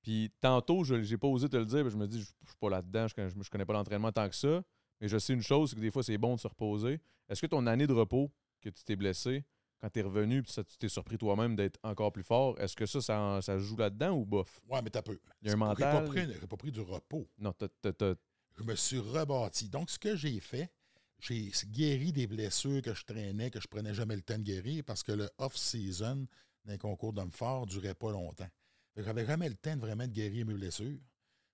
Puis 0.03 0.31
tantôt, 0.41 0.83
je 0.83 1.01
j'ai 1.01 1.17
pas 1.17 1.27
osé 1.27 1.49
te 1.49 1.57
le 1.57 1.65
dire, 1.65 1.81
puis 1.81 1.91
je 1.91 1.97
me 1.97 2.07
dis, 2.07 2.19
je 2.21 2.25
je 2.43 2.47
suis 2.49 2.57
pas 2.59 2.69
là-dedans, 2.69 3.07
je 3.07 3.15
je 3.41 3.49
connais 3.49 3.65
pas 3.65 3.73
l'entraînement 3.73 4.11
tant 4.11 4.29
que 4.29 4.35
ça. 4.35 4.63
Mais 5.01 5.07
je 5.07 5.17
sais 5.17 5.33
une 5.33 5.41
chose, 5.41 5.69
c'est 5.71 5.75
que 5.75 5.81
des 5.81 5.91
fois, 5.91 6.03
c'est 6.03 6.17
bon 6.17 6.35
de 6.35 6.39
se 6.39 6.47
reposer. 6.47 6.99
Est-ce 7.29 7.41
que 7.41 7.47
ton 7.47 7.65
année 7.67 7.87
de 7.87 7.93
repos, 7.93 8.31
que 8.61 8.69
tu 8.69 8.83
t'es 8.83 8.95
blessé, 8.95 9.43
quand 9.81 9.89
tu 9.89 9.99
es 9.99 10.03
revenu, 10.03 10.41
puis 10.41 10.51
ça, 10.51 10.63
tu 10.63 10.77
t'es 10.77 10.87
surpris 10.89 11.17
toi-même 11.17 11.55
d'être 11.55 11.79
encore 11.83 12.11
plus 12.13 12.23
fort, 12.23 12.59
est-ce 12.59 12.75
que 12.75 12.85
ça, 12.85 13.01
ça, 13.01 13.39
ça 13.41 13.57
joue 13.59 13.75
là-dedans 13.75 14.11
ou 14.11 14.25
bof? 14.25 14.59
Ouais, 14.69 14.81
mais 14.81 14.89
t'as 14.89 15.01
peu. 15.01 15.19
Il 15.41 15.47
y 15.47 15.51
a 15.51 15.53
un 15.53 15.57
mental. 15.57 15.91
pas 15.91 16.01
pris- 16.09 16.33
j'ai 16.39 16.47
pas 16.47 16.57
pris 16.57 16.71
du 16.71 16.79
repos. 16.81 17.27
Non, 17.37 17.51
t'as- 17.53 17.67
t'as- 17.81 17.93
t'as- 17.93 18.15
je 18.57 18.63
me 18.63 18.75
suis 18.75 18.99
rebâti. 18.99 19.67
Donc, 19.69 19.89
ce 19.89 19.99
que 19.99 20.15
j'ai 20.15 20.39
fait, 20.39 20.71
j'ai 21.19 21.51
guéri 21.67 22.13
des 22.13 22.25
blessures 22.25 22.81
que 22.81 22.93
je 22.93 23.03
traînais, 23.03 23.49
que 23.51 23.59
je 23.59 23.67
prenais 23.67 23.93
jamais 23.93 24.15
le 24.15 24.21
temps 24.21 24.37
de 24.37 24.43
guérir 24.43 24.83
parce 24.85 25.03
que 25.03 25.11
le 25.11 25.29
off-season 25.37 26.25
d'un 26.63 26.77
concours 26.77 27.11
d'hommes 27.13 27.31
forts 27.33 27.65
ne 27.65 27.71
durait 27.71 27.95
pas 27.95 28.11
longtemps. 28.11 28.47
Fait 28.93 29.01
que 29.01 29.03
J'avais 29.03 29.25
jamais 29.25 29.49
le 29.49 29.55
temps 29.55 29.75
de 29.75 29.81
vraiment 29.81 30.07
de 30.07 30.11
guérir 30.13 30.45
mes 30.45 30.53
blessures. 30.53 30.97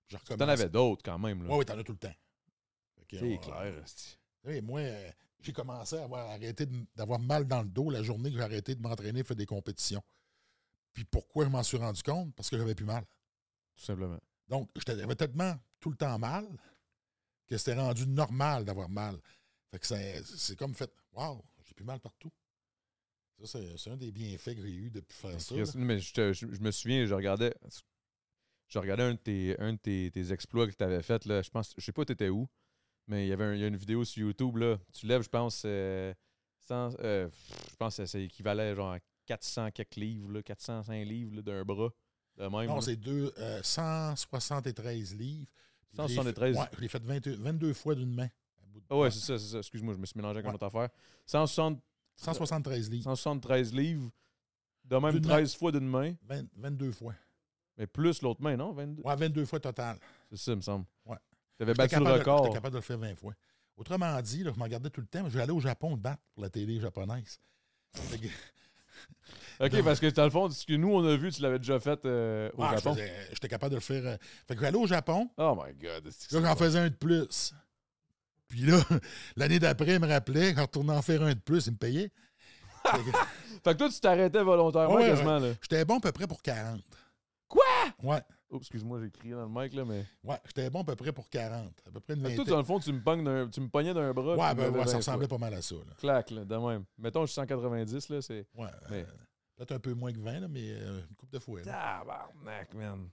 Je 0.06 0.16
t'en 0.16 0.48
avais 0.48 0.68
d'autres 0.68 1.02
quand 1.02 1.18
même. 1.18 1.42
Là. 1.42 1.50
Oui, 1.50 1.58
oui, 1.58 1.64
t'en 1.64 1.78
as 1.78 1.82
tout 1.84 1.92
le 1.92 1.98
temps. 1.98 2.14
C'est 3.20 3.38
clair. 3.38 4.62
moi, 4.62 4.80
euh, 4.80 5.10
j'ai 5.40 5.52
commencé 5.52 5.96
à 5.96 6.04
avoir 6.04 6.30
arrêté 6.30 6.66
d'avoir 6.94 7.18
mal 7.18 7.46
dans 7.46 7.62
le 7.62 7.68
dos 7.68 7.90
la 7.90 8.02
journée 8.02 8.30
que 8.30 8.36
j'ai 8.36 8.42
arrêté 8.42 8.74
de 8.74 8.80
m'entraîner, 8.82 9.22
faire 9.24 9.36
des 9.36 9.46
compétitions. 9.46 10.02
Puis 10.92 11.04
pourquoi 11.04 11.44
je 11.44 11.50
m'en 11.50 11.62
suis 11.62 11.76
rendu 11.78 12.02
compte? 12.02 12.34
Parce 12.34 12.50
que 12.50 12.56
j'avais 12.58 12.74
plus 12.74 12.84
mal. 12.84 13.04
Tout 13.76 13.84
simplement. 13.84 14.18
Donc, 14.48 14.70
j'avais 14.86 15.14
tellement 15.16 15.54
tout 15.80 15.90
le 15.90 15.96
temps 15.96 16.18
mal 16.18 16.46
que 17.46 17.56
c'était 17.56 17.74
rendu 17.74 18.06
normal 18.06 18.64
d'avoir 18.64 18.88
mal. 18.88 19.18
Fait 19.70 19.78
que 19.78 19.86
c'est 19.86 20.56
comme 20.56 20.74
fait, 20.74 20.90
waouh, 21.12 21.42
j'ai 21.64 21.74
plus 21.74 21.84
mal 21.84 21.98
partout. 22.00 22.30
Ça, 23.44 23.58
c'est 23.76 23.90
un 23.90 23.96
des 23.96 24.12
bienfaits 24.12 24.54
que 24.54 24.62
j'ai 24.62 24.72
eu 24.74 24.90
depuis 24.90 25.16
faire 25.16 25.40
ça. 25.40 25.54
Là. 25.56 25.64
mais 25.74 25.98
je, 25.98 26.12
te- 26.12 26.32
je- 26.32 26.52
je 26.52 26.60
me 26.60 26.70
souviens, 26.70 27.04
je 27.06 27.14
regardais. 27.14 27.52
Je 28.68 28.78
regardais 28.78 29.02
un 29.02 29.14
de 29.14 29.18
tes, 29.18 29.58
un 29.58 29.72
de 29.72 29.78
tes, 29.78 30.10
tes 30.12 30.32
exploits 30.32 30.68
que 30.68 30.76
tu 30.76 30.84
avais 30.84 31.02
fait. 31.02 31.24
Là. 31.26 31.42
Je 31.42 31.50
pense, 31.50 31.74
je 31.76 31.84
sais 31.84 31.90
pas, 31.92 32.04
tu 32.04 32.12
étais 32.12 32.28
où, 32.28 32.48
mais 33.12 33.26
il 33.26 33.28
y 33.28 33.32
avait 33.32 33.44
un- 33.44 33.54
il 33.54 33.60
y 33.60 33.64
a 33.64 33.68
une 33.68 33.76
vidéo 33.76 34.04
sur 34.04 34.22
YouTube. 34.26 34.56
Là. 34.56 34.78
Tu 34.92 35.06
lèves, 35.06 35.22
je 35.22 35.28
pense, 35.28 35.62
euh, 35.66 36.12
100, 36.66 36.94
euh, 37.00 37.28
je 37.70 37.76
pense 37.76 37.96
que 37.98 38.06
c'est 38.06 38.24
équivalent 38.24 38.74
genre 38.74 38.92
à 38.92 38.98
400 39.26 39.70
quelques 39.70 39.96
livres, 39.96 40.30
là, 40.32 40.42
405 40.42 41.04
livres 41.06 41.40
d'un 41.42 41.62
bras. 41.64 41.90
De 42.36 42.44
même. 42.48 42.66
Non, 42.66 42.80
c'est 42.80 42.96
deux, 42.96 43.32
euh, 43.38 43.60
173 43.62 45.14
livres. 45.14 45.46
Puis 45.88 45.98
je 45.98 46.02
l'ai 46.02 46.08
173. 46.14 46.54
fait- 46.56 46.60
Ouais, 46.62 46.68
je 46.76 46.80
l'ai 46.80 46.88
fait 46.88 47.02
22, 47.02 47.34
22 47.36 47.72
fois 47.74 47.94
d'une 47.94 48.12
main. 48.14 48.28
Ah 48.88 48.96
ouais, 48.96 49.10
c'est 49.10 49.20
ça, 49.20 49.38
c'est 49.38 49.52
ça. 49.52 49.58
Excuse-moi, 49.58 49.92
je 49.94 49.98
me 49.98 50.06
suis 50.06 50.16
mélangé 50.18 50.36
avec 50.38 50.44
une 50.46 50.50
Ouais. 50.50 50.54
autre 50.54 50.64
affaire. 50.66 50.88
160, 51.26 51.78
173 52.16 52.88
livres. 52.90 53.04
173 53.04 53.72
livres, 53.74 54.10
de 54.84 54.96
même 54.96 55.12
D'une 55.12 55.26
main. 55.26 55.34
13 55.34 55.54
fois 55.54 55.70
d'une 55.72 55.86
main, 55.88 56.14
20 56.22 56.46
22 56.56 56.90
fois. 56.92 57.14
mais 57.76 57.86
plus 57.86 58.22
l'autre 58.22 58.40
main, 58.42 58.56
non? 58.56 58.72
22? 58.72 59.02
Ouais, 59.02 59.16
22 59.16 59.44
fois 59.44 59.60
total. 59.60 59.98
C'est 60.30 60.36
ça, 60.38 60.52
il 60.52 60.56
me 60.56 60.62
semble. 60.62 60.86
Ouais. 61.04 61.18
Avais 61.62 61.74
battu 61.74 61.94
le 61.94 62.00
capable 62.00 62.14
de- 62.14 62.18
record. 62.20 62.44
J'étais 62.44 62.54
capable 62.54 62.72
de 62.74 62.78
le 62.78 62.82
faire 62.82 62.98
20 62.98 63.14
fois. 63.16 63.32
Autrement 63.76 64.20
dit, 64.20 64.42
là, 64.44 64.50
je 64.54 64.58
m'en 64.58 64.68
gardais 64.68 64.90
tout 64.90 65.00
le 65.00 65.06
temps. 65.06 65.24
Je 65.28 65.36
vais 65.36 65.42
aller 65.42 65.52
au 65.52 65.60
Japon 65.60 65.96
battre 65.96 66.22
pour 66.34 66.42
la 66.42 66.50
télé 66.50 66.78
japonaise. 66.80 67.40
OK, 69.60 69.82
parce 69.84 70.00
que 70.00 70.06
dans 70.10 70.24
le 70.24 70.30
fond, 70.30 70.50
ce 70.50 70.66
que 70.66 70.72
nous, 70.74 70.92
on 70.92 71.04
a 71.06 71.16
vu, 71.16 71.30
tu 71.30 71.40
l'avais 71.42 71.58
déjà 71.58 71.78
fait 71.78 72.04
euh, 72.04 72.50
au 72.56 72.64
je 72.64 72.70
Japon. 72.76 72.96
J'étais 73.32 73.48
capable 73.48 73.70
de 73.70 73.76
le 73.76 73.80
faire. 73.80 74.02
euh, 74.04 74.16
Fait 74.48 74.54
que 74.56 74.60
j'allais 74.60 74.76
au 74.78 74.86
Japon, 74.86 75.30
Oh 75.36 75.56
my 75.56 75.72
God. 75.74 76.06
là, 76.06 76.40
j'en 76.42 76.56
faisais 76.56 76.78
un 76.78 76.88
de 76.88 76.94
plus. 76.94 77.54
Puis 78.48 78.60
là, 78.62 78.78
l'année 79.36 79.58
d'après, 79.58 79.94
il 79.94 80.00
me 80.00 80.08
rappelait, 80.08 80.52
quand 80.54 80.62
retournait 80.62 80.92
en 80.94 81.02
faire 81.02 81.22
un 81.22 81.34
de 81.34 81.38
plus, 81.40 81.66
il 81.66 81.72
me 81.72 81.76
payait. 81.78 82.10
Fait 82.84 82.98
que 82.98 83.10
Fait 83.64 83.72
que 83.74 83.78
toi, 83.78 83.88
tu 83.88 84.00
t'arrêtais 84.00 84.42
volontairement 84.42 84.94
Ouais, 84.96 85.06
quasiment, 85.06 85.38
là. 85.38 85.52
J'étais 85.62 85.84
bon 85.84 85.98
à 85.98 86.00
peu 86.00 86.10
près 86.12 86.26
pour 86.26 86.42
40. 86.42 86.80
Quoi? 87.46 87.62
Ouais, 88.02 88.20
Oh, 88.54 88.58
excuse-moi, 88.58 89.00
j'ai 89.00 89.10
crié 89.10 89.32
dans 89.32 89.46
le 89.46 89.48
mic, 89.62 89.72
là, 89.72 89.82
mais... 89.86 90.04
ouais, 90.24 90.36
j'étais 90.44 90.68
bon 90.68 90.82
à 90.82 90.84
peu 90.84 90.94
près 90.94 91.10
pour 91.10 91.30
40. 91.30 91.72
À 91.86 91.90
peu 91.90 92.00
près 92.00 92.12
une 92.14 92.22
que 92.22 92.36
toi, 92.36 92.44
dans 92.44 92.58
le 92.58 92.64
fond, 92.64 92.78
tu 92.78 92.92
me, 92.92 93.46
tu 93.48 93.60
me 93.62 93.68
pognais 93.68 93.94
d'un 93.94 94.12
bras. 94.12 94.36
Ouais, 94.36 94.54
ben, 94.54 94.70
ouais, 94.70 94.84
ça 94.84 94.90
20 94.92 94.96
ressemblait 94.98 95.28
pas 95.28 95.38
mal 95.38 95.54
à 95.54 95.62
ça. 95.62 95.74
Là. 95.76 95.94
Clac, 95.96 96.30
là, 96.30 96.44
de 96.44 96.56
même. 96.56 96.84
Mettons, 96.98 97.22
je 97.22 97.32
suis 97.32 97.36
190, 97.36 98.10
là, 98.10 98.20
c'est... 98.20 98.46
Ouais, 98.54 98.68
Mais- 98.90 99.02
euh, 99.04 99.06
peut-être 99.56 99.72
un 99.72 99.78
peu 99.80 99.94
moins 99.94 100.12
que 100.12 100.18
20, 100.20 100.40
là, 100.40 100.48
mais 100.48 100.70
euh, 100.70 101.00
une 101.08 101.16
coupe 101.16 101.30
de 101.32 101.38
là. 101.38 101.62
Tabarnak, 101.64 102.74
man. 102.74 103.08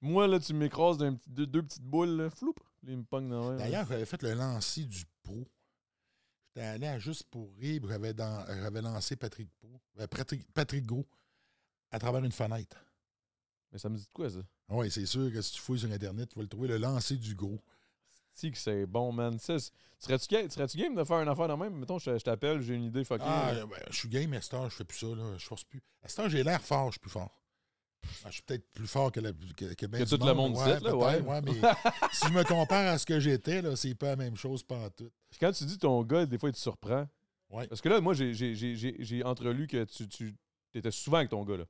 Moi, 0.00 0.28
là, 0.28 0.38
tu 0.38 0.54
m'écrases 0.54 0.96
d'un 0.98 1.14
petit- 1.14 1.28
deux, 1.28 1.46
deux 1.46 1.62
petites 1.64 1.82
boules, 1.82 2.10
là, 2.10 2.30
floup. 2.30 2.54
Là, 2.84 2.92
il 2.92 2.98
me 2.98 3.04
pogne 3.04 3.28
dans. 3.28 3.56
D'ailleurs, 3.56 3.86
j'avais 3.88 4.06
fait 4.06 4.22
le 4.22 4.34
lancer 4.34 4.84
du 4.84 5.02
pro. 5.24 5.44
J'étais 6.54 6.66
allé 6.66 6.86
à 6.86 6.98
Juste 7.00 7.24
pour 7.30 7.52
rire, 7.56 7.82
j'avais, 7.88 8.14
dans- 8.14 8.46
j'avais 8.46 8.80
lancé 8.80 9.16
Patrick 9.16 9.50
Pro, 9.58 9.80
euh, 9.98 10.06
Patrick, 10.06 10.52
Patrick 10.52 10.86
Gros 10.86 11.06
à 11.90 11.98
travers 11.98 12.22
une 12.22 12.30
fenêtre. 12.32 12.76
Mais 13.72 13.78
ça 13.78 13.88
me 13.88 13.96
dit 13.96 14.04
de 14.06 14.12
quoi, 14.12 14.30
ça? 14.30 14.38
Oui, 14.70 14.90
c'est 14.90 15.06
sûr 15.06 15.32
que 15.32 15.40
si 15.40 15.52
tu 15.52 15.60
fouilles 15.60 15.78
sur 15.80 15.90
Internet, 15.90 16.28
tu 16.30 16.36
vas 16.36 16.42
le 16.42 16.48
trouver, 16.48 16.68
le 16.68 16.76
lancer 16.78 17.16
du 17.16 17.34
gros. 17.34 17.58
Si 18.34 18.52
que 18.52 18.58
c'est 18.58 18.86
bon, 18.86 19.12
man. 19.12 19.38
Serais-tu 19.38 20.28
ga- 20.28 20.48
serais-tu 20.48 20.78
game 20.78 20.94
de 20.94 21.02
faire 21.04 21.20
une 21.20 21.28
affaire 21.28 21.48
de 21.48 21.54
même? 21.54 21.74
Mettons, 21.74 21.98
je 21.98 22.16
je 22.18 22.22
t'appelle, 22.22 22.60
j'ai 22.60 22.74
une 22.74 22.84
idée 22.84 23.02
fucking. 23.04 23.26
Ah, 23.28 23.52
ben, 23.52 23.66
je 23.90 23.96
suis 23.96 24.08
game, 24.08 24.30
mais 24.30 24.36
à 24.36 24.42
cette 24.42 24.54
heure, 24.54 24.70
je 24.70 24.76
fais 24.76 24.84
plus 24.84 24.98
ça. 24.98 25.06
Là. 25.06 25.36
Je 25.36 25.44
force 25.44 25.64
plus. 25.64 25.82
À 26.02 26.08
cette 26.08 26.18
heure, 26.20 26.28
j'ai 26.28 26.44
l'air 26.44 26.60
fort, 26.62 26.86
je 26.86 26.92
suis 26.92 27.00
plus 27.00 27.10
fort. 27.10 27.34
Ah, 28.24 28.28
je 28.28 28.34
suis 28.34 28.42
peut-être 28.42 28.70
plus 28.72 28.86
fort 28.86 29.10
que, 29.10 29.18
la, 29.18 29.32
que, 29.32 29.74
que 29.74 29.86
ben 29.86 29.98
Que 29.98 30.04
du 30.08 30.18
tout 30.18 30.24
le 30.24 30.32
monde 30.34 30.56
ouais, 30.56 30.64
sait, 30.64 30.80
là, 30.80 30.90
peut-être, 30.92 31.26
ouais. 31.26 31.40
mais 31.42 31.52
si 32.12 32.28
je 32.28 32.32
me 32.32 32.44
compare 32.44 32.86
à 32.92 32.96
ce 32.98 33.04
que 33.04 33.18
j'étais, 33.18 33.60
c'est 33.74 33.94
pas 33.96 34.10
la 34.10 34.16
même 34.16 34.36
chose, 34.36 34.62
pas 34.62 34.78
en 34.78 34.90
tout. 34.90 35.10
Puis 35.30 35.38
quand 35.40 35.50
tu 35.50 35.64
dis 35.64 35.78
ton 35.78 36.02
gars, 36.04 36.24
des 36.24 36.38
fois, 36.38 36.48
il 36.50 36.52
te 36.52 36.58
surprend. 36.58 37.08
Ouais. 37.50 37.66
Parce 37.66 37.80
que 37.80 37.88
là, 37.88 38.00
moi, 38.00 38.14
j'ai 38.14 39.22
entrelu 39.24 39.66
que 39.66 39.82
tu, 39.84 40.06
tu 40.06 40.36
étais 40.74 40.92
souvent 40.92 41.16
avec 41.18 41.30
ton 41.30 41.42
gars, 41.44 41.56
là. 41.56 41.64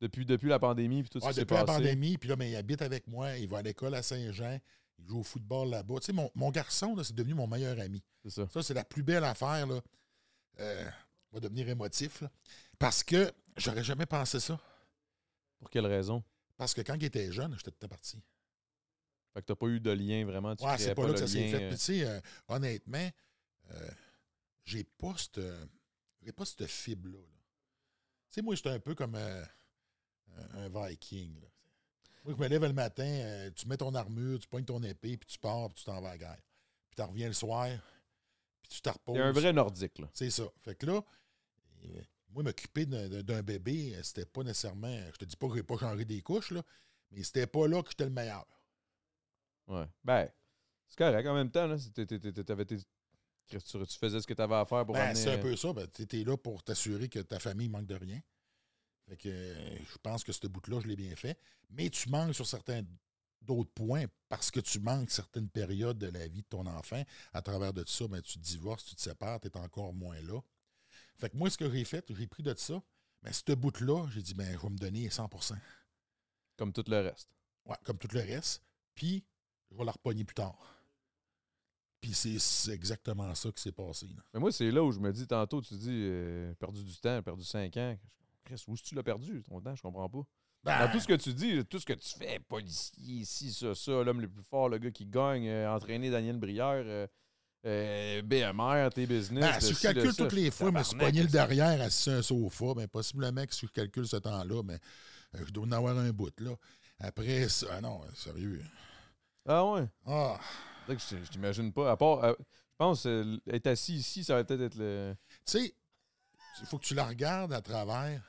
Depuis, 0.00 0.24
depuis 0.24 0.48
la 0.48 0.58
pandémie, 0.58 1.02
puis 1.02 1.10
tout 1.10 1.20
ce 1.20 1.24
Ouais, 1.26 1.30
qui 1.30 1.34
s'est 1.36 1.40
depuis 1.42 1.54
la 1.54 1.64
passé. 1.64 1.78
pandémie, 1.78 2.16
puis 2.16 2.28
là, 2.28 2.36
ben, 2.36 2.46
il 2.46 2.56
habite 2.56 2.80
avec 2.82 3.06
moi, 3.06 3.36
il 3.36 3.48
va 3.48 3.58
à 3.58 3.62
l'école 3.62 3.94
à 3.94 4.02
Saint-Jean, 4.02 4.58
il 4.98 5.06
joue 5.06 5.20
au 5.20 5.22
football 5.22 5.68
là-bas. 5.70 5.96
Tu 6.00 6.06
sais, 6.06 6.12
mon, 6.12 6.30
mon 6.34 6.50
garçon, 6.50 6.94
là, 6.96 7.04
c'est 7.04 7.14
devenu 7.14 7.34
mon 7.34 7.46
meilleur 7.46 7.78
ami. 7.78 8.02
C'est 8.22 8.30
ça. 8.30 8.48
Ça, 8.48 8.62
c'est 8.62 8.74
la 8.74 8.84
plus 8.84 9.02
belle 9.02 9.24
affaire, 9.24 9.66
là. 9.66 9.80
Euh, 10.58 10.90
on 11.32 11.36
va 11.36 11.40
devenir 11.40 11.68
émotif, 11.68 12.22
là. 12.22 12.30
Parce 12.78 13.02
que 13.04 13.30
j'aurais 13.56 13.84
jamais 13.84 14.06
pensé 14.06 14.40
ça. 14.40 14.58
Pour 15.58 15.68
quelle 15.68 15.86
raison? 15.86 16.22
Parce 16.56 16.72
que 16.74 16.80
quand 16.80 16.94
il 16.94 17.04
était 17.04 17.30
jeune, 17.30 17.54
j'étais 17.56 17.70
tout 17.70 17.88
parti. 17.88 18.16
Fait 19.34 19.40
que 19.42 19.46
t'as 19.46 19.54
pas 19.54 19.66
eu 19.66 19.80
de 19.80 19.90
lien 19.90 20.24
vraiment. 20.24 20.56
Tu 20.56 20.64
Ouais, 20.64 20.76
c'est 20.78 20.94
pas 20.94 21.02
là 21.02 21.08
le 21.08 21.14
que 21.14 21.20
ça 21.20 21.26
s'est 21.28 21.48
fait. 21.50 21.62
euh, 21.64 21.68
Puis, 21.68 21.78
tu 21.78 21.84
sais, 21.84 22.04
euh, 22.06 22.20
honnêtement, 22.48 23.10
euh, 23.70 23.90
j'ai 24.64 24.82
pas 24.84 25.14
cette, 25.16 25.40
pas 26.34 26.44
cette 26.44 26.66
fibre-là. 26.66 27.18
là. 27.18 27.24
Tu 28.30 28.34
sais, 28.34 28.42
moi, 28.42 28.54
j'étais 28.54 28.70
un 28.70 28.80
peu 28.80 28.94
comme 28.94 29.14
euh, 29.14 29.44
un 30.54 30.68
Viking. 30.68 31.40
là. 31.40 31.46
Moi, 32.24 32.34
je 32.36 32.42
me 32.42 32.48
lève 32.48 32.62
le 32.64 32.72
matin, 32.74 33.04
euh, 33.06 33.50
tu 33.54 33.66
mets 33.66 33.78
ton 33.78 33.94
armure, 33.94 34.38
tu 34.38 34.46
pognes 34.48 34.64
ton 34.64 34.82
épée, 34.82 35.16
puis 35.16 35.26
tu 35.26 35.38
pars, 35.38 35.68
puis 35.68 35.76
tu 35.78 35.84
t'en 35.84 36.00
vas 36.02 36.08
à 36.08 36.12
la 36.12 36.18
guerre. 36.18 36.42
Puis 36.90 36.96
tu 36.96 37.02
reviens 37.02 37.28
le 37.28 37.32
soir, 37.34 37.68
puis 38.62 38.70
tu 38.70 38.82
te 38.82 38.90
reposes. 38.90 39.14
T'es 39.16 39.22
un 39.22 39.32
vrai 39.32 39.52
nordique, 39.54 39.98
là. 39.98 40.08
C'est 40.12 40.30
ça. 40.30 40.44
Fait 40.58 40.74
que 40.74 40.84
là, 40.86 41.02
euh, 41.84 42.00
moi, 42.28 42.42
m'occuper 42.42 42.84
d'un- 42.84 43.42
bébé, 43.42 43.94
euh, 43.96 44.02
c'était 44.02 44.26
pas 44.26 44.42
nécessairement. 44.42 45.00
Je 45.12 45.16
te 45.18 45.24
dis 45.24 45.36
pas 45.36 45.48
que 45.48 45.54
j'ai 45.56 45.62
pas 45.62 45.78
changé 45.78 46.04
des 46.04 46.20
couches, 46.20 46.50
là, 46.50 46.62
mais 47.10 47.22
c'était 47.22 47.46
pas 47.46 47.66
là 47.66 47.82
que 47.82 47.88
j'étais 47.90 48.04
le 48.04 48.10
meilleur. 48.10 48.46
Ouais. 49.66 49.86
Ben, 50.04 50.28
c'est 50.88 50.98
correct. 50.98 51.26
En 51.26 51.34
même 51.34 51.50
temps, 51.50 51.66
là, 51.66 51.76
t'avais 52.44 52.64
tes- 52.66 52.78
tu, 53.46 53.58
tu 53.58 53.98
faisais 53.98 54.20
ce 54.20 54.26
que 54.26 54.34
t'avais 54.34 54.56
à 54.56 54.64
faire 54.66 54.84
pour 54.84 54.94
Ben, 54.94 55.14
c'est 55.14 55.32
un 55.32 55.38
peu 55.38 55.56
ça. 55.56 55.72
Ben, 55.72 55.86
tu 55.88 56.20
es 56.20 56.24
là 56.24 56.36
pour 56.36 56.62
t'assurer 56.62 57.08
que 57.08 57.20
ta 57.20 57.38
famille 57.38 57.68
manque 57.68 57.86
de 57.86 57.94
rien. 57.94 58.20
Fait 59.10 59.16
que 59.16 59.28
je 59.28 59.98
pense 60.04 60.22
que 60.22 60.30
ce 60.30 60.46
bout-là, 60.46 60.78
je 60.80 60.86
l'ai 60.86 60.94
bien 60.94 61.16
fait. 61.16 61.36
Mais 61.70 61.90
tu 61.90 62.08
manques 62.10 62.32
sur 62.32 62.46
certains 62.46 62.84
d'autres 63.42 63.72
points 63.72 64.04
parce 64.28 64.52
que 64.52 64.60
tu 64.60 64.78
manques 64.78 65.10
certaines 65.10 65.48
périodes 65.48 65.98
de 65.98 66.06
la 66.06 66.28
vie 66.28 66.42
de 66.42 66.46
ton 66.46 66.64
enfant. 66.66 67.02
À 67.32 67.42
travers 67.42 67.72
de 67.72 67.84
ça, 67.86 68.06
ben, 68.06 68.22
tu 68.22 68.38
te 68.38 68.44
divorces, 68.44 68.84
tu 68.84 68.94
te 68.94 69.00
sépares, 69.00 69.40
tu 69.40 69.48
es 69.48 69.56
encore 69.56 69.92
moins 69.92 70.20
là. 70.20 70.40
Fait 71.16 71.28
que 71.28 71.36
moi, 71.36 71.50
ce 71.50 71.58
que 71.58 71.68
j'ai 71.68 71.84
fait, 71.84 72.04
j'ai 72.08 72.26
pris 72.28 72.44
de 72.44 72.54
ça. 72.56 72.80
Mais 73.22 73.32
ce 73.32 73.52
bout-là, 73.52 74.06
j'ai 74.12 74.22
dit, 74.22 74.34
ben, 74.34 74.52
je 74.52 74.58
vais 74.58 74.70
me 74.70 74.78
donner 74.78 75.08
100% 75.08 75.56
Comme 76.56 76.72
tout 76.72 76.84
le 76.86 77.00
reste. 77.00 77.28
Ouais, 77.66 77.76
comme 77.82 77.98
tout 77.98 78.08
le 78.12 78.20
reste. 78.20 78.62
Puis, 78.94 79.24
je 79.72 79.76
vais 79.76 79.84
la 79.84 79.92
repogner 79.92 80.24
plus 80.24 80.34
tard. 80.34 80.56
Puis 82.00 82.14
c'est 82.14 82.38
c'est 82.38 82.72
exactement 82.72 83.34
ça 83.34 83.50
qui 83.50 83.60
s'est 83.60 83.72
passé. 83.72 84.06
là. 84.06 84.22
Mais 84.32 84.40
moi, 84.40 84.52
c'est 84.52 84.70
là 84.70 84.82
où 84.84 84.92
je 84.92 85.00
me 85.00 85.12
dis, 85.12 85.26
tantôt, 85.26 85.60
tu 85.60 85.74
dis, 85.74 85.90
euh, 85.90 86.54
perdu 86.54 86.84
du 86.84 86.96
temps, 86.96 87.20
perdu 87.22 87.44
5 87.44 87.76
ans. 87.76 87.98
Chris, 88.50 88.64
où 88.66 88.74
est-ce 88.74 88.82
que 88.82 88.88
tu 88.88 88.94
l'as 88.94 89.02
perdu, 89.02 89.42
ton 89.42 89.60
temps? 89.60 89.74
Je 89.74 89.82
comprends 89.82 90.08
pas. 90.08 90.22
Ben, 90.64 90.86
Dans 90.86 90.92
tout 90.92 91.00
ce 91.00 91.06
que 91.06 91.14
tu 91.14 91.32
dis, 91.32 91.64
tout 91.64 91.78
ce 91.78 91.86
que 91.86 91.92
tu 91.92 92.08
fais, 92.18 92.38
policier, 92.40 93.24
ci, 93.24 93.52
ça, 93.52 93.74
ça, 93.74 94.02
l'homme 94.02 94.20
le 94.20 94.28
plus 94.28 94.42
fort, 94.42 94.68
le 94.68 94.78
gars 94.78 94.90
qui 94.90 95.06
gagne, 95.06 95.48
euh, 95.48 95.74
entraîner 95.74 96.10
Daniel 96.10 96.36
Brière, 96.36 96.82
euh, 96.84 97.06
euh, 97.66 98.22
BMR, 98.22 98.90
tes 98.92 99.06
business. 99.06 99.44
Ben, 99.44 99.60
si 99.60 99.74
je 99.74 99.80
calcule 99.80 100.14
toutes 100.14 100.32
les 100.32 100.50
fois, 100.50 100.68
je 100.68 100.74
me 100.74 100.82
suis 100.82 100.96
pogné 100.96 101.22
le 101.22 101.28
derrière 101.28 101.80
assis 101.80 102.10
un 102.10 102.22
sofa, 102.22 102.74
ben, 102.74 102.88
possiblement 102.88 103.44
que 103.46 103.54
si 103.54 103.66
je 103.66 103.72
calcule 103.72 104.06
ce 104.06 104.16
temps-là, 104.16 104.62
ben, 104.62 104.78
euh, 105.36 105.44
je 105.46 105.52
dois 105.52 105.66
en 105.66 105.72
avoir 105.72 105.96
un 105.96 106.10
bout. 106.10 106.38
Là. 106.40 106.54
Après, 106.98 107.48
ça, 107.48 107.66
ah 107.72 107.80
non, 107.80 108.02
sérieux. 108.14 108.62
Ah 109.46 109.64
ouais? 109.64 109.88
Ah, 110.06 110.38
que 110.86 110.94
je 110.94 111.24
je 111.24 111.30
t'imagine 111.30 111.72
pas. 111.72 111.90
À 111.90 111.96
part, 111.96 112.22
je 112.22 112.76
pense, 112.76 113.06
être 113.06 113.66
assis 113.66 113.94
ici, 113.94 114.24
ça 114.24 114.34
va 114.34 114.44
peut-être 114.44 114.60
être 114.60 114.76
le. 114.76 115.14
tu 115.46 115.52
sais, 115.52 115.74
il 116.60 116.66
faut 116.66 116.78
que 116.78 116.84
tu 116.84 116.94
la 116.94 117.06
regardes 117.06 117.52
à 117.52 117.62
travers. 117.62 118.22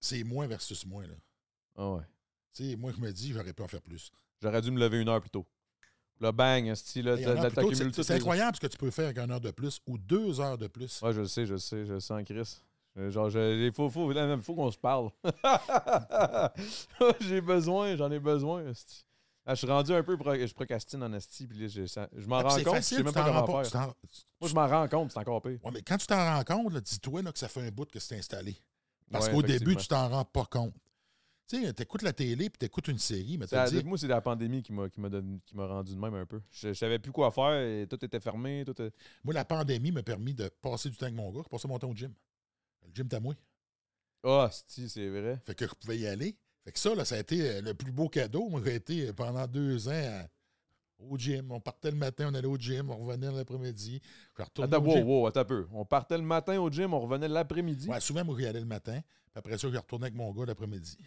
C'est 0.00 0.22
moi 0.24 0.46
versus 0.46 0.84
moi. 0.86 1.06
Là. 1.06 1.14
Ah 1.76 1.90
ouais. 1.92 2.02
Tu 2.54 2.70
sais, 2.70 2.76
moi, 2.76 2.92
je 2.96 3.00
me 3.00 3.12
dis, 3.12 3.32
j'aurais 3.32 3.52
pu 3.52 3.62
en 3.62 3.68
faire 3.68 3.82
plus. 3.82 4.10
J'aurais 4.42 4.60
dû 4.62 4.70
me 4.70 4.78
lever 4.80 5.00
une 5.00 5.08
heure 5.08 5.20
plus 5.20 5.30
tôt. 5.30 5.46
Là, 6.20 6.32
bang, 6.32 6.74
style, 6.74 7.04
là, 7.06 7.16
C'est 7.16 8.10
incroyable 8.14 8.56
ce 8.56 8.60
que 8.60 8.66
tu 8.66 8.76
peux 8.76 8.90
faire 8.90 9.04
avec 9.06 9.18
une 9.18 9.30
heure 9.30 9.40
de 9.40 9.50
plus 9.52 9.80
ou 9.86 9.98
deux 9.98 10.40
heures 10.40 10.58
de 10.58 10.66
plus. 10.66 11.00
Ouais, 11.02 11.12
je 11.12 11.20
le 11.20 11.26
sais, 11.28 11.46
je 11.46 11.52
le 11.52 11.58
sais, 11.58 11.84
je 11.86 11.92
le 11.94 12.00
sais 12.00 12.12
en 12.14 12.24
Chris. 12.24 12.56
Euh, 12.96 13.10
Genre, 13.12 13.30
je- 13.30 13.66
il 13.66 13.72
faut, 13.72 13.88
faut, 13.88 14.10
là, 14.12 14.36
faut 14.42 14.54
qu'on 14.56 14.70
se 14.72 14.78
parle. 14.78 15.10
J'ai 17.20 17.40
besoin, 17.40 17.94
j'en 17.96 18.10
ai 18.10 18.18
besoin. 18.18 18.66
esti. 18.68 19.04
Ah, 19.46 19.54
je 19.54 19.58
suis 19.60 19.66
rendu 19.66 19.92
un 19.94 20.02
peu, 20.02 20.16
pro- 20.18 20.34
je 20.34 20.52
procrastine 20.52 21.02
en 21.02 21.12
esti, 21.14 21.46
puis 21.46 21.58
là, 21.58 21.68
je, 21.68 21.86
je 21.86 22.26
m'en 22.26 22.38
Ah, 22.38 22.42
rends 22.42 22.48
compte, 22.56 22.58
je 22.58 22.70
facile, 22.70 22.82
sais 22.82 22.96
tu 22.96 23.04
même 23.04 23.14
t'en 23.14 23.20
pas 23.24 23.30
rends 23.30 23.46
comment 23.46 23.62
pas. 23.62 23.64
faire. 23.64 23.86
tu 23.94 23.94
t'en- 23.94 24.18
Moi, 24.40 24.50
je 24.50 24.54
m'en 24.54 24.66
rends 24.66 24.88
compte, 24.88 25.12
c'est 25.12 25.18
encore 25.20 25.40
pire. 25.40 25.58
Ouais, 25.64 25.70
mais 25.72 25.82
quand 25.82 25.96
tu 25.96 26.06
t'en 26.06 26.16
rends 26.36 26.44
compte, 26.44 26.72
là, 26.74 26.80
dis-toi 26.80 27.22
là, 27.22 27.32
que 27.32 27.38
ça 27.38 27.48
fait 27.48 27.66
un 27.66 27.70
bout 27.70 27.86
que 27.90 27.98
c'est 27.98 28.18
installé. 28.18 28.56
Parce 29.10 29.26
Ouais, 29.26 29.32
qu'au 29.32 29.42
début, 29.42 29.76
tu 29.76 29.86
t'en 29.88 30.08
rends 30.08 30.24
pas 30.24 30.44
compte. 30.46 30.74
Tu 31.48 31.62
sais, 31.64 31.72
t'écoutes 31.72 32.02
la 32.02 32.12
télé 32.12 32.50
puis 32.50 32.58
t'écoutes 32.58 32.88
une 32.88 32.98
série, 32.98 33.38
mais 33.38 33.46
Ça- 33.46 33.64
dis, 33.70 33.82
moi, 33.82 33.96
c'est 33.96 34.06
la 34.06 34.20
pandémie 34.20 34.62
qui 34.62 34.70
m'a 34.72 34.90
qui 34.90 35.00
m'a 35.00 35.08
donné- 35.08 35.40
qui 35.46 35.56
m'a 35.56 35.66
rendu 35.66 35.94
de 35.94 35.98
même 35.98 36.14
un 36.14 36.26
peu. 36.26 36.42
Je, 36.50 36.68
je 36.68 36.72
savais 36.74 36.98
plus 36.98 37.10
quoi 37.10 37.30
faire 37.30 37.54
et 37.54 37.86
tout 37.88 38.04
était 38.04 38.20
fermé. 38.20 38.64
Tout 38.66 38.80
est- 38.82 38.92
moi, 39.24 39.32
la 39.32 39.46
pandémie 39.46 39.90
m'a 39.90 40.02
permis 40.02 40.34
de 40.34 40.48
passer 40.60 40.90
du 40.90 40.96
temps 40.96 41.06
avec 41.06 41.16
mon 41.16 41.32
gars. 41.32 41.40
Je 41.44 41.48
passais 41.48 41.66
mon 41.68 41.78
temps 41.78 41.88
au 41.90 41.94
gym. 41.94 42.12
Le 42.86 42.90
gym 42.94 43.08
t'as 43.08 43.20
moi. 43.20 43.34
Ah, 44.24 44.50
si, 44.66 44.90
c'est 44.90 45.08
vrai. 45.08 45.40
Fait 45.46 45.54
que 45.54 45.66
je 45.66 45.72
pouvais 45.74 45.98
y 45.98 46.06
aller. 46.06 46.36
Fait 46.64 46.72
que 46.72 46.78
ça, 46.78 46.94
là, 46.94 47.06
ça 47.06 47.14
a 47.14 47.18
été 47.18 47.48
euh, 47.48 47.60
le 47.62 47.72
plus 47.72 47.92
beau 47.92 48.10
cadeau. 48.10 48.48
Moi, 48.50 48.60
j'ai 48.64 48.74
été 48.74 49.08
euh, 49.08 49.12
pendant 49.14 49.46
deux 49.46 49.88
ans 49.88 49.92
à 49.92 50.28
Au 50.98 51.16
gym. 51.16 51.52
On 51.52 51.60
partait 51.60 51.90
le 51.90 51.96
matin, 51.96 52.28
on 52.30 52.34
allait 52.34 52.48
au 52.48 52.56
gym, 52.56 52.90
on 52.90 52.96
revenait 52.96 53.30
l'après-midi. 53.30 54.00
Je 54.36 54.42
retournais 54.42 54.74
Attends, 54.74 54.84
wow, 54.84 54.92
gym. 54.96 55.06
wow, 55.06 55.26
attends 55.28 55.40
un 55.40 55.44
peu. 55.44 55.66
On 55.72 55.84
partait 55.84 56.16
le 56.18 56.24
matin 56.24 56.58
au 56.60 56.70
gym, 56.70 56.92
on 56.92 57.00
revenait 57.00 57.28
l'après-midi? 57.28 57.88
Ouais, 57.88 58.00
souvent, 58.00 58.24
moi, 58.24 58.34
j'y 58.38 58.46
allais 58.46 58.58
le 58.60 58.66
matin. 58.66 59.00
Puis 59.00 59.32
après 59.36 59.58
ça, 59.58 59.70
je 59.70 59.76
retournais 59.76 60.06
avec 60.06 60.16
mon 60.16 60.32
gars 60.32 60.44
l'après-midi. 60.46 60.98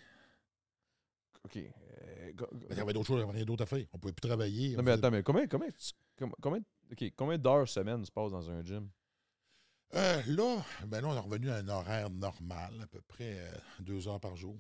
OK. 1.44 1.58
Euh, 1.58 2.32
go- 2.34 2.48
Il 2.70 2.78
y 2.78 2.80
avait 2.80 2.94
d'autres 2.94 3.08
choses, 3.08 3.18
il 3.20 3.24
n'y 3.24 3.30
avait 3.30 3.38
rien 3.40 3.46
d'autre 3.46 3.64
à 3.64 3.66
faire. 3.66 3.86
On 3.92 3.98
ne 3.98 4.02
pouvait 4.02 4.14
plus 4.14 4.28
travailler. 4.28 4.74
Non, 4.76 4.80
On 4.80 4.84
mais 4.84 4.92
attends, 4.92 5.12
mais 5.12 5.24
combien, 5.24 5.48
combien, 5.48 5.70
combien, 6.42 6.62
combien, 7.18 7.38
d'heures 7.38 7.68
semaine 7.68 8.06
se 8.06 8.12
passe 8.12 8.32
dans 8.32 8.50
un 8.50 8.64
gym? 8.64 8.88
Euh, 9.94 10.22
là, 10.28 10.64
ben 10.88 11.02
là, 11.02 11.08
on 11.10 11.16
est 11.16 11.20
revenu 11.20 11.50
à 11.50 11.56
un 11.56 11.68
horaire 11.68 12.10
normal, 12.10 12.74
à 12.82 12.88
peu 12.88 13.02
près 13.02 13.40
euh, 13.40 13.52
deux 13.82 14.08
heures 14.08 14.22
par 14.22 14.38
jour. 14.38 14.56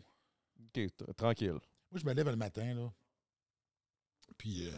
OK, 0.59 0.75
tr- 0.81 1.13
tranquille. 1.15 1.51
Moi, 1.91 2.01
je 2.01 2.05
me 2.05 2.13
lève 2.13 2.27
le 2.29 2.35
matin, 2.35 2.73
là. 2.73 2.91
Puis 4.37 4.67
euh, 4.67 4.71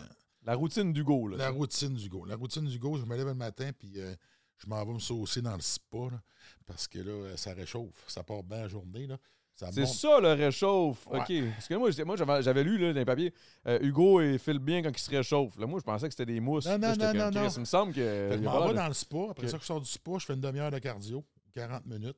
La 0.46 0.56
routine 0.56 0.92
d'Hugo, 0.92 1.28
là. 1.28 1.38
la 1.38 1.50
routine 1.50 1.94
du 1.94 2.10
go. 2.10 2.26
La 2.26 2.36
routine 2.36 2.66
du 2.66 2.78
go, 2.78 2.98
je 2.98 3.06
me 3.06 3.16
lève 3.16 3.28
le 3.28 3.34
matin, 3.34 3.72
puis 3.78 3.94
euh, 3.98 4.14
je 4.58 4.68
m'en 4.68 4.84
vais 4.86 4.94
me 4.94 5.00
saucer 5.00 5.42
dans 5.42 5.56
le 5.56 5.62
spa, 5.62 6.10
là, 6.12 6.22
parce 6.66 6.88
que 6.88 7.00
là, 7.00 7.38
ça 7.38 7.54
réchauffe. 7.54 8.04
Ça 8.08 8.24
part 8.24 8.44
bien 8.44 8.62
la 8.62 8.68
journée, 8.68 9.08
là. 9.08 9.18
C'est 9.56 9.86
ça 9.86 10.20
le 10.20 10.34
réchauffe. 10.34 11.06
Ouais. 11.08 11.20
OK. 11.20 11.52
Parce 11.54 11.68
que 11.68 12.04
moi, 12.04 12.42
j'avais, 12.42 12.64
lu 12.64 12.78
là, 12.78 12.92
dans 12.92 13.00
les 13.00 13.06
papiers, 13.06 13.34
euh, 13.68 13.80
Hugo 13.82 14.20
il 14.20 14.40
file 14.40 14.60
bien 14.60 14.82
quand 14.82 14.90
il 14.90 14.98
se 14.98 15.12
réchauffe. 15.12 15.58
Là, 15.58 15.68
moi, 15.68 15.80
je 15.80 15.84
pensais 15.84 16.08
que 16.08 16.14
c'était 16.14 16.26
des 16.26 16.40
mousses. 16.40 16.66
Non, 16.66 16.80
non, 16.80 16.96
Là, 16.96 17.14
non, 17.14 17.32
non, 17.32 17.42
non. 17.44 17.50
Il 17.50 17.60
me 17.60 17.66
semble 17.66 17.94
que. 17.94 18.30
Fait 18.32 18.38
je 18.38 18.44
m'en 18.44 18.68
vais 18.68 18.74
dans 18.74 18.88
le 18.88 18.94
spa. 18.94 19.28
Après 19.30 19.48
ça, 19.48 19.58
je 19.60 19.66
sors 19.66 19.80
du 19.80 19.88
spa, 19.88 20.12
je 20.18 20.26
fais 20.26 20.34
une 20.34 20.42
demi-heure 20.42 20.72
de 20.72 20.80
cardio, 20.80 21.24
40 21.54 21.86
minutes. 21.86 22.18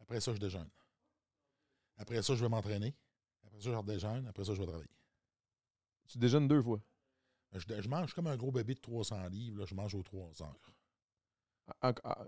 Après 0.00 0.20
ça, 0.20 0.32
je 0.32 0.38
déjeune. 0.38 0.68
Après 1.98 2.22
ça, 2.22 2.34
je 2.34 2.42
vais 2.42 2.48
m'entraîner. 2.48 2.94
Après 3.46 3.60
ça, 3.60 3.70
je 3.70 3.76
redéjeune. 3.76 4.26
Après 4.26 4.44
ça, 4.44 4.54
je 4.54 4.60
vais 4.60 4.66
travailler. 4.66 4.90
Tu 6.08 6.18
déjeunes 6.18 6.48
deux 6.48 6.62
fois. 6.62 6.80
Je, 7.52 7.82
je 7.82 7.88
mange 7.88 8.14
comme 8.14 8.28
un 8.28 8.36
gros 8.36 8.52
bébé 8.52 8.74
de 8.74 8.80
300 8.80 9.26
livres. 9.28 9.58
là, 9.60 9.66
je 9.66 9.74
mange 9.74 9.94
aux 9.94 10.02
3 10.02 10.42
heures. 10.42 10.72
En- 11.82 11.92
en- 12.04 12.26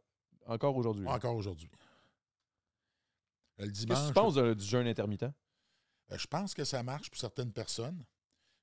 encore 0.55 0.77
aujourd'hui? 0.77 1.07
Encore 1.07 1.37
aujourd'hui. 1.37 1.71
Le 3.59 3.67
Qu'est-ce 3.67 3.87
que 3.87 4.09
tu 4.09 4.13
penses 4.15 4.35
de- 4.35 4.55
du 4.55 4.65
jeûne 4.65 4.87
intermittent? 4.87 5.25
euh, 6.11 6.19
je 6.19 6.27
pense 6.27 6.55
que 6.55 6.65
ça 6.65 6.83
marche 6.83 7.11
pour 7.11 7.19
certaines 7.21 7.53
personnes. 7.53 8.05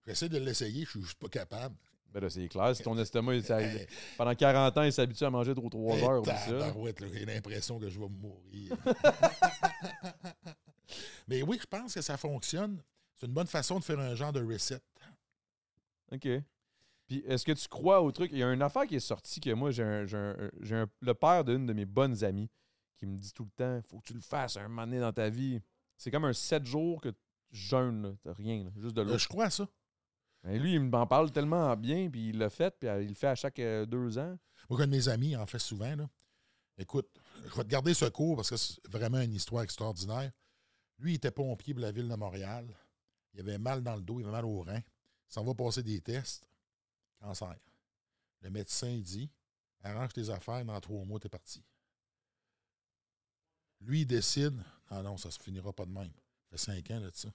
J'essaie 0.06 0.30
de 0.30 0.38
l'essayer, 0.38 0.84
je 0.86 0.90
suis 0.92 1.02
juste 1.02 1.20
pas 1.20 1.30
capable. 1.30 1.76
Ben 2.12 2.22
là, 2.22 2.30
c'est 2.30 2.48
clair. 2.50 2.76
Si 2.76 2.84
ton 2.84 2.98
estomac, 2.98 3.42
pendant 4.18 4.36
40 4.36 4.78
ans, 4.78 4.84
il 4.84 4.92
s'habitue 4.92 5.24
à 5.24 5.30
manger 5.30 5.54
trop 5.54 5.70
3 5.70 5.96
eh, 5.98 6.04
heures, 6.04 6.24
J'ai 7.14 7.26
l'impression 7.26 7.80
que 7.80 7.90
je 7.90 8.00
vais 8.00 8.10
mourir. 8.10 8.76
Mais 11.28 11.44
oui, 11.44 11.60
je 11.62 11.68
pense 11.68 11.94
que 11.94 12.02
ça 12.02 12.18
fonctionne. 12.18 12.82
C'est 13.16 13.28
une 13.28 13.34
bonne 13.34 13.48
façon 13.48 13.80
de 13.80 13.84
faire 13.84 14.00
un 14.00 14.16
genre 14.16 14.34
de 14.34 14.44
reset. 14.44 14.80
OK. 16.12 16.28
Puis, 17.08 17.24
est-ce 17.26 17.44
que 17.46 17.52
tu 17.54 17.68
crois 17.68 18.02
au 18.02 18.12
truc? 18.12 18.30
Il 18.32 18.38
y 18.38 18.44
a 18.44 18.52
une 18.54 18.62
affaire 18.62 18.86
qui 18.86 18.96
est 18.96 19.00
sortie 19.00 19.40
que 19.42 19.52
moi, 19.54 19.72
j'ai 19.72 19.84
un, 19.84 20.06
un- 20.14 20.50
j'ai 20.62 20.76
un- 20.76 20.88
le 21.02 21.14
père 21.14 21.44
d'une 21.44 21.66
de 21.66 21.74
mes 21.74 21.86
bonnes 21.86 22.24
amies 22.24 22.50
qui 22.98 23.06
me 23.08 23.18
dit 23.18 23.34
tout 23.34 23.46
le 23.46 23.52
temps 23.52 23.82
faut 23.90 24.00
que 24.00 24.08
tu 24.08 24.14
le 24.14 24.20
fasses 24.22 24.58
un 24.58 24.68
moment 24.68 24.86
donné 24.86 25.00
dans 25.00 25.14
ta 25.14 25.30
vie. 25.30 25.60
C'est 25.98 26.12
comme 26.12 26.26
un 26.26 26.34
7 26.34 26.66
jours 26.66 27.02
que 27.02 27.10
tu 27.10 27.18
jeûnes, 27.52 28.04
là. 28.04 28.12
T'as 28.24 28.34
rien, 28.34 28.64
là, 28.66 28.70
juste 28.78 28.96
de 28.96 29.02
l'eau. 29.02 29.14
Euh, 29.14 29.18
je 29.18 29.28
crois 29.28 29.46
à 29.46 29.50
ça. 29.50 29.68
Et 30.48 30.60
lui, 30.60 30.74
il 30.76 30.80
m'en 30.82 31.06
parle 31.08 31.32
tellement 31.32 31.76
bien, 31.76 32.10
puis 32.10 32.30
il 32.30 32.38
l'a 32.38 32.50
fait, 32.50 32.74
puis 32.80 32.88
euh, 32.88 33.02
il 33.02 33.10
le 33.10 33.16
fait 33.16 33.28
à 33.28 33.36
chaque 33.36 33.60
euh, 33.60 33.86
deux 33.86 34.18
ans. 34.18 34.38
Moi, 34.70 34.82
un 34.82 34.86
de 34.86 34.92
mes 34.92 35.10
amis 35.10 35.36
en 35.36 35.46
fait 35.46 35.60
souvent. 35.60 35.96
Là. 35.96 36.08
Écoute, 36.78 37.10
je 37.46 37.56
vais 37.56 37.64
te 37.64 37.70
garder 37.70 37.94
ce 37.94 38.06
cours 38.06 38.36
parce 38.38 38.50
que 38.50 38.56
c'est 38.58 38.88
vraiment 38.88 39.20
une 39.20 39.34
histoire 39.34 39.64
extraordinaire. 39.64 40.32
Lui, 41.00 41.14
il 41.14 41.16
était 41.16 41.32
pompier 41.32 41.74
pour 41.74 41.82
la 41.82 41.92
ville 41.92 42.08
de 42.08 42.16
Montréal. 42.16 42.68
Il 43.34 43.40
avait 43.42 43.58
mal 43.58 43.82
dans 43.82 43.96
le 43.96 44.02
dos, 44.02 44.20
il 44.20 44.24
avait 44.24 44.32
mal 44.32 44.46
au 44.46 44.62
rein. 44.62 44.80
S'en 45.30 45.44
va 45.44 45.54
passer 45.54 45.84
des 45.84 46.02
tests. 46.02 46.46
Cancer. 47.22 47.56
Le 48.42 48.50
médecin 48.50 48.90
il 48.90 49.04
dit 49.04 49.32
arrange 49.84 50.12
tes 50.14 50.30
affaires, 50.30 50.66
dans 50.66 50.80
trois 50.82 51.06
mois, 51.06 51.20
t'es 51.20 51.30
parti. 51.30 51.64
Lui, 53.82 54.02
il 54.02 54.06
décide 54.06 54.62
non, 54.92 55.04
non, 55.04 55.18
ça 55.18 55.32
se 55.32 55.40
finira 55.40 55.72
pas 55.72 55.86
de 55.86 55.92
même. 55.92 56.12
Ça 56.12 56.50
fait 56.50 56.58
cinq 56.58 56.92
ans 56.92 57.00
là, 57.00 57.12
de 57.12 57.16
ça. 57.16 57.30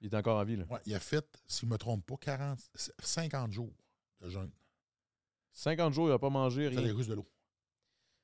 Il 0.00 0.06
est 0.06 0.16
encore 0.16 0.38
en 0.38 0.44
vie, 0.44 0.56
là. 0.56 0.64
Ouais, 0.70 0.80
il 0.86 0.94
a 0.94 1.00
fait, 1.00 1.26
si 1.46 1.62
je 1.62 1.66
ne 1.66 1.72
me 1.72 1.78
trompe 1.78 2.06
pas, 2.06 2.16
40, 2.16 2.58
50 3.00 3.52
jours 3.52 3.74
de 4.20 4.30
jeûne. 4.30 4.50
50 5.52 5.92
jours, 5.92 6.06
il 6.06 6.12
n'a 6.12 6.18
pas 6.18 6.30
mangé, 6.30 6.68
rien. 6.68 6.80
les 6.80 6.92
russes 6.92 7.08
de 7.08 7.14
l'eau. 7.14 7.28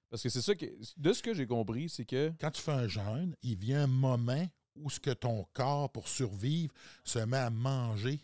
Parce 0.09 0.23
que 0.23 0.29
c'est 0.29 0.41
ça 0.41 0.55
que. 0.55 0.67
De 0.97 1.13
ce 1.13 1.23
que 1.23 1.35
j'ai 1.35 1.47
compris, 1.47 1.89
c'est 1.89 2.07
que. 2.07 2.33
quand 2.41 2.51
tu 2.51 2.63
fais 2.63 2.73
un 2.73 2.89
jeûne, 2.89 3.37
il 3.43 3.57
vient 3.57 3.83
un 3.83 3.89
moment 3.89 4.49
où 4.77 4.89
ce 4.89 5.01
que 5.01 5.11
ton 5.11 5.45
corps, 5.53 5.91
pour 5.91 6.09
survivre, 6.09 6.73
se 7.03 7.19
met 7.19 7.37
à 7.37 7.51
manger 7.51 8.21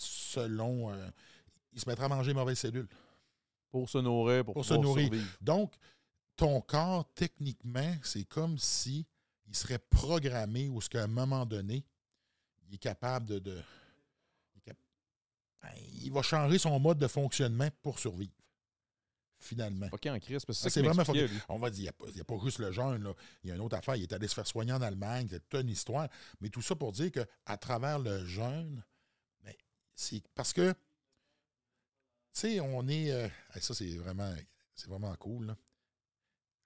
selon. 0.00 0.92
euh, 0.92 1.10
il 1.72 1.80
se 1.80 1.88
mettra 1.88 2.06
à 2.06 2.08
manger 2.08 2.34
mauvaises 2.34 2.58
cellules. 2.58 2.88
Pour 3.70 3.88
se 3.88 3.98
nourrir, 3.98 4.44
pour, 4.44 4.54
Pour 4.54 4.64
se 4.64 4.74
nourrir. 4.74 5.04
survivre. 5.06 5.28
Donc, 5.40 5.72
ton 6.36 6.60
corps, 6.60 7.06
techniquement, 7.14 7.94
c'est 8.02 8.24
comme 8.24 8.58
si 8.58 9.06
il 9.46 9.54
serait 9.54 9.78
programmé 9.78 10.68
où 10.68 10.80
ce 10.80 10.88
qu'à 10.88 11.04
un 11.04 11.06
moment 11.06 11.46
donné, 11.46 11.84
il 12.68 12.74
est 12.74 12.78
capable 12.78 13.26
de. 13.28 13.38
de- 13.38 13.62
il, 14.56 14.62
cap- 14.62 14.76
Ben, 15.62 15.70
il 16.02 16.10
va 16.10 16.22
changer 16.22 16.58
son 16.58 16.78
mode 16.80 16.98
de 16.98 17.06
fonctionnement 17.06 17.68
pour 17.82 17.98
survivre. 17.98 18.32
Finalement. 19.42 19.88
Pas 19.88 20.10
en 20.12 20.18
crise, 20.18 20.44
parce 20.44 20.58
que 20.58 20.64
c'est 20.64 20.70
c'est 20.70 20.82
vraiment. 20.82 21.02
On 21.48 21.58
va 21.58 21.70
dire, 21.70 21.92
il 22.08 22.14
n'y 22.14 22.20
a, 22.20 22.24
pas 22.24 22.34
juste 22.44 22.58
le 22.58 22.72
jeûne. 22.72 23.02
là. 23.04 23.14
Il 23.42 23.48
y 23.48 23.52
a 23.52 23.54
une 23.54 23.62
autre 23.62 23.76
affaire. 23.76 23.96
Il 23.96 24.02
est 24.02 24.12
allé 24.12 24.28
se 24.28 24.34
faire 24.34 24.46
soigner 24.46 24.72
en 24.74 24.82
Allemagne. 24.82 25.28
C'est 25.30 25.48
toute 25.48 25.62
une 25.62 25.70
histoire. 25.70 26.08
Mais 26.42 26.50
tout 26.50 26.60
ça 26.60 26.74
pour 26.76 26.92
dire 26.92 27.10
qu'à 27.10 27.56
travers 27.56 27.98
le 27.98 28.26
jeûne, 28.26 28.82
c'est 30.00 30.22
parce 30.34 30.52
que, 30.54 30.72
tu 30.72 30.76
sais, 32.32 32.60
on 32.60 32.88
est. 32.88 33.10
euh, 33.12 33.28
ça, 33.60 33.74
c'est 33.74 33.96
vraiment, 33.96 34.32
c'est 34.74 34.88
vraiment 34.88 35.14
cool. 35.16 35.46
là. 35.48 35.56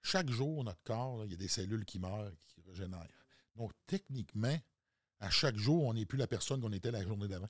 Chaque 0.01 0.29
jour, 0.29 0.63
notre 0.63 0.81
corps, 0.83 1.25
il 1.25 1.31
y 1.31 1.33
a 1.33 1.37
des 1.37 1.47
cellules 1.47 1.83
qui 1.83 1.99
meurent, 1.99 2.31
qui 2.47 2.61
régénèrent. 2.61 3.25
Donc, 3.55 3.71
techniquement, 3.87 4.55
à 5.19 5.29
chaque 5.29 5.57
jour, 5.57 5.83
on 5.83 5.93
n'est 5.93 6.05
plus 6.05 6.17
la 6.17 6.27
personne 6.27 6.61
qu'on 6.61 6.71
était 6.71 6.91
la 6.91 7.03
journée 7.03 7.27
d'avant. 7.27 7.49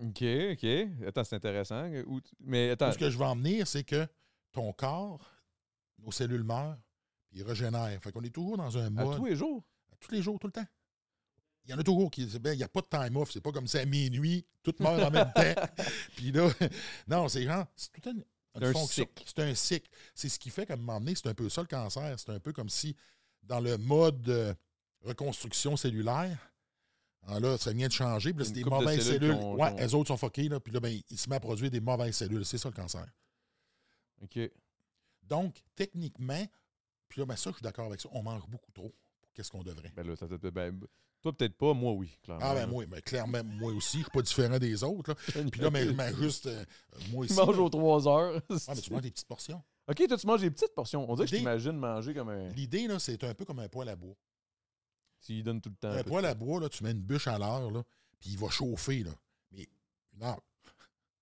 OK, 0.00 0.22
OK. 0.52 0.66
Attends, 1.06 1.24
c'est 1.24 1.36
intéressant. 1.36 1.90
Mais 2.40 2.70
attends. 2.70 2.92
Ce 2.92 2.98
que 2.98 3.10
je 3.10 3.16
veux 3.16 3.24
en 3.24 3.36
venir, 3.36 3.66
c'est 3.66 3.84
que 3.84 4.06
ton 4.52 4.72
corps, 4.72 5.30
nos 5.98 6.12
cellules 6.12 6.42
meurent, 6.44 6.76
puis 7.30 7.40
ils 7.40 7.42
régénèrent. 7.44 8.00
Fait 8.02 8.12
qu'on 8.12 8.22
est 8.22 8.34
toujours 8.34 8.56
dans 8.56 8.76
un 8.76 8.86
À 8.86 8.90
mode. 8.90 9.16
tous 9.16 9.24
les 9.24 9.36
jours? 9.36 9.64
tous 10.00 10.10
les 10.10 10.20
jours, 10.22 10.38
tout 10.38 10.48
le 10.48 10.52
temps. 10.52 10.66
Il 11.64 11.70
y 11.70 11.74
en 11.74 11.78
a 11.78 11.82
toujours 11.82 12.10
qui 12.10 12.26
disent, 12.26 12.38
ben, 12.38 12.52
il 12.52 12.58
n'y 12.58 12.62
a 12.62 12.68
pas 12.68 12.80
de 12.80 12.86
time 12.86 13.16
off, 13.16 13.30
c'est 13.32 13.40
pas 13.40 13.52
comme 13.52 13.66
si 13.66 13.78
à 13.78 13.86
minuit, 13.86 14.44
tout 14.62 14.74
meurt 14.80 15.02
en 15.02 15.10
même 15.10 15.32
temps. 15.32 15.62
Puis 16.16 16.30
là, 16.30 16.50
non, 17.08 17.28
c'est 17.28 17.44
genre, 17.44 17.66
c'est 17.74 17.90
tout 17.92 18.10
un, 18.10 18.12
une 18.12 18.64
un 18.64 18.72
fonction. 18.72 19.04
cycle. 19.04 19.24
C'est 19.26 19.38
un 19.40 19.54
cycle. 19.54 19.90
C'est 20.14 20.28
ce 20.28 20.38
qui 20.38 20.50
fait 20.50 20.66
qu'à 20.66 20.74
un 20.74 20.76
moment 20.76 21.00
donné, 21.00 21.14
c'est 21.14 21.28
un 21.28 21.34
peu 21.34 21.48
ça 21.48 21.62
le 21.62 21.66
cancer. 21.66 22.18
C'est 22.18 22.30
un 22.30 22.38
peu 22.38 22.52
comme 22.52 22.68
si, 22.68 22.94
dans 23.42 23.60
le 23.60 23.78
mode 23.78 24.20
de 24.22 24.54
reconstruction 25.02 25.76
cellulaire, 25.76 26.38
ah, 27.26 27.40
là, 27.40 27.56
ça 27.56 27.72
vient 27.72 27.88
de 27.88 27.92
changer, 27.92 28.34
puis 28.34 28.42
là, 28.42 28.48
Une 28.48 28.54
c'est 28.54 28.60
des 28.60 28.64
de 28.64 28.68
mauvaises 28.68 29.06
cellules 29.06 29.32
cellules. 29.32 29.58
ouais, 29.58 29.74
elles 29.78 29.94
autres 29.94 30.08
sont 30.08 30.16
fuckées, 30.18 30.48
là, 30.48 30.60
puis 30.60 30.72
là, 30.72 30.80
ben, 30.80 31.00
il 31.08 31.18
se 31.18 31.30
met 31.30 31.36
à 31.36 31.40
produire 31.40 31.70
des 31.70 31.80
mauvaises 31.80 32.16
cellules. 32.16 32.44
C'est 32.44 32.58
ça 32.58 32.68
le 32.68 32.74
cancer. 32.74 33.06
OK. 34.20 34.38
Donc, 35.22 35.62
techniquement, 35.74 36.46
puis 37.08 37.20
là, 37.20 37.26
ben, 37.26 37.36
ça, 37.36 37.50
je 37.50 37.56
suis 37.56 37.62
d'accord 37.62 37.86
avec 37.86 38.00
ça, 38.00 38.10
on 38.12 38.22
mange 38.22 38.46
beaucoup 38.48 38.72
trop 38.72 38.94
qu'est-ce 39.32 39.50
qu'on 39.50 39.62
devrait. 39.62 39.92
Ben 39.96 40.06
là, 40.06 40.14
ben, 40.52 40.80
toi, 41.24 41.32
peut-être 41.32 41.56
pas, 41.56 41.72
moi, 41.72 41.92
oui, 41.92 42.10
clairement. 42.22 42.44
Ah 42.44 42.54
ben 42.54 42.66
moi, 42.66 42.84
ben, 42.84 43.00
clairement, 43.00 43.42
moi 43.42 43.72
aussi, 43.72 43.98
je 43.98 44.02
suis 44.02 44.10
pas 44.10 44.20
différent 44.20 44.58
des 44.58 44.84
autres. 44.84 45.14
Là. 45.14 45.42
Puis 45.50 45.58
là, 45.58 45.70
mais, 45.70 45.86
mais 45.86 46.14
juste, 46.14 46.44
euh, 46.44 46.62
moi 47.10 47.26
Tu 47.26 47.32
aussi. 47.32 47.40
manges 47.46 47.56
là. 47.56 47.62
aux 47.62 47.68
3 47.70 48.08
heures. 48.08 48.42
Ah, 48.50 48.74
mais 48.74 48.80
tu 48.82 48.92
manges 48.92 49.02
des 49.02 49.10
petites 49.10 49.26
portions. 49.26 49.62
OK, 49.88 50.06
toi, 50.06 50.16
tu 50.18 50.26
manges 50.26 50.40
des 50.42 50.50
petites 50.50 50.74
portions. 50.74 51.10
On 51.10 51.14
dirait 51.14 51.26
que 51.26 51.32
je 51.32 51.36
t'imagine 51.38 51.72
manger 51.78 52.12
comme 52.12 52.28
un. 52.28 52.48
L'idée, 52.50 52.86
là, 52.86 52.98
c'est 52.98 53.24
un 53.24 53.32
peu 53.32 53.46
comme 53.46 53.58
un 53.58 53.68
poêle 53.68 53.88
à 53.88 53.96
bois. 53.96 54.14
Tu 55.24 55.32
y 55.32 55.42
donnes 55.42 55.62
tout 55.62 55.70
le 55.70 55.76
temps. 55.76 55.96
Un 55.96 56.02
poêle 56.04 56.26
à 56.26 56.34
bois, 56.34 56.60
là, 56.60 56.68
tu 56.68 56.84
mets 56.84 56.90
une 56.90 57.00
bûche 57.00 57.26
à 57.26 57.38
l'heure, 57.38 57.70
là, 57.70 57.82
puis 58.20 58.30
il 58.32 58.38
va 58.38 58.50
chauffer, 58.50 59.02
là. 59.02 59.12
Mais 59.52 59.66
une 60.14 60.24
heure. 60.24 60.42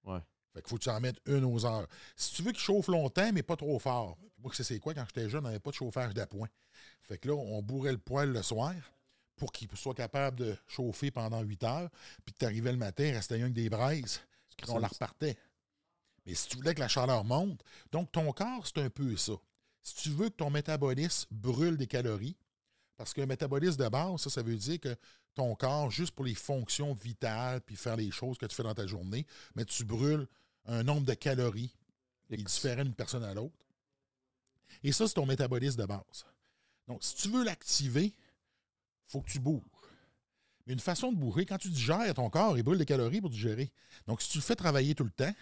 Ouais. 0.03 0.19
Fait 0.53 0.63
qu'il 0.63 0.69
faut 0.69 0.79
que 0.79 0.83
tu 0.83 0.91
en 0.91 0.99
mettes 1.01 1.21
une 1.27 1.45
aux 1.45 1.65
heures. 1.65 1.87
Si 2.17 2.35
tu 2.35 2.43
veux 2.43 2.51
qu'il 2.51 2.61
chauffe 2.61 2.89
longtemps, 2.89 3.31
mais 3.33 3.45
pas 3.45 3.55
trop 3.57 3.79
fort. 3.79 4.19
Moi, 4.39 4.51
je 4.51 4.57
sais 4.57 4.65
c'est 4.65 4.81
quoi, 4.81 4.95
quand 4.95 5.05
j'étais 5.07 5.29
jeune, 5.29 5.45
on 5.45 5.49
n'avait 5.49 5.61
pas 5.61 5.71
de 5.71 5.77
chauffage 5.77 6.13
d'appoint. 6.13 6.49
Fait 7.03 7.19
que 7.19 7.29
là, 7.29 7.35
on 7.35 7.63
bourrait 7.63 7.93
le 7.93 7.99
poêle 7.99 8.33
le 8.33 8.43
soir 8.43 8.75
pour 9.37 9.53
qu'il 9.53 9.69
soit 9.75 9.95
capable 9.95 10.39
de 10.39 10.57
chauffer 10.67 11.11
pendant 11.11 11.41
8 11.41 11.65
heures. 11.65 11.91
Puis 12.25 12.35
tu 12.39 12.45
arrivais 12.45 12.73
le 12.73 12.79
matin, 12.79 13.05
il 13.05 13.15
restait 13.15 13.35
rien 13.35 13.49
que 13.49 13.55
des 13.55 13.71
braises. 13.71 14.21
Tu 14.57 14.71
on 14.71 14.79
la 14.79 14.89
repartait. 14.89 15.37
Mais 16.27 16.35
si 16.35 16.49
tu 16.49 16.57
voulais 16.57 16.75
que 16.75 16.81
la 16.81 16.89
chaleur 16.89 17.25
monte, 17.25 17.63
donc 17.91 18.13
ton 18.13 18.33
corps, 18.33 18.67
c'est 18.67 18.79
un 18.79 18.91
peu 18.91 19.17
ça. 19.17 19.33
Si 19.83 19.97
tu 19.97 20.11
veux 20.11 20.29
que 20.29 20.37
ton 20.37 20.51
métabolisme 20.51 21.29
brûle 21.33 21.77
des 21.77 21.89
calories, 21.89 22.37
parce 22.97 23.13
qu'un 23.13 23.27
métabolisme 23.27 23.83
de 23.83 23.89
base, 23.89 24.21
ça, 24.21 24.31
ça 24.31 24.43
veut 24.43 24.55
dire 24.55 24.79
que 24.79 24.97
ton 25.35 25.55
corps, 25.57 25.91
juste 25.91 26.13
pour 26.13 26.25
les 26.25 26.35
fonctions 26.35 26.93
vitales, 26.95 27.61
puis 27.63 27.75
faire 27.75 27.97
les 27.97 28.11
choses 28.11 28.39
que 28.39 28.47
tu 28.47 28.55
fais 28.55 28.63
dans 28.63 28.75
ta 28.75 28.87
journée, 28.87 29.27
mais 29.57 29.65
tu 29.65 29.85
brûles 29.85 30.29
un 30.67 30.85
nombre 30.85 31.07
de 31.07 31.15
calories 31.15 31.75
qui 32.27 32.35
est 32.35 32.37
différent 32.37 32.85
d'une 32.85 32.95
personne 32.95 33.25
à 33.25 33.35
l'autre. 33.35 33.57
Et 34.85 34.93
ça, 34.93 35.09
c'est 35.09 35.15
ton 35.15 35.27
métabolisme 35.27 35.81
de 35.81 35.87
base. 35.87 36.27
Donc, 36.87 37.03
si 37.03 37.17
tu 37.17 37.29
veux 37.29 37.45
l'activer, 37.45 38.15
faut 39.13 39.21
que 39.21 39.31
tu 39.31 39.39
bouges. 39.39 39.63
Mais 40.67 40.73
une 40.73 40.81
façon 40.81 41.13
de 41.13 41.17
bourrer, 41.17 41.45
quand 41.45 41.59
tu 41.59 41.69
digères, 41.69 42.15
ton 42.15 42.31
corps, 42.31 42.57
il 42.57 42.63
brûle 42.63 42.79
des 42.79 42.87
calories 42.87 43.21
pour 43.21 43.31
digérer. 43.31 43.73
Donc, 44.07 44.23
si 44.23 44.31
tu 44.31 44.39
le 44.39 44.43
fais 44.43 44.57
travailler 44.57 44.95
tout 44.95 45.05
le 45.05 45.11
temps, 45.11 45.25
là, 45.25 45.35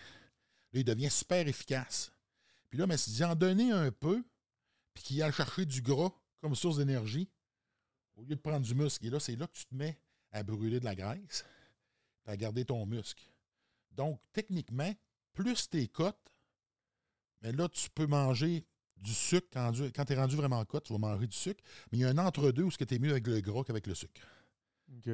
il 0.81 0.85
devient 0.85 1.11
super 1.11 1.47
efficace. 1.47 2.13
Puis 2.69 2.79
là, 2.79 2.87
mais 2.87 2.97
si 2.97 3.23
en 3.25 3.35
donner 3.35 3.71
un 3.71 3.91
peu, 3.93 4.25
puis 4.95 5.03
qu'il 5.03 5.23
aille 5.23 5.33
chercher 5.33 5.67
du 5.67 5.83
gras 5.83 6.11
comme 6.41 6.55
source 6.55 6.79
d'énergie, 6.79 7.29
au 8.17 8.23
lieu 8.23 8.35
de 8.35 8.41
prendre 8.41 8.65
du 8.65 8.75
muscle, 8.75 9.07
et 9.07 9.11
là, 9.11 9.21
c'est 9.21 9.37
là 9.37 9.47
que 9.47 9.53
tu 9.53 9.67
te 9.67 9.75
mets 9.75 9.99
à 10.33 10.43
brûler 10.43 10.81
de 10.81 10.85
la 10.85 10.95
graisse, 10.95 11.45
à 12.27 12.37
garder 12.37 12.65
ton 12.65 12.87
muscle. 12.87 13.23
Donc, 13.93 14.21
techniquement, 14.33 14.93
plus 15.33 15.69
tes 15.69 15.87
cotes, 15.89 16.17
mais 17.43 17.53
là, 17.53 17.69
tu 17.69 17.91
peux 17.91 18.07
manger 18.07 18.65
du 19.01 19.13
sucre 19.13 19.49
quand, 19.53 19.73
quand 19.95 20.05
tu 20.05 20.13
es 20.13 20.17
rendu 20.17 20.37
vraiment 20.37 20.65
cote, 20.65 20.85
tu 20.85 20.93
vas 20.93 20.99
manger 20.99 21.27
du 21.27 21.37
sucre. 21.37 21.63
Mais 21.91 21.99
il 21.99 22.01
y 22.03 22.05
a 22.05 22.09
un 22.09 22.19
entre-deux 22.19 22.63
où 22.65 22.71
tu 22.71 22.95
es 22.95 22.99
mieux 22.99 23.11
avec 23.11 23.27
le 23.27 23.41
gras 23.41 23.65
qu'avec 23.65 23.87
le 23.87 23.95
sucre. 23.95 24.21
OK. 24.97 25.11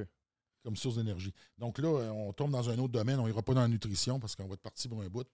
Comme 0.63 0.77
source 0.77 0.97
d'énergie. 0.97 1.33
Donc 1.59 1.79
là, 1.79 1.89
on 2.13 2.33
tombe 2.33 2.51
dans 2.51 2.69
un 2.69 2.79
autre 2.79 2.93
domaine. 2.93 3.21
On 3.21 3.27
n'ira 3.27 3.43
pas 3.43 3.55
dans 3.55 3.61
la 3.61 3.69
nutrition 3.69 4.19
parce 4.19 4.35
qu'on 4.35 4.47
va 4.49 4.55
être 4.55 4.63
parti 4.63 4.89
pour 4.89 5.01
un 5.01 5.09
bout. 5.09 5.27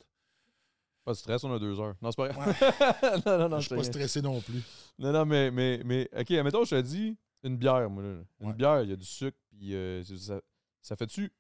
Pas 1.05 1.13
de 1.13 1.17
stress, 1.17 1.43
on 1.43 1.53
a 1.53 1.59
deux 1.59 1.81
heures. 1.81 1.97
Non, 2.01 2.11
c'est 2.13 2.17
pas 2.17 2.29
vrai. 2.29 2.47
Ouais. 2.47 3.23
non, 3.27 3.39
non, 3.39 3.49
non, 3.49 3.59
Je 3.61 3.67
suis 3.67 3.75
pas 3.77 3.83
stressé 3.83 4.23
non 4.23 4.41
plus. 4.41 4.63
Non, 4.99 5.13
non, 5.13 5.25
mais, 5.25 5.51
mais, 5.51 5.81
mais, 5.85 6.09
OK, 6.17 6.31
admettons, 6.33 6.65
je 6.65 6.77
te 6.77 6.81
dis 6.83 7.17
une 7.43 7.57
bière, 7.57 7.89
moi, 7.91 8.03
là. 8.03 8.19
Une 8.41 8.49
Ouais. 8.49 8.55
bière, 8.55 8.83
il 8.83 8.91
y 8.91 8.93
a 8.93 8.97
du 8.97 9.05
sucre, 9.05 9.37
puis 9.51 9.75
euh, 9.75 10.05
ça, 10.05 10.41
ça 10.81 10.95
fait-tu 10.95 11.33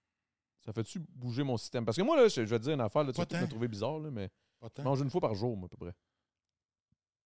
ça 0.64 0.72
fait-tu 0.72 1.00
bouger 1.00 1.42
mon 1.42 1.56
système? 1.56 1.84
Parce 1.84 1.96
que 1.96 2.02
moi, 2.02 2.16
là, 2.16 2.28
je, 2.28 2.34
je 2.44 2.50
vais 2.50 2.58
te 2.58 2.64
dire 2.64 2.74
une 2.74 2.80
affaire, 2.80 3.02
là, 3.04 3.12
tu 3.12 3.20
vas 3.20 3.40
me 3.40 3.48
trouver 3.48 3.68
bizarre, 3.68 3.98
là, 3.98 4.10
mais 4.10 4.30
je 4.78 4.82
mange 4.82 5.00
une 5.00 5.10
fois 5.10 5.20
par 5.20 5.34
jour, 5.34 5.56
moi, 5.56 5.66
à 5.66 5.68
peu 5.68 5.76
près. 5.76 5.94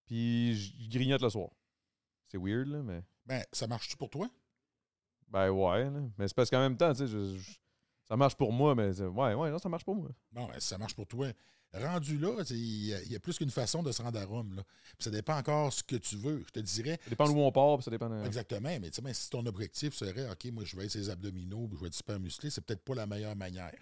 Puis 0.07 0.55
je 0.57 0.89
grignote 0.91 1.21
le 1.23 1.31
soir. 1.31 1.51
C'est 2.29 2.39
weird, 2.39 2.67
là, 2.69 2.83
mais... 2.83 3.03
Ben, 3.27 3.45
ça 3.53 3.67
marche-tu 3.67 3.97
pour 3.97 4.09
toi? 4.11 4.29
Ben 5.29 5.51
ouais, 5.51 5.85
là. 5.91 6.01
Mais 6.19 6.29
c'est 6.29 6.35
parce 6.35 6.51
qu'en 6.51 6.61
même 6.61 6.77
temps, 6.77 6.93
tu 6.93 6.99
sais, 6.99 7.07
je- 7.09 7.37
je- 7.37 7.53
ça 8.09 8.17
marche 8.17 8.37
pour 8.37 8.53
moi, 8.53 8.75
mais 8.75 8.95
c'est- 8.95 9.05
ouais, 9.07 9.35
ouais, 9.35 9.51
non, 9.51 9.59
ça 9.59 9.69
marche 9.69 9.85
pour 9.85 9.97
moi. 9.97 10.09
Bon, 10.33 10.47
ben, 10.47 10.61
ça 10.61 10.79
marche 10.79 10.95
pour 10.95 11.07
toi. 11.07 11.29
Rendu 11.73 12.17
là, 12.19 12.43
il 12.51 12.87
y, 12.87 12.95
a- 12.95 13.03
il 13.03 13.13
y 13.13 13.17
a 13.17 13.21
plus 13.21 13.37
qu'une 13.37 13.51
façon 13.51 13.83
de 13.83 13.91
se 13.93 14.01
rendre 14.01 14.19
à 14.19 14.25
Rome. 14.25 14.55
Là. 14.55 14.63
Puis 14.97 15.05
ça 15.05 15.11
dépend 15.11 15.37
encore 15.37 15.73
ce 15.73 15.83
que 15.83 15.97
tu 15.97 16.17
veux. 16.17 16.43
Je 16.47 16.53
te 16.53 16.61
dirais, 16.61 16.99
Ça 17.05 17.11
dépend 17.11 17.27
d'où 17.27 17.39
on 17.39 17.51
part, 17.53 17.77
puis 17.79 17.85
ça 17.85 17.91
dépend 17.91 18.09
de... 18.09 18.25
exactement, 18.25 18.69
mais 18.81 18.89
tu 18.91 18.95
sais, 18.97 19.03
ben, 19.03 19.13
si 19.13 19.29
ton 19.29 19.45
objectif 19.45 19.93
serait, 19.95 20.31
OK, 20.31 20.45
moi, 20.53 20.65
je 20.65 20.77
vais 20.77 20.85
être 20.85 20.93
ses 20.93 21.11
abdominaux, 21.11 21.67
puis 21.67 21.77
je 21.77 21.81
vais 21.83 21.89
être 21.89 21.95
super 21.95 22.19
musclé, 22.21 22.49
c'est 22.51 22.61
peut-être 22.65 22.83
pas 22.85 22.95
la 22.95 23.07
meilleure 23.07 23.37
manière. 23.37 23.75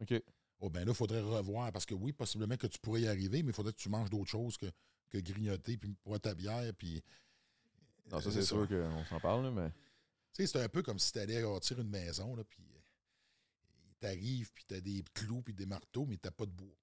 OK. 0.00 0.14
Oh, 0.60 0.70
ben 0.70 0.80
là, 0.86 0.92
il 0.92 0.94
faudrait 0.94 1.20
revoir, 1.20 1.70
parce 1.70 1.84
que 1.84 1.94
oui, 1.94 2.12
possiblement 2.12 2.56
que 2.56 2.66
tu 2.66 2.78
pourrais 2.78 3.02
y 3.02 3.08
arriver, 3.08 3.42
mais 3.42 3.50
il 3.50 3.54
faudrait 3.54 3.74
que 3.74 3.78
tu 3.78 3.90
manges 3.90 4.08
d'autres 4.08 4.30
choses 4.30 4.56
que, 4.56 4.66
que 5.10 5.18
grignoter, 5.18 5.76
puis 5.76 5.94
boire 6.04 6.20
ta 6.20 6.34
bière, 6.34 6.72
puis... 6.76 7.02
Non, 8.10 8.20
ça, 8.20 8.28
Euh, 8.28 8.32
c'est 8.32 8.42
sûr 8.42 8.68
qu'on 8.68 9.04
s'en 9.04 9.20
parle, 9.20 9.50
mais... 9.52 9.70
Tu 10.32 10.42
sais, 10.42 10.46
c'est 10.46 10.62
un 10.62 10.68
peu 10.68 10.82
comme 10.82 10.98
si 10.98 11.12
tu 11.12 11.18
allais 11.18 11.42
bâtir 11.42 11.80
une 11.80 11.88
maison, 11.88 12.36
là, 12.36 12.44
puis 12.44 12.62
tu 14.00 14.06
arrives, 14.06 14.52
puis 14.52 14.64
tu 14.68 14.74
as 14.74 14.80
des 14.80 15.02
clous, 15.14 15.42
puis 15.42 15.54
des 15.54 15.66
marteaux, 15.66 16.06
mais 16.06 16.16
tu 16.16 16.30
pas 16.30 16.46
de 16.46 16.50
bois. 16.50 16.76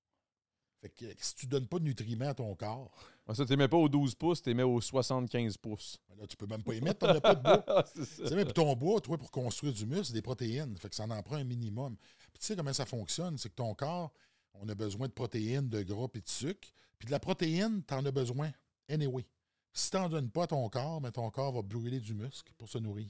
Fait 0.81 0.89
que 0.89 1.05
si 1.17 1.35
tu 1.35 1.47
donnes 1.47 1.67
pas 1.67 1.79
de 1.79 1.85
nutriments 1.85 2.27
à 2.29 2.33
ton 2.33 2.53
corps, 2.55 2.91
Ouais, 3.25 3.35
ça, 3.35 3.45
tu 3.45 3.55
mets 3.55 3.69
pas 3.69 3.77
aux 3.77 3.87
12 3.87 4.15
pouces, 4.15 4.41
tu 4.41 4.53
mets 4.53 4.63
aux 4.63 4.81
75 4.81 5.55
pouces. 5.55 5.97
ben 6.09 6.17
là, 6.19 6.27
tu 6.27 6.35
peux 6.35 6.45
même 6.45 6.61
pas 6.61 6.73
y 6.73 6.81
mettre, 6.81 6.99
t'en 6.99 7.15
as 7.15 7.21
pas 7.21 7.35
de 7.35 7.41
bois. 7.41 7.63
Ah, 7.67 7.85
c'est 7.95 8.43
puis 8.43 8.53
ton 8.53 8.75
bois, 8.75 8.99
toi, 8.99 9.17
pour 9.17 9.31
construire 9.31 9.71
du 9.71 9.85
muscle, 9.85 10.05
c'est 10.07 10.13
des 10.13 10.21
protéines. 10.21 10.75
Fait 10.77 10.89
que 10.89 10.95
ça 10.95 11.05
en 11.05 11.23
prend 11.23 11.37
un 11.37 11.45
minimum. 11.45 11.95
Puis 12.33 12.39
tu 12.39 12.45
sais 12.47 12.55
comment 12.57 12.73
ça 12.73 12.85
fonctionne? 12.85 13.37
C'est 13.37 13.47
que 13.47 13.55
ton 13.55 13.73
corps, 13.75 14.11
on 14.55 14.67
a 14.67 14.75
besoin 14.75 15.07
de 15.07 15.13
protéines, 15.13 15.69
de 15.69 15.83
gras 15.83 16.07
et 16.15 16.19
de 16.19 16.27
sucre. 16.27 16.67
Puis 17.03 17.07
de 17.07 17.11
la 17.11 17.19
protéine, 17.19 17.83
tu 17.85 17.93
en 17.93 18.05
as 18.05 18.11
besoin. 18.11 18.49
Anyway. 18.87 19.27
Si 19.73 19.89
tu 19.91 19.97
n'en 19.97 20.07
donnes 20.07 20.29
pas 20.29 20.43
à 20.43 20.47
ton 20.47 20.69
corps, 20.69 21.01
mais 21.01 21.11
ton 21.11 21.29
corps 21.31 21.51
va 21.51 21.61
brûler 21.61 21.99
du 21.99 22.13
muscle 22.13 22.53
pour 22.57 22.69
se 22.69 22.77
nourrir. 22.77 23.09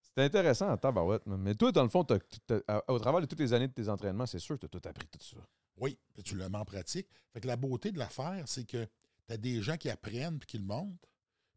C'est 0.00 0.24
intéressant 0.24 0.74
tabarouette, 0.78 1.26
mais 1.26 1.54
toi, 1.54 1.70
dans 1.70 1.82
le 1.82 1.90
fond, 1.90 2.06
à- 2.66 2.90
au 2.90 2.98
travers 2.98 3.20
de 3.20 3.26
toutes 3.26 3.40
les 3.40 3.52
années 3.52 3.68
de 3.68 3.72
tes 3.74 3.90
entraînements, 3.90 4.24
c'est 4.24 4.38
sûr 4.38 4.56
que 4.58 4.66
tu 4.66 4.66
as 4.74 4.80
tout 4.80 4.88
appris 4.88 5.06
tout 5.08 5.22
ça. 5.22 5.36
Oui, 5.76 5.98
puis 6.14 6.22
tu 6.22 6.34
le 6.34 6.48
mets 6.48 6.56
en 6.58 6.64
pratique. 6.64 7.08
Fait 7.34 7.40
que 7.42 7.46
la 7.46 7.56
beauté 7.56 7.92
de 7.92 7.98
l'affaire, 7.98 8.44
c'est 8.46 8.64
que 8.64 8.86
tu 9.26 9.34
as 9.34 9.36
des 9.36 9.60
gens 9.60 9.76
qui 9.76 9.90
apprennent 9.90 10.38
puis 10.38 10.46
qui 10.46 10.58
le 10.58 10.64
montrent, 10.64 10.96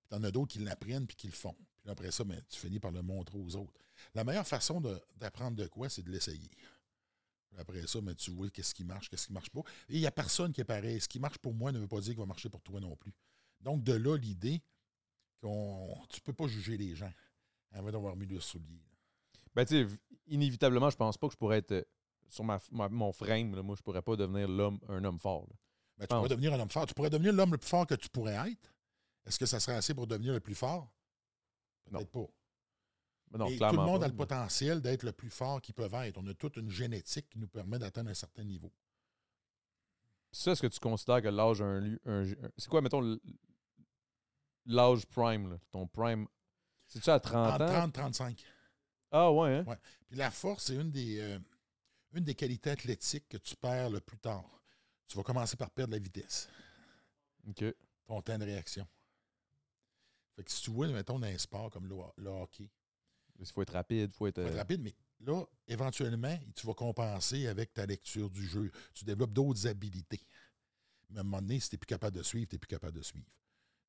puis 0.02 0.10
tu 0.10 0.16
en 0.16 0.24
as 0.26 0.32
d'autres 0.32 0.52
qui 0.52 0.60
l'apprennent 0.60 1.08
puis 1.08 1.16
qui 1.16 1.28
le 1.28 1.34
font. 1.34 1.56
Puis 1.82 1.92
après 1.92 2.12
ça, 2.12 2.24
ben, 2.26 2.42
tu 2.50 2.60
finis 2.60 2.80
par 2.80 2.92
le 2.92 3.02
montrer 3.02 3.38
aux 3.38 3.56
autres. 3.56 3.80
La 4.14 4.24
meilleure 4.24 4.48
façon 4.48 4.82
de- 4.82 5.00
d'apprendre 5.16 5.56
de, 5.56 5.68
quoi, 5.68 5.90
c'est 5.90 6.02
de 6.04 6.10
l'essayer. 6.12 6.50
Après 7.58 7.86
ça, 7.88 8.02
ben, 8.02 8.16
tu 8.16 8.32
vois 8.32 8.50
qu'est-ce 8.50 8.74
qui 8.74 8.84
marche, 8.84 9.10
qu'est-ce 9.10 9.28
qui 9.28 9.34
marche 9.34 9.50
pas. 9.50 9.62
Et 9.90 9.96
il 9.96 10.00
n'y 10.00 10.08
a 10.08 10.12
personne 10.12 10.52
qui 10.52 10.62
est 10.62 10.66
pareil. 10.66 11.00
Ce 11.00 11.08
qui 11.08 11.20
marche 11.20 11.38
pour 11.38 11.54
moi 11.54 11.72
ne 11.72 11.80
veut 11.80 11.88
pas 11.88 12.00
dire 12.00 12.12
qu'il 12.12 12.20
va 12.20 12.26
marcher 12.26 12.50
pour 12.50 12.62
toi 12.62 12.80
non 12.80 12.96
plus. 12.96 13.14
Donc, 13.62 13.84
de 13.84 13.94
là, 13.94 14.18
l'idée 14.18 14.62
qu'on 15.42 15.96
tu 16.10 16.22
peux 16.22 16.34
pas 16.34 16.48
juger 16.48 16.78
les 16.78 16.96
gens 16.96 17.12
avant 17.72 17.92
d'avoir 17.92 18.16
mis 18.16 18.26
le 18.26 18.40
soulier. 18.40 18.82
Ben, 19.56 19.66
tu 19.66 19.88
sais, 19.88 19.96
inévitablement, 20.28 20.90
je 20.90 20.96
pense 20.98 21.18
pas 21.18 21.28
que 21.28 21.34
je 21.34 21.38
pourrais 21.38 21.58
être 21.60 21.72
euh, 21.74 21.84
sur 22.30 22.44
ma, 22.44 22.60
ma- 22.72 22.90
mon 22.90 23.12
frame. 23.14 23.56
là, 23.56 23.62
moi, 23.62 23.76
je 23.76 23.82
pourrais 23.82 24.02
pas 24.02 24.16
devenir 24.16 24.48
l'homme, 24.48 24.80
un 24.90 25.04
homme 25.04 25.20
fort. 25.20 25.48
Ben, 25.98 26.06
tu 26.08 26.16
pourrais 26.16 26.30
devenir 26.30 26.54
un 26.54 26.60
homme 26.60 26.70
fort. 26.70 26.86
Tu 26.88 26.94
pourrais 26.94 27.10
devenir 27.10 27.34
l'homme 27.34 27.52
le 27.52 27.58
plus 27.58 27.70
fort 27.70 27.86
que 27.86 27.96
tu 27.96 28.10
pourrais 28.10 28.52
être. 28.52 28.74
Est-ce 29.26 29.38
que 29.38 29.46
ça 29.46 29.60
serait 29.60 29.76
assez 29.78 29.94
pour 29.94 30.08
devenir 30.08 30.34
le 30.34 30.40
plus 30.40 30.56
fort? 30.56 30.92
Peut-être 31.86 32.10
pas. 32.12 32.28
Mais 33.34 33.40
non, 33.40 33.48
Et 33.48 33.58
tout 33.58 33.64
le 33.66 33.72
monde 33.84 34.00
pas, 34.02 34.06
a 34.06 34.10
le 34.10 34.16
potentiel 34.16 34.82
d'être 34.82 35.04
le 35.04 35.12
plus 35.12 35.30
fort 35.32 35.60
qu'ils 35.62 35.74
peuvent 35.74 35.94
être. 35.96 36.18
On 36.20 36.28
a 36.28 36.34
toute 36.36 36.56
une 36.58 36.70
génétique 36.70 37.28
qui 37.30 37.40
nous 37.40 37.48
permet 37.48 37.80
d'atteindre 37.80 38.10
un 38.12 38.14
certain 38.14 38.44
niveau. 38.44 38.72
Ça, 40.32 40.52
est-ce 40.52 40.62
que 40.62 40.68
tu 40.68 40.80
considères 40.80 41.22
que 41.22 41.28
l'âge 41.28 41.62
a 41.62 41.66
un 41.66 41.80
lieu. 41.80 42.00
un- 42.06 42.24
un- 42.32 42.52
c'est 42.58 42.70
quoi, 42.70 42.82
mettons, 42.82 43.20
l'âge 44.66 45.06
prime, 45.08 45.50
là, 45.52 45.58
ton 45.72 45.88
prime? 45.88 46.28
C'est-tu 46.88 47.10
à 47.10 47.20
30 47.20 47.54
Entre 47.62 47.64
ans? 47.64 47.68
30 47.90 47.94
35. 47.94 48.46
Ah 49.12 49.32
ouais, 49.32 49.58
hein? 49.58 49.64
Ouais. 49.66 49.78
Puis 50.08 50.18
la 50.18 50.32
force, 50.32 50.66
c'est 50.66 50.76
une 50.76 50.92
des, 50.92 51.20
euh, 51.20 51.40
une 52.14 52.24
des 52.24 52.36
qualités 52.36 52.72
athlétiques 52.72 53.28
que 53.30 53.38
tu 53.38 53.56
perds 53.56 53.90
le 53.90 54.00
plus 54.00 54.18
tard. 54.18 54.44
Tu 55.08 55.18
vas 55.18 55.24
commencer 55.24 55.56
par 55.58 55.70
perdre 55.70 55.94
la 55.94 56.00
vitesse, 56.00 56.50
OK. 57.48 57.64
ton 58.08 58.22
temps 58.22 58.38
de 58.38 58.46
réaction. 58.46 58.88
Fait 60.36 60.44
que 60.44 60.52
si 60.52 60.62
tu 60.64 60.72
vois, 60.72 60.88
mettons, 60.88 61.20
dans 61.20 61.28
un 61.28 61.38
sport 61.38 61.70
comme 61.70 61.88
le, 61.88 61.96
le 62.18 62.30
hockey, 62.30 62.70
Il 63.50 63.54
faut 63.54 63.62
être 63.62 63.74
rapide, 63.74 64.12
il 64.14 64.16
faut 64.16 64.28
être. 64.28 64.42
faut 64.42 64.48
être 64.48 64.54
euh, 64.56 64.58
rapide, 64.58 64.82
mais 64.82 64.94
là, 65.22 65.44
éventuellement, 65.68 66.38
tu 66.56 66.66
vas 66.68 66.74
compenser 66.74 67.48
avec 67.48 67.74
ta 67.74 67.86
lecture 67.86 68.30
du 68.30 68.46
jeu. 68.48 68.72
Tu 68.94 69.06
développes 69.06 69.34
d'autres 69.34 69.68
habilités. 69.68 70.22
Mais 71.10 71.18
à 71.18 71.22
un 71.22 71.24
moment 71.24 71.42
donné, 71.42 71.60
si 71.60 71.70
tu 71.70 71.76
n'es 71.76 71.80
plus 71.80 71.88
capable 71.88 72.18
de 72.18 72.24
suivre, 72.24 72.48
tu 72.50 72.56
n'es 72.56 72.60
plus 72.60 72.68
capable 72.68 72.98
de 72.98 73.04
suivre. 73.04 73.28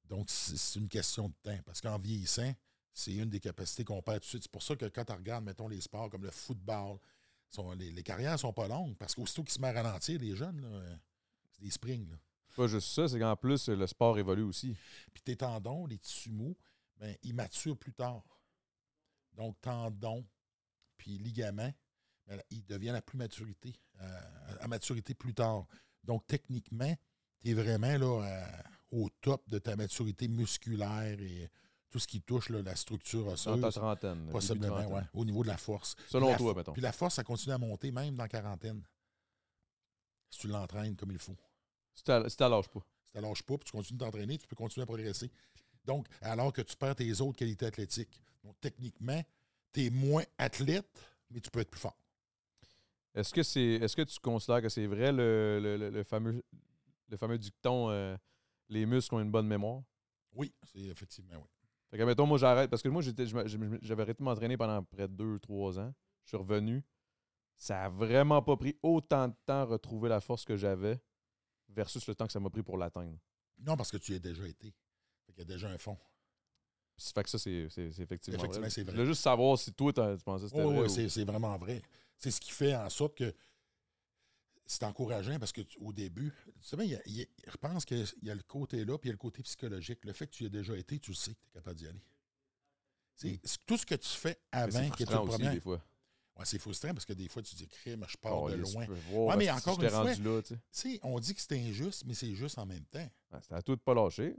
Donc, 0.08 0.28
c'est 0.28 0.78
une 0.78 0.88
question 0.88 1.28
de 1.28 1.34
temps. 1.42 1.58
Parce 1.64 1.80
qu'en 1.80 1.98
vieillissant, 1.98 2.52
c'est 2.92 3.14
une 3.14 3.30
des 3.30 3.40
capacités 3.40 3.84
qu'on 3.84 4.02
perd 4.02 4.20
tout 4.20 4.24
de 4.26 4.28
suite. 4.28 4.42
C'est 4.44 4.52
pour 4.52 4.62
ça 4.62 4.76
que 4.76 4.84
quand 4.86 5.04
tu 5.04 5.12
regardes, 5.12 5.44
mettons, 5.44 5.66
les 5.68 5.80
sports 5.80 6.10
comme 6.10 6.22
le 6.24 6.30
football, 6.30 6.98
sont- 7.50 7.72
les, 7.72 7.90
les 7.90 8.02
carrières 8.02 8.38
sont 8.38 8.52
pas 8.52 8.68
longues. 8.68 8.94
Parce 8.96 9.14
qu'aussitôt 9.14 9.42
qu'ils 9.42 9.54
se 9.54 9.60
mettent 9.60 9.76
à 9.76 9.82
ralentir, 9.82 10.20
les 10.20 10.36
jeunes, 10.36 10.98
c'est 11.52 11.62
des 11.62 11.70
springs. 11.70 12.08
là. 12.10 12.16
pas 12.56 12.66
juste 12.66 12.88
ça, 12.88 13.08
c'est 13.08 13.18
qu'en 13.18 13.34
plus, 13.36 13.68
le 13.68 13.86
sport 13.86 14.18
évolue 14.18 14.42
aussi. 14.42 14.76
Puis 15.12 15.22
tes 15.22 15.36
tendons, 15.36 15.86
les 15.86 15.98
tissus 15.98 16.30
mous, 16.30 16.56
ben, 16.98 17.16
ils 17.22 17.34
maturent 17.34 17.76
plus 17.78 17.92
tard. 17.94 18.22
Donc, 19.34 19.60
tendons, 19.60 20.24
puis 20.96 21.18
ligaments, 21.18 21.72
ben, 22.26 22.40
ils 22.50 22.64
deviennent 22.64 22.94
à 22.94 23.02
plus 23.02 23.18
maturité, 23.18 23.74
euh, 24.00 24.20
à 24.60 24.68
maturité 24.68 25.14
plus 25.14 25.34
tard. 25.34 25.66
Donc, 26.04 26.26
techniquement, 26.26 26.94
tu 27.40 27.50
es 27.50 27.54
vraiment 27.54 27.96
là, 27.98 28.22
euh, 28.22 28.62
au 28.90 29.10
top 29.20 29.48
de 29.48 29.58
ta 29.58 29.76
maturité 29.76 30.28
musculaire 30.28 31.20
et 31.20 31.50
tout 31.90 31.98
ce 31.98 32.06
qui 32.06 32.20
touche 32.22 32.48
là, 32.48 32.62
la 32.62 32.74
structure 32.76 33.24
Dans 33.24 33.34
ta 33.34 33.50
osseuse. 33.50 33.74
trentaine. 33.74 34.28
Possiblement, 34.30 34.76
trentaine. 34.76 34.92
ouais, 34.94 35.02
au 35.12 35.24
niveau 35.24 35.42
de 35.42 35.48
la 35.48 35.56
force. 35.56 35.94
Selon 36.08 36.30
la 36.30 36.36
toi, 36.36 36.54
mettons. 36.54 36.72
Puis 36.72 36.82
la 36.82 36.92
force, 36.92 37.14
ça 37.14 37.24
continue 37.24 37.54
à 37.54 37.58
monter 37.58 37.90
même 37.92 38.14
dans 38.14 38.24
la 38.24 38.28
quarantaine. 38.28 38.82
Si 40.30 40.40
tu 40.40 40.48
l'entraînes 40.48 40.96
comme 40.96 41.12
il 41.12 41.18
faut. 41.18 41.36
Si 41.94 42.02
t'as 42.02 42.48
lâche 42.48 42.68
pas. 42.68 42.80
Si 43.04 43.12
tu 43.12 43.18
ne 43.18 43.22
lâches 43.22 43.42
pas, 43.42 43.56
puis 43.58 43.64
tu 43.66 43.72
continues 43.72 43.98
de 43.98 44.04
t'entraîner, 44.04 44.38
tu 44.38 44.46
peux 44.48 44.56
continuer 44.56 44.82
à 44.82 44.86
progresser. 44.86 45.30
Donc, 45.84 46.06
alors 46.20 46.52
que 46.52 46.62
tu 46.62 46.76
perds 46.76 46.96
tes 46.96 47.20
autres 47.20 47.36
qualités 47.38 47.66
athlétiques. 47.66 48.20
Donc, 48.42 48.56
techniquement, 48.60 49.22
tu 49.72 49.86
es 49.86 49.90
moins 49.90 50.24
athlète, 50.38 51.02
mais 51.30 51.40
tu 51.40 51.50
peux 51.50 51.60
être 51.60 51.70
plus 51.70 51.80
fort. 51.80 51.96
Est-ce 53.14 53.32
que 53.32 53.42
c'est 53.42 53.60
est-ce 53.60 53.94
que 53.96 54.02
tu 54.02 54.18
considères 54.18 54.60
que 54.62 54.68
c'est 54.68 54.86
vrai 54.86 55.12
le, 55.12 55.60
le- 55.62 55.90
le- 55.90 56.04
fameux 56.04 56.42
le 57.08 57.16
fameux 57.16 57.38
dicton 57.38 57.90
euh, 57.90 58.16
les 58.68 58.86
muscles 58.86 59.14
ont 59.14 59.20
une 59.20 59.30
bonne 59.30 59.46
mémoire? 59.46 59.82
Oui, 60.32 60.52
c'est 60.64 60.80
effectivement, 60.80 61.36
oui. 61.36 61.48
Fait 61.90 61.98
que 61.98 62.02
mettons, 62.02 62.26
moi 62.26 62.38
j'arrête 62.38 62.70
parce 62.70 62.82
que 62.82 62.88
moi 62.88 63.02
j'étais 63.02 63.24
j'avais 63.26 64.02
arrêté 64.02 64.18
de 64.18 64.24
m'entraîner 64.24 64.56
pendant 64.56 64.82
près 64.82 65.06
de 65.06 65.14
2-3 65.14 65.78
ans. 65.78 65.94
Je 66.24 66.28
suis 66.30 66.36
revenu. 66.36 66.82
Ça 67.56 67.84
a 67.84 67.88
vraiment 67.88 68.42
pas 68.42 68.56
pris 68.56 68.76
autant 68.82 69.28
de 69.28 69.34
temps 69.46 69.60
à 69.60 69.64
retrouver 69.64 70.08
la 70.08 70.20
force 70.20 70.44
que 70.44 70.56
j'avais 70.56 71.00
versus 71.68 72.04
le 72.08 72.14
temps 72.16 72.26
que 72.26 72.32
ça 72.32 72.40
m'a 72.40 72.50
pris 72.50 72.64
pour 72.64 72.76
l'atteindre. 72.78 73.16
Non, 73.58 73.76
parce 73.76 73.92
que 73.92 73.96
tu 73.96 74.12
y 74.12 74.16
as 74.16 74.18
déjà 74.18 74.46
été. 74.48 74.74
Qu'il 75.34 75.40
y 75.48 75.52
a 75.52 75.54
déjà 75.54 75.68
un 75.68 75.78
fond. 75.78 75.96
Puis, 76.96 77.06
Fait 77.12 77.24
que 77.24 77.30
ça, 77.30 77.38
c'est 77.38 77.68
c'est- 77.70 77.90
c'est 77.92 78.02
effectivement, 78.02 78.38
Effectivement, 78.38 78.60
vrai. 78.66 78.70
c'est 78.70 78.82
vrai. 78.82 78.92
Je 78.92 78.96
voulais 78.96 79.08
juste 79.10 79.22
savoir 79.22 79.58
si 79.58 79.72
toi, 79.72 79.92
tu 79.92 80.00
pensais 80.24 80.44
que 80.44 80.48
c'était 80.50 80.62
Oh, 80.62 80.68
vrai. 80.70 80.78
oui, 80.80 80.84
ou- 80.86 80.88
c'est 80.88 81.08
c'est 81.08 81.24
vraiment 81.24 81.56
vrai. 81.58 81.82
C'est 82.18 82.30
ce 82.30 82.40
qui 82.40 82.52
fait 82.52 82.74
en 82.76 82.88
sorte 82.88 83.16
que 83.16 83.34
c'est 84.66 84.84
encourageant 84.84 85.38
parce 85.38 85.52
que 85.52 85.60
tu- 85.62 85.76
au 85.78 85.92
début, 85.92 86.32
tu 86.44 86.52
sais 86.68 86.76
bien, 86.76 86.84
il 86.86 86.92
y 86.92 86.94
a- 86.96 87.02
il 87.06 87.16
y 87.16 87.22
a- 87.22 87.26
je 87.50 87.56
pense 87.56 87.84
qu'il 87.84 88.06
y 88.22 88.30
a 88.30 88.34
le 88.34 88.42
côté 88.42 88.84
là, 88.84 88.96
puis 88.96 89.08
il 89.08 89.10
y 89.10 89.10
a 89.10 89.14
le 89.14 89.18
côté 89.18 89.42
psychologique. 89.42 90.04
Le 90.04 90.12
fait 90.12 90.26
que 90.28 90.32
tu 90.32 90.44
y 90.44 90.46
as 90.46 90.50
déjà 90.50 90.76
été, 90.76 90.98
tu 91.00 91.10
le 91.10 91.16
sais 91.16 91.34
que 91.34 91.40
tu 91.40 91.46
es 91.48 91.52
capable 91.52 91.76
d'y 91.76 91.86
aller. 91.88 92.02
C'est 93.16 93.40
c'est 93.44 93.58
tout 93.66 93.76
ce 93.76 93.84
que 93.86 93.94
tu 93.96 94.08
fais 94.08 94.38
avant 94.52 94.70
c'est 94.70 94.90
qui 94.96 95.02
est 95.02 95.10
le 95.10 95.24
premier. 95.24 95.50
des 95.50 95.60
fois. 95.60 95.82
Ouais, 96.36 96.44
c'est 96.44 96.58
frustrant 96.58 96.92
parce 96.92 97.04
que 97.04 97.12
des 97.12 97.28
fois, 97.28 97.42
tu 97.42 97.54
dis, 97.54 97.68
crime, 97.68 98.04
je 98.08 98.16
pars 98.16 98.42
Oh, 98.42 98.50
de 98.50 98.56
loin. 98.56 98.86
Tu 98.86 98.92
voir, 99.12 99.26
Ouais, 99.28 99.36
mais 99.36 99.50
encore 99.50 99.80
une 99.80 99.88
fois- 99.88 100.04
là, 100.04 100.42
tu 100.42 101.00
on 101.04 101.20
dit 101.20 101.32
que 101.34 101.40
c'est 101.40 101.52
injuste, 101.60 102.02
mais 102.06 102.14
c'est 102.14 102.34
juste 102.34 102.58
en 102.58 102.66
même 102.66 102.84
temps. 102.86 103.08
Ouais, 103.30 103.38
C'était 103.40 103.54
à 103.54 103.62
tout 103.62 103.76
de 103.76 103.80
pas 103.80 103.94
lâcher. 103.94 104.34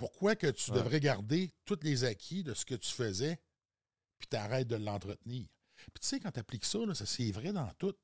Pourquoi 0.00 0.34
que 0.34 0.48
tu 0.48 0.70
Ouais. 0.72 0.76
devrais 0.78 0.98
garder 0.98 1.52
tous 1.64 1.78
les 1.82 2.02
acquis 2.04 2.42
de 2.42 2.54
ce 2.54 2.64
que 2.64 2.74
tu 2.74 2.90
faisais, 2.90 3.38
puis 4.18 4.26
t'arrêtes 4.26 4.66
de 4.68 4.76
l'entretenir? 4.76 5.46
Puis 5.76 6.00
tu 6.00 6.08
sais, 6.08 6.18
quand 6.20 6.30
tu 6.32 6.40
appliques 6.40 6.64
ça, 6.64 6.78
là, 6.84 6.94
ça 6.94 7.06
c'est 7.06 7.30
vrai 7.30 7.52
dans 7.52 7.70
tout. 7.78 7.94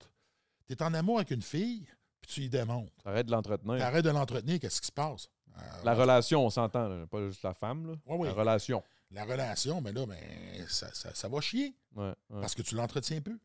Tu 0.68 0.72
es 0.74 0.82
en 0.82 0.94
amour 0.94 1.16
avec 1.18 1.30
une 1.32 1.42
fille, 1.42 1.86
puis 2.20 2.30
tu 2.32 2.40
y 2.42 2.49
démontres. 2.49 2.92
Arrête 3.05 3.26
de 3.26 3.32
l'entretenir. 3.32 3.78
T'arrêtes 3.78 4.05
de 4.05 4.11
l'entretenir, 4.11 4.61
qu'est-ce 4.61 4.80
qui 4.80 4.86
se 4.86 4.92
passe? 4.92 5.28
Euh, 5.59 5.61
La 5.84 5.94
relation, 5.94 6.44
on 6.44 6.51
s'entend, 6.51 7.07
pas 7.07 7.26
juste 7.28 7.42
la 7.42 7.55
femme. 7.55 7.86
Là. 7.86 7.94
Ouais, 8.07 8.16
ouais. 8.18 8.28
La 8.28 8.34
relation. 8.34 8.82
la 9.11 9.24
relation, 9.24 9.80
mais 9.80 9.92
là, 9.92 10.05
ben, 10.07 10.66
ça, 10.68 10.92
ça- 10.94 11.14
ça 11.14 11.28
va 11.28 11.40
chier 11.40 11.74
Ouais, 11.94 12.12
parce 12.28 12.55
que 12.55 12.62
tu 12.62 12.74
l'entretiens 12.74 13.20
peu. 13.22 13.38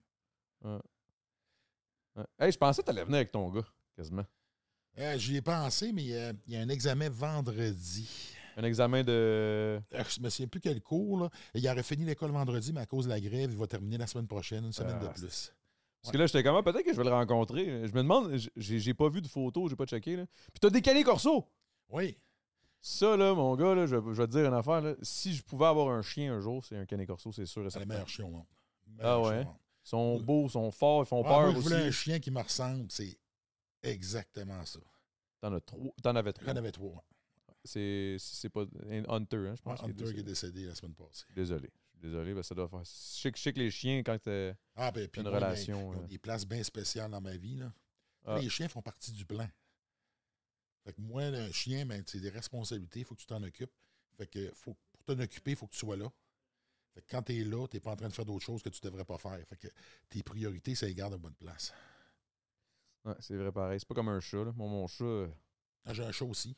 Hey, 2.40 2.52
je 2.52 2.58
pensais 2.58 2.82
que 2.82 2.88
t'allais 2.88 3.04
venir 3.04 3.18
avec 3.18 3.32
ton 3.32 3.50
gars, 3.50 3.66
quasiment. 3.96 4.26
Euh, 4.98 5.18
J'y 5.18 5.38
ai 5.38 5.42
pensé, 5.42 5.92
mais 5.94 6.12
euh, 6.14 6.34
il 6.48 6.54
y 6.54 6.58
a 6.58 6.62
un 6.62 6.70
examen 6.70 7.10
vendredi. 7.10 8.10
Un 8.58 8.64
examen 8.64 9.04
de. 9.04 9.12
Euh, 9.12 9.80
Je 10.10 10.20
ne 10.20 10.26
me 10.26 10.30
souviens 10.30 10.48
plus 10.48 10.60
quel 10.60 10.82
cours. 10.82 11.20
Là. 11.20 11.30
Il 11.54 11.68
aurait 11.70 11.84
fini 11.84 12.06
l'école 12.06 12.32
vendredi, 12.32 12.74
mais 12.74 12.82
à 12.82 12.86
cause 12.86 13.06
de 13.06 13.10
la 13.10 13.20
grève, 13.20 13.50
il 13.52 13.58
va 13.58 13.68
terminer 13.68 13.98
la 13.98 14.08
semaine 14.08 14.28
prochaine, 14.28 14.66
une 14.66 14.74
semaine 14.74 14.98
Ah, 15.02 15.06
de 15.08 15.14
plus. 15.14 15.54
Parce 16.02 16.12
que 16.12 16.18
là, 16.18 16.26
j'étais 16.26 16.44
comment? 16.44 16.64
Peut-être 16.64 16.84
que 16.84 16.92
je 16.94 16.98
vais 16.98 17.04
le 17.04 17.12
rencontrer. 17.12 17.66
Je 17.88 17.94
me 17.94 18.02
demande, 18.02 18.36
j'ai 18.56 18.94
pas 18.94 19.08
vu 19.10 19.22
de 19.22 19.28
photos, 19.28 19.70
j'ai 19.70 19.76
pas 19.76 19.86
checké. 19.86 20.16
Là. 20.16 20.26
Puis 20.52 20.60
t'as 20.60 20.70
décalé 20.70 21.04
Corso! 21.04 21.48
Oui. 21.90 22.18
Ça, 22.84 23.16
là, 23.16 23.36
mon 23.36 23.56
gars, 23.56 23.76
là, 23.76 23.86
je, 23.86 23.96
je 23.96 24.00
vais 24.22 24.26
te 24.28 24.32
dire 24.32 24.46
une 24.48 24.54
affaire. 24.56 24.82
Là. 24.82 24.96
Si 25.04 25.34
je 25.36 25.44
pouvais 25.44 25.68
avoir 25.68 25.90
un 25.90 26.02
chien 26.02 26.34
un 26.34 26.40
jour, 26.40 26.66
c'est 26.66 26.76
un 26.76 26.86
canet 26.88 27.06
corso, 27.08 27.32
c'est 27.32 27.46
sûr 27.46 27.62
C'est 27.62 27.66
le 27.66 27.70
certain. 27.70 27.86
meilleur 27.88 28.10
chien 28.10 28.26
au 28.26 28.30
monde. 28.30 28.46
Ah 29.00 29.20
ouais? 29.22 29.42
Ils 29.44 29.90
sont 29.90 30.20
beaux, 30.20 30.46
ils 30.48 30.50
sont 30.50 30.72
forts, 30.72 31.04
ils 31.04 31.06
font 31.06 31.22
Ah, 31.24 31.30
peur 31.30 31.42
moi, 31.42 31.52
je 31.52 31.58
aussi. 31.60 31.68
voulais 31.68 31.84
un 31.88 31.92
chien 31.92 32.20
qui 32.20 32.32
me 32.32 32.42
ressemble. 32.42 32.88
C'est 32.90 33.16
exactement 33.84 34.66
ça. 34.66 34.80
T'en, 35.40 35.54
as 35.54 35.62
trois, 35.62 35.94
t'en 36.02 36.16
avais 36.16 36.34
trois. 36.34 36.48
J'en 36.48 36.56
avais 36.58 36.72
trois. 36.72 37.04
C'est, 37.64 38.18
c'est 38.20 38.50
pas 38.50 38.66
un 38.90 39.04
Hunter, 39.08 39.38
hein, 39.38 39.56
je 39.56 39.62
pense. 39.62 39.80
est 39.82 39.84
Hunter 39.84 40.14
qui 40.14 40.20
est 40.20 40.24
décédé. 40.24 40.66
la 40.66 40.76
semaine 40.76 40.96
passée. 40.96 41.26
Désolé. 41.36 41.70
Désolé, 41.94 42.34
mais 42.34 42.42
ça 42.42 42.56
doit 42.56 42.68
faire. 42.68 42.84
Je 42.84 42.90
sais, 42.90 43.32
que- 43.32 43.38
je 43.38 43.44
sais 43.44 43.54
que 43.54 43.60
les 43.60 43.70
chiens, 43.70 44.02
quand 44.02 44.18
t'es. 44.20 44.56
Ah, 44.76 44.92
ben, 44.92 45.08
Une 45.16 45.22
moi, 45.24 45.32
ben, 45.32 45.38
relation, 45.38 45.94
ils 45.94 45.98
ont 45.98 46.04
euh. 46.04 46.08
des 46.08 46.18
places 46.18 46.48
bien 46.48 46.64
spéciales 46.64 47.12
dans 47.12 47.22
ma 47.22 47.38
vie. 47.38 47.58
Là. 47.58 47.72
Ah. 48.26 48.40
Les 48.40 48.50
chiens 48.50 48.68
font 48.68 48.82
partie 48.82 49.12
du 49.12 49.24
plan. 49.26 49.48
Fait 50.84 50.94
que 50.94 51.02
moi, 51.02 51.22
un 51.24 51.52
chien, 51.52 51.86
ben, 51.86 52.04
c'est 52.08 52.20
des 52.20 52.30
responsabilités, 52.32 53.02
il 53.02 53.06
faut 53.06 53.14
que 53.14 53.20
tu 53.22 53.28
t'en 53.28 53.44
occupes. 53.44 53.72
Fait 54.18 54.26
que 54.26 54.52
faut, 54.56 54.76
pour 54.92 55.04
t'en 55.04 55.20
occuper, 55.20 55.52
il 55.52 55.58
faut 55.58 55.68
que 55.68 55.74
tu 55.74 55.78
sois 55.80 55.96
là. 55.96 56.12
Fait 56.96 57.02
que 57.04 57.08
quand 57.12 57.22
tu 57.22 57.40
es 57.40 57.44
là, 57.44 57.68
tu 57.68 57.78
n'es 57.78 57.82
pas 57.82 57.92
en 57.92 57.96
train 57.96 58.08
de 58.10 58.14
faire 58.14 58.26
d'autres 58.26 58.44
choses 58.44 58.64
que 58.64 58.70
tu 58.70 58.82
devrais 58.82 59.06
pas 59.06 59.20
faire. 59.20 59.40
Fait 59.48 59.58
que 59.58 59.68
tes 60.10 60.24
priorités, 60.24 60.74
ça 60.74 60.88
les 60.88 60.96
garde 60.96 61.14
à 61.14 61.18
bonne 61.18 61.36
place. 61.36 61.72
Ouais, 63.06 63.14
c'est 63.20 63.36
vrai 63.36 63.52
pareil. 63.52 63.80
C'est 63.80 63.88
pas 63.88 63.96
comme 63.96 64.10
un 64.10 64.20
chat. 64.20 64.44
Là. 64.44 64.52
Moi, 64.56 64.68
mon 64.68 64.88
chat, 64.88 65.04
euh, 65.04 65.28
Ah, 65.86 65.94
J'ai 65.94 66.04
un 66.04 66.12
chat 66.12 66.26
aussi. 66.26 66.56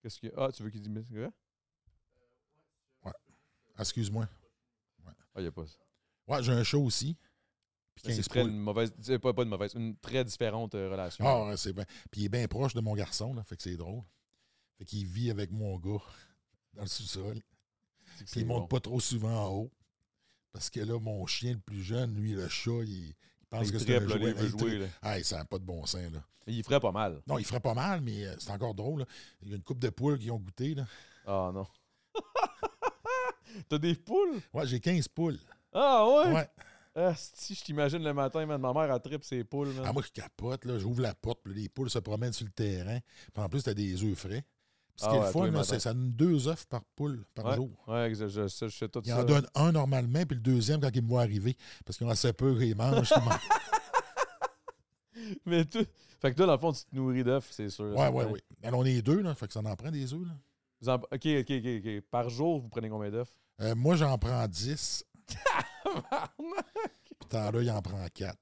Qu'est-ce 0.00 0.18
qu'il 0.18 0.30
y 0.30 0.32
a? 0.32 0.44
Ah, 0.44 0.52
tu 0.52 0.62
veux 0.62 0.70
qu'il 0.70 0.82
dise. 0.82 1.08
quoi? 1.12 1.30
Ah, 3.76 3.80
Excuse-moi. 3.80 4.28
Ah, 5.06 5.12
il 5.38 5.44
y 5.44 5.46
a 5.46 5.52
pas 5.52 5.66
ça. 5.66 5.76
Ouais, 6.26 6.42
j'ai 6.42 6.52
un 6.52 6.62
chat 6.64 6.78
aussi. 6.78 7.16
Puis 7.94 8.04
Mais 8.06 8.14
15 8.14 8.22
C'est 8.22 8.28
très 8.28 8.42
une 8.42 8.58
mauvaise. 8.58 8.92
c'est 9.00 9.18
Pas, 9.18 9.32
pas 9.32 9.42
une 9.42 9.48
mauvaise, 9.48 9.74
une 9.74 9.96
très 9.96 10.24
différente 10.24 10.74
euh, 10.74 10.90
relation. 10.90 11.24
Ah, 11.26 11.46
ouais, 11.46 11.56
c'est 11.56 11.72
bien. 11.72 11.84
Puis 12.10 12.22
il 12.22 12.24
est 12.26 12.28
bien 12.28 12.46
proche 12.48 12.74
de 12.74 12.80
mon 12.80 12.94
garçon, 12.94 13.34
là, 13.34 13.42
fait 13.44 13.56
que 13.56 13.62
c'est 13.62 13.76
drôle. 13.76 14.02
Fait 14.78 14.84
qu'il 14.84 15.06
vit 15.06 15.30
avec 15.30 15.50
mon 15.50 15.78
gars 15.78 16.02
dans 16.74 16.82
le 16.82 16.88
sous-sol. 16.88 17.40
Que 18.18 18.24
Puis 18.24 18.40
il 18.40 18.46
monte 18.46 18.62
bon. 18.62 18.66
pas 18.68 18.80
trop 18.80 19.00
souvent 19.00 19.46
en 19.46 19.52
haut. 19.54 19.72
Parce 20.52 20.68
que 20.68 20.80
là, 20.80 20.98
mon 20.98 21.24
chien 21.26 21.52
le 21.54 21.60
plus 21.60 21.82
jeune, 21.82 22.14
lui, 22.14 22.32
le 22.32 22.48
chat, 22.48 22.82
il 22.84 23.14
pense 23.50 23.66
Il 23.66 23.72
que 23.72 23.78
c'est 23.78 23.96
un 23.96 24.00
veut 24.00 24.34
tri- 24.34 24.48
jouer. 24.58 24.78
là. 24.78 24.86
Ah, 25.02 25.22
ça 25.22 25.38
n'a 25.38 25.44
pas 25.44 25.58
de 25.58 25.64
bon 25.64 25.84
sens, 25.86 26.00
là. 26.12 26.22
Il 26.46 26.62
ferait 26.64 26.80
pas 26.80 26.90
mal. 26.92 27.20
Non, 27.26 27.38
il 27.38 27.44
ferait 27.44 27.60
pas 27.60 27.74
mal, 27.74 28.00
mais 28.00 28.24
euh, 28.24 28.34
c'est 28.38 28.50
encore 28.50 28.74
drôle. 28.74 29.00
là. 29.00 29.06
Il 29.42 29.48
y 29.50 29.52
a 29.52 29.56
une 29.56 29.62
coupe 29.62 29.78
de 29.78 29.90
poules 29.90 30.18
qui 30.18 30.30
ont 30.30 30.38
goûté. 30.38 30.74
Là. 30.74 30.84
Ah 31.26 31.50
non. 31.54 31.66
T'as 33.68 33.78
des 33.78 33.94
poules? 33.94 34.40
Ouais, 34.52 34.66
j'ai 34.66 34.80
15 34.80 35.08
poules. 35.08 35.38
Ah 35.72 36.06
ouais? 36.06 36.32
Ouais. 36.32 36.48
Ah, 36.96 37.14
si 37.16 37.54
je 37.54 37.62
t'imagine 37.62 38.02
le 38.02 38.12
matin, 38.12 38.44
man, 38.46 38.60
ma 38.60 38.72
mère 38.72 38.92
a 38.92 38.98
tripe 38.98 39.24
ses 39.24 39.44
poules. 39.44 39.68
man. 39.68 39.84
Ah, 39.86 39.92
moi, 39.92 40.02
je 40.04 40.10
capote. 40.10 40.64
là. 40.64 40.78
J'ouvre 40.78 41.02
la 41.02 41.14
porte, 41.14 41.40
puis 41.44 41.54
les 41.54 41.68
poules 41.68 41.90
se 41.90 41.98
promènent 41.98 42.32
sur 42.32 42.46
le 42.46 42.52
terrain. 42.52 42.98
Puis 43.32 43.42
en 43.42 43.48
plus, 43.48 43.62
t'as 43.62 43.74
des 43.74 44.02
œufs 44.02 44.16
frais. 44.18 44.44
Ce 44.96 45.04
Ah 45.06 45.10
qui 45.10 45.16
est 45.16 45.18
ouais, 45.20 45.26
le 45.26 45.32
fun, 45.32 45.50
là, 45.50 45.64
c'est 45.64 45.80
ça 45.80 45.94
donne 45.94 46.12
deux 46.12 46.48
œufs 46.48 46.66
par 46.66 46.82
poule 46.96 47.24
par 47.34 47.46
ouais, 47.46 47.56
jour. 47.56 47.70
ouais, 47.86 48.14
je, 48.14 48.28
je, 48.28 48.48
sais- 48.48 48.68
je 48.68 48.76
sais 48.76 48.88
tout 48.88 49.00
Il 49.04 49.10
ça. 49.10 49.20
en 49.20 49.24
donne 49.24 49.46
un 49.54 49.72
normalement, 49.72 50.24
puis 50.26 50.34
le 50.36 50.42
deuxième 50.42 50.80
quand 50.80 50.90
il 50.94 51.02
me 51.02 51.08
voit 51.08 51.22
arriver. 51.22 51.56
Parce 51.86 51.96
qu'on 51.98 52.08
a 52.08 52.12
assez 52.12 52.32
peur 52.34 52.58
qu'il 52.58 52.76
mange. 52.76 53.12
il 53.16 53.22
mange. 53.24 53.40
Mais 55.46 55.64
tout. 55.64 55.84
Fait 56.20 56.32
que 56.32 56.36
toi, 56.36 56.46
dans 56.46 56.52
le 56.52 56.58
fond, 56.58 56.72
tu 56.72 56.84
te 56.84 56.94
nourris 56.94 57.24
d'œufs, 57.24 57.46
c'est 57.50 57.70
sûr. 57.70 57.86
ouais, 57.96 58.10
vrai. 58.10 58.24
ouais. 58.26 58.40
Mais 58.62 58.70
on 58.74 58.84
est 58.84 59.00
deux, 59.02 59.20
là. 59.22 59.34
Fait 59.34 59.46
que 59.46 59.52
ça 59.52 59.60
en 59.60 59.76
prend 59.76 59.90
des 59.90 60.12
œufs, 60.12 60.26
là. 60.26 60.34
Vous 60.82 60.88
en- 60.88 60.94
Ok, 60.94 61.26
ok, 61.26 61.50
ok, 61.50 61.66
ok. 61.78 62.00
Par 62.10 62.28
jour, 62.30 62.60
vous 62.60 62.68
prenez 62.68 62.88
combien 62.88 63.10
d'œufs? 63.10 63.28
Euh, 63.60 63.74
moi, 63.74 63.96
j'en 63.96 64.16
prends 64.18 64.46
10. 64.46 65.04
Puis 65.26 65.36
tant 67.28 67.50
là, 67.50 67.62
il 67.62 67.70
en 67.70 67.82
prend 67.82 68.04
4. 68.12 68.36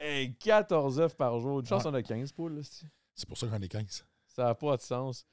hey, 0.00 0.34
14 0.36 0.98
œufs 1.00 1.16
par 1.16 1.38
jour. 1.40 1.60
Une 1.60 1.66
chance, 1.66 1.84
Ouais. 1.84 1.90
on 1.90 1.94
a 1.94 2.02
15 2.02 2.32
poules. 2.32 2.56
là, 2.56 2.62
c'est- 2.64 2.86
C'est 3.14 3.28
pour 3.28 3.38
ça 3.38 3.46
qu'on 3.46 3.60
est 3.60 3.68
15. 3.68 4.04
Ça 4.34 4.44
n'a 4.44 4.54
pas 4.54 4.76
de 4.76 4.82
sens. 4.82 5.26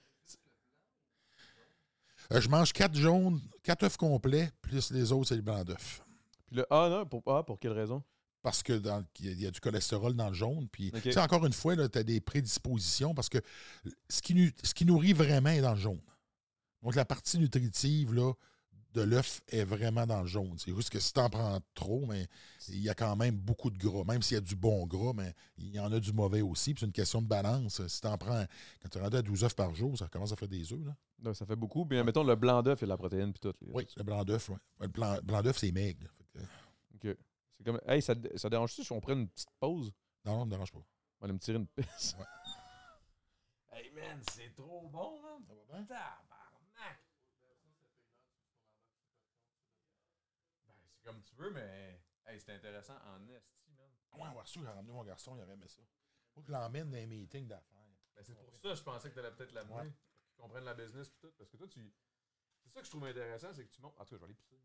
Euh, 2.31 2.39
je 2.39 2.47
mange 2.49 2.71
4 2.71 2.95
jaunes, 2.95 3.41
4 3.63 3.83
œufs 3.83 3.97
complets, 3.97 4.51
plus 4.61 4.91
les 4.91 5.11
autres, 5.11 5.29
c'est 5.29 5.35
le 5.35 5.41
blanc 5.41 5.63
d'œuf. 5.63 6.03
Puis 6.47 6.57
là, 6.57 6.65
ah 6.69 6.87
non, 6.89 7.05
pour, 7.05 7.23
ah, 7.25 7.43
pour 7.43 7.59
quelle 7.59 7.71
raison? 7.73 8.03
Parce 8.41 8.63
que 8.63 8.73
dans, 8.73 9.03
il 9.19 9.39
y 9.41 9.45
a 9.45 9.51
du 9.51 9.59
cholestérol 9.59 10.13
dans 10.15 10.29
le 10.29 10.33
jaune. 10.33 10.67
Puis, 10.69 10.91
Ok. 10.93 11.01
tu 11.03 11.11
sais, 11.11 11.19
encore 11.19 11.45
une 11.45 11.53
fois, 11.53 11.75
tu 11.87 11.97
as 11.97 12.03
des 12.03 12.21
prédispositions 12.21 13.13
parce 13.13 13.29
que 13.29 13.37
ce 14.09 14.21
qui, 14.21 14.53
ce 14.63 14.73
qui 14.73 14.85
nourrit 14.85 15.13
vraiment 15.13 15.49
est 15.49 15.61
dans 15.61 15.73
le 15.73 15.79
jaune. 15.79 16.01
Donc, 16.81 16.95
la 16.95 17.05
partie 17.05 17.37
nutritive 17.37 18.13
là, 18.13 18.33
de 18.93 19.01
l'œuf 19.01 19.41
est 19.47 19.63
vraiment 19.63 20.05
dans 20.05 20.21
le 20.21 20.27
jaune. 20.27 20.57
C'est 20.57 20.73
juste 20.75 20.89
que 20.89 20.99
si 20.99 21.13
tu 21.13 21.19
en 21.19 21.29
prends 21.29 21.59
trop, 21.73 22.05
mais 22.05 22.27
il 22.69 22.79
y 22.81 22.89
a 22.89 22.93
quand 22.93 23.15
même 23.15 23.35
beaucoup 23.37 23.69
de 23.71 23.77
gras. 23.77 24.03
Même 24.03 24.21
s'il 24.21 24.35
y 24.35 24.37
a 24.37 24.41
du 24.41 24.55
bon 24.55 24.85
gras, 24.85 25.13
mais 25.15 25.33
il 25.57 25.69
y 25.73 25.79
en 25.79 25.91
a 25.91 25.99
du 25.99 26.11
mauvais 26.13 26.41
aussi. 26.41 26.73
Puis 26.73 26.81
c'est 26.81 26.85
une 26.87 26.91
question 26.91 27.21
de 27.21 27.27
balance. 27.27 27.85
Si 27.87 28.01
tu 28.01 28.07
en 28.07 28.17
prends, 28.17 28.43
quand 28.81 28.89
tu 28.89 28.97
es 28.97 29.01
rendu 29.01 29.17
à 29.17 29.21
12 29.21 29.43
œufs 29.43 29.55
par 29.55 29.73
jour, 29.73 29.97
ça 29.97 30.07
commence 30.07 30.31
à 30.31 30.35
faire 30.35 30.47
des 30.49 30.73
œufs. 30.73 30.79
Là. 31.23 31.33
Ça 31.33 31.45
fait 31.45 31.55
beaucoup. 31.55 31.85
Puis 31.85 32.01
mettons 32.03 32.23
le 32.23 32.35
blanc 32.35 32.61
d'œuf 32.63 32.81
et 32.83 32.85
la 32.85 32.97
protéine, 32.97 33.31
puis 33.31 33.39
tout. 33.39 33.53
les- 33.61 33.71
Oui, 33.73 33.87
le 33.95 34.03
blanc 34.03 34.23
d'œuf, 34.25 34.49
oui. 34.49 34.57
Le 34.79 34.87
blanc, 34.87 35.17
blanc 35.23 35.41
d'œuf, 35.41 35.57
c'est 35.57 35.71
maigre. 35.71 36.07
Que, 36.33 36.39
Ok. 37.09 37.17
C'est 37.57 37.63
comme. 37.63 37.79
Hey, 37.87 38.01
ça, 38.01 38.15
ça 38.35 38.49
dérange-tu 38.49 38.83
si 38.83 38.91
on 38.91 38.99
prend 38.99 39.13
une 39.13 39.27
petite 39.29 39.49
pause? 39.59 39.91
non, 40.25 40.33
non, 40.33 40.39
ne 40.41 40.45
me 40.45 40.49
dérange 40.51 40.71
pas. 40.71 40.79
On 40.79 41.21
va 41.21 41.25
aller 41.25 41.33
me 41.33 41.39
tirer 41.39 41.57
une 41.59 41.67
pisse. 41.67 42.15
Ouais. 42.19 42.25
Hey 43.73 43.91
man, 43.91 44.19
c'est 44.33 44.53
trop 44.55 44.89
bon, 44.91 45.21
man. 45.21 45.41
Ça 45.47 45.53
va 45.53 45.63
bien? 45.77 45.85
Tabarnak! 45.85 46.99
Ben, 50.67 50.73
c'est 51.01 51.09
comme 51.09 51.21
tu 51.23 51.35
veux, 51.35 51.49
mais. 51.51 52.01
Hey, 52.25 52.39
c'est 52.39 52.53
intéressant 52.53 52.95
en 53.05 53.27
esti, 53.29 53.71
man. 53.71 54.35
Ouais, 54.35 54.45
sûr, 54.45 54.61
j'ai 54.61 54.67
ramené 54.67 54.93
mon 54.93 55.03
garçon, 55.03 55.35
il 55.35 55.41
aurait 55.41 55.53
aimé 55.53 55.67
ça. 55.67 55.81
Faut 56.33 56.41
que 56.41 56.47
je 56.47 56.51
l'emmène 56.51 56.91
dans 56.91 56.97
un 56.97 57.07
meeting 57.07 57.47
d'affaires. 57.47 57.79
Ben, 58.15 58.23
c'est 58.23 58.35
pour 58.35 58.45
ça 58.51 58.69
que 58.69 58.75
je 58.75 58.83
pensais 58.83 59.09
que 59.09 59.15
t'allais 59.15 59.31
peut-être 59.31 59.53
l'amener. 59.53 59.73
Ouais. 59.73 59.91
Pour 59.91 60.27
qu'ils 60.27 60.41
comprennent 60.43 60.65
la 60.65 60.73
business 60.73 61.09
pis 61.09 61.17
tout. 61.19 61.31
Parce 61.37 61.49
que 61.49 61.57
toi, 61.57 61.67
tu. 61.67 61.93
C'est 62.63 62.69
ça 62.69 62.79
que 62.79 62.85
je 62.85 62.91
trouve 62.91 63.05
intéressant, 63.05 63.51
c'est 63.53 63.65
que 63.65 63.71
tu 63.71 63.81
montes. 63.81 63.95
En 63.97 64.05
tout 64.05 64.11
cas, 64.11 64.15
je 64.15 64.17
vais 64.17 64.25
aller 64.25 64.35
pisser. 64.35 64.55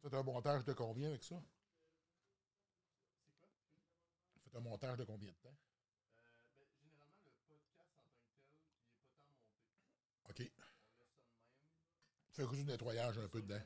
Toi, 0.00 0.10
t'as 0.10 0.18
un 0.18 0.22
montage 0.22 0.64
de 0.64 0.72
combien 0.72 1.08
avec 1.08 1.22
ça? 1.22 1.36
faites 4.42 4.54
un 4.56 4.60
montage 4.60 4.96
de 4.96 5.04
combien 5.04 5.30
de 5.30 5.36
temps? 5.36 5.54
OK. 10.30 10.36
Tu 10.36 10.50
fais 12.32 12.42
juste 12.44 12.54
du 12.54 12.64
nettoyage 12.64 13.18
un 13.18 13.28
peu 13.28 13.42
dedans. 13.42 13.60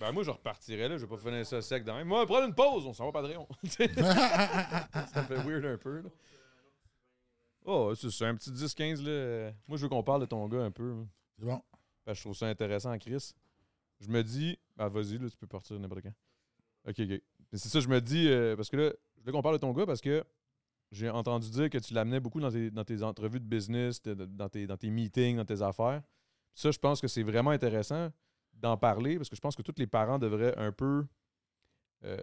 Ben, 0.02 0.12
moi, 0.12 0.24
je 0.24 0.32
repartirais, 0.32 0.89
là. 0.89 0.97
Je 0.97 1.06
vais 1.06 1.16
pas 1.16 1.18
finir 1.22 1.45
ça 1.45 1.62
sec 1.62 1.84
dans 1.84 1.95
même. 1.95 2.08
Moi, 2.08 2.26
prendre 2.26 2.47
une 2.47 2.56
pause, 2.56 2.86
on 2.88 2.93
s'en 2.93 3.06
va, 3.06 3.12
Patreon. 3.22 3.47
ça 3.64 5.24
fait 5.24 5.36
weird 5.43 5.64
un 5.66 5.78
peu, 5.78 6.02
là. 6.02 6.10
Oh, 7.64 7.93
c'est 7.95 8.10
ça, 8.10 8.28
un 8.28 8.36
petit 8.36 8.49
10-15, 8.49 9.04
là. 9.04 9.52
Moi, 9.68 9.78
je 9.78 9.84
veux 9.84 9.89
qu'on 9.89 10.02
parle 10.02 10.22
de 10.22 10.26
ton 10.26 10.47
gars 10.47 10.64
un 10.64 10.72
peu. 10.72 10.95
C'est 11.38 11.45
bon. 11.45 11.62
Parce 12.04 12.18
que 12.18 12.20
je 12.20 12.22
trouve 12.24 12.36
ça 12.36 12.47
intéressant, 12.47 12.97
Chris. 12.97 13.34
Je 13.99 14.08
me 14.10 14.24
dis, 14.24 14.58
ben 14.76 14.88
vas-y, 14.88 15.20
là, 15.20 15.30
tu 15.30 15.38
peux 15.38 15.45
partir 15.45 15.80
n'importe 15.80 16.02
quand. 16.02 16.14
Ok, 16.89 16.95
ok. 16.99 17.22
Mais 17.52 17.60
c'est 17.60 17.70
ça, 17.70 17.80
je 17.80 17.88
me 17.88 18.02
dis, 18.02 18.28
euh, 18.28 18.56
parce 18.56 18.70
que 18.72 18.78
là, 18.78 18.91
je 19.20 19.24
veux 19.24 19.32
qu'on 19.32 19.43
parle 19.43 19.56
de 19.58 19.62
ton 19.62 19.72
gars 19.74 19.86
parce 19.86 20.02
que 20.02 20.24
j'ai 20.91 21.12
entendu 21.12 21.52
dire 21.52 21.70
que 21.70 21.78
tu 21.78 21.93
l'amenais 21.93 22.20
beaucoup 22.20 22.39
dans 22.41 22.49
tes, 22.49 22.72
dans 22.72 22.84
tes 22.84 23.04
entrevues 23.04 23.39
de 23.39 23.45
business, 23.45 24.02
de- 24.02 24.16
de- 24.16 24.26
dans, 24.26 24.49
tes, 24.49 24.66
dans 24.66 24.78
tes 24.78 24.89
meetings, 24.89 25.38
dans 25.38 25.45
tes 25.45 25.62
affaires. 25.62 26.02
Ça, 26.56 26.72
je 26.72 26.80
pense 26.80 26.99
que 26.99 27.08
c'est 27.08 27.22
vraiment 27.22 27.52
intéressant 27.52 28.10
d'en 28.54 28.78
parler 28.78 29.18
parce 29.18 29.30
que 29.30 29.36
je 29.36 29.41
pense 29.41 29.56
que 29.56 29.62
tous 29.62 29.76
les 29.78 29.88
parents 29.88 30.20
devraient 30.20 30.58
un 30.58 30.72
peu 30.72 31.06
euh, 32.04 32.18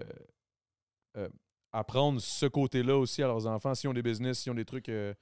euh, 1.16 1.28
apprendre 1.72 2.20
ce 2.20 2.46
côté-là 2.46 2.96
aussi 2.96 3.22
à 3.22 3.26
leurs 3.26 3.46
enfants, 3.46 3.74
s'ils 3.74 3.90
ont 3.90 3.94
des 3.94 4.02
business, 4.02 4.40
s'ils 4.40 4.52
ont 4.52 4.54
des 4.54 4.64
trucs 4.64 4.88
euh, 4.88 5.14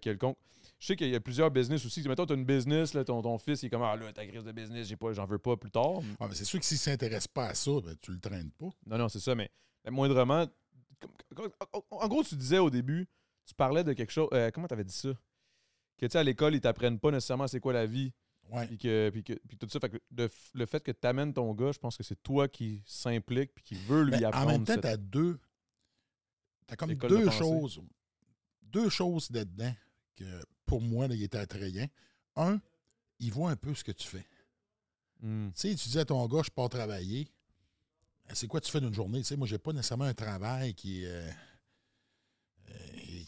quelconques. 0.00 0.36
Je 0.78 0.86
sais 0.88 0.96
qu'il 0.96 1.08
y 1.08 1.14
a 1.14 1.20
plusieurs 1.20 1.50
business 1.50 1.84
aussi. 1.84 2.06
Mettons, 2.06 2.26
tu 2.26 2.32
as 2.32 2.36
une 2.36 2.44
business, 2.44 2.94
là, 2.94 3.04
ton, 3.04 3.22
ton 3.22 3.38
fils, 3.38 3.62
il 3.62 3.66
est 3.66 3.70
comme 3.70 3.82
Ah 3.82 3.96
là, 3.96 4.12
ta 4.12 4.26
crise 4.26 4.44
de 4.44 4.52
business, 4.52 4.88
j'ai 4.88 4.96
pas, 4.96 5.12
j'en 5.12 5.24
veux 5.24 5.38
pas 5.38 5.56
plus 5.56 5.70
tard. 5.70 6.00
Ah, 6.20 6.26
mais 6.28 6.34
c'est 6.34 6.44
sûr 6.44 6.58
que 6.58 6.66
s'il 6.66 6.76
ne 6.76 6.80
s'intéresse 6.80 7.28
pas 7.28 7.48
à 7.48 7.54
ça, 7.54 7.70
ben, 7.82 7.94
tu 8.00 8.12
le 8.12 8.20
traînes 8.20 8.50
pas. 8.50 8.68
Non, 8.86 8.98
non, 8.98 9.08
c'est 9.08 9.20
ça, 9.20 9.34
mais, 9.34 9.50
moindrement. 9.90 10.46
En, 11.90 12.08
gros, 12.08 12.22
tu 12.22 12.36
disais 12.36 12.58
au 12.58 12.70
début, 12.70 13.06
tu 13.46 13.54
parlais 13.54 13.84
de 13.84 13.92
quelque 13.92 14.12
chose. 14.12 14.28
euh, 14.32 14.50
comment 14.50 14.66
tu 14.66 14.74
avais 14.74 14.84
dit 14.84 14.94
ça? 14.94 15.10
Que 15.98 16.06
tu 16.06 16.12
sais, 16.12 16.18
à 16.18 16.22
l'école, 16.22 16.54
ils 16.54 16.60
t'apprennent 16.60 16.98
pas 16.98 17.10
nécessairement 17.10 17.46
c'est 17.46 17.60
quoi 17.60 17.72
la 17.72 17.86
vie. 17.86 18.12
Puis, 18.68 18.78
que, 18.78 19.10
puis, 19.10 19.24
que, 19.24 19.32
puis 19.48 19.56
tout 19.56 19.68
ça. 19.68 19.80
Fait 19.80 19.90
que 19.90 19.96
f- 20.16 20.50
le 20.54 20.66
fait 20.66 20.80
que 20.82 20.92
tu 20.92 21.06
amènes 21.06 21.32
ton 21.32 21.52
gars, 21.54 21.72
je 21.72 21.78
pense 21.78 21.96
que 21.96 22.02
c'est 22.02 22.22
toi 22.22 22.46
qui 22.48 22.82
s'implique 22.86 23.52
puis 23.54 23.64
qui 23.64 23.74
veut 23.74 24.02
lui 24.04 24.12
Ben, 24.12 24.24
apprendre. 24.26 24.46
en 24.48 24.52
même 24.52 24.64
temps, 24.64 24.74
cette- 24.74 24.82
tu 24.82 24.88
as 24.88 24.96
deux. 24.96 25.38
Tu 26.68 26.76
comme 26.76 26.94
de 26.94 27.08
deux 27.08 27.30
choses. 27.30 27.80
Deux 28.62 28.88
choses 28.88 29.30
là-dedans 29.30 29.74
que 30.16 30.24
pour 30.66 30.80
moi, 30.80 31.08
là, 31.08 31.14
il 31.14 31.22
était 31.22 31.38
attrayant. 31.38 31.86
Un, 32.36 32.60
il 33.18 33.32
voit 33.32 33.50
un 33.50 33.56
peu 33.56 33.74
ce 33.74 33.84
que 33.84 33.92
tu 33.92 34.06
fais. 34.06 34.26
Hmm. 35.20 35.48
Tu 35.52 35.60
sais, 35.70 35.74
tu 35.74 35.88
dis 35.88 35.98
à 35.98 36.04
ton 36.04 36.26
gars, 36.26 36.42
je 36.44 36.50
pars 36.50 36.68
travailler. 36.68 37.28
Ben, 38.26 38.34
C'est 38.34 38.46
quoi 38.46 38.60
tu 38.60 38.70
fais 38.70 38.80
d'une 38.80 38.94
journée? 38.94 39.18
Tu 39.18 39.24
sais, 39.24 39.36
moi, 39.36 39.46
j'ai 39.46 39.58
pas 39.58 39.72
nécessairement 39.72 40.04
un 40.04 40.14
travail 40.14 40.74
qui 40.74 41.04
est, 41.04 41.08
euh, 41.08 41.30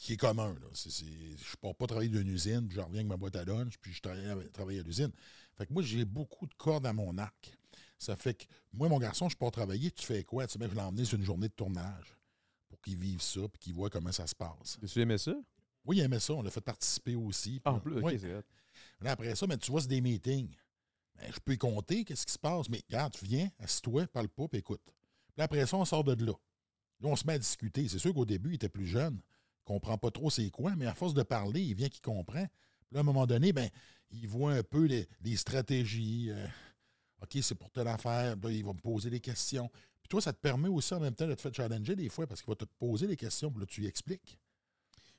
qui 0.06 0.12
est 0.14 0.16
commun. 0.16 0.54
Là. 0.60 0.68
Je 0.74 1.56
pars 1.60 1.74
pas 1.74 1.86
travailler 1.86 2.08
d'une 2.10 2.28
usine, 2.28 2.66
puis 2.68 2.76
je 2.76 2.80
reviens 2.80 3.00
avec 3.00 3.06
ma 3.08 3.16
boîte 3.16 3.36
à 3.36 3.44
lunch, 3.44 3.74
puis 3.78 3.92
je 3.92 4.00
travaille, 4.00 4.24
à- 4.26 4.48
travaille 4.50 4.78
à 4.78 4.82
l'usine. 4.82 5.10
Fait 5.56 5.66
que 5.66 5.72
moi, 5.72 5.82
j'ai 5.82 6.04
beaucoup 6.04 6.46
de 6.46 6.54
cordes 6.54 6.86
à 6.86 6.92
mon 6.92 7.16
arc. 7.18 7.56
Ça 7.98 8.14
fait 8.14 8.34
que 8.34 8.44
moi, 8.72 8.88
mon 8.88 8.98
garçon, 8.98 9.28
je 9.28 9.36
pars 9.36 9.50
travailler, 9.50 9.90
tu 9.90 10.04
fais 10.04 10.22
quoi? 10.22 10.46
Tu 10.46 10.52
sais, 10.52 10.58
ben, 10.58 10.68
je 10.70 10.74
l'ai 10.74 10.80
emmené 10.80 11.04
sur 11.04 11.18
une 11.18 11.24
journée 11.24 11.48
de 11.48 11.54
tournage 11.54 12.16
pour 12.68 12.80
qu'il 12.80 12.96
vive 12.96 13.20
ça, 13.20 13.40
puis 13.48 13.58
qu'il 13.58 13.74
voit 13.74 13.90
comment 13.90 14.12
ça 14.12 14.26
se 14.26 14.34
passe. 14.34 14.78
Tu 14.86 15.00
aimais 15.00 15.18
ça? 15.18 15.34
Oui, 15.84 15.96
il 15.96 16.00
aimait 16.02 16.20
ça. 16.20 16.34
On 16.34 16.42
l'a 16.42 16.50
fait 16.50 16.60
participer 16.60 17.14
aussi. 17.14 17.60
Ah, 17.64 17.72
en 17.72 17.80
plus, 17.80 17.96
ok, 17.98 18.04
oui. 18.04 18.18
c'est. 18.20 18.28
Là, 19.00 19.12
après 19.12 19.34
ça, 19.34 19.46
mais 19.46 19.56
tu 19.56 19.70
vois, 19.70 19.80
c'est 19.80 19.88
des 19.88 20.00
meetings. 20.00 20.54
Ben, 21.16 21.32
je 21.32 21.40
peux 21.40 21.54
y 21.54 21.58
compter, 21.58 22.04
qu'est-ce 22.04 22.26
qui 22.26 22.32
se 22.32 22.38
passe. 22.38 22.68
Mais 22.68 22.82
regarde, 22.88 23.12
tu 23.14 23.24
viens, 23.24 23.48
assis-toi, 23.58 24.06
parle 24.08 24.28
pas, 24.28 24.46
puis 24.46 24.58
écoute. 24.58 24.82
Puis 25.34 25.42
après 25.42 25.66
ça, 25.66 25.76
on 25.76 25.84
sort 25.84 26.04
de 26.04 26.12
là. 26.24 26.32
Là, 27.00 27.08
on 27.08 27.16
se 27.16 27.26
met 27.26 27.34
à 27.34 27.38
discuter. 27.38 27.88
C'est 27.88 27.98
sûr 27.98 28.12
qu'au 28.14 28.24
début, 28.26 28.50
il 28.50 28.54
était 28.56 28.68
plus 28.68 28.86
jeune. 28.86 29.20
Comprend 29.66 29.98
pas 29.98 30.10
trop 30.10 30.30
c'est 30.30 30.48
quoi, 30.50 30.74
mais 30.76 30.86
à 30.86 30.94
force 30.94 31.12
de 31.12 31.22
parler, 31.22 31.60
il 31.60 31.74
vient 31.74 31.88
qu'il 31.90 32.00
comprend. 32.00 32.46
Puis 32.46 32.92
là, 32.92 32.98
à 32.98 33.00
un 33.00 33.04
moment 33.04 33.26
donné, 33.26 33.52
ben, 33.52 33.68
il 34.12 34.26
voit 34.28 34.52
un 34.52 34.62
peu 34.62 34.84
les, 34.86 35.06
les 35.22 35.36
stratégies. 35.36 36.28
euh, 36.30 36.46
OK, 37.22 37.36
c'est 37.42 37.54
pour 37.56 37.70
telle 37.70 37.88
affaire. 37.88 38.36
Là, 38.42 38.50
il 38.50 38.64
va 38.64 38.72
me 38.72 38.80
poser 38.80 39.10
des 39.10 39.20
questions. 39.20 39.68
Puis 40.00 40.08
toi, 40.08 40.20
ça 40.20 40.32
te 40.32 40.38
permet 40.38 40.68
aussi 40.68 40.94
en 40.94 41.00
même 41.00 41.14
temps 41.14 41.26
de 41.26 41.34
te 41.34 41.40
faire 41.42 41.52
challenger 41.52 41.96
des 41.96 42.08
fois 42.08 42.26
parce 42.26 42.40
qu'il 42.42 42.48
va 42.50 42.54
te 42.54 42.64
poser 42.78 43.06
des 43.08 43.16
questions, 43.16 43.50
puis 43.50 43.60
là, 43.60 43.66
tu 43.66 43.80
lui 43.80 43.88
expliques. 43.88 44.38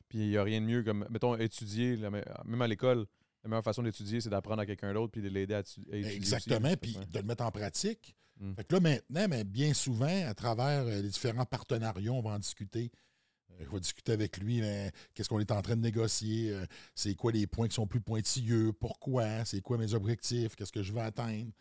Puis 0.07 0.19
il 0.19 0.29
n'y 0.29 0.37
a 0.37 0.43
rien 0.43 0.61
de 0.61 0.65
mieux 0.65 0.83
comme, 0.83 1.05
mettons, 1.09 1.35
étudier, 1.35 1.97
même 1.97 2.61
à 2.61 2.67
l'école, 2.67 3.05
la 3.43 3.49
meilleure 3.49 3.63
façon 3.65 3.83
d'étudier, 3.83 4.21
c'est 4.21 4.29
d'apprendre 4.29 4.61
à 4.61 4.65
quelqu'un 4.65 4.93
d'autre 4.93 5.11
puis 5.11 5.21
de 5.21 5.27
l'aider 5.27 5.55
à, 5.55 5.63
tu- 5.63 5.81
à 5.91 5.97
étudier. 5.97 6.15
Exactement, 6.15 6.73
puis 6.81 6.93
de 7.11 7.19
le 7.19 7.25
mettre 7.25 7.43
en 7.43 7.51
pratique. 7.51 8.15
Mm. 8.39 8.53
Fait 8.55 8.63
que 8.63 8.75
là, 8.75 8.79
maintenant, 8.79 9.27
mais 9.29 9.43
bien 9.43 9.73
souvent, 9.73 10.25
à 10.27 10.33
travers 10.33 10.85
euh, 10.85 11.01
les 11.01 11.09
différents 11.09 11.45
partenariats, 11.45 12.13
on 12.13 12.21
va 12.21 12.31
en 12.31 12.39
discuter. 12.39 12.89
Euh, 13.51 13.65
je 13.65 13.69
vais 13.69 13.79
discuter 13.79 14.11
avec 14.11 14.37
lui, 14.37 14.61
qu'est-ce 15.13 15.29
qu'on 15.29 15.39
est 15.39 15.51
en 15.51 15.61
train 15.61 15.75
de 15.75 15.81
négocier, 15.81 16.51
euh, 16.51 16.65
c'est 16.95 17.15
quoi 17.15 17.31
les 17.31 17.47
points 17.47 17.67
qui 17.67 17.75
sont 17.75 17.87
plus 17.87 18.01
pointilleux, 18.01 18.73
pourquoi, 18.73 19.45
c'est 19.45 19.61
quoi 19.61 19.77
mes 19.77 19.93
objectifs, 19.93 20.55
qu'est-ce 20.55 20.71
que 20.71 20.83
je 20.83 20.93
veux 20.93 21.01
atteindre? 21.01 21.51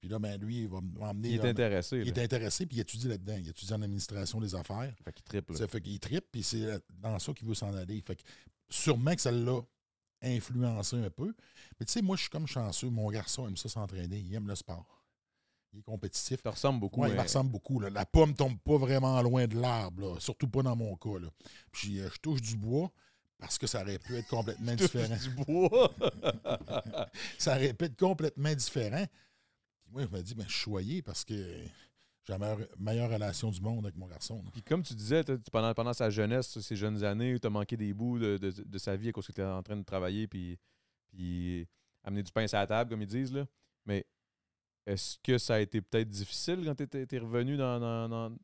Puis 0.00 0.10
là, 0.10 0.18
ben, 0.18 0.36
lui, 0.40 0.62
il 0.62 0.68
va 0.68 0.80
m'emmener. 0.80 1.28
Il 1.28 1.34
est 1.36 1.42
là, 1.44 1.50
intéressé. 1.50 1.98
il 1.98 2.08
là. 2.08 2.12
est 2.12 2.24
intéressé, 2.24 2.66
puis 2.66 2.78
il 2.78 2.80
étudie 2.80 3.06
là-dedans. 3.06 3.36
Il 3.38 3.48
étudie 3.48 3.72
en 3.72 3.82
administration 3.82 4.40
des 4.40 4.52
affaires. 4.52 4.92
Fait 5.04 5.12
qu'il 5.12 5.22
triple. 5.22 5.56
Ça 5.56 5.68
fait 5.68 5.80
qu'il 5.80 6.00
trippe, 6.00 6.24
puis 6.32 6.42
c'est 6.42 6.66
dans 7.00 7.20
ça 7.20 7.32
qu'il 7.32 7.46
veut 7.46 7.54
s'en 7.54 7.72
aller. 7.72 8.00
Fait 8.00 8.16
que 8.16 8.22
sûrement 8.68 9.14
que 9.14 9.20
ça 9.20 9.30
l'a 9.30 9.60
influencé 10.22 10.96
un 10.96 11.10
peu. 11.10 11.32
Mais 11.78 11.86
tu 11.86 11.92
sais, 11.92 12.02
moi, 12.02 12.16
je 12.16 12.22
suis 12.22 12.30
comme 12.30 12.48
chanceux. 12.48 12.90
Mon 12.90 13.08
garçon 13.10 13.46
aime 13.46 13.56
ça 13.56 13.68
s'entraîner. 13.68 14.18
Il 14.18 14.34
aime 14.34 14.48
le 14.48 14.56
sport. 14.56 15.01
Il 15.72 15.78
est 15.78 15.82
compétitif. 15.82 16.40
Ça 16.42 16.50
ressemble 16.50 16.80
beaucoup. 16.80 17.00
Ouais, 17.00 17.10
il 17.10 17.16
me 17.16 17.20
ressemble 17.22 17.50
beaucoup. 17.50 17.80
là. 17.80 17.88
La 17.90 18.04
pomme 18.04 18.34
tombe 18.34 18.58
pas 18.60 18.76
vraiment 18.76 19.20
loin 19.22 19.46
de 19.46 19.58
l'arbre, 19.58 20.20
surtout 20.20 20.48
pas 20.48 20.62
dans 20.62 20.76
mon 20.76 20.96
cas. 20.96 21.18
Là. 21.18 21.28
Puis 21.72 21.98
euh, 22.00 22.08
je 22.12 22.18
touche 22.20 22.42
du 22.42 22.56
bois 22.56 22.90
parce 23.38 23.58
que 23.58 23.66
ça 23.66 23.80
aurait 23.82 23.98
pu 23.98 24.14
être 24.16 24.28
complètement 24.28 24.74
différent. 24.76 25.16
du 25.16 25.30
bois. 25.30 25.92
ça 27.38 27.56
aurait 27.56 27.72
pu 27.74 27.86
être 27.86 27.96
complètement 27.98 28.54
différent. 28.54 29.04
Puis 29.82 29.92
moi, 29.92 30.02
je 30.02 30.16
me 30.16 30.22
dis, 30.22 30.34
ben, 30.34 30.44
je 30.46 30.52
suis 30.52 30.60
choyé 30.62 31.02
parce 31.02 31.24
que 31.24 31.34
j'ai 31.34 32.32
la 32.32 32.38
meilleure, 32.38 32.58
meilleure 32.78 33.10
relation 33.10 33.50
du 33.50 33.60
monde 33.60 33.84
avec 33.86 33.96
mon 33.96 34.06
garçon. 34.06 34.42
là. 34.44 34.50
Puis 34.52 34.62
comme 34.62 34.82
tu 34.82 34.94
disais, 34.94 35.22
pendant, 35.50 35.72
pendant 35.74 35.92
sa 35.92 36.10
jeunesse, 36.10 36.60
ses 36.60 36.76
jeunes 36.76 37.02
années, 37.02 37.38
tu 37.40 37.46
as 37.46 37.50
manqué 37.50 37.76
des 37.76 37.92
bouts 37.92 38.18
de, 38.18 38.36
de- 38.36 38.62
de 38.62 38.78
sa 38.78 38.94
vie 38.94 39.08
à 39.08 39.12
cause 39.12 39.26
que 39.26 39.32
tu 39.32 39.40
étais 39.40 39.48
en 39.48 39.62
train 39.62 39.76
de 39.76 39.82
travailler 39.84 40.26
puis, 40.28 40.58
puis 41.08 41.66
amener 42.04 42.22
du 42.22 42.30
pain 42.30 42.46
sur 42.46 42.58
la 42.58 42.66
table, 42.66 42.90
comme 42.90 43.02
ils 43.02 43.08
disent. 43.08 43.32
Là. 43.32 43.46
Mais 43.86 44.04
est-ce 44.86 45.18
que 45.18 45.38
ça 45.38 45.54
a 45.54 45.60
été 45.60 45.80
peut-être 45.80 46.08
difficile 46.08 46.62
quand 46.64 46.74
tu 46.74 46.82
étais 46.82 47.18
revenu 47.18 47.56
dans. 47.56 47.78
dans- 47.80 48.08
dans- 48.08 48.36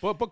Pas, 0.00 0.14
pas, 0.14 0.26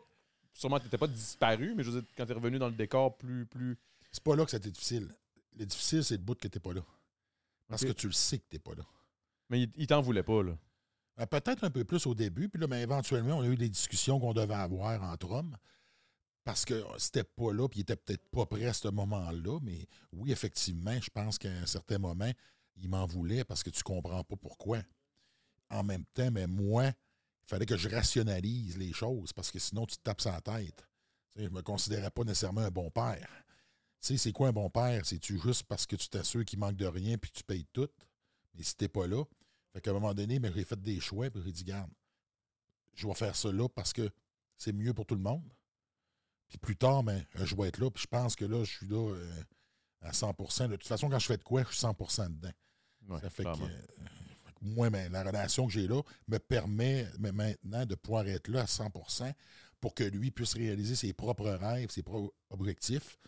sûrement, 0.53 0.79
tu 0.79 0.85
n'étais 0.85 0.99
pas 0.99 1.07
disparu, 1.07 1.75
mais 1.75 1.83
je 1.83 1.91
veux 1.91 2.01
dire, 2.01 2.11
quand 2.17 2.27
tu 2.27 2.33
es 2.33 2.35
revenu 2.35 2.59
dans 2.59 2.69
le 2.69 2.75
décor 2.75 3.17
plus. 3.17 3.47
plus... 3.47 3.79
C'est 4.13 4.23
pas 4.23 4.37
là 4.37 4.45
que 4.45 4.51
c'était 4.51 4.71
difficile. 4.71 5.15
Le 5.59 5.67
difficile, 5.67 6.05
c'est 6.05 6.17
le 6.17 6.23
bout 6.23 6.39
que 6.39 6.49
t'es 6.49 6.61
pas 6.61 6.73
là. 6.73 6.83
Parce 7.69 7.85
que 7.85 7.93
tu 7.93 8.07
le 8.07 8.13
sais 8.13 8.39
que 8.39 8.45
t'es 8.49 8.59
pas 8.59 8.75
là. 8.75 8.85
Mais 9.49 9.63
il, 9.63 9.73
il 9.77 9.87
t'en 9.87 10.01
voulait 10.01 10.23
pas, 10.23 10.43
là. 10.43 10.57
Ben, 11.17 11.27
Peut-être 11.27 11.65
un 11.65 11.71
peu 11.71 11.85
plus 11.85 12.07
au 12.07 12.15
début, 12.15 12.49
puis 12.49 12.61
là, 12.61 12.67
ben, 12.67 12.77
éventuellement, 12.79 13.39
on 13.39 13.43
a 13.43 13.47
eu 13.47 13.57
des 13.57 13.69
discussions 13.69 14.21
qu'on 14.21 14.35
devait 14.35 14.55
avoir 14.55 15.03
entre 15.03 15.31
hommes. 15.31 15.57
Parce 16.45 16.65
que 16.65 16.85
c'était 16.99 17.25
pas 17.25 17.53
là, 17.53 17.69
puis 17.69 17.81
il 17.81 17.83
était 17.83 17.97
peut-être 17.97 18.29
pas 18.29 18.47
prêt 18.47 18.67
à 18.67 18.73
ce 18.73 18.87
moment-là. 18.89 19.59
Mais 19.63 19.89
oui, 20.13 20.31
effectivement, 20.31 20.97
je 21.01 21.11
pense 21.11 21.39
qu'à 21.39 21.51
un 21.51 21.67
certain 21.67 21.99
moment, 21.99 22.31
il 22.77 22.89
m'en 22.89 23.05
voulait 23.07 23.45
parce 23.45 23.63
que 23.65 23.71
tu 23.71 23.83
comprends 23.83 24.23
pas 24.23 24.37
pourquoi. 24.37 24.79
En 25.71 25.83
même 25.83 26.05
temps, 26.15 26.31
mais 26.31 26.47
moi, 26.47 26.87
il 26.87 27.49
fallait 27.49 27.67
que 27.67 27.77
je 27.77 27.89
rationalise 27.89 28.77
les 28.77 28.93
choses 28.93 29.33
parce 29.33 29.51
que 29.51 29.59
sinon, 29.59 29.87
tu 29.87 29.97
te 29.97 30.03
tapes 30.03 30.21
sa 30.21 30.41
tête. 30.41 30.87
Je 31.37 31.49
me 31.49 31.61
considérais 31.63 32.11
pas 32.11 32.25
nécessairement 32.25 32.63
un 32.63 32.71
bon 32.71 32.91
père. 32.91 33.29
Tu 34.01 34.09
sais, 34.09 34.17
c'est 34.17 34.33
quoi 34.33 34.49
un 34.49 34.53
bon 34.53 34.71
père? 34.71 35.05
C'est-tu 35.05 35.39
juste 35.39 35.65
parce 35.65 35.87
que 35.87 35.97
tu 35.97 36.09
t'assures 36.09 36.45
qu'il 36.45 36.59
manque 36.59 36.77
de 36.77 36.87
rien 36.87 37.19
puis 37.19 37.31
que 37.31 37.39
tu 37.39 37.45
payes 37.45 37.67
tout? 37.73 37.89
Mais 38.55 38.63
si 38.63 38.77
t'es 38.77 38.89
pas 38.89 39.07
là, 39.07 39.25
fait 39.73 39.81
qu'à 39.81 39.91
un 39.91 39.95
moment 39.95 40.15
donné, 40.15 40.39
ben, 40.39 40.53
j'ai 40.55 40.65
fait 40.65 40.81
des 40.81 41.01
choix 41.01 41.29
puis 41.31 41.43
j'ai 41.45 41.53
dit, 41.53 41.65
garde, 41.65 41.91
je 42.95 43.07
vais 43.07 43.15
faire 43.15 43.37
ça 43.37 43.53
là 43.53 43.69
parce 43.69 43.93
que 43.93 44.09
c'est 44.57 44.73
mieux 44.73 44.95
pour 44.95 45.05
tout 45.05 45.15
le 45.17 45.21
monde. 45.21 45.43
Puis 46.49 46.59
plus 46.59 46.77
tard, 46.77 47.03
ben, 47.03 47.25
je 47.35 47.55
vais 47.57 47.69
être 47.69 47.79
là. 47.79 47.91
Puis 47.91 48.03
je 48.05 48.07
pense 48.09 48.37
que 48.37 48.45
là, 48.45 48.63
je 48.65 48.71
suis 48.73 48.87
là 48.87 49.13
euh, 49.15 49.43
à 50.03 50.13
100% 50.13 50.69
De 50.69 50.77
toute 50.77 50.87
façon, 50.87 51.11
quand 51.11 51.19
je 51.19 51.27
fais 51.27 51.37
de 51.37 51.43
quoi, 51.43 51.65
je 51.65 51.69
suis 51.77 51.85
100% 51.87 52.29
dedans. 52.29 52.53
Ouais, 53.09 53.21
Ça 53.21 53.29
fait 53.31 53.45
que, 53.45 53.49
clairement. 53.53 53.67
euh, 53.67 53.69
fait 53.69 54.05
que 54.05 54.26
moi, 54.61 54.91
ben, 54.91 55.11
la 55.13 55.23
relation 55.23 55.67
que 55.67 55.73
j'ai 55.73 55.87
là 55.87 56.01
me 56.29 56.39
permet 56.39 57.07
maintenant 57.19 57.85
de 57.87 57.95
pouvoir 57.95 58.27
être 58.29 58.49
là 58.49 58.63
à 58.63 58.67
100% 58.67 59.33
pour 59.81 59.95
que 59.95 60.05
lui 60.05 60.31
puisse 60.31 60.55
réaliser 60.55 60.95
ses 60.95 61.13
propres 61.13 61.49
rêves, 61.51 61.91
ses 61.91 62.03
propres 62.03 62.33
objectifs. 62.51 63.19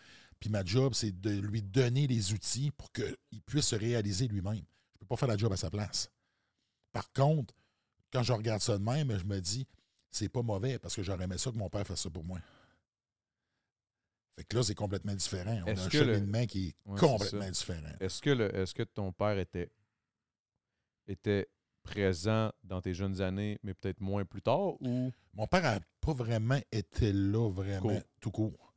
Puis 0.41 0.51
ma 0.51 0.65
job, 0.65 0.95
c'est 0.95 1.21
de 1.21 1.31
lui 1.41 1.63
donner 1.63 2.07
les 2.07 2.33
outils 2.33 2.71
pour 2.71 2.93
qu'il 2.93 3.43
puisse 3.47 3.67
se 3.67 3.77
réaliser 3.77 4.29
lui-même. 4.29 4.55
Je 4.55 4.61
ne 4.61 4.99
peux 5.01 5.07
pas 5.07 5.17
faire 5.17 5.29
la 5.29 5.37
job 5.37 5.53
à 5.53 5.57
sa 5.57 5.71
place. 5.71 6.11
Par 6.93 7.13
contre, 7.13 7.55
quand 8.13 8.23
je 8.23 8.33
regarde 8.33 8.63
ça 8.63 8.79
de 8.79 8.83
même, 8.83 9.17
je 9.19 9.25
me 9.25 9.41
dis, 9.41 9.67
c'est 10.11 10.29
pas 10.29 10.43
mauvais 10.43 10.79
parce 10.79 10.95
que 10.97 11.03
j'aurais 11.03 11.25
aimé 11.25 11.37
ça 11.39 11.51
que 11.51 11.57
mon 11.59 11.69
père 11.69 11.87
fasse 11.87 12.01
ça 12.03 12.11
pour 12.11 12.25
moi. 12.25 12.39
Fait 14.37 14.45
que 14.45 14.57
là, 14.57 14.63
c'est 14.63 14.75
complètement 14.75 15.15
différent. 15.15 15.61
On 15.67 15.77
a 15.77 15.83
un 15.83 15.89
que 15.89 15.99
le- 15.99 16.15
cheminement 16.15 16.47
qui 16.47 16.69
est 16.69 16.75
Ouais, 16.91 16.99
complètement 16.99 17.51
différent. 17.51 17.93
Est-ce 18.01 18.23
que, 18.23 18.31
le- 18.31 18.55
est-ce 18.57 18.73
que 18.75 18.85
ton 18.85 19.13
père 19.13 19.37
était, 19.39 19.71
était 21.09 21.49
présent 21.83 22.53
dans 22.65 22.81
tes 22.81 22.95
jeunes 22.95 23.21
années, 23.21 23.59
mais 23.63 23.75
peut-être 23.75 24.01
moins 24.01 24.25
plus 24.25 24.43
tard, 24.43 24.81
ou? 24.83 25.11
Mon 25.35 25.47
père 25.47 25.63
n'a 25.63 25.81
pas 26.01 26.13
vraiment 26.13 26.61
été 26.73 27.13
là, 27.13 27.49
vraiment, 27.49 28.01
tout 28.21 28.31
court. 28.31 28.75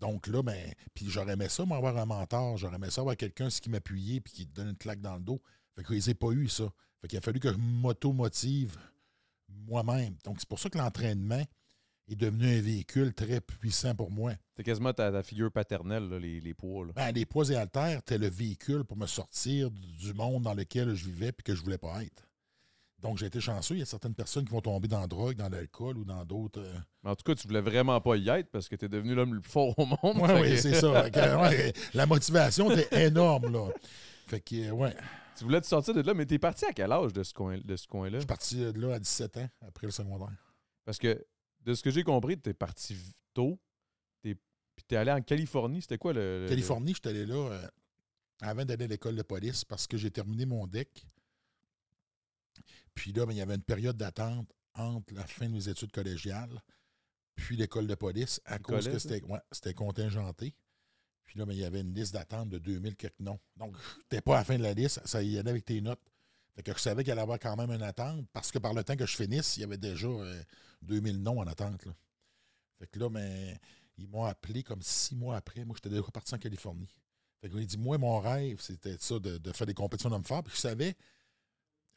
Donc 0.00 0.26
là, 0.26 0.42
ben, 0.42 0.72
puis 0.94 1.06
j'aurais 1.08 1.32
aimé 1.32 1.48
ça, 1.48 1.64
moi, 1.64 1.78
avoir 1.78 1.96
un 1.96 2.04
mentor. 2.04 2.56
J'aurais 2.56 2.76
aimé 2.76 2.90
ça, 2.90 3.00
avoir 3.00 3.16
quelqu'un 3.16 3.48
qui 3.48 3.70
m'appuyait 3.70 4.20
puis 4.20 4.32
qui 4.32 4.46
te 4.46 4.54
donne 4.54 4.68
une 4.68 4.76
claque 4.76 5.00
dans 5.00 5.14
le 5.14 5.22
dos. 5.22 5.40
Fait 5.74 5.82
que 5.82 5.92
les 5.92 6.10
ai 6.10 6.14
pas 6.14 6.30
eu, 6.32 6.48
ça. 6.48 6.68
Fait 7.00 7.08
qu'il 7.08 7.18
a 7.18 7.22
fallu 7.22 7.40
que 7.40 7.52
je 7.52 7.58
m'auto-motive 7.58 8.76
moi-même. 9.48 10.16
Donc, 10.24 10.36
c'est 10.38 10.48
pour 10.48 10.58
ça 10.58 10.68
que 10.68 10.78
l'entraînement 10.78 11.42
est 12.08 12.16
devenu 12.16 12.46
un 12.46 12.60
véhicule 12.60 13.12
très 13.14 13.40
puissant 13.40 13.94
pour 13.94 14.10
moi. 14.10 14.32
c'est 14.56 14.62
quasiment 14.62 14.92
ta, 14.92 15.10
ta 15.10 15.22
figure 15.22 15.50
paternelle, 15.50 16.08
là, 16.08 16.18
les, 16.18 16.40
les 16.40 16.54
poids? 16.54 16.86
là. 16.86 16.92
Ben, 16.94 17.12
les 17.12 17.26
poids 17.26 17.48
et 17.50 17.56
haltères, 17.56 17.98
c'était 17.98 18.18
le 18.18 18.28
véhicule 18.28 18.84
pour 18.84 18.96
me 18.96 19.06
sortir 19.06 19.70
du 19.70 20.14
monde 20.14 20.42
dans 20.44 20.54
lequel 20.54 20.94
je 20.94 21.06
vivais 21.06 21.28
et 21.28 21.42
que 21.42 21.54
je 21.54 21.62
voulais 21.62 21.78
pas 21.78 22.02
être. 22.04 22.22
Donc, 23.00 23.18
j'ai 23.18 23.26
été 23.26 23.40
chanceux. 23.40 23.74
Il 23.74 23.80
y 23.80 23.82
a 23.82 23.86
certaines 23.86 24.14
personnes 24.14 24.44
qui 24.46 24.52
vont 24.52 24.62
tomber 24.62 24.88
dans 24.88 25.00
la 25.00 25.06
drogue, 25.06 25.36
dans 25.36 25.50
l'alcool 25.50 25.98
ou 25.98 26.04
dans 26.04 26.24
d'autres. 26.24 26.60
euh, 26.60 26.78
Mais 27.04 27.10
En 27.10 27.14
tout 27.14 27.24
cas, 27.24 27.34
tu 27.34 27.46
voulais 27.46 27.60
vraiment 27.60 28.00
pas 28.00 28.16
y 28.16 28.28
être 28.30 28.50
parce 28.50 28.68
que 28.70 28.74
tu 28.76 28.86
es 28.86 28.88
devenu 28.88 29.14
l'homme 29.14 29.34
le 29.34 29.40
plus 29.40 29.50
fort 29.50 29.78
au 29.78 29.84
monde. 29.84 29.98
Oui, 30.16 30.26
Fait 30.26 30.40
oui, 30.40 30.50
que- 30.50 30.56
c'est 30.56 30.74
ça. 30.74 31.06
La 31.94 32.06
motivation 32.06 32.70
était 32.70 33.06
énorme, 33.06 33.52
là. 33.52 33.68
Fait 34.26 34.40
que, 34.40 34.56
euh, 34.68 34.70
ouais. 34.70 34.96
tu 35.36 35.44
voulais 35.44 35.60
te 35.60 35.66
sortir 35.66 35.92
de 35.92 36.00
là, 36.00 36.14
mais 36.14 36.24
t'es 36.24 36.38
parti 36.38 36.64
à 36.64 36.72
quel 36.72 36.90
âge 36.90 37.12
de 37.12 37.22
ce, 37.22 37.34
coin, 37.34 37.58
de 37.62 37.76
ce 37.76 37.86
coin-là? 37.86 38.16
Je 38.16 38.20
suis 38.20 38.26
parti 38.26 38.56
de 38.56 38.80
là 38.80 38.94
à 38.94 38.98
17 38.98 39.36
ans, 39.36 39.48
après 39.68 39.86
le 39.86 39.92
secondaire. 39.92 40.32
Parce 40.86 40.98
que, 40.98 41.22
de 41.66 41.74
ce 41.74 41.82
que 41.82 41.90
j'ai 41.90 42.02
compris, 42.02 42.38
t'es 42.40 42.54
parti 42.54 42.94
v- 42.94 43.12
tôt, 43.34 43.60
puis 44.22 44.84
t'es 44.86 44.96
allé 44.96 45.10
en 45.10 45.20
Californie. 45.22 45.82
C'était 45.82 45.98
quoi 45.98 46.12
le... 46.12 46.42
le- 46.42 46.48
Californie, 46.48 46.92
je 46.94 47.00
suis 47.00 47.08
allé 47.08 47.26
là 47.26 47.34
euh, 47.50 47.68
avant 48.42 48.64
d'aller 48.64 48.84
à 48.84 48.88
l'école 48.88 49.16
de 49.16 49.22
police 49.22 49.64
parce 49.64 49.86
que 49.86 49.96
j'ai 49.96 50.10
terminé 50.10 50.44
mon 50.46 50.66
deck. 50.66 51.06
Puis 52.94 53.12
là, 53.12 53.26
ben, 53.26 53.32
il 53.32 53.38
y 53.38 53.40
avait 53.42 53.54
une 53.54 53.62
période 53.62 53.96
d'attente 53.96 54.50
entre 54.74 55.14
la 55.14 55.26
fin 55.26 55.46
de 55.48 55.52
mes 55.54 55.68
études 55.68 55.92
collégiales 55.92 56.60
puis 57.34 57.56
l'école 57.56 57.86
de 57.86 57.94
police 57.94 58.40
à 58.46 58.58
cause 58.58 58.84
collège, 58.84 58.92
que 58.92 58.98
c'était 58.98 59.22
ouais, 59.24 59.40
c'était 59.52 59.74
contingenté. 59.74 60.54
Puis 61.24 61.38
là, 61.38 61.44
ben, 61.46 61.52
il 61.52 61.58
y 61.60 61.64
avait 61.64 61.80
une 61.80 61.92
liste 61.94 62.14
d'attente 62.14 62.48
de 62.50 62.58
2000 62.58 62.96
quelques 62.96 63.18
noms. 63.20 63.38
Donc, 63.56 63.74
t'es 64.08 64.20
pas 64.20 64.36
à 64.36 64.38
la 64.38 64.44
fin 64.44 64.56
de 64.56 64.62
la 64.62 64.72
liste, 64.74 65.00
ça 65.06 65.22
y 65.22 65.36
allait 65.38 65.50
avec 65.50 65.64
tes 65.64 65.80
notes. 65.80 66.00
Fait 66.56 66.62
que 66.62 66.72
je 66.72 66.78
savais 66.78 67.04
qu'il 67.04 67.12
allait 67.12 67.20
avoir 67.20 67.38
quand 67.38 67.54
même 67.54 67.70
une 67.70 67.82
attente 67.82 68.26
parce 68.32 68.50
que 68.50 68.58
par 68.58 68.74
le 68.74 68.82
temps 68.82 68.96
que 68.96 69.06
je 69.06 69.14
finisse, 69.14 69.56
il 69.56 69.60
y 69.60 69.64
avait 69.64 69.76
déjà 69.76 70.08
euh, 70.08 70.42
2000 70.82 71.22
noms 71.22 71.38
en 71.38 71.46
attente. 71.46 71.86
Fait 72.78 72.86
que 72.86 72.98
là, 72.98 73.08
ben, 73.08 73.56
ils 73.98 74.08
m'ont 74.08 74.24
appelé 74.24 74.62
comme 74.62 74.82
six 74.82 75.14
mois 75.14 75.36
après. 75.36 75.64
Moi, 75.64 75.76
j'étais 75.76 75.90
déjà 75.90 76.02
parti 76.10 76.34
en 76.34 76.38
Californie. 76.38 76.88
Fait 77.40 77.48
que 77.48 77.56
dit, 77.56 77.78
moi, 77.78 77.98
mon 77.98 78.18
rêve, 78.18 78.60
c'était 78.60 78.96
ça, 78.98 79.18
de, 79.18 79.38
de 79.38 79.52
faire 79.52 79.66
des 79.66 79.74
compétitions 79.74 80.10
d'hommes 80.10 80.24
forts. 80.24 80.42
Puis 80.42 80.54
je 80.56 80.60
savais, 80.60 80.96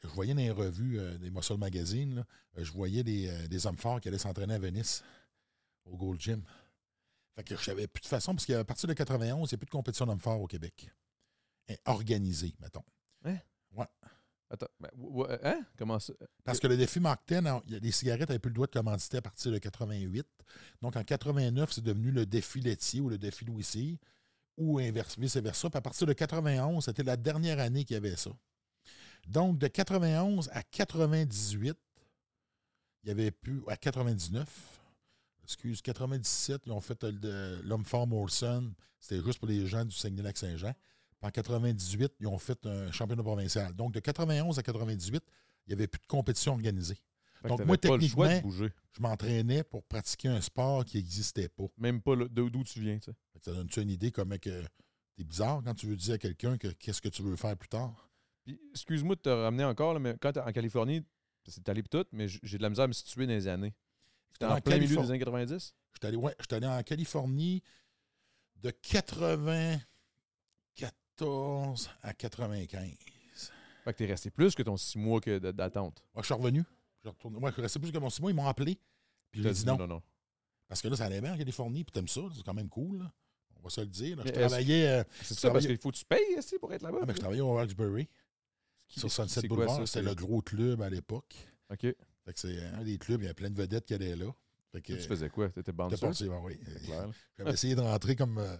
je 0.02 0.08
voyais 0.08 0.34
dans 0.34 0.40
les 0.40 0.50
revues 0.50 0.98
euh, 0.98 1.18
des 1.18 1.30
Muscle 1.30 1.56
Magazine, 1.56 2.24
euh, 2.58 2.64
je 2.64 2.72
voyais 2.72 3.02
des, 3.02 3.28
euh, 3.28 3.48
des 3.48 3.66
hommes 3.66 3.76
forts 3.76 4.00
qui 4.00 4.08
allaient 4.08 4.18
s'entraîner 4.18 4.54
à 4.54 4.58
Venise, 4.58 5.02
au 5.84 5.96
Gold 5.96 6.20
Gym. 6.20 6.42
Fait 7.36 7.44
que 7.44 7.56
je 7.56 7.62
savais 7.62 7.86
plus 7.86 8.02
de 8.02 8.06
façon, 8.06 8.34
parce 8.34 8.46
qu'à 8.46 8.64
partir 8.64 8.88
de 8.88 8.94
91, 8.94 9.50
il 9.50 9.54
n'y 9.54 9.56
a 9.56 9.58
plus 9.58 9.66
de 9.66 9.70
compétition 9.70 10.06
d'hommes 10.06 10.20
forts 10.20 10.40
au 10.40 10.46
Québec. 10.46 10.90
Organisée, 11.84 12.52
mettons. 12.60 12.84
Attends, 14.52 14.66
ben, 14.80 14.90
ou- 14.98 15.24
hein? 15.44 15.64
Comment 15.78 16.00
ça? 16.00 16.12
Parce 16.44 16.58
que 16.58 16.66
le 16.66 16.76
défi 16.76 16.98
Mark 16.98 17.22
10, 17.28 17.36
alors, 17.36 17.62
il 17.66 17.72
y 17.74 17.76
a- 17.76 17.78
les 17.78 17.92
cigarettes 17.92 18.28
n'avaient 18.28 18.38
plus 18.40 18.50
le 18.50 18.54
droit 18.54 18.66
de 18.66 18.72
commanditer 18.72 19.18
à 19.18 19.22
partir 19.22 19.52
de 19.52 19.58
88. 19.58 20.26
Donc, 20.82 20.96
en 20.96 21.04
89, 21.04 21.72
c'est 21.72 21.84
devenu 21.84 22.10
le 22.10 22.26
défi 22.26 22.60
laitier 22.60 23.00
ou 23.00 23.08
le 23.08 23.16
défi 23.18 23.44
Louis 23.44 23.98
ou 24.56 24.78
vice-versa. 25.18 25.70
Puis 25.70 25.78
à 25.78 25.80
partir 25.80 26.06
de 26.06 26.12
91, 26.12 26.84
c'était 26.84 27.04
la 27.04 27.16
dernière 27.16 27.60
année 27.60 27.84
qu'il 27.84 27.94
y 27.94 27.96
avait 27.96 28.16
ça. 28.16 28.30
Donc, 29.28 29.58
de 29.58 29.68
91 29.68 30.48
à 30.52 30.62
98, 30.64 31.76
il 33.04 33.08
y 33.08 33.10
avait 33.12 33.30
plus. 33.30 33.62
À 33.68 33.76
99, 33.76 34.80
excuse, 35.44 35.80
97, 35.80 36.62
ils 36.66 36.72
ont 36.72 36.80
fait 36.80 37.02
euh, 37.04 37.60
l'homme 37.62 37.84
fort 37.84 38.06
Molson. 38.06 38.72
C'était 38.98 39.22
juste 39.24 39.38
pour 39.38 39.48
les 39.48 39.66
gens 39.66 39.84
du 39.84 39.94
Saguenay-Lac-Saint-Jean. 39.94 40.74
En 41.22 41.30
98, 41.30 42.14
ils 42.20 42.26
ont 42.26 42.38
fait 42.38 42.64
un 42.66 42.90
championnat 42.90 43.22
provincial. 43.22 43.74
Donc, 43.74 43.92
de 43.92 44.00
91 44.00 44.58
à 44.58 44.62
98, 44.62 45.22
il 45.66 45.70
n'y 45.70 45.74
avait 45.74 45.86
plus 45.86 46.00
de 46.00 46.06
compétition 46.06 46.52
organisée. 46.52 46.96
Donc, 47.44 47.64
moi, 47.64 47.76
techniquement-. 47.76 48.40
Je 48.92 49.00
m'entraînais 49.00 49.62
pour 49.62 49.84
pratiquer 49.84 50.28
un 50.28 50.40
sport 50.40 50.84
qui 50.84 50.96
n'existait 50.96 51.48
pas. 51.48 51.64
Même 51.78 52.00
pas 52.02 52.16
d'où 52.16 52.64
tu 52.64 52.80
viens, 52.80 52.98
tu 52.98 53.10
sais. 53.10 53.16
Ça 53.42 53.52
donne-tu 53.52 53.80
une 53.80 53.90
idée 53.90 54.10
comment 54.10 54.36
que 54.36 54.62
t'es 55.16 55.24
bizarre 55.24 55.62
quand 55.64 55.74
tu 55.74 55.86
veux 55.86 55.96
dire 55.96 56.14
à 56.14 56.18
quelqu'un 56.18 56.58
que 56.58 56.68
qu'est-ce 56.68 57.00
que 57.00 57.08
tu 57.08 57.22
veux 57.22 57.36
faire 57.36 57.56
plus 57.56 57.68
tard? 57.68 58.10
Excuse-moi 58.72 59.14
de 59.14 59.20
te 59.20 59.28
ramener 59.28 59.64
encore, 59.64 59.94
là, 59.94 60.00
mais 60.00 60.16
quand 60.20 60.36
en 60.36 60.52
Californie, 60.52 61.02
c'est 61.46 61.68
allé 61.68 61.82
tout, 61.82 62.04
mais 62.12 62.28
j'ai 62.28 62.58
de 62.58 62.62
la 62.62 62.68
misère 62.68 62.84
à 62.84 62.88
me 62.88 62.92
situer 62.92 63.26
dans 63.26 63.32
les 63.32 63.46
années. 63.46 63.74
Allé 64.40 64.52
en 64.52 64.56
en 64.56 64.60
plein 64.60 64.78
milieu 64.78 64.96
des 64.96 65.10
années 65.10 65.18
90? 65.18 65.74
J'étais 65.94 66.06
allé, 66.08 66.16
ouais, 66.16 66.34
j'étais 66.40 66.56
allé 66.56 66.66
en 66.66 66.82
Californie 66.82 67.62
de 68.56 68.70
94 71.20 71.90
à 72.02 72.14
95. 72.14 72.96
Fait 73.84 73.92
que 73.92 73.98
t'es 73.98 74.06
resté 74.06 74.30
plus 74.30 74.54
que 74.54 74.62
ton 74.62 74.76
six 74.76 74.98
mois 74.98 75.20
que 75.20 75.38
d'attente. 75.38 76.02
Moi, 76.14 76.22
je 76.22 76.26
suis 76.26 76.34
revenu. 76.34 76.64
Je, 77.02 77.08
retourné. 77.08 77.38
Ouais, 77.38 77.48
je 77.48 77.54
suis 77.54 77.62
resté 77.62 77.78
plus 77.78 77.92
que 77.92 77.98
mon 77.98 78.10
six 78.10 78.20
mois. 78.20 78.30
Ils 78.30 78.34
m'ont 78.34 78.46
appelé. 78.46 78.78
Puis 79.30 79.42
j'ai 79.42 79.52
dit 79.52 79.66
non. 79.66 79.76
non, 79.76 79.86
non. 79.86 80.02
Parce 80.68 80.82
que 80.82 80.88
là, 80.88 80.96
ça 80.96 81.06
allait 81.06 81.20
bien 81.20 81.34
en 81.34 81.38
Californie. 81.38 81.84
Puis 81.84 81.92
t'aimes 81.92 82.08
ça. 82.08 82.20
C'est 82.34 82.42
quand 82.42 82.54
même 82.54 82.68
cool. 82.68 82.98
là. 82.98 83.12
On 83.56 83.62
va 83.62 83.70
se 83.70 83.80
le 83.80 83.88
dire. 83.88 84.16
là. 84.16 84.22
Je 84.26 84.32
travaillais, 84.32 84.88
euh, 84.88 85.04
C'est 85.22 85.38
ça, 85.38 85.50
parce 85.50 85.66
qu'il 85.66 85.78
faut 85.78 85.90
que 85.90 85.96
tu 85.96 86.04
payes 86.04 86.38
ici 86.38 86.58
pour 86.58 86.72
être 86.72 86.82
là-bas? 86.82 87.00
ah, 87.02 87.04
mais 87.06 87.14
je 87.14 87.18
travaillais 87.20 87.42
au 87.42 87.52
Roxbury, 87.52 88.08
sur 88.86 89.10
Sunset 89.10 89.46
Boulevard. 89.48 89.86
C'était 89.86 90.02
le 90.02 90.14
gros 90.14 90.40
club 90.40 90.80
à 90.82 90.88
l'époque. 90.88 91.34
OK. 91.70 91.80
Fait 91.82 92.32
que 92.32 92.40
c'est 92.40 92.58
un 92.60 92.84
des 92.84 92.98
clubs, 92.98 93.22
il 93.22 93.26
y 93.26 93.28
a 93.30 93.34
plein 93.34 93.50
de 93.50 93.56
vedettes 93.56 93.86
qui 93.86 93.94
allaient 93.94 94.16
là. 94.16 94.32
Fait 94.72 94.80
que, 94.82 94.92
Tu 94.92 95.00
faisais 95.08 95.28
quoi? 95.28 95.48
T'étais 95.48 95.60
j'étais 95.62 95.72
bouncer? 95.72 96.00
parti, 96.00 96.28
ben 96.28 96.40
oui. 96.44 96.58
J'avais 97.38 97.52
essayé 97.52 97.74
de 97.74 97.80
rentrer 97.80 98.14
comme, 98.14 98.38
euh, 98.38 98.56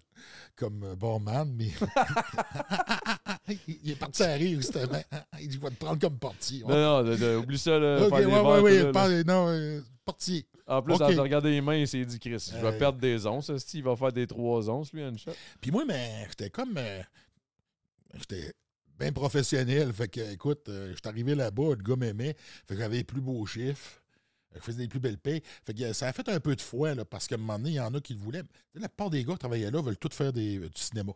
comme 0.56 0.82
euh, 0.82 0.96
barman, 0.96 1.52
mais. 1.56 1.70
il 3.68 3.90
est 3.92 3.96
parti 3.98 4.22
à 4.22 4.32
rire, 4.34 4.58
justement. 4.60 5.02
Il 5.40 5.48
dit 5.48 5.54
Je 5.56 5.60
vais 5.60 5.70
te 5.70 5.76
prendre 5.76 6.00
comme 6.00 6.18
portier. 6.18 6.62
Non, 6.62 6.74
non, 6.74 7.02
de- 7.04 7.16
de- 7.16 7.36
oublie 7.36 7.58
ça, 7.58 7.78
là. 7.78 8.02
ok, 8.02 8.08
faire 8.08 8.12
ouais, 8.12 8.20
des 8.20 8.26
ouais, 8.26 8.32
verres, 8.32 8.62
ouais, 8.62 8.70
tout, 8.72 8.76
là, 8.78 8.82
là. 8.84 8.92
parle- 8.92 9.22
non, 9.26 9.48
euh, 9.50 9.80
portier. 10.04 10.46
En 10.66 10.82
plus, 10.82 10.94
ok. 10.94 11.00
en 11.02 11.08
te 11.14 11.20
regardant 11.20 11.48
les 11.48 11.60
mains, 11.60 11.76
il 11.76 11.88
s'est 11.88 12.04
dit, 12.04 12.18
Chris, 12.18 12.50
je 12.52 12.58
vais 12.58 12.66
Euh, 12.66 12.78
perdre 12.78 12.98
des 12.98 13.26
onces. 13.26 13.50
Il 13.74 13.82
va 13.82 13.94
faire 13.96 14.12
des 14.12 14.26
trois 14.26 14.68
onces, 14.68 14.92
lui, 14.92 15.02
à 15.02 15.08
une 15.08 15.18
shot. 15.18 15.32
Puis 15.60 15.70
moi, 15.70 15.84
mais 15.86 16.26
j'étais 16.28 16.50
comme. 16.50 16.76
euh, 16.76 17.02
j'étais 18.14 18.52
bien 18.98 19.12
professionnel. 19.12 19.92
Fait 19.92 20.08
que, 20.08 20.32
écoute, 20.32 20.68
j'étais 20.94 21.08
arrivé 21.08 21.34
là-bas, 21.34 21.70
le 21.70 21.82
gars 21.82 21.96
m'aimait. 21.96 22.34
Fait 22.66 22.74
que 22.74 22.80
j'avais 22.80 22.96
les 22.98 23.04
plus 23.04 23.20
beaux 23.20 23.44
chiffres. 23.46 23.99
Je 24.54 24.60
faisais 24.60 24.78
des 24.78 24.88
plus 24.88 25.00
belles 25.00 25.18
payes. 25.18 25.42
Fait 25.64 25.72
que 25.74 25.82
euh, 25.82 25.92
ça 25.92 26.08
a 26.08 26.12
fait 26.12 26.28
un 26.28 26.40
peu 26.40 26.56
de 26.56 26.60
foi, 26.60 26.94
là, 26.94 27.04
parce 27.04 27.26
qu'à 27.28 27.36
un 27.36 27.38
moment 27.38 27.56
donné, 27.58 27.70
il 27.70 27.74
y 27.74 27.80
en 27.80 27.94
a 27.94 28.00
qui 28.00 28.14
le 28.14 28.20
voulaient. 28.20 28.42
Tu 28.72 28.80
La 28.80 28.88
plupart 28.88 29.10
des 29.10 29.24
gars 29.24 29.34
qui 29.34 29.38
travaillaient 29.38 29.70
là 29.70 29.80
veulent 29.80 29.96
tous 29.96 30.14
faire 30.14 30.32
des, 30.32 30.58
du 30.58 30.70
cinéma. 30.80 31.12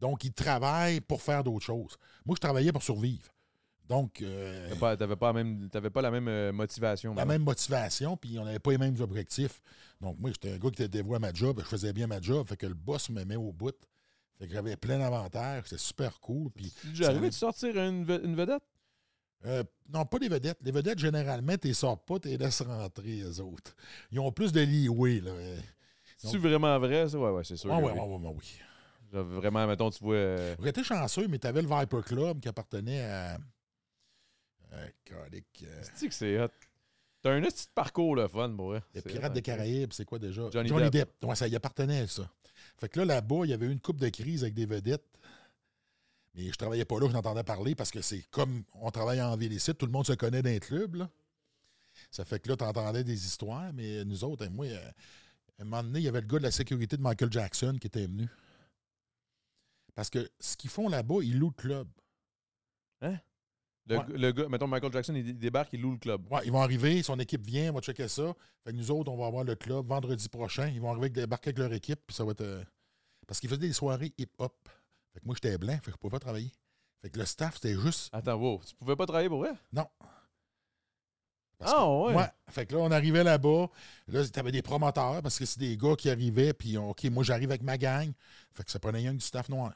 Donc, 0.00 0.24
ils 0.24 0.32
travaillent 0.32 1.00
pour 1.00 1.22
faire 1.22 1.44
d'autres 1.44 1.64
choses. 1.64 1.96
Moi, 2.26 2.34
je 2.34 2.40
travaillais 2.40 2.72
pour 2.72 2.82
survivre. 2.82 3.28
Donc, 3.88 4.22
euh, 4.22 4.68
T'avais 4.68 4.80
pas, 4.80 4.96
t'avais 4.96 5.16
pas, 5.16 5.26
la 5.28 5.32
même- 5.34 5.68
t'avais 5.70 5.90
pas 5.90 6.02
la 6.02 6.10
même 6.10 6.26
euh, 6.26 6.52
motivation. 6.52 7.10
la 7.10 7.16
maintenant. 7.16 7.28
même 7.34 7.42
motivation, 7.42 8.16
puis 8.16 8.38
on 8.38 8.44
n'avait 8.44 8.58
pas 8.58 8.70
les 8.72 8.78
mêmes 8.78 8.98
objectifs. 9.00 9.60
Donc, 10.00 10.18
moi, 10.18 10.30
j'étais 10.30 10.52
un 10.52 10.58
gars 10.58 10.70
qui 10.70 10.82
était 10.82 10.88
dévoué 10.88 11.16
à 11.16 11.18
ma 11.20 11.32
job, 11.32 11.60
je 11.60 11.66
faisais 11.66 11.92
bien 11.92 12.06
ma 12.06 12.20
job, 12.20 12.46
fait 12.46 12.56
que 12.56 12.66
le 12.66 12.74
boss 12.74 13.08
me 13.10 13.24
met 13.24 13.36
au 13.36 13.52
bout. 13.52 13.76
Fait 14.38 14.48
que 14.48 14.52
j'avais 14.52 14.74
plein 14.76 14.98
d'avantages, 14.98 15.64
c'était 15.66 15.78
super 15.80 16.18
cool. 16.18 16.50
Puis, 16.50 16.72
Tu 16.94 17.04
allait- 17.04 17.20
de 17.28 17.30
sortir 17.34 17.76
une 17.76 18.04
vedette? 18.34 18.62
Euh, 19.46 19.62
non, 19.92 20.04
pas 20.06 20.18
les 20.18 20.28
vedettes. 20.28 20.58
Les 20.62 20.70
vedettes, 20.72 20.98
généralement, 20.98 21.56
tu 21.56 21.68
les 21.68 21.74
sors 21.74 21.98
pas, 22.02 22.18
tu 22.18 22.28
les 22.28 22.38
laisses 22.38 22.62
rentrer, 22.62 23.20
eux 23.20 23.40
autres. 23.40 23.74
Ils 24.10 24.20
ont 24.20 24.32
plus 24.32 24.52
de 24.52 24.60
leeway, 24.60 25.20
là. 25.20 25.32
C'est-tu 26.16 26.38
vraiment 26.38 26.78
vrai, 26.78 27.08
ça? 27.08 27.18
Ouais, 27.18 27.44
c'est 27.44 27.56
sûr. 27.56 27.70
Ouais, 27.70 27.76
oui. 27.76 27.92
ouais, 27.92 28.00
ouais, 28.00 28.16
ouais, 28.16 28.34
oui. 28.36 28.58
Genre, 29.12 29.24
Vraiment, 29.24 29.66
mettons, 29.66 29.90
tu 29.90 30.02
vois. 30.02 30.14
euh, 30.16 30.56
été 30.64 30.82
chanceux, 30.82 31.28
mais 31.28 31.38
tu 31.38 31.46
avais 31.46 31.62
le 31.62 31.68
Viper 31.68 32.00
Club 32.04 32.40
qui 32.40 32.48
appartenait 32.48 33.02
à. 33.04 33.38
Euh, 34.72 34.88
C'est-tu 35.82 36.08
que 36.08 36.14
c'est 36.14 36.40
hot? 36.40 36.48
T'as 37.22 37.32
un 37.32 37.40
petit 37.40 37.66
parcours, 37.74 38.16
le 38.16 38.28
fun, 38.28 38.50
pour 38.56 38.68
vrai. 38.68 38.82
les 38.94 39.00
C'est 39.00 39.08
Pirates 39.08 39.32
des 39.32 39.38
hein. 39.38 39.42
Caraïbes, 39.42 39.92
c'est 39.92 40.04
quoi 40.04 40.18
déjà? 40.18 40.42
Johnny 40.50 40.68
Depp. 40.70 40.90
Depp. 40.92 41.24
Ouais, 41.24 41.34
ça 41.36 41.48
y 41.48 41.56
appartenait, 41.56 42.06
ça. 42.06 42.28
Fait 42.78 42.88
que 42.88 42.98
là, 43.00 43.06
là-bas, 43.06 43.42
il 43.44 43.50
y 43.50 43.52
avait 43.52 43.66
eu 43.66 43.70
une 43.70 43.80
coupe 43.80 43.98
de 43.98 44.08
crise 44.08 44.42
avec 44.42 44.54
des 44.54 44.66
vedettes. 44.66 45.04
Mais 46.34 46.46
je 46.50 46.56
travaillais 46.56 46.84
pas 46.84 46.98
là, 46.98 47.06
je 47.08 47.12
n'entendais 47.12 47.44
parler 47.44 47.74
parce 47.74 47.90
que 47.90 48.02
c'est 48.02 48.22
comme 48.30 48.64
on 48.74 48.90
travaille 48.90 49.22
en 49.22 49.36
ville 49.36 49.52
ici, 49.52 49.72
tout 49.74 49.86
le 49.86 49.92
monde 49.92 50.06
se 50.06 50.14
connaît 50.14 50.42
dans 50.42 50.50
les 50.50 50.60
clubs. 50.60 50.96
Là. 50.96 51.08
Ça 52.10 52.24
fait 52.24 52.40
que 52.40 52.48
là, 52.48 52.56
tu 52.56 52.64
entendais 52.64 53.04
des 53.04 53.24
histoires, 53.26 53.72
mais 53.72 54.04
nous 54.04 54.24
autres, 54.24 54.46
moi, 54.48 54.66
euh, 54.66 54.90
à 55.58 55.62
un 55.62 55.64
moment 55.64 55.82
donné, 55.84 56.00
il 56.00 56.04
y 56.04 56.08
avait 56.08 56.20
le 56.20 56.26
gars 56.26 56.38
de 56.38 56.42
la 56.42 56.50
sécurité 56.50 56.96
de 56.96 57.02
Michael 57.02 57.30
Jackson 57.32 57.76
qui 57.80 57.86
était 57.86 58.06
venu. 58.06 58.28
Parce 59.94 60.10
que 60.10 60.28
ce 60.40 60.56
qu'ils 60.56 60.70
font 60.70 60.88
là-bas, 60.88 61.16
ils 61.22 61.38
louent 61.38 61.52
le 61.56 61.62
club. 61.62 61.88
Le, 63.86 63.98
Ouais. 63.98 64.04
le 64.08 64.32
gars, 64.32 64.48
mettons, 64.48 64.66
Michael 64.66 64.92
Jackson, 64.92 65.14
il 65.14 65.38
débarque, 65.38 65.72
il 65.74 65.82
loue 65.82 65.92
le 65.92 65.98
club. 65.98 66.26
Ouais, 66.32 66.40
ils 66.46 66.50
vont 66.50 66.62
arriver, 66.62 67.02
son 67.02 67.18
équipe 67.20 67.42
vient, 67.44 67.70
on 67.70 67.74
va 67.74 67.80
checker 67.82 68.08
ça. 68.08 68.34
Fait 68.64 68.72
que 68.72 68.76
nous 68.76 68.90
autres, 68.90 69.12
on 69.12 69.16
va 69.16 69.26
avoir 69.26 69.44
le 69.44 69.54
club 69.54 69.86
vendredi 69.86 70.28
prochain. 70.28 70.68
Ils 70.68 70.80
vont 70.80 70.90
arriver 70.90 71.10
débarquer 71.10 71.50
avec 71.50 71.58
leur 71.58 71.72
équipe, 71.72 72.00
puis 72.06 72.16
ça 72.16 72.24
va 72.24 72.32
être. 72.32 72.40
euh, 72.40 72.64
Parce 73.26 73.38
qu'ils 73.40 73.50
faisaient 73.50 73.60
des 73.60 73.72
soirées 73.72 74.12
hip-hop. 74.18 74.68
Fait 75.14 75.20
que 75.20 75.26
moi, 75.26 75.34
j'étais 75.40 75.56
blanc, 75.56 75.72
fait 75.74 75.86
que 75.86 75.92
je 75.92 75.96
pouvais 75.96 76.10
pas 76.10 76.18
travailler. 76.18 76.52
Fait 77.00 77.08
que 77.10 77.18
le 77.18 77.24
staff, 77.24 77.54
c'était 77.54 77.74
juste. 77.78 78.10
Attends, 78.12 78.34
wow, 78.34 78.60
tu 78.66 78.74
pouvais 78.74 78.96
pas 78.96 79.06
travailler 79.06 79.28
pour 79.28 79.38
vrai? 79.38 79.52
Non. 79.72 79.86
Parce 81.58 81.72
Ah, 81.72 81.76
que- 81.84 82.14
ouais. 82.16 82.26
Fait 82.50 82.66
que 82.66 82.74
là, 82.74 82.80
on 82.80 82.90
arrivait 82.90 83.22
là-bas. 83.24 83.68
Là, 84.08 84.28
t'avais 84.28 84.50
des 84.52 84.60
promoteurs 84.62 85.22
parce 85.22 85.38
que 85.38 85.46
c'est 85.46 85.60
des 85.60 85.76
gars 85.76 85.94
qui 85.96 86.10
arrivaient, 86.10 86.52
puis 86.52 86.76
on- 86.76 86.90
OK, 86.90 87.04
moi, 87.04 87.22
j'arrive 87.22 87.50
avec 87.50 87.62
ma 87.62 87.78
gang. 87.78 88.12
Fait 88.52 88.64
que 88.64 88.70
ça 88.70 88.78
prenait 88.78 88.98
rien 88.98 89.12
que 89.12 89.18
du 89.18 89.24
staff 89.24 89.48
noir. 89.48 89.72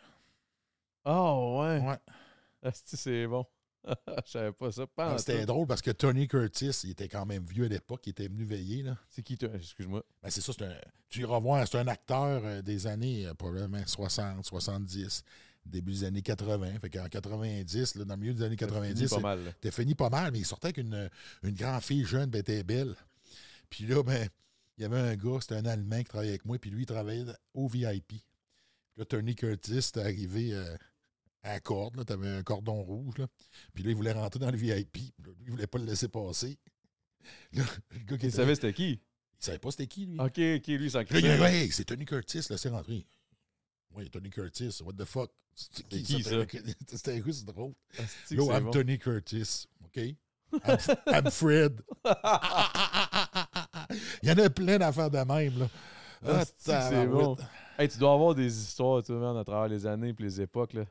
Ah, 1.04 1.34
ouais. 1.34 1.80
Ouais. 1.80 1.98
Asti, 2.62 2.96
c'est 2.96 3.26
bon. 3.26 3.46
Je 4.26 4.30
savais 4.30 4.52
pas 4.52 4.70
ça. 4.72 4.86
Ah, 4.96 5.16
C'était 5.18 5.46
drôle 5.46 5.66
parce 5.66 5.82
que 5.82 5.90
Tony 5.90 6.28
Curtis, 6.28 6.80
il 6.84 6.90
était 6.90 7.08
quand 7.08 7.24
même 7.26 7.44
vieux 7.44 7.64
à 7.64 7.68
l'époque, 7.68 8.02
il 8.06 8.10
était 8.10 8.28
venu 8.28 8.44
veiller. 8.44 8.84
C'est 9.08 9.22
qui? 9.22 9.38
Excuse-moi. 9.54 10.04
Ben, 10.22 10.30
c'est 10.30 10.40
ça, 10.40 10.52
c'est 10.52 10.64
un, 10.64 10.74
tu 11.08 11.20
iras 11.20 11.38
voir, 11.38 11.66
c'est 11.66 11.78
un 11.78 11.86
acteur 11.86 12.42
euh, 12.44 12.62
des 12.62 12.86
années 12.86 13.26
euh, 13.26 13.34
probablement 13.34 13.84
60, 13.86 14.44
70, 14.44 15.24
début 15.64 15.92
des 15.92 16.04
années 16.04 16.22
80. 16.22 16.80
Fait 16.80 16.90
qu'en 16.90 17.06
90, 17.08 17.94
là, 17.94 18.04
dans 18.04 18.14
le 18.14 18.20
milieu 18.20 18.34
des 18.34 18.42
années 18.42 18.56
Ça 18.58 18.66
finit 18.66 18.80
90, 18.94 19.10
pas 19.10 19.20
mal. 19.20 19.44
là. 19.44 19.52
T'as 19.60 19.70
fini 19.70 19.94
pas 19.94 20.10
mal, 20.10 20.32
mais 20.32 20.38
il 20.40 20.46
sortait 20.46 20.66
avec 20.68 20.78
une, 20.78 21.08
une 21.42 21.54
grande 21.54 21.82
fille 21.82 22.04
jeune, 22.04 22.28
ben, 22.30 22.40
était 22.40 22.62
belle. 22.62 22.94
Puis 23.70 23.86
là, 23.86 24.02
ben, 24.02 24.28
il 24.76 24.82
y 24.82 24.84
avait 24.84 24.98
un 24.98 25.16
gars, 25.16 25.38
c'était 25.40 25.56
un 25.56 25.64
Allemand 25.64 25.98
qui 25.98 26.04
travaillait 26.04 26.32
avec 26.32 26.44
moi, 26.44 26.58
puis 26.58 26.70
lui, 26.70 26.82
il 26.82 26.86
travaillait 26.86 27.24
au 27.54 27.68
VIP. 27.68 28.06
Puis 28.08 28.22
là, 28.96 29.04
Tony 29.04 29.34
Curtis 29.34 29.78
était 29.78 30.00
arrivé 30.00 30.52
euh, 30.52 30.76
à 31.48 31.60
corde, 31.60 32.04
un 32.10 32.42
cordon 32.42 32.82
rouge, 32.82 33.18
là. 33.18 33.26
Puis 33.74 33.82
là, 33.82 33.90
il 33.90 33.96
voulait 33.96 34.12
rentrer 34.12 34.38
dans 34.40 34.50
le 34.50 34.56
VIP. 34.56 34.96
Là, 35.24 35.32
lui, 35.38 35.44
il 35.46 35.50
voulait 35.50 35.66
pas 35.66 35.78
le 35.78 35.84
laisser 35.84 36.08
passer. 36.08 36.58
Là, 37.52 37.64
le 37.90 37.98
gars 37.98 38.16
qui 38.16 38.26
Il 38.26 38.28
était 38.28 38.30
savait 38.30 38.54
c'était 38.54 38.72
qui? 38.72 38.90
il 38.92 39.00
savait 39.44 39.58
pas 39.58 39.70
c'était 39.70 39.86
qui, 39.86 40.06
lui. 40.06 40.18
Ok, 40.18 40.38
ok, 40.38 40.66
lui, 40.66 40.84
il 40.84 40.90
s'en 40.90 41.00
hey, 41.00 41.70
c'est 41.70 41.84
Tony 41.84 42.04
Curtis, 42.04 42.46
laissez 42.48 42.68
rentrer. 42.68 43.06
Oui, 43.90 44.08
Tony 44.08 44.30
Curtis, 44.30 44.80
what 44.82 44.92
the 44.94 45.04
fuck? 45.04 45.30
C'est 45.54 45.86
qui, 45.88 46.22
ça? 46.22 46.30
C'était 46.86 47.22
c'est 47.32 47.44
drôle. 47.44 47.74
Yo, 48.30 48.50
I'm 48.50 48.64
bon. 48.64 48.70
Tony 48.70 48.98
Curtis, 48.98 49.66
OK? 49.84 49.96
I'm, 49.96 50.78
I'm 51.06 51.30
Fred. 51.30 51.82
Il 54.22 54.28
y 54.28 54.32
en 54.32 54.38
a 54.38 54.50
plein 54.50 54.78
d'affaires 54.78 55.10
de 55.10 55.18
même, 55.18 55.58
là. 55.58 55.68
Ah, 56.24 56.44
c'est 56.56 57.06
bon. 57.06 57.36
Hey, 57.78 57.88
tu 57.88 57.98
dois 57.98 58.12
avoir 58.12 58.34
des 58.34 58.56
histoires, 58.60 59.02
toi, 59.02 59.16
man, 59.16 59.36
à 59.36 59.44
travers 59.44 59.68
les 59.68 59.86
années 59.86 60.10
et 60.10 60.22
les 60.22 60.40
époques. 60.40 60.74
Là. 60.74 60.84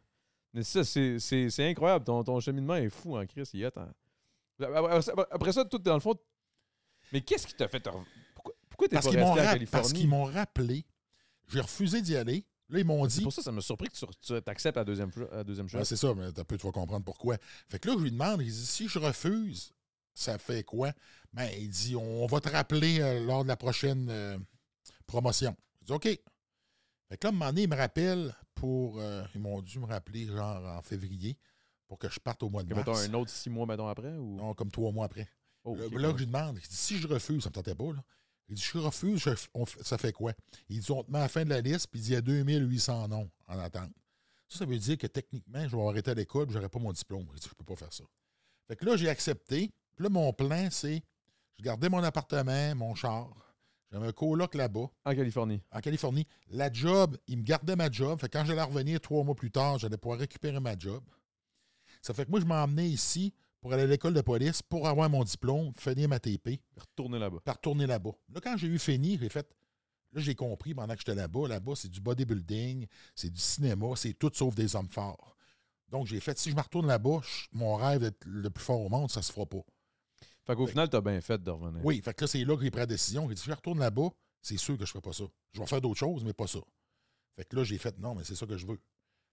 Mais 0.54 0.64
ça, 0.64 0.84
c'est- 0.84 1.20
c'est 1.20 1.50
c'est 1.50 1.70
incroyable. 1.70 2.06
Ton, 2.06 2.24
ton 2.24 2.40
cheminement 2.40 2.76
est 2.76 2.90
fou 2.90 3.18
en 3.18 3.26
Chris. 3.26 3.50
Il 3.54 3.66
hot, 3.66 3.72
hein. 3.78 3.92
Après 5.32 5.52
ça, 5.52 5.66
tout 5.66 5.78
dans 5.80 5.94
le 5.94 6.00
fond. 6.00 6.16
Mais 7.14 7.22
qu'est-ce 7.22 7.46
qui 7.48 7.54
t'a 7.54 7.68
fait. 7.68 7.80
te 7.80 7.90
Pourquoi, 8.34 8.54
pourquoi 8.70 8.88
t'es 8.88 8.96
pas 8.96 9.02
resté 9.02 9.22
en 9.22 9.34
rap- 9.34 9.36
parce 9.36 9.54
qu'ils 9.54 9.70
Californie? 9.70 10.08
m'ont 10.08 10.24
rappelé. 10.26 10.86
J'ai 11.50 11.62
refusé 11.62 12.02
d'y 12.02 12.16
aller. 12.18 12.46
Là, 12.70 12.80
ils 12.80 12.86
m'ont 12.86 13.08
C'est 13.08 13.20
dit. 13.20 13.24
pour 13.24 13.32
ça 13.32 13.38
que 13.42 13.46
ça 13.46 13.52
m'a 13.54 13.62
surpris 13.62 13.88
que 13.88 13.94
tu, 13.98 14.06
tu 14.22 14.34
acceptes 14.50 14.76
la 14.76 14.84
deuxième, 14.84 15.10
la 15.32 15.44
deuxième 15.44 15.70
chose. 15.70 15.88
c'est 15.88 15.96
ça, 15.96 16.14
mais 16.14 16.34
peu, 16.44 16.58
tu 16.58 16.66
vas 16.66 16.74
comprendre 16.74 17.06
pourquoi. 17.06 17.38
Fait 17.70 17.80
que 17.80 17.88
là, 17.88 17.96
je 17.98 18.04
lui 18.04 18.12
demande, 18.12 18.42
il 18.42 18.52
dit, 18.52 18.66
si 18.66 18.90
je 18.90 19.00
refuse, 19.00 19.72
ça 20.14 20.38
fait 20.38 20.64
quoi? 20.64 20.92
Ben, 21.32 21.50
il 21.58 21.70
dit, 21.70 21.96
on 21.96 22.26
va 22.26 22.42
te 22.42 22.50
rappeler 22.50 23.00
euh, 23.00 23.24
lors 23.26 23.44
de 23.44 23.48
la 23.48 23.56
prochaine 23.56 24.08
euh, 24.10 24.38
promotion. 25.06 25.56
Je 25.82 25.86
dis, 25.86 25.94
OK. 25.94 26.04
Fait 26.04 26.20
que 27.18 27.26
là, 27.26 27.28
à 27.28 27.28
un 27.30 27.32
moment 27.32 27.46
donné, 27.46 27.62
il 27.64 27.70
me 27.70 27.76
rappelle 27.78 28.36
pour. 28.60 29.00
euh, 29.00 29.24
ils 29.36 29.42
m'ont 29.42 29.62
dû 29.62 29.80
me 29.80 29.86
rappeler, 29.86 30.26
genre, 30.28 30.64
en 30.78 30.82
février, 30.82 31.38
pour 31.88 31.98
que 31.98 32.10
je 32.10 32.20
parte 32.20 32.44
au 32.44 32.50
mois 32.50 32.64
de 32.64 32.70
Que, 32.70 32.74
mars. 32.76 32.88
mettons 32.88 33.00
un 33.00 33.14
autre 33.20 33.32
six 33.32 33.50
mois, 33.50 33.66
mettons, 33.66 33.88
après? 33.88 34.14
Ou... 34.16 34.36
Non, 34.36 34.54
comme 34.54 34.72
trois 34.72 34.92
mois 34.92 35.06
après. 35.06 35.28
Oh, 35.64 35.76
Là, 35.76 35.86
ouais. 35.88 35.90
je 36.14 36.18
lui 36.18 36.26
demande, 36.28 36.58
il 36.62 36.68
dit, 36.68 36.76
si 36.76 36.98
je 36.98 37.08
refuse, 37.08 37.44
ça 37.44 37.50
me 37.50 37.54
tentait 37.54 37.76
pas, 37.76 37.92
là. 37.94 38.04
Il 38.50 38.56
dit, 38.56 38.62
je 38.62 38.78
refuse, 38.78 39.20
je- 39.20 39.48
on 39.54 39.66
ça 39.66 39.98
fait 39.98 40.14
quoi? 40.14 40.32
Il 40.70 40.80
dit, 40.80 40.92
on 40.92 41.04
te 41.04 41.12
met 41.12 41.18
à 41.18 41.22
la 41.24 41.28
fin 41.28 41.44
de 41.44 41.50
la 41.50 41.60
liste, 41.60 41.88
puis 41.88 42.00
il 42.00 42.04
dit, 42.04 42.10
il 42.12 42.14
y 42.14 42.18
a 42.18 42.22
2800 42.22 43.08
noms 43.10 43.30
en 43.48 43.60
attente. 43.60 43.92
Ça, 44.48 44.60
ça 44.60 44.66
veut 44.66 44.78
dire 44.78 44.98
que 44.98 45.08
techniquement, 45.08 45.68
je 45.68 45.76
vais 45.76 46.00
été 46.00 46.12
à 46.12 46.14
l'école, 46.14 46.46
puis 46.46 46.54
j'aurais 46.54 46.70
pas 46.70 46.80
mon 46.80 46.94
diplôme. 46.94 47.26
Il 47.34 47.40
dit, 47.40 47.48
je 47.50 47.54
peux 47.56 47.66
pas 47.66 47.76
faire 47.76 47.92
ça. 47.92 48.06
Fait 48.68 48.78
que 48.78 48.86
là, 48.86 48.96
j'ai 48.96 49.10
accepté. 49.10 49.74
Puis 49.96 50.04
là, 50.04 50.10
mon 50.10 50.32
plan, 50.32 50.70
c'est, 50.72 51.04
je 51.58 51.64
gardais 51.64 51.90
mon 51.90 52.02
appartement, 52.04 52.74
mon 52.76 52.96
char. 52.96 53.30
J'avais 53.92 54.08
un 54.08 54.12
coloc 54.12 54.54
là-bas, 54.56 54.90
En 55.06 55.16
Californie. 55.16 55.62
en 55.72 55.80
Californie. 55.80 56.28
La 56.50 56.72
job, 56.72 57.18
il 57.28 57.38
me 57.38 57.44
gardait 57.44 57.76
ma 57.76 57.90
job. 57.90 58.20
Fait 58.20 58.28
que 58.28 58.38
quand 58.38 58.46
j'allais 58.46 58.62
revenir 58.62 59.00
trois 59.00 59.24
mois 59.24 59.36
plus 59.36 59.52
tard, 59.52 59.78
j'allais 59.80 59.98
pouvoir 59.98 60.20
récupérer 60.20 60.60
ma 60.60 60.78
job. 60.78 61.04
Ça 62.02 62.14
fait 62.14 62.26
que 62.26 62.32
moi, 62.32 62.40
je 62.40 62.46
m'emmenais 62.46 62.90
ici 62.90 63.34
pour 63.62 63.74
aller 63.74 63.84
à 63.84 63.88
l'école 63.88 64.14
de 64.14 64.22
police, 64.22 64.62
pour 64.62 64.88
avoir 64.88 65.10
mon 65.10 65.24
diplôme, 65.24 65.72
finir 65.78 66.10
ma 66.10 66.20
TP 66.20 66.60
Retourner 66.78 67.18
là-bas. 67.18 67.40
par 67.44 67.56
retourner 67.56 67.88
là-bas. 67.88 68.12
Là, 68.34 68.42
quand 68.42 68.58
j'ai 68.58 68.68
eu 68.68 68.78
fini, 68.80 69.18
j'ai 69.20 69.30
fait. 69.30 69.48
Là, 70.14 70.22
j'ai 70.22 70.36
compris 70.36 70.74
pendant 70.74 70.94
que 70.94 71.00
j'étais 71.00 71.16
là-bas. 71.16 71.48
Là-bas, 71.48 71.74
c'est 71.76 71.90
du 71.90 72.00
bodybuilding, 72.02 72.88
c'est 73.16 73.30
du 73.30 73.40
cinéma, 73.42 73.88
c'est 73.96 74.14
tout 74.14 74.32
sauf 74.34 74.54
des 74.56 74.76
hommes 74.76 74.90
forts. 74.90 75.36
Donc, 75.90 76.08
j'ai 76.08 76.20
fait, 76.20 76.38
si 76.38 76.52
je 76.52 76.56
me 76.56 76.62
retourne 76.62 76.88
là-bas, 76.88 77.22
mon 77.54 77.76
rêve 77.76 78.02
d'être 78.02 78.26
le 78.26 78.50
plus 78.50 78.64
fort 78.64 78.82
au 78.82 78.90
monde, 78.90 79.10
ça 79.10 79.22
se 79.22 79.32
fera 79.32 79.46
pas. 79.46 79.64
Fait 80.48 80.56
qu'au 80.56 80.66
final, 80.66 80.90
t'as 80.90 81.02
bien 81.02 81.20
fait 81.20 81.44
de 81.44 81.52
revenir. 81.52 81.86
Oui, 81.86 82.02
fait 82.02 82.14
que 82.14 82.24
là, 82.24 82.28
c'est 82.28 82.44
là 82.46 82.56
que 82.56 82.64
j'ai 82.64 82.72
pris 82.72 82.80
la 82.80 82.86
décision. 82.86 83.28
J'ai 83.28 83.36
dit, 83.36 83.42
si 83.42 83.50
je 83.50 83.54
retourne 83.54 83.80
là-bas, 83.80 84.10
c'est 84.42 84.56
sûr 84.56 84.78
que 84.78 84.86
je 84.86 84.90
ne 84.90 84.94
ferai 84.94 85.02
pas 85.02 85.12
ça. 85.12 85.26
Je 85.52 85.60
vais 85.60 85.66
faire 85.66 85.82
d'autres 85.82 86.00
choses, 86.00 86.24
mais 86.24 86.32
pas 86.34 86.48
ça. 86.48 86.60
Fait 87.36 87.44
que 87.44 87.56
là, 87.58 87.66
j'ai 87.66 87.78
fait, 87.78 88.00
non, 88.00 88.16
mais 88.16 88.24
c'est 88.24 88.36
ça 88.36 88.46
que 88.46 88.56
je 88.56 88.66
veux. 88.66 88.80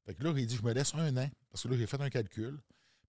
Fait 0.05 0.15
que 0.15 0.25
là, 0.25 0.35
j'ai 0.35 0.45
dit, 0.45 0.57
je 0.57 0.63
me 0.63 0.73
laisse 0.73 0.93
un 0.95 1.17
an, 1.17 1.31
parce 1.51 1.63
que 1.63 1.69
là, 1.69 1.77
j'ai 1.77 1.87
fait 1.87 2.01
un 2.01 2.11
calcul. 2.11 2.61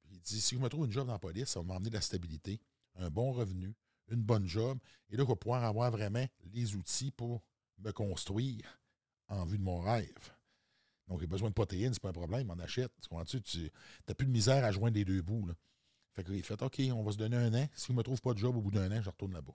Puis 0.04 0.14
J'ai 0.14 0.20
dit, 0.20 0.42
si 0.42 0.56
je 0.56 0.62
me 0.62 0.70
trouve 0.70 0.86
une 0.86 0.92
job 0.92 1.08
dans 1.08 1.14
la 1.14 1.20
police, 1.20 1.50
ça 1.50 1.60
va 1.60 1.66
m'emmener 1.66 1.90
de 1.90 1.96
la 1.96 2.02
stabilité, 2.02 2.62
un 2.96 3.10
bon 3.10 3.32
revenu, 3.32 3.74
une 4.10 4.22
bonne 4.22 4.48
job. 4.48 4.78
Et 5.10 5.18
là, 5.18 5.24
je 5.24 5.28
vais 5.28 5.36
pouvoir 5.36 5.64
avoir 5.64 5.90
vraiment 5.90 6.26
les 6.54 6.76
outils 6.76 7.10
pour 7.10 7.42
me 7.80 7.92
construire 7.92 8.80
en 9.30 9.46
vue 9.46 9.58
de 9.58 9.64
mon 9.64 9.80
rêve. 9.80 10.32
Donc, 11.08 11.22
j'ai 11.22 11.28
besoin 11.28 11.50
de 11.50 11.56
protéines, 11.56 11.94
c'est 11.94 12.02
pas 12.02 12.10
un 12.10 12.14
problème, 12.14 12.52
on 12.52 12.60
achète. 12.60 12.92
Tu 13.02 13.10
comprends-tu? 13.10 13.42
Tu 13.42 13.72
n'as 14.08 14.14
plus 14.14 14.28
de 14.28 14.32
misère 14.32 14.64
à 14.64 14.72
joindre 14.72 14.96
les 14.96 15.06
deux 15.06 15.24
bouts. 15.24 15.48
Là. 15.48 15.56
Fait 16.16 16.24
que 16.24 16.34
j'ai 16.34 16.42
fait, 16.42 16.62
OK, 16.62 16.82
on 16.94 17.04
va 17.04 17.12
se 17.12 17.18
donner 17.18 17.36
un 17.38 17.54
an. 17.54 17.68
Si 17.76 17.88
je 17.88 17.92
ne 17.92 17.98
me 17.98 18.04
trouve 18.04 18.22
pas 18.22 18.34
de 18.34 18.40
job 18.40 18.56
au 18.56 18.62
bout 18.62 18.72
d'un 18.72 18.90
an, 18.92 19.02
je 19.02 19.10
retourne 19.10 19.34
là-bas. 19.34 19.54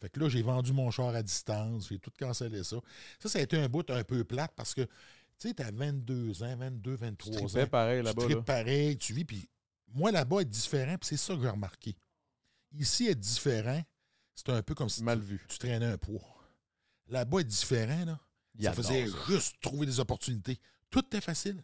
Fait 0.00 0.10
que 0.10 0.20
là, 0.20 0.28
j'ai 0.28 0.42
vendu 0.42 0.72
mon 0.72 0.90
char 0.90 1.14
à 1.14 1.22
distance, 1.22 1.88
j'ai 1.88 1.98
tout 1.98 2.10
cancellé 2.18 2.64
ça. 2.64 2.76
Ça, 3.20 3.28
ça 3.28 3.38
a 3.38 3.42
été 3.42 3.56
un 3.56 3.68
bout 3.68 3.88
un 3.90 4.02
peu 4.04 4.24
plate 4.24 4.52
parce 4.56 4.74
que, 4.74 4.82
tu 4.82 5.48
sais, 5.48 5.54
t'as 5.54 5.70
22 5.70 6.42
ans, 6.42 6.56
22, 6.56 6.96
Tu 6.96 7.00
23 7.02 7.32
tripais 7.46 7.62
ans. 7.62 7.66
pareil 7.68 8.00
Tu 8.00 8.04
là-bas. 8.06 8.22
tripes 8.24 8.36
Là. 8.36 8.42
pareil, 8.42 8.96
tu 8.98 9.12
vis. 9.14 9.24
Puis 9.24 9.48
moi, 9.94 10.10
là-bas, 10.10 10.40
être 10.42 10.48
différent, 10.50 10.96
puis 10.98 11.08
c'est 11.08 11.16
ça 11.16 11.34
que 11.34 11.42
j'ai 11.42 11.48
remarqué. 11.48 11.96
Ici, 12.78 13.06
être 13.08 13.20
différent, 13.20 13.82
c'est 14.34 14.48
un 14.50 14.62
peu 14.62 14.74
comme 14.74 14.88
si 14.88 15.02
Mal 15.04 15.20
tu, 15.20 15.24
vu. 15.26 15.46
tu 15.48 15.58
traînais 15.58 15.86
un 15.86 15.98
poids. 15.98 16.20
Là-bas, 17.08 17.40
être 17.40 17.46
différent, 17.46 18.04
là, 18.04 18.18
Il 18.58 18.64
ça 18.64 18.72
faisait 18.72 19.06
ça. 19.06 19.16
juste 19.28 19.56
trouver 19.60 19.86
des 19.86 20.00
opportunités. 20.00 20.58
Tout 20.90 21.00
était 21.06 21.20
facile. 21.20 21.62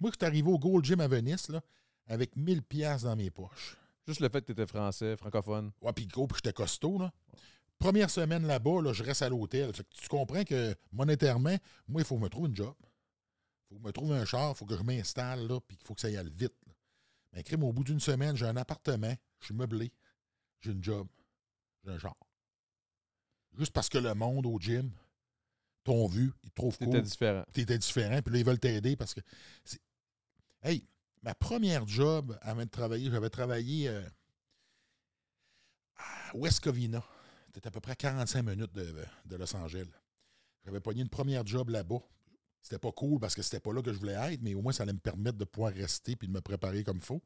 Moi, 0.00 0.10
je 0.12 0.16
suis 0.18 0.26
arrivé 0.26 0.50
au 0.50 0.58
Gold 0.58 0.84
Gym 0.84 1.00
à 1.00 1.08
Venise, 1.08 1.48
là, 1.48 1.60
avec 2.08 2.34
1000 2.36 2.62
pièces 2.62 3.02
dans 3.02 3.14
mes 3.16 3.30
poches. 3.30 3.76
Juste 4.06 4.20
le 4.20 4.28
fait 4.28 4.40
que 4.40 4.46
t'étais 4.46 4.66
français, 4.66 5.16
francophone. 5.16 5.70
Ouais, 5.82 5.92
puis 5.92 6.06
gros, 6.06 6.26
puis 6.26 6.36
j'étais 6.36 6.52
costaud, 6.52 6.98
là. 6.98 7.12
Première 7.78 8.10
semaine 8.10 8.44
là-bas, 8.46 8.82
là, 8.82 8.92
je 8.92 9.04
reste 9.04 9.22
à 9.22 9.28
l'hôtel. 9.28 9.72
Fait 9.72 9.84
que 9.84 9.88
tu 9.94 10.08
comprends 10.08 10.42
que 10.42 10.74
monétairement, 10.90 11.56
moi, 11.86 12.00
il 12.00 12.04
faut 12.04 12.16
que 12.16 12.20
je 12.20 12.24
me 12.24 12.28
trouve 12.30 12.46
une 12.48 12.56
job. 12.56 12.74
Il 12.80 13.68
faut 13.68 13.74
que 13.76 13.80
je 13.82 13.86
me 13.86 13.92
trouve 13.92 14.12
un 14.12 14.24
char, 14.24 14.50
il 14.50 14.56
faut 14.56 14.66
que 14.66 14.76
je 14.76 14.82
m'installe, 14.82 15.46
là, 15.46 15.60
puis 15.60 15.76
il 15.80 15.86
faut 15.86 15.94
que 15.94 16.00
ça 16.00 16.10
y 16.10 16.16
aille 16.16 16.30
vite. 16.34 16.54
là. 16.66 16.72
Mais 17.34 17.42
crime, 17.44 17.62
au 17.62 17.72
bout 17.72 17.84
d'une 17.84 18.00
semaine, 18.00 18.34
j'ai 18.36 18.46
un 18.46 18.56
appartement, 18.56 19.14
je 19.40 19.44
suis 19.44 19.54
meublé, 19.54 19.92
j'ai 20.60 20.72
une 20.72 20.82
job, 20.82 21.06
j'ai 21.84 21.92
un 21.92 21.98
char. 21.98 22.16
Juste 23.56 23.72
parce 23.72 23.88
que 23.88 23.98
le 23.98 24.14
monde 24.14 24.46
au 24.46 24.58
gym 24.58 24.90
t'ont 25.84 26.06
vu, 26.06 26.32
ils 26.42 26.50
te 26.50 26.54
trouvent 26.54 26.76
T'étais 26.78 26.90
cool, 26.90 27.02
différent. 27.02 27.44
t'étais 27.52 27.78
différent, 27.78 28.22
puis 28.22 28.32
là, 28.32 28.40
ils 28.40 28.44
veulent 28.46 28.58
t'aider 28.58 28.96
parce 28.96 29.14
que. 29.14 29.20
Hey, 30.62 30.84
ma 31.22 31.34
première 31.34 31.86
job 31.86 32.38
avant 32.42 32.64
de 32.64 32.70
travailler, 32.70 33.10
j'avais 33.10 33.30
travaillé 33.30 33.88
euh, 33.88 34.02
à 35.96 36.36
West 36.36 36.60
Covina. 36.60 37.04
C'était 37.54 37.68
à 37.68 37.70
peu 37.70 37.80
près 37.80 37.96
45 37.96 38.42
minutes 38.42 38.72
de, 38.72 39.36
Los 39.36 39.56
Angeles. 39.56 39.88
J'avais 40.64 40.80
pogné 40.80 41.02
une 41.02 41.08
première 41.08 41.46
job 41.46 41.70
là-bas. 41.70 42.00
C'était 42.60 42.78
pas 42.78 42.92
cool 42.92 43.18
parce 43.18 43.34
que 43.34 43.42
c'était 43.42 43.60
pas 43.60 43.72
là 43.72 43.82
que 43.82 43.92
je 43.92 43.98
voulais 43.98 44.32
être, 44.32 44.42
mais 44.42 44.54
au 44.54 44.62
moins 44.62 44.72
ça 44.72 44.82
allait 44.82 44.92
me 44.92 44.98
permettre 44.98 45.38
de 45.38 45.44
pouvoir 45.44 45.72
rester 45.72 46.16
puis 46.16 46.28
de 46.28 46.32
me 46.32 46.40
préparer 46.40 46.84
comme 46.84 46.98
il 46.98 47.04
faut. 47.04 47.22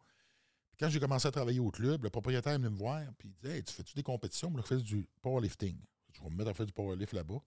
Quand 0.78 0.89
j'ai 0.89 1.01
commencé 1.01 1.28
à 1.28 1.31
travailler 1.31 1.60
au 1.60 1.70
club, 1.70 2.05
le 2.05 2.10
propriétaire 2.10 2.52
est 2.55 2.59
venu 2.59 2.70
me 2.70 2.78
voir 2.78 3.02
puis 3.19 3.28
il 3.28 3.35
dit 3.35 3.55
Hey, 3.55 3.62
tu 3.64 3.73
fais-tu 3.73 3.94
des 3.94 4.02
compétitions? 4.02 4.52
Je 4.56 4.62
fais 4.62 4.77
du 4.77 5.06
powerlifting? 5.20 5.78
Je 6.12 6.23
vais 6.23 6.31
me 6.31 6.36
mettre 6.36 6.51
à 6.51 6.55
faire 6.55 6.66
du 6.66 6.73
powerlift 6.73 7.12
là-bas. 7.12 7.40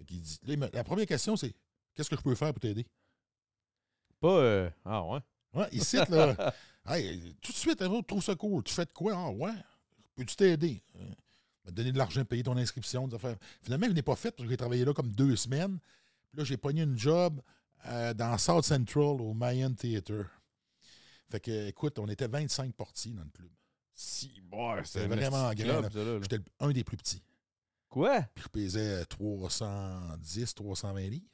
Dit, 0.00 0.40
la 0.72 0.82
première 0.82 1.06
question, 1.06 1.36
c'est 1.36 1.54
Qu'est-ce 1.94 2.10
que 2.10 2.16
je 2.16 2.22
peux 2.22 2.34
faire 2.34 2.52
pour 2.52 2.60
t'aider? 2.60 2.86
Pas. 4.20 4.38
euh, 4.38 4.70
Ah 4.84 5.04
ouais. 5.04 5.20
Ouais, 5.54 5.68
ici, 5.72 5.96
là. 6.08 6.54
hey, 6.88 7.34
tout 7.40 7.52
de 7.52 7.56
suite, 7.56 7.78
tu 7.78 8.04
trouves 8.04 8.24
ça 8.24 8.34
cool. 8.34 8.62
Tu 8.62 8.74
fais 8.74 8.84
de 8.84 8.92
quoi? 8.92 9.14
Ah 9.16 9.30
ouais? 9.30 9.54
Peux-tu 10.16 10.36
t'aider? 10.36 10.82
Euh, 10.96 11.04
me 11.66 11.70
donner 11.72 11.92
de 11.92 11.98
l'argent, 11.98 12.24
payer 12.24 12.42
ton 12.42 12.56
inscription, 12.56 13.08
des 13.08 13.14
affaires. 13.14 13.36
Finalement, 13.62 13.86
je 13.86 13.92
n'ai 13.92 14.02
pas 14.02 14.16
fait 14.16 14.30
parce 14.30 14.44
que 14.44 14.50
j'ai 14.50 14.56
travaillé 14.56 14.84
là 14.84 14.92
comme 14.92 15.10
deux 15.10 15.36
semaines. 15.36 15.78
Puis 16.30 16.38
là, 16.38 16.44
j'ai 16.44 16.56
pogné 16.56 16.82
une 16.82 16.98
job 16.98 17.40
euh, 17.86 18.14
dans 18.14 18.36
South 18.38 18.64
Central 18.64 19.20
au 19.20 19.34
Mayan 19.34 19.72
Theatre. 19.72 20.26
Fait 21.30 21.40
que, 21.40 21.68
écoute, 21.68 21.98
on 21.98 22.08
était 22.08 22.28
25 22.28 22.74
portiers 22.74 23.12
dans 23.12 23.24
le 23.24 23.30
club. 23.30 23.50
Si, 23.94 24.40
bon, 24.42 24.76
C'était 24.84 25.06
vraiment 25.06 25.48
un 25.48 25.54
grand. 25.54 25.82
J'étais 26.20 26.40
un 26.60 26.70
des 26.70 26.84
plus 26.84 26.96
petits. 26.96 27.22
Quoi? 27.88 28.22
Puis 28.34 28.44
je 28.44 28.48
pesais 28.48 29.04
310, 29.04 30.54
320 30.54 31.00
livres. 31.08 31.26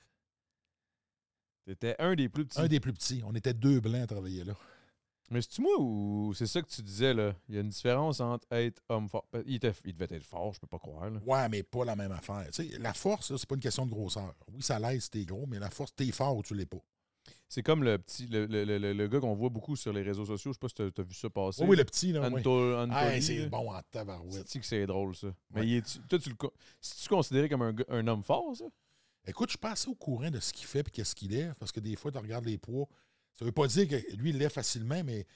T'étais 1.66 1.94
un 1.98 2.14
des 2.14 2.28
plus 2.28 2.46
petits. 2.46 2.60
Un 2.60 2.68
des 2.68 2.80
plus 2.80 2.92
petits. 2.92 3.22
On 3.24 3.34
était 3.34 3.54
deux 3.54 3.80
blancs 3.80 4.02
à 4.02 4.06
travailler 4.06 4.44
là. 4.44 4.54
Mais 5.32 5.40
c'est-tu 5.42 5.62
moi 5.62 5.72
ou 5.78 6.32
c'est 6.34 6.46
ça 6.48 6.60
que 6.60 6.68
tu 6.68 6.82
disais, 6.82 7.14
là? 7.14 7.32
Il 7.48 7.54
y 7.54 7.58
a 7.58 7.60
une 7.60 7.68
différence 7.68 8.18
entre 8.18 8.44
être 8.50 8.82
homme 8.88 9.08
fort. 9.08 9.24
Ben, 9.32 9.44
Il, 9.46 9.54
était- 9.54 9.72
il 9.84 9.92
devait 9.94 10.16
être 10.16 10.24
fort, 10.26 10.52
je 10.54 10.58
peux 10.58 10.66
pas 10.66 10.78
croire, 10.80 11.08
là. 11.08 11.20
Ouais, 11.24 11.48
mais 11.48 11.62
pas 11.62 11.84
la 11.84 11.94
même 11.94 12.10
affaire. 12.10 12.46
Tu 12.52 12.68
sais, 12.68 12.78
la 12.78 12.92
force, 12.92 13.36
c'est 13.36 13.46
pas 13.48 13.54
une 13.54 13.60
question 13.60 13.86
de 13.86 13.90
grosseur. 13.92 14.34
Oui, 14.52 14.60
ça 14.60 14.80
l'aide 14.80 15.00
si 15.00 15.08
t'es 15.08 15.24
gros, 15.24 15.46
mais 15.46 15.60
la 15.60 15.70
force, 15.70 15.94
t'es 15.94 16.10
fort 16.10 16.36
ou 16.36 16.42
tu 16.42 16.54
l'es 16.54 16.66
pas. 16.66 16.78
C'est 17.48 17.62
comme 17.62 17.84
le 17.84 17.96
petit, 17.98 18.26
le, 18.26 18.46
le, 18.46 18.64
le, 18.64 18.92
le- 18.92 19.08
gars 19.08 19.20
qu'on 19.20 19.34
voit 19.34 19.50
beaucoup 19.50 19.76
sur 19.76 19.92
les 19.92 20.02
réseaux 20.02 20.24
sociaux. 20.24 20.50
Je 20.52 20.54
sais 20.54 20.58
pas 20.58 20.68
si 20.68 20.74
t'as 20.74 20.90
t'as 20.90 21.02
vu 21.04 21.14
ça 21.14 21.30
passer. 21.30 21.62
Oui, 21.62 21.70
oui, 21.70 21.76
le 21.76 21.84
petit, 21.84 22.10
là. 22.12 22.28
oui. 22.28 22.40
Anto- 22.40 22.76
Anthony, 22.78 23.22
c'est 23.22 23.46
bon 23.48 23.72
en 23.72 23.80
tabarouette. 23.90 24.48
C'est 24.48 24.58
que 24.58 24.66
c'est 24.66 24.86
drôle, 24.86 25.14
ça? 25.14 25.28
Mais 25.50 25.60
Ouais. 25.60 25.66
il 25.68 25.74
est, 25.76 26.00
toi, 26.08 26.18
tu 26.18 26.30
le, 26.30 26.36
si 26.80 27.02
tu 27.04 27.08
considéré 27.08 27.48
comme 27.48 27.62
un, 27.62 27.74
un 27.88 28.06
homme 28.08 28.24
fort, 28.24 28.56
ça? 28.56 28.64
Écoute, 29.31 29.48
je 29.48 29.52
suis 29.52 29.59
pas 29.59 29.73
assez 29.73 29.89
au 29.89 29.94
courant 29.94 30.31
de 30.31 30.39
ce 30.40 30.52
qu'il 30.52 30.66
fait 30.66 30.81
et 30.86 30.90
qu'est-ce 30.90 31.15
qu'il 31.15 31.35
est, 31.35 31.52
parce 31.59 31.73
que 31.73 31.81
des 31.81 31.97
fois, 31.97 32.11
tu 32.12 32.19
regardes 32.19 32.44
les 32.44 32.59
poids. 32.59 32.86
Ça 33.35 33.44
veut 33.44 33.52
pas 33.52 33.66
dire 33.66 33.89
que 33.89 33.97
lui, 34.16 34.31
il 34.31 34.39
l'est 34.39 34.48
facilement, 34.51 35.02
mais 35.05 35.27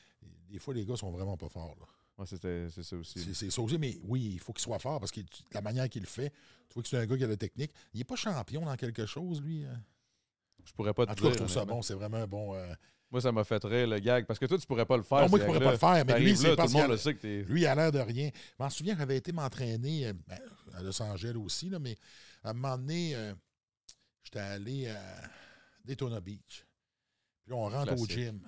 des 0.51 0.59
fois, 0.59 0.75
les 0.75 0.85
gars 0.85 0.97
sont 0.97 1.11
vraiment 1.11 1.37
pas 1.37 1.49
forts. 1.49 1.77
là. 1.81 1.87
Ouais, 2.17 2.27
c'était- 2.27 2.69
c'est 2.71 2.85
ça 2.85 2.97
aussi. 2.97 3.35
C'est 3.35 3.51
ça 3.51 3.61
aussi, 3.61 3.77
mais 3.79 3.99
oui, 4.05 4.31
il 4.35 4.39
faut 4.39 4.53
qu'il 4.53 4.63
soit 4.63 4.79
fort 4.79 5.01
parce 5.01 5.11
que 5.11 5.21
tu- 5.21 5.43
la 5.53 5.61
manière 5.61 5.89
qu'il 5.89 6.03
le 6.03 6.07
fait, 6.09 6.31
tu 6.69 6.75
vois 6.75 6.83
que 6.85 6.89
c'est 6.89 6.99
un 6.99 7.07
gars 7.07 7.17
qui 7.17 7.25
a 7.25 7.27
la 7.27 7.37
technique. 7.37 7.73
Il 7.93 8.01
est 8.01 8.05
pas 8.05 8.15
champion 8.15 8.65
dans 8.65 8.77
quelque 8.77 9.05
chose, 9.07 9.41
lui. 9.43 9.65
hein. 9.65 9.81
Je 10.65 10.73
pourrais 10.73 10.95
pas 10.95 11.07
te 11.07 11.11
En 11.11 11.15
tout 11.15 11.25
cas, 11.25 11.31
je 11.31 11.37
trouve 11.37 11.51
ça 11.51 11.65
bon. 11.65 11.83
C'est 11.83 11.95
vraiment 11.95 12.19
un 12.19 12.27
bon. 12.27 12.55
euh, 12.55 12.73
Moi, 13.11 13.21
ça 13.21 13.31
m'a 13.33 13.45
fait 13.45 13.63
rire, 13.65 13.87
le 13.87 13.99
gag. 14.01 14.27
Parce 14.27 14.39
que 14.41 14.47
toi, 14.47 14.59
tu 14.59 14.67
pourrais 14.67 14.87
pas 14.87 14.97
le 14.97 15.03
faire. 15.03 15.21
Non, 15.23 15.29
moi, 15.29 15.39
je 15.39 15.45
pourrais 15.45 15.59
pas 15.61 15.73
le 15.73 15.79
faire, 15.79 16.05
mais 16.07 16.21
lui, 16.21 16.37
c'est 16.37 16.49
là, 16.49 16.57
parce 16.57 16.73
Tout 16.73 16.79
le 16.79 16.83
monde 16.83 16.87
qu'il 16.89 16.93
le 16.93 16.99
sait 16.99 17.15
que 17.15 17.21
t'es. 17.21 17.43
Lui, 17.43 17.61
il 17.63 17.67
a 17.67 17.75
l'air 17.75 17.93
de 17.93 17.99
rien. 18.01 18.31
Je 18.35 18.63
m'en 18.63 18.71
souviens, 18.71 18.97
j'avais 18.97 19.17
été 19.19 19.31
m'entraîner 19.33 20.07
euh, 20.09 20.13
ben, 20.27 20.39
à 20.73 20.83
Los 20.83 21.01
Angeles 21.03 21.37
aussi, 21.37 21.69
là, 21.69 21.79
mais 21.79 21.97
à 22.43 22.51
un 22.51 22.53
moment 22.55 22.77
donné, 22.79 23.15
euh, 23.15 23.35
j'étais 24.25 24.41
allé 24.41 24.89
à 24.89 25.01
Daytona 25.85 26.21
Beach. 26.21 26.67
Puis 27.43 27.51
là, 27.51 27.57
on 27.57 27.69
rentre 27.69 27.93
au 27.93 28.07
gym. 28.07 28.41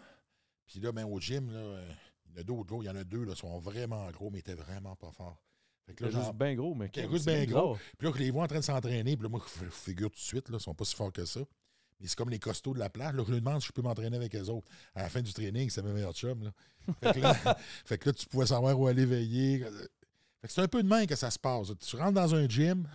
Puis 0.66 0.80
là, 0.80 0.90
ben, 0.92 1.04
au 1.04 1.20
gym, 1.20 1.50
là, 1.52 1.80
il 2.26 2.32
y 2.32 2.38
en 2.38 2.40
a 2.40 2.42
d'autres. 2.42 2.74
Il 2.82 2.86
y 2.86 2.90
en 2.90 2.96
a 2.96 3.04
deux, 3.04 3.24
là, 3.24 3.34
sont 3.34 3.58
vraiment 3.58 4.10
gros, 4.10 4.30
mais 4.30 4.38
ils 4.38 4.40
étaient 4.40 4.54
vraiment 4.54 4.96
pas 4.96 5.12
forts. 5.12 5.42
Fait 5.86 5.94
que 5.94 6.04
là, 6.04 6.10
genre- 6.10 6.22
juste 6.24 6.34
bien 6.34 6.54
gros, 6.54 6.74
mais 6.74 6.90
c'est 6.92 7.08
juste 7.08 7.26
bien 7.26 7.44
gros. 7.44 7.76
puis 7.96 8.08
là, 8.08 8.12
je 8.16 8.18
les 8.20 8.30
vois 8.30 8.44
en 8.44 8.48
train 8.48 8.58
de 8.58 8.64
s'entraîner. 8.64 9.16
Puis 9.16 9.22
là, 9.22 9.28
moi, 9.28 9.40
je 9.62 9.68
figure 9.70 10.10
tout 10.10 10.16
de 10.16 10.20
suite, 10.20 10.48
là, 10.48 10.56
ils 10.58 10.62
sont 10.62 10.74
pas 10.74 10.84
si 10.84 10.96
forts 10.96 11.12
que 11.12 11.24
ça. 11.24 11.40
Mais 12.00 12.08
c'est 12.08 12.16
comme 12.16 12.28
les 12.28 12.38
costauds 12.38 12.74
de 12.74 12.78
la 12.78 12.90
place. 12.90 13.14
Là, 13.14 13.22
je 13.26 13.32
lui 13.32 13.40
demande 13.40 13.60
si 13.62 13.68
je 13.68 13.72
peux 13.72 13.82
m'entraîner 13.82 14.16
avec 14.16 14.34
eux 14.34 14.48
autres. 14.48 14.68
À 14.94 15.02
la 15.02 15.08
fin 15.08 15.22
du 15.22 15.32
training, 15.32 15.70
c'est 15.70 15.82
mes 15.82 15.92
meilleurs 15.92 16.12
chums. 16.12 16.42
Là. 16.42 16.52
Fait, 17.00 17.12
que 17.14 17.20
là, 17.20 17.34
fait 17.86 17.98
que 17.98 18.08
là, 18.08 18.12
tu 18.12 18.26
pouvais 18.26 18.46
savoir 18.46 18.78
où 18.78 18.86
aller 18.86 19.06
veiller. 19.06 19.60
Fait 20.40 20.48
que 20.48 20.52
c'est 20.52 20.60
un 20.60 20.68
peu 20.68 20.82
de 20.82 20.88
main 20.88 21.06
que 21.06 21.16
ça 21.16 21.30
se 21.30 21.38
passe. 21.38 21.68
Tu 21.78 21.96
rentres 21.96 22.12
dans 22.12 22.34
un 22.34 22.46
gym, 22.48 22.86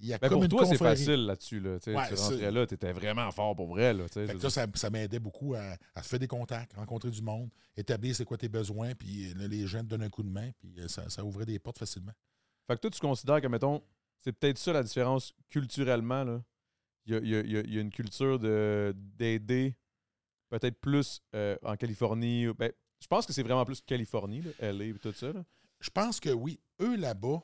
il 0.00 0.08
y 0.08 0.14
a 0.14 0.18
Ben, 0.18 0.28
comme 0.28 0.36
pour 0.38 0.44
une 0.44 0.48
toi, 0.50 0.66
c'est 0.66 0.76
facile 0.78 1.26
là-dessus. 1.26 1.60
Là, 1.60 1.78
tu 1.80 1.94
Ouais, 1.94 2.08
tu 2.08 2.14
rentrais 2.14 2.50
là, 2.50 2.66
t'étais 2.66 2.92
vraiment 2.92 3.30
fort 3.30 3.54
pour 3.56 3.68
vrai. 3.68 3.92
Là, 3.94 4.08
tu 4.08 4.24
Fait 4.26 4.34
que 4.34 4.38
ça, 4.40 4.50
ça, 4.50 4.66
ça 4.74 4.90
m'aidait 4.90 5.18
beaucoup 5.18 5.54
à, 5.54 5.76
à 5.94 6.02
faire 6.02 6.18
des 6.18 6.26
contacts, 6.28 6.74
rencontrer 6.74 7.10
du 7.10 7.22
monde, 7.22 7.50
établir 7.76 8.14
c'est 8.14 8.24
quoi 8.24 8.36
tes 8.38 8.48
besoins, 8.48 8.94
puis 8.94 9.32
là, 9.34 9.46
les 9.48 9.66
gens 9.66 9.80
te 9.80 9.86
donnent 9.86 10.02
un 10.02 10.08
coup 10.10 10.22
de 10.22 10.30
main, 10.30 10.50
puis 10.58 10.74
euh, 10.78 10.88
ça, 10.88 11.08
ça 11.08 11.24
ouvrait 11.24 11.46
des 11.46 11.58
portes 11.58 11.78
facilement. 11.78 12.12
Fait 12.66 12.76
que 12.76 12.80
toi, 12.80 12.90
tu 12.90 13.00
considères 13.00 13.40
que, 13.40 13.46
mettons, 13.46 13.82
c'est 14.20 14.32
peut-être 14.32 14.58
ça 14.58 14.72
la 14.72 14.82
différence 14.82 15.32
culturellement. 15.48 16.24
Là. 16.24 16.42
Il, 17.06 17.14
y 17.14 17.16
a, 17.16 17.18
il 17.20 17.28
y 17.28 17.36
a- 17.56 17.60
il 17.60 17.74
y 17.74 17.78
a- 17.78 17.80
une 17.80 17.90
culture 17.90 18.38
de- 18.38 18.92
d'aider 18.96 19.74
peut-être 20.50 20.78
plus 20.80 21.20
euh, 21.34 21.56
en 21.62 21.76
Californie. 21.76 22.46
Ben, 22.58 22.72
je 23.00 23.06
pense 23.06 23.24
que 23.26 23.32
c'est 23.32 23.42
vraiment 23.42 23.64
plus 23.64 23.80
Californie, 23.80 24.42
là, 24.42 24.50
LA 24.72 24.84
et 24.86 24.94
tout 24.94 25.12
ça. 25.12 25.32
Là. 25.32 25.44
Je 25.80 25.90
pense 25.90 26.18
que 26.20 26.30
oui, 26.30 26.58
eux 26.80 26.96
là-bas, 26.96 27.40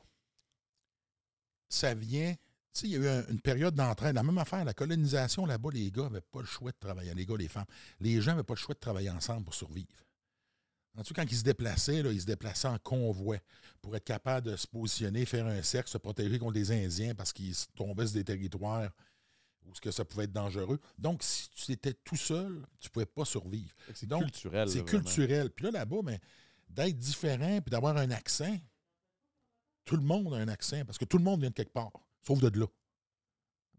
ça 1.69 1.93
vient. 1.93 2.35
Tu 2.75 2.81
sais, 2.81 2.87
il 2.87 2.91
y 2.93 2.95
a 2.97 2.99
eu 2.99 3.07
un- 3.07 3.27
une 3.27 3.39
période 3.39 3.73
d'entraide. 3.73 4.15
La 4.15 4.23
même 4.23 4.37
affaire, 4.37 4.65
la 4.65 4.73
colonisation 4.73 5.45
là-bas, 5.45 5.69
les 5.71 5.89
gars 5.91 6.03
n'avaient 6.03 6.19
pas 6.21 6.41
le 6.41 6.45
choix 6.45 6.71
de 6.71 6.77
travailler. 6.77 7.13
Les 7.13 7.25
gars, 7.25 7.37
les 7.37 7.47
femmes. 7.47 7.65
Les 8.01 8.21
gens 8.21 8.31
n'avaient 8.31 8.43
pas 8.43 8.53
le 8.55 8.59
choix 8.59 8.75
de 8.75 8.79
travailler 8.79 9.09
ensemble 9.09 9.45
pour 9.45 9.53
survivre. 9.53 9.87
En 10.97 11.03
tout 11.03 11.13
cas, 11.13 11.23
quand 11.23 11.31
ils 11.31 11.37
se 11.37 11.43
déplaçaient, 11.43 12.03
là, 12.03 12.11
ils 12.11 12.21
se 12.21 12.25
déplaçaient 12.25 12.67
en 12.67 12.77
convoi 12.79 13.37
pour 13.81 13.95
être 13.95 14.03
capables 14.03 14.49
de 14.51 14.55
se 14.57 14.67
positionner, 14.67 15.25
faire 15.25 15.45
un 15.45 15.61
cercle, 15.61 15.89
se 15.89 15.97
protéger 15.97 16.37
contre 16.37 16.53
les 16.53 16.71
Indiens 16.71 17.15
parce 17.15 17.31
qu'ils 17.33 17.55
tombaient 17.75 18.07
sur 18.07 18.15
des 18.15 18.23
territoires 18.25 18.91
où 19.65 19.73
ce 19.73 19.79
que 19.81 19.91
ça 19.91 20.03
pouvait 20.05 20.25
être 20.25 20.31
dangereux. 20.33 20.79
Donc, 20.97 21.23
si 21.23 21.49
tu 21.51 21.71
étais 21.71 21.93
tout 21.93 22.15
seul, 22.17 22.61
tu 22.79 22.87
ne 22.89 22.91
pouvais 22.91 23.05
pas 23.05 23.25
survivre. 23.25 23.73
C'est 23.93 24.05
culturel. 24.19 24.69
C'est 24.69 24.79
culturel. 24.85 25.49
Puis 25.49 25.65
là, 25.65 25.71
là-bas, 25.71 26.01
ben, 26.03 26.19
d'être 26.69 26.97
différent 26.99 27.61
puis 27.61 27.71
d'avoir 27.71 27.95
un 27.97 28.11
accent, 28.11 28.57
tout 29.85 29.95
le 29.95 30.03
monde 30.03 30.33
a 30.33 30.37
un 30.37 30.47
accent 30.49 30.83
parce 30.85 30.97
que 30.97 31.05
tout 31.05 31.17
le 31.17 31.23
monde 31.23 31.39
vient 31.41 31.49
de 31.49 31.55
quelque 31.55 31.73
part, 31.73 31.91
sauf 32.25 32.39
de 32.39 32.59
là. 32.59 32.67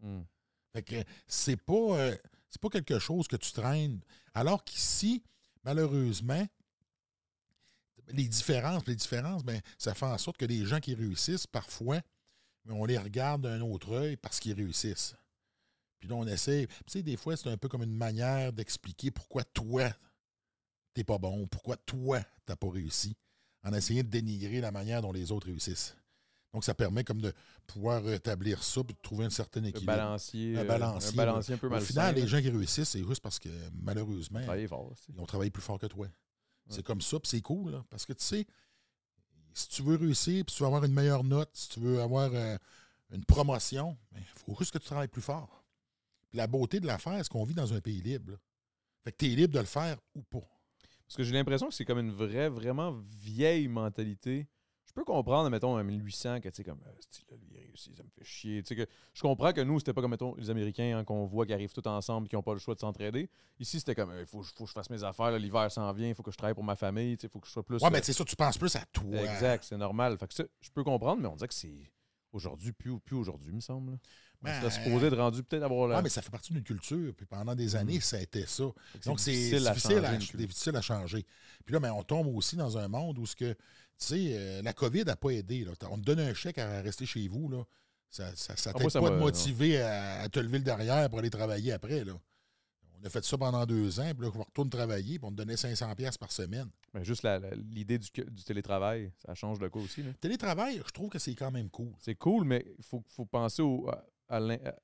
Hmm. 0.01 0.23
Fait 0.73 0.83
que 0.83 1.03
c'est 1.27 1.57
pas, 1.57 1.73
euh, 1.73 2.15
c'est 2.49 2.61
pas 2.61 2.69
quelque 2.69 2.99
chose 2.99 3.27
que 3.27 3.35
tu 3.35 3.51
traînes. 3.51 3.99
Alors 4.33 4.63
qu'ici, 4.63 5.23
malheureusement, 5.63 6.45
les 8.09 8.27
différences, 8.27 8.85
les 8.87 8.95
différences, 8.95 9.43
ben, 9.43 9.59
ça 9.77 9.93
fait 9.93 10.05
en 10.05 10.17
sorte 10.17 10.37
que 10.37 10.45
les 10.45 10.65
gens 10.65 10.79
qui 10.79 10.93
réussissent, 10.93 11.47
parfois, 11.47 12.01
ben, 12.65 12.73
on 12.73 12.85
les 12.85 12.97
regarde 12.97 13.41
d'un 13.41 13.61
autre 13.61 13.93
œil 13.93 14.17
parce 14.17 14.39
qu'ils 14.39 14.53
réussissent. 14.53 15.15
Puis 15.99 16.09
là, 16.09 16.15
on 16.15 16.27
essaie. 16.27 16.67
Tu 16.67 16.91
sais, 16.91 17.03
des 17.03 17.17
fois, 17.17 17.35
c'est 17.35 17.49
un 17.49 17.57
peu 17.57 17.67
comme 17.67 17.83
une 17.83 17.95
manière 17.95 18.53
d'expliquer 18.53 19.11
pourquoi 19.11 19.43
toi, 19.43 19.89
t'es 20.93 21.03
pas 21.03 21.17
bon, 21.17 21.47
pourquoi 21.47 21.75
toi, 21.77 22.21
t'as 22.45 22.55
pas 22.55 22.69
réussi, 22.69 23.15
en 23.63 23.73
essayant 23.73 24.03
de 24.03 24.09
dénigrer 24.09 24.61
la 24.61 24.71
manière 24.71 25.01
dont 25.01 25.11
les 25.11 25.31
autres 25.31 25.47
réussissent. 25.47 25.97
Donc, 26.57 26.63
ça 26.63 26.73
permet 26.73 27.03
comme 27.03 27.21
de 27.21 27.31
pouvoir 27.67 28.03
rétablir 28.03 28.63
ça 28.63 28.83
puis 28.83 28.95
de 28.95 28.99
trouver 28.99 29.25
un 29.25 29.29
certain 29.29 29.61
Le 29.61 29.67
équilibre. 29.67 29.93
balancier. 29.93 30.57
Un 30.57 30.61
euh, 30.61 30.63
balancier, 30.63 31.11
un 31.13 31.15
balancier 31.15 31.53
un 31.53 31.57
peu 31.59 31.67
Au 31.67 31.69
malsain. 31.69 31.85
final, 31.85 32.15
là. 32.15 32.19
les 32.21 32.27
gens 32.27 32.41
qui 32.41 32.49
réussissent, 32.49 32.89
c'est 32.89 33.03
juste 33.05 33.21
parce 33.21 33.37
que 33.37 33.49
malheureusement, 33.79 34.41
fort, 34.67 34.91
ils 35.13 35.19
ont 35.19 35.25
travaillé 35.27 35.51
plus 35.51 35.61
fort 35.61 35.77
que 35.77 35.85
toi. 35.85 36.07
C'est 36.67 36.81
comme 36.81 36.99
ça, 36.99 37.19
puis 37.19 37.29
c'est 37.29 37.41
cool, 37.41 37.73
là, 37.73 37.85
parce 37.91 38.07
que 38.07 38.13
tu 38.13 38.23
sais, 38.25 38.47
si 39.53 39.67
tu 39.69 39.83
veux 39.83 39.97
réussir, 39.97 40.43
puis 40.43 40.51
si 40.51 40.57
tu 40.57 40.63
veux 40.63 40.67
avoir 40.67 40.83
une 40.83 40.93
meilleure 40.93 41.23
note, 41.23 41.51
si 41.53 41.69
tu 41.69 41.79
veux 41.79 42.01
avoir 42.01 42.31
euh, 42.33 42.57
une 43.11 43.23
promotion, 43.23 43.95
il 44.15 44.23
faut 44.23 44.55
juste 44.57 44.71
que 44.73 44.79
tu 44.79 44.85
travailles 44.87 45.07
plus 45.09 45.21
fort. 45.21 45.63
Puis 46.29 46.37
la 46.39 46.47
beauté 46.47 46.79
de 46.79 46.87
l'affaire, 46.87 47.19
c'est 47.23 47.29
qu'on 47.29 47.43
vit 47.43 47.53
dans 47.53 47.71
un 47.71 47.81
pays 47.81 48.01
libre. 48.01 48.31
là. 48.31 48.37
Fait 49.03 49.11
que 49.11 49.17
tu 49.17 49.31
es 49.31 49.35
libre 49.35 49.53
de 49.53 49.59
le 49.59 49.65
faire 49.65 49.97
ou 50.15 50.23
pas. 50.23 50.41
Parce 51.05 51.17
que 51.17 51.23
j'ai 51.23 51.33
l'impression 51.33 51.69
que 51.69 51.75
c'est 51.75 51.85
comme 51.85 51.99
une 51.99 52.11
vraie, 52.11 52.49
vraiment 52.49 52.91
vieille 53.21 53.67
mentalité. 53.67 54.47
Je 54.97 55.01
peux 55.03 55.05
comprendre, 55.05 55.47
mettons, 55.51 55.77
en 55.77 55.83
1800, 55.83 56.39
que 56.41 56.49
tu 56.49 56.55
sais, 56.55 56.63
comme, 56.63 56.79
euh, 56.87 56.91
style-là, 56.99 57.37
lui, 57.37 57.47
il 57.51 57.67
réussit, 57.67 57.95
ça 57.95 58.01
me 58.01 58.09
fait 58.09 58.23
chier. 58.25 58.63
Tu 58.63 58.69
sais, 58.69 58.75
que 58.75 58.89
je 59.13 59.21
comprends 59.21 59.53
que 59.53 59.61
nous, 59.61 59.77
c'était 59.77 59.93
pas 59.93 60.01
comme, 60.01 60.09
mettons, 60.09 60.33
les 60.33 60.49
Américains, 60.49 60.97
hein, 60.97 61.03
qu'on 61.03 61.27
voit 61.27 61.45
qui 61.45 61.53
arrivent 61.53 61.71
tous 61.71 61.87
ensemble, 61.87 62.27
qui 62.27 62.35
n'ont 62.35 62.41
pas 62.41 62.53
le 62.53 62.59
choix 62.59 62.73
de 62.73 62.79
s'entraider. 62.79 63.29
Ici, 63.59 63.77
c'était 63.77 63.93
comme, 63.93 64.11
il 64.19 64.25
faut, 64.25 64.41
faut 64.41 64.63
que 64.63 64.69
je 64.69 64.73
fasse 64.73 64.89
mes 64.89 65.03
affaires, 65.03 65.29
là, 65.29 65.37
l'hiver 65.37 65.71
s'en 65.71 65.91
vient, 65.93 66.07
il 66.09 66.15
faut 66.15 66.23
que 66.23 66.31
je 66.31 66.37
travaille 66.37 66.55
pour 66.55 66.63
ma 66.63 66.75
famille, 66.75 67.15
il 67.21 67.29
faut 67.29 67.37
que 67.39 67.45
je 67.45 67.51
sois 67.51 67.61
plus. 67.63 67.75
Ouais, 67.79 67.85
euh, 67.85 67.89
mais 67.91 68.01
c'est 68.01 68.13
ça, 68.13 68.25
tu 68.25 68.35
penses 68.35 68.57
plus 68.57 68.75
à 68.75 68.85
toi. 68.91 69.21
exact, 69.21 69.65
c'est 69.65 69.77
normal. 69.77 70.17
Fait 70.17 70.27
que 70.27 70.33
ça, 70.33 70.45
je 70.61 70.69
peux 70.71 70.83
comprendre, 70.83 71.21
mais 71.21 71.27
on 71.27 71.35
dirait 71.35 71.47
que 71.49 71.53
c'est 71.53 71.91
aujourd'hui, 72.31 72.71
plus, 72.71 72.99
plus 72.99 73.17
aujourd'hui, 73.17 73.53
me 73.53 73.59
semble. 73.61 73.91
là. 73.91 73.97
On 74.41 74.45
Ben, 74.45 74.69
supposé 74.69 75.09
de 75.09 75.15
rendu 75.15 75.41
peut-être 75.43 75.63
avoir 75.63 75.87
la. 75.87 76.01
Mais 76.01 76.09
ça 76.09 76.21
fait 76.21 76.29
partie 76.29 76.53
d'une 76.53 76.61
culture. 76.63 77.11
Puis 77.15 77.25
pendant 77.25 77.55
des 77.55 77.73
Mm. 77.73 77.77
années, 77.77 77.99
ça 77.99 78.17
a 78.17 78.19
été 78.19 78.45
ça. 78.45 78.65
Donc, 79.05 79.19
c'est 79.19 79.31
difficile 79.31 79.67
à 79.67 79.73
difficile, 79.73 80.05
à, 80.05 80.13
changer, 80.13 80.37
difficile 80.37 80.75
à 80.75 80.81
changer. 80.81 81.25
Puis 81.65 81.73
là, 81.73 81.79
ben, 81.79 81.91
on 81.91 82.03
tombe 82.03 82.27
aussi 82.35 82.55
dans 82.55 82.77
un 82.77 82.87
monde 82.87 83.17
où 83.17 83.25
ce 83.25 83.35
que, 83.35 83.55
tu 83.99 84.05
sais, 84.05 84.27
euh, 84.37 84.61
la 84.61 84.73
COVID 84.73 85.03
n'a 85.05 85.15
pas 85.15 85.29
aidé. 85.31 85.63
là. 85.65 85.71
On 85.89 85.97
te 85.97 86.03
donne 86.03 86.19
un 86.19 86.33
chèque 86.33 86.57
à 86.57 86.81
rester 86.81 87.05
chez 87.05 87.27
vous. 87.27 87.49
Là. 87.49 87.63
Ça 88.09 88.35
ça, 88.35 88.55
ça 88.55 88.71
Ah, 88.75 88.79
moi, 88.79 88.89
ça 88.89 89.01
pas 89.01 89.09
de 89.09 89.15
motiver 89.19 89.81
à, 89.81 90.21
à 90.21 90.29
te 90.29 90.39
lever 90.39 90.59
le 90.59 90.63
derrière 90.63 91.09
pour 91.09 91.19
aller 91.19 91.29
travailler 91.29 91.71
après. 91.73 92.03
Là. 92.03 92.13
On 92.99 93.05
a 93.05 93.09
fait 93.09 93.23
ça 93.23 93.37
pendant 93.37 93.63
deux 93.65 93.99
ans, 93.99 94.11
puis 94.17 94.25
là, 94.25 94.31
on 94.33 94.41
retourne 94.43 94.69
travailler, 94.71 95.19
puis 95.19 95.27
on 95.27 95.31
te 95.31 95.35
donnait 95.35 95.53
500$ 95.55 95.93
piastres 95.95 96.17
par 96.19 96.31
semaine. 96.31 96.67
Mais 96.95 97.03
juste 97.05 97.27
l'idée 97.71 97.99
du, 97.99 98.09
du 98.11 98.43
télétravail, 98.43 99.11
ça 99.23 99.35
change 99.35 99.59
de 99.59 99.67
quoi 99.67 99.83
aussi. 99.83 100.01
là? 100.01 100.11
Télétravail, 100.19 100.81
je 100.83 100.91
trouve 100.91 101.09
que 101.09 101.19
c'est 101.19 101.35
quand 101.35 101.51
même 101.51 101.69
cool. 101.69 101.93
C'est 101.99 102.15
cool, 102.15 102.43
mais 102.45 102.65
il 102.77 102.83
faut, 102.83 103.03
faut 103.07 103.25
penser 103.25 103.61
au, 103.61 103.87
à- 103.89 104.03
à 104.29 104.39
l'in- 104.39 104.57
à- 104.65 104.75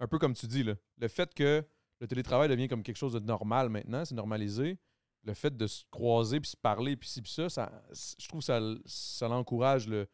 un 0.00 0.08
peu 0.08 0.18
comme 0.18 0.34
tu 0.34 0.46
dis, 0.48 0.64
là, 0.64 0.74
le 0.98 1.06
fait 1.08 1.32
que 1.32 1.64
le 2.00 2.06
télétravail 2.08 2.48
devient 2.48 2.66
comme 2.66 2.82
quelque 2.82 2.96
chose 2.96 3.12
de 3.12 3.20
normal 3.20 3.68
maintenant, 3.68 4.04
c'est 4.04 4.14
normalisé. 4.16 4.78
Le 5.24 5.34
fait 5.34 5.54
de 5.54 5.66
se 5.66 5.84
croiser, 5.90 6.40
puis 6.40 6.50
se 6.50 6.56
parler, 6.56 6.96
puis 6.96 7.08
ci, 7.08 7.20
puis 7.20 7.30
ça, 7.32 7.48
ça, 7.50 7.70
je 8.18 8.26
trouve 8.28 8.40
que 8.40 8.46
ça, 8.46 8.58
ça 8.86 9.28
l'encourage. 9.28 9.86
Le, 9.86 10.08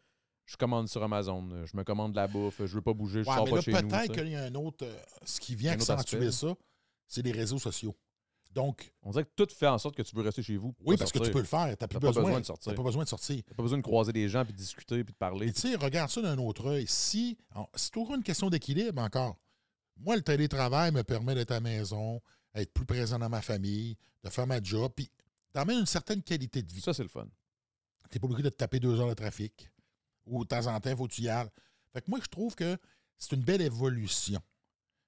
je 0.47 0.57
commande 0.57 0.89
sur 0.89 1.03
Amazon, 1.03 1.49
je 1.65 1.77
me 1.77 1.85
commande 1.85 2.13
de 2.13 2.17
la 2.17 2.27
bouffe, 2.27 2.59
je 2.65 2.75
veux 2.75 2.83
pas 2.83 2.93
bouger, 2.95 3.23
je 3.23 3.29
Ouais, 3.29 3.35
sors 3.37 3.45
mais 3.45 3.51
pas 3.51 3.57
là, 3.57 3.63
chez 3.63 3.73
nous. 3.73 3.79
tu 3.79 3.87
peut-être 3.87 4.13
qu'il 4.13 4.29
y 4.29 4.35
a 4.37 4.45
un 4.45 4.55
autre. 4.57 4.85
euh, 4.85 4.97
ce 5.25 5.41
qui 5.41 5.55
vient 5.55 5.73
accentuer 5.73 6.31
ça, 6.33 6.55
c'est 7.07 7.23
les 7.23 7.33
réseaux 7.33 7.59
sociaux. 7.59 7.97
Donc, 8.53 8.91
On 9.03 9.11
dirait 9.11 9.25
que 9.25 9.31
tout 9.37 9.47
fait 9.55 9.67
en 9.67 9.77
sorte 9.77 9.95
que 9.97 10.03
tu 10.03 10.17
veux 10.17 10.23
rester 10.23 10.43
chez 10.43 10.57
vous. 10.57 10.75
oui, 10.87 10.97
parce 10.97 11.13
que 11.13 11.19
tu 11.19 11.31
peux 11.31 11.41
le 11.41 11.45
faire. 11.45 11.67
Tu 11.67 11.71
n'as 11.85 11.89
plus 11.89 11.89
T'as 11.89 12.01
pas 12.01 12.07
besoin, 12.09 12.23
besoin 12.25 12.41
de 12.41 12.47
sortir. 12.47 12.73
t'as 12.73 12.77
pas 12.77 12.83
besoin 12.83 13.05
de 13.05 13.09
sortir. 13.09 13.43
T'as 13.47 13.55
pas 13.55 13.63
besoin 13.63 13.79
de 13.79 13.83
croiser 13.83 14.13
des 14.13 14.29
gens, 14.31 14.45
puis 14.45 14.53
de 14.55 14.59
discuter, 14.59 15.05
puis 15.05 15.13
de 15.13 15.19
parler. 15.19 15.53
Tu 15.53 15.61
sais, 15.61 15.75
regarde 15.77 16.11
ça 16.11 16.23
d'un 16.23 16.39
autre 16.39 16.67
œil. 16.67 16.87
Si, 16.89 17.37
c'est 17.75 17.91
toujours 17.91 18.15
une 18.15 18.23
question 18.23 18.49
d'équilibre 18.49 19.03
encore. 19.03 19.37
Moi, 19.99 20.17
le 20.17 20.23
télétravail 20.23 20.91
me 20.91 21.03
permet 21.05 21.35
d'être 21.35 21.51
à 21.51 21.55
la 21.55 21.61
maison, 21.61 22.21
être 22.61 22.73
plus 22.73 22.87
présent 22.87 23.19
dans 23.19 23.29
ma 23.29 23.43
famille, 23.43 23.97
de 24.23 24.31
faire 24.31 24.47
ma 24.47 24.63
job, 24.63 24.93
puis 24.95 25.11
d'amener 25.53 25.79
une 25.79 25.87
certaine 25.87 26.23
qualité 26.23 26.63
de 26.63 26.73
vie. 26.73 26.81
Ça, 26.81 26.95
c'est 26.95 27.03
le 27.03 27.09
fun. 27.09 27.27
Tu 28.11 28.17
n'es 28.17 28.21
pas 28.21 28.27
obligé 28.27 28.43
de 28.43 28.49
te 28.49 28.57
taper 28.57 28.81
deux 28.81 29.01
heures 29.01 29.09
de 29.09 29.15
trafic. 29.15 29.71
Ou 30.27 30.45
de 30.45 30.49
temps 30.49 30.67
en 30.67 30.81
temps, 30.81 30.91
il 30.91 30.97
faut 30.97 31.07
que 31.07 31.13
tu 31.13 31.23
y 31.23 31.29
ailles. 31.29 31.49
Fait 31.93 32.01
que 32.01 32.11
moi, 32.11 32.19
je 32.23 32.29
trouve 32.29 32.55
que 32.55 32.77
c'est 33.19 33.35
une 33.35 33.43
belle 33.43 33.63
évolution. 33.63 34.41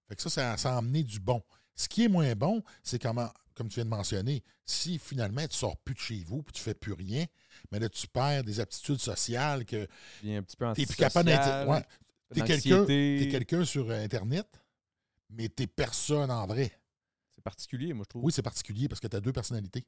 Fait 0.08 0.16
que 0.16 0.22
ça, 0.22 0.30
ça, 0.30 0.56
ça 0.56 0.74
a 0.74 0.78
amené 0.78 1.02
du 1.02 1.20
bon. 1.20 1.42
Ce 1.74 1.88
qui 1.88 2.04
est 2.04 2.08
moins 2.08 2.34
bon, 2.34 2.62
c'est 2.82 3.00
comment, 3.00 3.30
comme 3.54 3.68
tu 3.68 3.76
viens 3.76 3.84
de 3.84 3.90
mentionner, 3.90 4.42
si 4.64 4.98
finalement 4.98 5.46
tu 5.46 5.56
sors 5.56 5.76
plus 5.78 5.94
de 5.94 6.00
chez 6.00 6.22
vous 6.24 6.42
puis 6.42 6.52
tu 6.52 6.62
fais 6.62 6.74
plus 6.74 6.92
rien, 6.92 7.24
mais 7.70 7.78
là, 7.78 7.88
tu 7.88 8.06
perds 8.08 8.44
des 8.44 8.60
aptitudes 8.60 9.00
sociales 9.00 9.64
que 9.64 9.86
Puis 10.20 10.34
un 10.34 10.42
petit 10.42 10.56
peu 10.56 10.72
tu 10.74 10.86
plus 10.86 10.96
capable 10.96 11.28
d'être. 11.28 11.68
Ouais, 11.68 11.84
t'es 12.32 12.42
quelqu'un 13.30 13.60
t'es 13.60 13.64
sur 13.64 13.90
Internet, 13.90 14.46
mais 15.30 15.48
t'es 15.48 15.66
personne 15.66 16.30
en 16.30 16.46
vrai. 16.46 16.72
C'est 17.48 17.56
particulier, 17.56 17.92
moi, 17.92 18.04
je 18.04 18.10
trouve. 18.10 18.24
Oui, 18.24 18.32
c'est 18.32 18.42
particulier 18.42 18.88
parce 18.88 19.00
que 19.00 19.06
tu 19.06 19.16
as 19.16 19.20
deux 19.20 19.32
personnalités. 19.32 19.86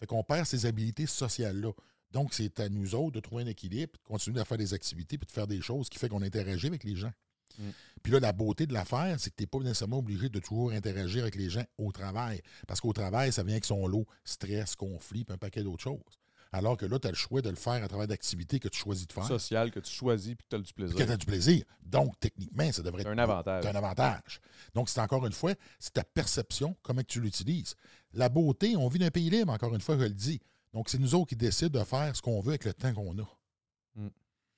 Fait 0.00 0.06
qu'on 0.06 0.24
perd 0.24 0.46
ces 0.46 0.66
habiletés 0.66 1.06
sociales-là. 1.06 1.72
Donc, 2.10 2.34
c'est 2.34 2.60
à 2.60 2.68
nous 2.68 2.94
autres 2.94 3.12
de 3.12 3.20
trouver 3.20 3.44
un 3.44 3.46
équilibre, 3.46 3.92
de 3.92 3.98
continuer 4.04 4.40
à 4.40 4.44
faire 4.44 4.58
des 4.58 4.74
activités, 4.74 5.16
puis 5.16 5.26
de 5.26 5.32
faire 5.32 5.46
des 5.46 5.60
choses 5.60 5.88
qui 5.88 5.98
fait 5.98 6.08
qu'on 6.08 6.22
interagit 6.22 6.66
avec 6.66 6.84
les 6.84 6.96
gens. 6.96 7.12
Mm. 7.58 7.70
Puis 8.02 8.12
là, 8.12 8.20
la 8.20 8.32
beauté 8.32 8.66
de 8.66 8.72
l'affaire, 8.72 9.18
c'est 9.18 9.30
que 9.30 9.36
tu 9.36 9.42
n'es 9.42 9.46
pas 9.46 9.58
nécessairement 9.58 9.98
obligé 9.98 10.28
de 10.28 10.38
toujours 10.38 10.72
interagir 10.72 11.22
avec 11.22 11.36
les 11.36 11.48
gens 11.48 11.64
au 11.78 11.92
travail. 11.92 12.42
Parce 12.66 12.80
qu'au 12.80 12.92
travail, 12.92 13.32
ça 13.32 13.42
vient 13.42 13.54
avec 13.54 13.64
son 13.64 13.86
lot, 13.86 14.06
stress, 14.24 14.74
conflit, 14.74 15.24
puis 15.24 15.34
un 15.34 15.38
paquet 15.38 15.62
d'autres 15.62 15.82
choses. 15.82 16.18
Alors 16.54 16.76
que 16.76 16.84
là, 16.84 16.98
tu 16.98 17.08
as 17.08 17.10
le 17.10 17.16
choix 17.16 17.40
de 17.40 17.48
le 17.48 17.56
faire 17.56 17.82
à 17.82 17.88
travers 17.88 18.06
d'activités 18.06 18.60
que 18.60 18.68
tu 18.68 18.78
choisis 18.78 19.06
de 19.06 19.12
faire. 19.12 19.24
social 19.26 19.70
que 19.70 19.80
tu 19.80 19.90
choisis 19.90 20.34
puis 20.34 20.44
que 20.44 20.50
tu 20.50 20.56
as 20.56 20.58
du 20.58 20.72
plaisir. 20.74 20.94
Puis 20.96 21.02
que 21.04 21.08
tu 21.08 21.12
as 21.14 21.16
du 21.16 21.26
plaisir. 21.26 21.64
Donc, 21.82 22.18
techniquement, 22.20 22.70
ça 22.70 22.82
devrait 22.82 23.02
C'est 23.02 23.08
être 23.08 23.14
un 23.14 23.22
avantage. 23.22 23.64
un 23.66 23.74
avantage. 23.74 24.40
Donc, 24.74 24.88
c'est 24.90 25.00
encore 25.00 25.26
une 25.26 25.32
fois, 25.32 25.54
c'est 25.78 25.94
ta 25.94 26.04
perception, 26.04 26.76
comment 26.82 27.02
tu 27.02 27.20
l'utilises. 27.20 27.74
La 28.12 28.28
beauté, 28.28 28.76
on 28.76 28.88
vit 28.88 28.98
dans 28.98 29.06
un 29.06 29.10
pays 29.10 29.30
libre, 29.30 29.52
encore 29.52 29.74
une 29.74 29.80
fois, 29.80 29.96
je 29.96 30.02
le 30.02 30.10
dis. 30.10 30.40
Donc, 30.74 30.88
c'est 30.90 30.98
nous 30.98 31.14
autres 31.14 31.28
qui 31.30 31.36
décident 31.36 31.78
de 31.80 31.84
faire 31.84 32.14
ce 32.14 32.20
qu'on 32.22 32.40
veut 32.40 32.50
avec 32.50 32.64
le 32.66 32.74
temps 32.74 32.92
qu'on 32.92 33.18
a. 33.18 33.26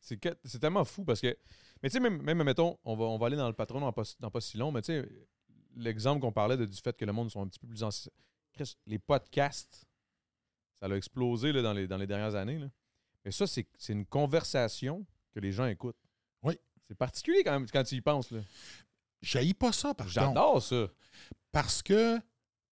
C'est 0.01 0.19
que- 0.19 0.37
c'est 0.45 0.59
tellement 0.59 0.85
fou 0.85 1.05
parce 1.05 1.21
que. 1.21 1.35
Mais 1.83 1.89
tu 1.89 1.95
sais, 1.95 2.01
même, 2.01 2.21
même, 2.23 2.43
mettons, 2.43 2.77
on 2.85 2.95
va, 2.95 3.05
on 3.05 3.17
va 3.19 3.27
aller 3.27 3.37
dans 3.37 3.49
le 3.49 3.55
patron 3.55 3.81
dans 3.81 3.93
pas, 3.93 4.03
dans 4.21 4.31
pas 4.31 4.41
si 4.41 4.59
long, 4.59 4.71
mais 4.71 4.83
tu 4.83 4.87
sais, 4.93 5.09
l'exemple 5.77 6.21
qu'on 6.21 6.33
parlait 6.33 6.57
de- 6.59 6.67
du 6.67 6.77
fait 6.77 6.95
que 6.97 7.05
le 7.07 7.13
monde 7.13 7.31
sont 7.31 7.41
un 7.43 7.47
petit 7.47 7.59
peu 7.59 7.67
plus 7.67 7.83
anciens. 7.83 8.13
Chris, 8.53 8.77
Les 8.87 8.99
podcasts, 8.99 9.87
ça 10.81 10.87
a 10.87 10.97
explosé 10.97 11.53
là, 11.53 11.63
dans, 11.63 11.73
les, 11.73 11.87
dans 11.87 11.97
les 11.97 12.07
dernières 12.07 12.35
années. 12.35 12.59
là. 12.59 12.67
Mais 13.25 13.31
ça, 13.31 13.47
c'est 13.47 13.67
une 13.89 14.05
conversation 14.05 15.07
que 15.33 15.41
les 15.41 15.53
gens 15.53 15.67
écoutent. 15.67 15.97
Oui. 16.43 16.59
C'est 16.87 16.97
particulier 16.97 17.43
quand 17.43 17.53
même 17.53 17.67
quand 17.71 17.83
tu 17.85 17.95
y 17.95 18.01
penses. 18.01 18.33
J'haïs 19.23 19.55
pas 19.55 19.73
ça, 19.73 19.95
par. 19.95 20.09
J'adore 20.09 20.63
ça. 20.63 20.87
Parce 21.51 21.83
que, 21.83 22.19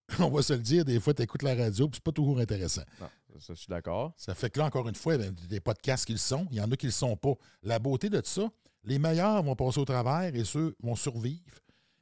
on 0.18 0.28
va 0.28 0.42
se 0.42 0.52
le 0.52 0.58
dire, 0.58 0.84
des 0.84 1.00
fois, 1.00 1.14
tu 1.14 1.22
écoutes 1.22 1.42
la 1.42 1.54
radio, 1.54 1.88
puis 1.88 1.96
c'est 1.96 2.04
pas 2.04 2.12
toujours 2.12 2.38
intéressant. 2.38 2.82
Non, 3.00 3.08
ça, 3.38 3.54
je 3.54 3.60
suis 3.60 3.70
d'accord. 3.70 4.12
Ça 4.18 4.34
fait 4.34 4.50
que 4.50 4.58
là, 4.58 4.66
encore 4.66 4.86
une 4.88 4.94
fois, 4.94 5.16
ben, 5.16 5.34
des 5.48 5.60
podcasts 5.60 6.04
qui 6.04 6.12
le 6.12 6.18
sont, 6.18 6.46
il 6.50 6.58
y 6.58 6.60
en 6.60 6.70
a 6.70 6.76
qui 6.76 6.86
le 6.86 6.92
sont 6.92 7.16
pas. 7.16 7.32
La 7.62 7.78
beauté 7.78 8.10
de 8.10 8.20
ça, 8.22 8.50
les 8.84 8.98
meilleurs 8.98 9.42
vont 9.42 9.56
passer 9.56 9.78
au 9.80 9.84
travers 9.86 10.34
et 10.34 10.44
ceux 10.44 10.76
vont 10.82 10.96
survivre. 10.96 11.60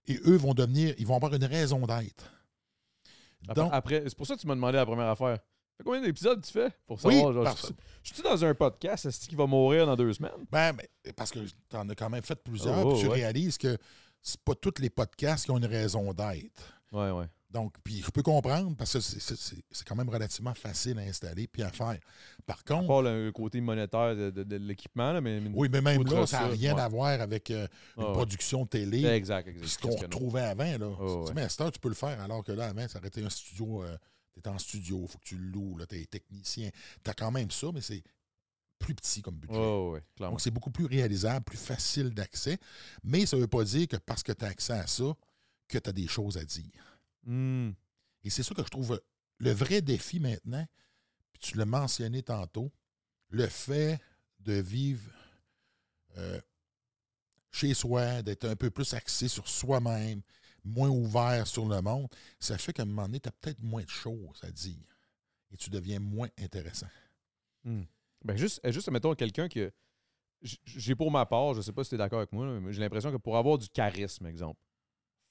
Et 0.08 0.18
eux 0.26 0.36
vont 0.36 0.54
devenir, 0.54 0.94
ils 0.98 1.06
vont 1.06 1.14
avoir 1.14 1.32
une 1.34 1.44
raison 1.44 1.86
d'être. 1.86 2.32
Après- 3.70 4.02
c'est 4.08 4.16
pour 4.16 4.26
ça 4.26 4.34
que 4.34 4.40
tu 4.40 4.46
m'as 4.48 4.54
demandé 4.56 4.76
la 4.76 4.86
première 4.86 5.08
affaire. 5.08 5.38
Combien 5.84 6.00
d'épisodes 6.00 6.40
tu 6.44 6.52
fais 6.52 6.70
pour 6.86 6.98
Oui, 7.04 7.14
savoir? 7.14 7.32
genre, 7.32 7.44
parce- 7.44 7.66
je- 7.68 7.72
je 8.10 8.14
suis 8.14 8.22
dans 8.22 8.44
un 8.44 8.54
podcast, 8.54 9.06
est-ce 9.06 9.28
qu'il 9.28 9.36
va 9.38 9.46
mourir 9.46 9.86
dans 9.86 9.96
deux 9.96 10.12
semaines? 10.12 10.32
Ben, 10.50 10.72
ben, 10.72 10.86
parce 11.16 11.30
que 11.30 11.38
tu 11.40 11.76
en 11.76 11.88
as 11.88 11.94
quand 11.94 12.10
même 12.10 12.22
fait 12.22 12.36
plusieurs, 12.42 12.86
Oh, 12.86 12.92
puis 12.92 13.00
tu 13.02 13.06
ouais. 13.08 13.14
réalises 13.14 13.58
que 13.58 13.76
c'est 14.22 14.40
pas 14.40 14.54
tous 14.54 14.74
les 14.80 14.90
podcasts 14.90 15.44
qui 15.44 15.50
ont 15.50 15.58
une 15.58 15.66
raison 15.66 16.12
d'être. 16.12 16.62
Ouais, 16.92 17.10
ouais. 17.10 17.26
Donc, 17.50 17.74
puis 17.82 18.00
je 18.04 18.10
peux 18.12 18.22
comprendre 18.22 18.76
parce 18.76 18.92
que 18.92 19.00
c'est- 19.00 19.84
quand 19.84 19.96
même 19.96 20.08
relativement 20.08 20.54
facile 20.54 20.96
à 21.00 21.02
installer 21.02 21.48
puis 21.48 21.62
à 21.64 21.70
faire. 21.70 21.98
Par 22.46 22.62
contre, 22.62 22.86
Pas 22.86 23.02
le, 23.02 23.32
côté 23.32 23.60
monétaire 23.60 24.14
de, 24.14 24.30
de- 24.30 24.44
de 24.44 24.56
l'équipement, 24.56 25.12
là, 25.12 25.20
mais. 25.20 25.40
mais- 25.40 25.50
oui, 25.52 25.68
mais 25.72 25.80
même 25.80 26.04
là, 26.04 26.26
ça 26.28 26.42
n'a 26.42 26.46
rien 26.48 26.76
ouais. 26.76 26.80
à 26.80 26.86
voir 26.88 27.20
avec 27.20 27.50
euh, 27.50 27.66
une 27.96 28.12
production 28.12 28.66
télé. 28.66 29.04
Exact, 29.04 29.48
exact. 29.48 29.60
Puis 29.62 29.68
ce 29.68 29.78
qu'on 29.80 29.96
retrouvait 29.96 30.42
avant, 30.42 30.62
là. 30.78 30.86
Oh, 31.00 31.22
Tu 31.24 31.28
ouais. 31.28 31.32
mais 31.34 31.42
à 31.42 31.48
cette 31.48 31.60
heure, 31.62 31.72
tu 31.72 31.80
peux 31.80 31.88
le 31.88 31.94
faire, 31.96 32.20
alors 32.20 32.44
que 32.44 32.52
là, 32.52 32.66
avant, 32.68 32.86
ça 32.86 32.98
aurait 33.00 33.08
été 33.08 33.24
un 33.24 33.30
studio. 33.30 33.82
tu 33.84 33.98
es 34.40 34.48
en 34.48 34.58
studio, 34.58 35.02
il 35.02 35.08
faut 35.08 35.18
que 35.18 35.24
tu 35.24 35.36
le 35.36 35.50
loues, 35.50 35.78
tu 35.88 35.96
es 35.96 36.04
technicien. 36.06 36.70
Tu 37.04 37.10
as 37.10 37.14
quand 37.14 37.30
même 37.30 37.50
ça, 37.50 37.68
mais 37.72 37.80
c'est 37.80 38.02
plus 38.78 38.94
petit 38.94 39.22
comme 39.22 39.36
budget. 39.36 39.56
Oh. 39.56 39.98
Donc, 40.18 40.40
c'est 40.40 40.50
beaucoup 40.50 40.70
plus 40.70 40.86
réalisable, 40.86 41.44
plus 41.44 41.58
facile 41.58 42.10
d'accès. 42.10 42.58
Mais 43.04 43.26
ça 43.26 43.36
ne 43.36 43.42
veut 43.42 43.48
pas 43.48 43.64
dire 43.64 43.86
que 43.86 43.96
parce 43.96 44.22
que 44.22 44.32
tu 44.32 44.44
as 44.44 44.48
accès 44.48 44.72
à 44.72 44.86
ça, 44.86 45.12
que 45.68 45.78
tu 45.78 45.88
as 45.88 45.92
des 45.92 46.08
choses 46.08 46.36
à 46.36 46.44
dire. 46.44 46.98
Hmm. 47.24 47.70
Et 48.24 48.30
c'est 48.30 48.42
ça 48.42 48.54
que 48.54 48.62
je 48.62 48.68
trouve 48.68 49.00
le 49.38 49.52
vrai 49.52 49.80
défi 49.82 50.20
maintenant, 50.20 50.66
puis 51.32 51.40
tu 51.40 51.56
l'as 51.56 51.66
mentionné 51.66 52.22
tantôt, 52.22 52.70
le 53.28 53.46
fait 53.46 54.00
de 54.40 54.54
vivre 54.54 55.10
euh, 56.16 56.40
chez 57.50 57.74
soi, 57.74 58.22
d'être 58.22 58.46
un 58.46 58.56
peu 58.56 58.70
plus 58.70 58.94
axé 58.94 59.28
sur 59.28 59.48
soi-même, 59.48 60.22
moins 60.64 60.88
ouvert 60.88 61.46
sur 61.46 61.66
le 61.66 61.80
monde, 61.80 62.08
ça 62.38 62.58
fait 62.58 62.72
qu'à 62.72 62.82
un 62.82 62.86
moment 62.86 63.06
donné, 63.06 63.20
tu 63.20 63.28
as 63.28 63.32
peut-être 63.32 63.62
moins 63.62 63.82
de 63.82 63.88
choses 63.88 64.40
à 64.42 64.50
dire 64.50 64.76
et 65.52 65.56
tu 65.56 65.70
deviens 65.70 66.00
moins 66.00 66.28
intéressant. 66.38 66.88
Ben, 68.24 68.36
juste, 68.36 68.60
euh, 68.64 68.72
juste, 68.72 68.90
mettons, 68.90 69.14
quelqu'un 69.14 69.48
que. 69.48 69.72
J'ai 70.64 70.94
pour 70.94 71.10
ma 71.10 71.26
part, 71.26 71.52
je 71.52 71.60
sais 71.60 71.72
pas 71.72 71.84
si 71.84 71.90
tu 71.90 71.96
es 71.96 71.98
d'accord 71.98 72.20
avec 72.20 72.32
moi, 72.32 72.46
mais 72.60 72.72
j'ai 72.72 72.80
l'impression 72.80 73.12
que 73.12 73.18
pour 73.18 73.36
avoir 73.36 73.58
du 73.58 73.68
charisme, 73.68 74.24
exemple, 74.26 74.58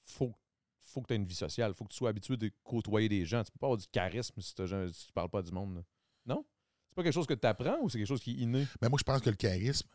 faut, 0.06 0.31
faut 0.77 1.01
que 1.01 1.07
tu 1.07 1.14
aies 1.14 1.18
une 1.18 1.26
vie 1.26 1.34
sociale. 1.34 1.73
faut 1.73 1.84
que 1.85 1.89
tu 1.89 1.97
sois 1.97 2.10
habitué 2.10 2.38
de 2.38 2.51
côtoyer 2.64 3.10
des 3.10 3.26
gens. 3.26 3.43
Tu 3.43 3.51
peux 3.51 3.57
pas 3.57 3.68
avoir 3.68 3.77
du 3.77 3.88
charisme 3.88 4.39
si, 4.39 4.49
si 4.49 5.06
tu 5.07 5.11
parles 5.11 5.30
pas 5.30 5.41
du 5.41 5.51
monde. 5.51 5.77
là. 5.77 5.81
Non? 6.27 6.45
C'est 6.89 6.95
pas 6.95 7.01
quelque 7.01 7.14
chose 7.14 7.26
que 7.26 7.34
tu 7.34 7.47
apprends 7.47 7.80
ou 7.81 7.89
c'est 7.89 7.97
quelque 7.97 8.07
chose 8.07 8.22
qui 8.22 8.31
est 8.31 8.43
inné? 8.43 8.68
Mais 8.81 8.89
moi, 8.89 8.99
je 8.99 9.03
pense 9.03 9.22
que 9.22 9.31
le 9.31 9.35
charisme 9.35 9.88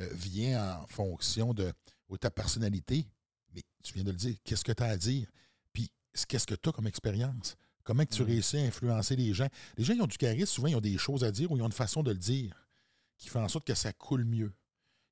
euh, 0.00 0.08
vient 0.14 0.80
en 0.80 0.86
fonction 0.88 1.54
de, 1.54 1.72
de 2.08 2.16
ta 2.16 2.30
personnalité. 2.30 3.06
Mais 3.54 3.62
tu 3.82 3.94
viens 3.94 4.04
de 4.04 4.10
le 4.10 4.16
dire, 4.16 4.36
qu'est-ce 4.44 4.64
que 4.64 4.72
tu 4.72 4.82
as 4.82 4.86
à 4.86 4.96
dire? 4.96 5.26
Puis, 5.72 5.90
qu'est-ce 6.28 6.46
que 6.46 6.54
tu 6.54 6.68
as 6.68 6.72
comme 6.72 6.86
expérience? 6.86 7.56
Comment 7.84 8.04
que 8.04 8.14
tu 8.14 8.22
Mhm. 8.22 8.28
réussis 8.28 8.56
à 8.58 8.60
influencer 8.62 9.16
les 9.16 9.32
gens? 9.34 9.48
Les 9.76 9.84
gens 9.84 9.94
qui 9.94 10.02
ont 10.02 10.06
du 10.06 10.18
charisme, 10.18 10.46
souvent, 10.52 10.68
ils 10.68 10.76
ont 10.76 10.80
des 10.80 10.98
choses 10.98 11.24
à 11.24 11.32
dire 11.32 11.50
ou 11.50 11.56
ils 11.56 11.62
ont 11.62 11.66
une 11.66 11.72
façon 11.72 12.02
de 12.02 12.10
le 12.10 12.18
dire 12.18 12.66
qui 13.18 13.28
fait 13.28 13.38
en 13.38 13.48
sorte 13.48 13.66
que 13.66 13.74
ça 13.74 13.92
coule 13.92 14.24
mieux. 14.24 14.52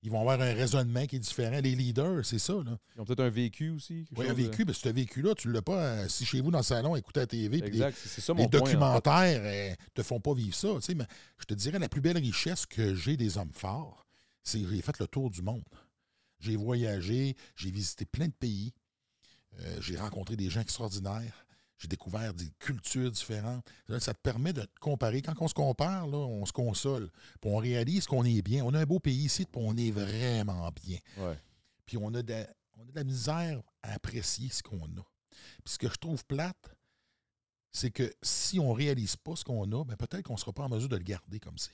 Ils 0.02 0.10
vont 0.12 0.20
avoir 0.20 0.40
un 0.40 0.54
raisonnement 0.54 1.06
qui 1.06 1.16
est 1.16 1.18
différent. 1.18 1.58
Les 1.60 1.74
leaders, 1.74 2.24
c'est 2.24 2.38
ça. 2.38 2.52
Là. 2.52 2.78
Ils 2.94 3.00
ont 3.00 3.04
peut-être 3.04 3.20
un 3.24 3.30
vécu 3.30 3.70
aussi. 3.70 4.06
Oui, 4.16 4.26
un 4.28 4.32
de- 4.32 4.34
vécu, 4.42 4.64
mais 4.64 4.72
ce 4.72 4.88
vécu-là, 4.88 5.34
tu 5.34 5.48
ne 5.48 5.52
l'as 5.54 5.62
pas 5.62 5.82
euh, 5.82 6.08
si 6.08 6.24
chez 6.24 6.40
vous 6.40 6.52
dans 6.52 6.58
le 6.58 6.64
salon, 6.64 6.94
écouter 6.94 7.18
la 7.20 7.26
TV. 7.26 7.48
puis 7.60 7.70
les- 7.72 7.76
Exact, 7.78 7.98
c'est 8.06 8.20
ça 8.20 8.32
mon 8.32 8.44
les 8.44 8.48
point. 8.48 8.60
documentaires 8.60 9.42
ne 9.42 9.74
te 9.94 10.02
font 10.04 10.20
pas 10.20 10.34
vivre 10.34 10.54
ça. 10.54 10.68
tu 10.76 10.82
sais, 10.82 10.94
mais 10.94 11.06
je 11.38 11.46
te 11.46 11.54
dirais, 11.54 11.80
la 11.80 11.88
plus 11.88 12.00
belle 12.00 12.18
richesse 12.18 12.64
que 12.64 12.94
j'ai 12.94 13.16
des 13.16 13.38
hommes 13.38 13.50
forts, 13.52 14.06
c'est 14.44 14.60
que 14.60 14.68
j'ai 14.70 14.82
fait 14.82 14.96
le 15.00 15.08
tour 15.08 15.30
du 15.30 15.42
monde. 15.42 15.64
J'ai 16.40 16.56
voyagé, 16.56 17.36
j'ai 17.56 17.70
visité 17.70 18.04
plein 18.04 18.26
de 18.26 18.32
pays, 18.32 18.72
euh, 19.60 19.80
j'ai 19.80 19.96
rencontré 19.96 20.36
des 20.36 20.50
gens 20.50 20.60
extraordinaires, 20.60 21.46
j'ai 21.78 21.88
découvert 21.88 22.34
des 22.34 22.50
cultures 22.58 23.10
différentes. 23.10 23.64
Ça 24.00 24.12
te 24.12 24.20
permet 24.20 24.52
de 24.52 24.62
te 24.62 24.78
comparer. 24.80 25.22
Quand 25.22 25.34
on 25.40 25.48
se 25.48 25.54
compare, 25.54 26.08
là, 26.08 26.18
on 26.18 26.44
se 26.44 26.52
console. 26.52 27.08
Puis 27.40 27.50
on 27.50 27.56
réalise 27.56 28.06
qu'on 28.06 28.24
est 28.24 28.42
bien. 28.42 28.64
On 28.64 28.74
a 28.74 28.80
un 28.80 28.84
beau 28.84 28.98
pays 28.98 29.24
ici, 29.24 29.44
puis 29.44 29.62
on 29.64 29.76
est 29.76 29.92
vraiment 29.92 30.70
bien. 30.84 30.98
Ouais. 31.18 31.38
Puis 31.86 31.96
on 31.96 32.12
a, 32.14 32.22
de, 32.22 32.44
on 32.76 32.82
a 32.82 32.90
de 32.90 32.96
la 32.96 33.04
misère 33.04 33.62
à 33.82 33.92
apprécier 33.92 34.48
ce 34.50 34.62
qu'on 34.62 34.86
a. 34.86 35.06
Puis 35.64 35.74
ce 35.74 35.78
que 35.78 35.88
je 35.88 35.96
trouve 35.96 36.24
plate, 36.24 36.76
c'est 37.70 37.90
que 37.90 38.12
si 38.22 38.58
on 38.58 38.72
ne 38.72 38.76
réalise 38.76 39.14
pas 39.16 39.36
ce 39.36 39.44
qu'on 39.44 39.70
a, 39.70 39.84
ben 39.84 39.96
peut-être 39.96 40.24
qu'on 40.24 40.34
ne 40.34 40.38
sera 40.38 40.52
pas 40.52 40.64
en 40.64 40.68
mesure 40.68 40.88
de 40.88 40.96
le 40.96 41.04
garder 41.04 41.38
comme 41.38 41.58
c'est. 41.58 41.70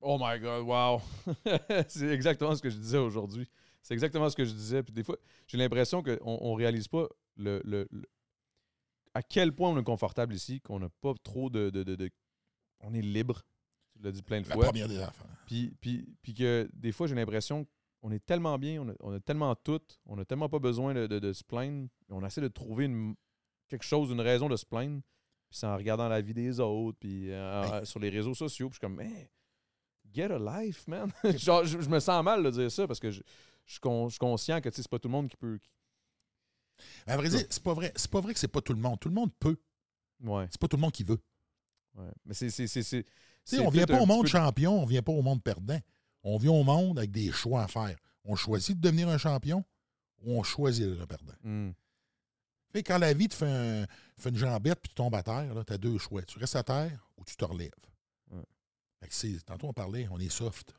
Oh 0.00 0.18
my 0.20 0.38
God, 0.40 0.64
wow! 0.66 1.00
c'est 1.88 2.08
exactement 2.08 2.54
ce 2.54 2.62
que 2.62 2.70
je 2.70 2.76
disais 2.78 2.98
aujourd'hui. 2.98 3.48
C'est 3.82 3.94
exactement 3.94 4.28
ce 4.30 4.36
que 4.36 4.44
je 4.44 4.52
disais. 4.52 4.82
Puis 4.82 4.92
des 4.92 5.02
fois, 5.04 5.16
j'ai 5.46 5.58
l'impression 5.58 6.02
qu'on 6.02 6.52
ne 6.52 6.56
réalise 6.56 6.88
pas 6.88 7.06
le, 7.36 7.60
le- 7.64 7.86
le- 7.90 8.08
à 9.14 9.22
quel 9.22 9.52
point 9.52 9.70
on 9.70 9.78
est 9.78 9.84
confortable 9.84 10.34
ici, 10.34 10.60
qu'on 10.60 10.78
n'a 10.78 10.88
pas 11.00 11.12
trop 11.22 11.50
de, 11.50 11.70
de- 11.70 11.82
de- 11.82 11.96
de- 11.96 12.10
On 12.80 12.94
est 12.94 13.02
libre. 13.02 13.42
Tu 13.94 14.02
l'as 14.02 14.12
dit 14.12 14.22
plein 14.22 14.40
de 14.40 14.48
La 14.48 14.54
fois. 14.54 14.66
première 14.66 14.88
des 14.88 14.98
affaires. 14.98 15.26
Puis, 15.46 15.74
puis, 15.80 16.06
puis 16.22 16.32
que 16.34 16.68
des 16.72 16.92
fois, 16.92 17.06
j'ai 17.06 17.14
l'impression 17.14 17.66
on 18.02 18.10
est 18.12 18.24
tellement 18.24 18.58
bien, 18.58 18.80
on 18.80 18.88
a, 18.88 18.94
on 19.00 19.12
a 19.12 19.20
tellement 19.20 19.54
tout, 19.54 19.82
on 20.06 20.16
a 20.18 20.24
tellement 20.24 20.48
pas 20.48 20.58
besoin 20.58 20.94
de, 20.94 21.32
se 21.34 21.44
plaindre. 21.44 21.86
On 22.08 22.24
essaie 22.24 22.40
de 22.40 22.48
trouver 22.48 22.86
une- 22.86 23.14
quelque 23.68 23.84
chose, 23.84 24.10
une 24.10 24.22
raison 24.22 24.48
de 24.48 24.56
se 24.56 24.64
plaindre. 24.64 25.02
Puis 25.50 25.58
c'est 25.58 25.66
en 25.66 25.76
regardant 25.76 26.08
la 26.08 26.22
vie 26.22 26.32
des 26.32 26.60
autres, 26.60 26.96
puis 26.98 27.30
euh, 27.30 27.84
sur 27.84 28.00
les 28.00 28.08
réseaux 28.08 28.32
sociaux. 28.34 28.68
Puis 28.70 28.76
je 28.76 28.78
suis 28.78 28.80
comme, 28.80 28.96
man, 28.96 29.26
get 30.12 30.30
a 30.30 30.38
life, 30.38 30.86
man. 30.88 31.10
Genre, 31.38 31.64
je, 31.64 31.80
je 31.80 31.88
me 31.88 32.00
sens 32.00 32.22
mal 32.24 32.42
de 32.42 32.50
dire 32.50 32.70
ça 32.70 32.86
parce 32.86 33.00
que 33.00 33.10
je, 33.10 33.20
je 33.66 33.72
suis 33.72 33.80
con- 33.80 34.08
je 34.08 34.12
suis 34.14 34.18
conscient 34.18 34.60
que 34.60 34.70
c'est 34.72 34.86
pas 34.88 34.98
tout 34.98 35.08
le 35.08 35.12
monde 35.12 35.28
qui 35.28 35.36
peut. 35.36 35.58
qui- 35.58 35.70
À 37.06 37.16
vrai 37.16 37.28
dire, 37.28 37.44
c'est 37.50 37.62
pas 37.62 37.74
vrai. 37.74 37.92
C'est 37.96 38.10
pas 38.10 38.20
vrai 38.20 38.32
que 38.34 38.40
c'est 38.40 38.48
pas 38.48 38.60
tout 38.60 38.72
le 38.74 38.80
monde. 38.80 38.98
Tout 39.00 39.08
le 39.08 39.14
monde 39.14 39.30
peut. 39.38 39.56
Ouais, 40.22 40.46
C'est 40.50 40.60
pas 40.60 40.68
tout 40.68 40.76
le 40.76 40.82
monde 40.82 40.92
qui 40.92 41.04
veut. 41.04 41.20
ouais. 41.94 42.10
Mais 42.26 42.34
c'est. 42.34 42.50
on 43.60 43.70
vient 43.70 43.86
pas 43.86 44.00
au 44.00 44.06
monde 44.06 44.22
peu- 44.22 44.28
champion, 44.28 44.82
on 44.82 44.86
vient 44.86 45.02
pas 45.02 45.12
au 45.12 45.22
monde 45.22 45.42
perdant. 45.42 45.78
On 46.22 46.36
vient 46.36 46.52
au 46.52 46.62
monde 46.64 46.98
avec 46.98 47.10
des 47.10 47.30
choix 47.32 47.62
à 47.62 47.68
faire. 47.68 47.96
On 48.24 48.36
choisit 48.36 48.76
de 48.78 48.82
devenir 48.82 49.08
un 49.08 49.16
champion 49.18 49.64
ou 50.22 50.38
on 50.38 50.42
choisit 50.42 50.86
un 51.00 51.06
perdant. 51.06 51.32
Hmm. 51.42 51.70
Fait 52.72 52.82
que 52.82 52.92
quand 52.92 52.98
la 52.98 53.14
vie 53.14 53.26
te 53.28 53.34
fait, 53.34 53.46
un- 53.50 53.86
fait 54.18 54.28
une 54.28 54.36
jambette 54.36 54.80
puis 54.80 54.90
tu 54.90 54.94
tombes 54.94 55.14
à 55.14 55.22
terre, 55.22 55.52
tu 55.66 55.72
as 55.72 55.78
deux 55.78 55.96
choix. 55.98 56.22
Tu 56.22 56.38
restes 56.38 56.56
à 56.56 56.62
terre 56.62 57.10
ou 57.16 57.24
tu 57.24 57.34
te 57.34 57.44
relèves. 57.44 57.70
Ouais. 58.30 58.38
Fait 58.38 58.44
que 58.44 58.44
c'est- 58.44 58.89
tantôt, 59.46 59.68
on 59.68 59.72
parlait, 59.72 60.06
on 60.10 60.18
est 60.18 60.28
soft. 60.28 60.74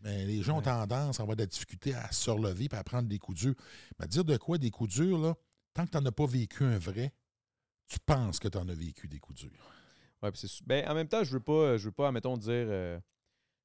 Mais 0.00 0.24
les 0.26 0.42
gens 0.42 0.58
ont 0.58 0.62
tendance 0.62 1.18
à 1.18 1.22
avoir 1.22 1.36
de 1.36 1.42
la 1.42 1.46
difficulté 1.46 1.94
à 1.94 2.10
se 2.12 2.30
relever 2.30 2.68
et 2.70 2.74
à 2.74 2.84
prendre 2.84 3.08
des 3.08 3.18
coups 3.18 3.38
durs. 3.40 3.54
Mais 3.98 4.06
dire 4.06 4.24
de 4.24 4.36
quoi 4.36 4.58
des 4.58 4.70
coups 4.70 4.94
durs, 4.94 5.18
là, 5.18 5.34
tant 5.72 5.86
que 5.86 5.90
tu 5.90 5.96
n'en 5.96 6.04
as 6.04 6.12
pas 6.12 6.26
vécu 6.26 6.64
un 6.64 6.78
vrai, 6.78 7.12
tu 7.86 7.98
penses 8.00 8.38
que 8.38 8.48
tu 8.48 8.58
en 8.58 8.68
as 8.68 8.74
vécu 8.74 9.08
des 9.08 9.18
coups 9.18 9.40
durs. 9.40 9.70
Puis 10.20 10.48
c'est 10.48 10.66
ben, 10.66 10.88
en 10.88 10.94
même 10.94 11.08
temps, 11.08 11.22
je 11.22 11.32
veux 11.32 11.40
pas, 11.40 11.76
je 11.76 11.84
veux 11.86 11.92
pas, 11.92 12.10
mettons, 12.10 12.36
dire. 12.36 12.50
euh, 12.50 12.98
tu 12.98 13.02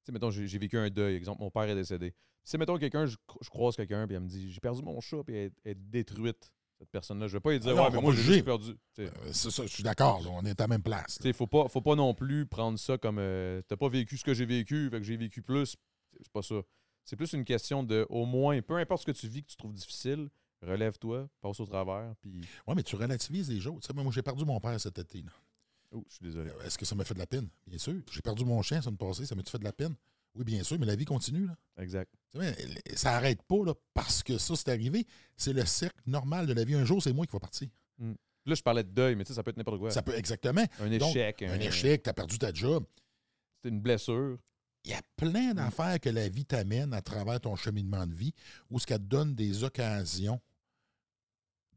sais, 0.06 0.12
mettons, 0.12 0.30
j'ai 0.30 0.58
vécu 0.58 0.78
un 0.78 0.90
deuil. 0.90 1.16
Exemple, 1.16 1.42
mon 1.42 1.50
père 1.52 1.64
est 1.64 1.76
décédé. 1.76 2.14
Si, 2.44 2.58
mettons, 2.58 2.78
quelqu'un, 2.78 3.06
je, 3.06 3.16
cro- 3.28 3.38
je 3.42 3.50
croise 3.50 3.76
quelqu'un, 3.76 4.06
puis 4.08 4.16
elle 4.16 4.24
me 4.24 4.28
dit 4.28 4.52
J'ai 4.52 4.60
perdu 4.60 4.82
mon 4.82 5.00
chat, 5.00 5.24
puis 5.24 5.36
elle, 5.36 5.52
elle 5.64 5.72
est 5.72 5.76
détruite, 5.76 6.52
cette 6.80 6.90
personne-là. 6.90 7.28
Je 7.28 7.34
vais 7.34 7.40
pas 7.40 7.52
lui 7.52 7.60
dire 7.60 7.72
Ah 7.72 7.76
non, 7.76 7.84
Ouais, 7.84 7.90
mais 7.92 8.02
moi, 8.02 8.14
j'ai 8.16 8.42
perdu. 8.42 8.72
Euh, 9.00 9.10
c'est 9.32 9.52
ça, 9.52 9.64
je 9.64 9.72
suis 9.72 9.84
d'accord, 9.84 10.22
on 10.32 10.44
est 10.46 10.60
à 10.60 10.64
la 10.64 10.68
même 10.68 10.82
place. 10.82 11.18
Tu 11.18 11.24
sais, 11.24 11.34
faut 11.34 11.48
pas, 11.48 11.68
faut 11.68 11.82
pas 11.82 11.96
non 11.96 12.14
plus 12.14 12.46
prendre 12.46 12.80
ça 12.80 12.98
comme 12.98 13.18
euh, 13.20 13.62
T'as 13.68 13.76
pas 13.78 13.90
vécu 13.90 14.18
ce 14.18 14.24
que 14.24 14.34
j'ai 14.34 14.46
vécu, 14.46 14.90
fait 14.90 14.98
que 14.98 15.04
j'ai 15.04 15.18
vécu 15.18 15.42
plus. 15.42 15.76
C'est 16.22 16.32
pas 16.32 16.42
ça. 16.42 16.56
C'est 17.04 17.16
plus 17.16 17.34
une 17.34 17.44
question 17.46 17.84
de, 17.84 18.06
au 18.10 18.26
moins, 18.26 18.62
peu 18.62 18.78
importe 18.78 19.02
ce 19.02 19.06
que 19.12 19.18
tu 19.18 19.28
vis 19.28 19.44
que 19.44 19.50
tu 19.50 19.58
trouves 19.58 19.74
difficile, 19.74 20.30
relève-toi, 20.62 21.28
passe 21.42 21.60
au 21.60 21.66
travers, 21.66 22.14
puis. 22.22 22.42
Oui, 22.68 22.74
mais 22.76 22.84
tu 22.84 22.96
relativises 22.96 23.50
les 23.50 23.66
autres. 23.68 23.82
Tu 23.82 23.88
sais, 23.88 23.94
moi, 23.94 24.12
j'ai 24.14 24.22
perdu 24.22 24.46
mon 24.46 24.60
père 24.60 24.80
cet 24.80 24.98
été. 25.00 25.22
là. 25.22 25.32
Oh, 25.92 26.04
je 26.08 26.16
suis 26.16 26.24
désolé. 26.24 26.52
Est-ce 26.64 26.78
que 26.78 26.86
ça 26.86 26.94
m'a 26.96 27.04
fait 27.04 27.16
de 27.16 27.20
la 27.20 27.26
peine? 27.26 27.50
Bien 27.66 27.80
sûr. 27.80 27.96
J'ai 28.12 28.22
perdu 28.22 28.46
mon 28.46 28.62
chien, 28.62 28.80
ça 28.82 28.92
me 28.92 28.96
passait, 28.98 29.26
ça 29.26 29.34
m'a-tu 29.36 29.50
fait 29.50 29.58
de 29.58 29.64
la 29.64 29.74
peine? 29.74 29.96
Oui, 30.36 30.44
bien 30.44 30.64
sûr, 30.64 30.78
mais 30.80 30.86
la 30.86 30.96
vie 30.96 31.06
continue. 31.06 31.48
Là. 31.48 31.58
Exact. 31.78 32.14
Ça 32.96 33.12
n'arrête 33.12 33.42
pas 33.44 33.64
là, 33.66 33.74
parce 33.94 34.24
que 34.24 34.38
ça, 34.38 34.56
c'est 34.56 34.70
arrivé. 34.70 35.06
C'est 35.36 35.54
le 35.54 35.66
cercle 35.66 36.02
normal 36.06 36.46
de 36.46 36.54
la 36.54 36.64
vie. 36.64 36.76
Un 36.76 36.86
jour, 36.86 37.02
c'est 37.02 37.14
moi 37.14 37.26
qui 37.26 37.34
va 37.34 37.40
partir. 37.40 37.68
Là, 37.98 38.56
je 38.56 38.62
parlais 38.62 38.84
de 38.84 38.90
deuil, 38.90 39.16
mais 39.16 39.24
tu 39.24 39.30
sais, 39.30 39.36
ça 39.36 39.44
peut 39.44 39.52
être 39.52 39.58
n'importe 39.58 39.80
quoi. 39.80 39.92
Ça 39.92 40.02
peut 40.02 40.16
exactement. 40.16 40.64
un 40.80 40.98
Donc, 40.98 41.16
échec. 41.16 41.42
Un 41.44 41.60
échec, 41.60 42.04
tu 42.04 42.10
as 42.10 42.14
perdu 42.14 42.38
ta 42.38 42.54
job. 42.54 42.86
C'est 43.62 43.70
une 43.70 43.82
blessure. 43.82 44.38
Il 44.86 44.92
y 44.92 44.94
a 44.94 45.02
plein 45.18 45.54
d'affaires 45.54 46.00
que 46.00 46.10
la 46.10 46.30
vie 46.30 46.46
t'amène 46.46 46.94
à 46.94 47.02
travers 47.02 47.42
ton 47.42 47.56
cheminement 47.56 48.08
de 48.08 48.14
vie 48.14 48.34
où 48.70 48.80
ce 48.80 48.88
qu'elle 48.88 49.00
te 49.00 49.04
donne 49.04 49.36
des 49.36 49.64
occasions 49.64 50.40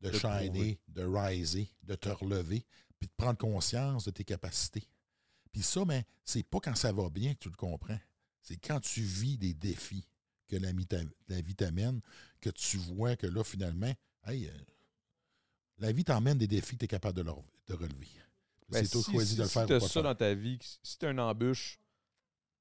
de, 0.01 0.11
De 0.11 0.19
shiner, 0.19 0.79
de 0.89 1.05
riser, 1.05 1.69
de 1.83 1.95
te 1.95 2.09
relever, 2.09 2.65
puis 2.99 3.09
de 3.09 3.13
prendre 3.17 3.39
conscience 3.39 4.05
de 4.05 4.11
tes 4.11 4.25
capacités. 4.25 4.89
Puis 5.53 5.63
ça, 5.63 5.85
ben, 5.85 6.03
c'est 6.25 6.43
pas 6.45 6.61
quand 6.61 6.77
ça 6.77 6.93
va 6.93 7.11
bien 7.11 7.35
que 7.35 7.41
tu 7.41 7.49
le 7.49 7.57
comprends. 7.57 7.99
C'est 8.43 8.57
quand 8.57 8.81
tu 8.81 9.01
vis 9.01 9.39
des 9.39 9.55
défis 9.55 10.07
que 10.49 10.57
la, 10.57 10.73
vie 10.73 11.55
t'amène, 11.55 12.01
que 12.41 12.51
tu 12.51 12.77
vois 12.77 13.17
que 13.17 13.27
là, 13.27 13.43
finalement, 13.45 13.93
hey, 14.27 14.49
euh, 14.49 14.53
la 15.79 15.93
vie 15.93 16.05
t'emmène 16.05 16.39
des 16.39 16.47
défis 16.49 16.73
que 16.75 16.81
tu 16.81 16.85
es 16.85 16.89
capable 16.89 17.17
de, 17.17 17.23
leur- 17.23 17.43
de 17.69 17.75
relever. 17.75 18.09
Ben, 18.69 18.85
c'est 18.85 18.91
toi 18.91 19.03
qui 19.03 19.19
si- 19.21 19.27
si- 19.27 19.37
de 19.37 19.43
le 19.43 19.49
si 19.49 19.55
faire 19.55 19.65
ou 19.65 19.69
pas 19.69 19.75
le 19.75 19.81
ça 19.81 19.89
faire. 19.89 20.03
dans 20.03 20.15
ta 20.15 20.35
vie, 20.35 20.59
si 20.83 20.99
tu 20.99 21.07
as 21.07 21.11
une 21.11 21.21
embûche, 21.21 21.79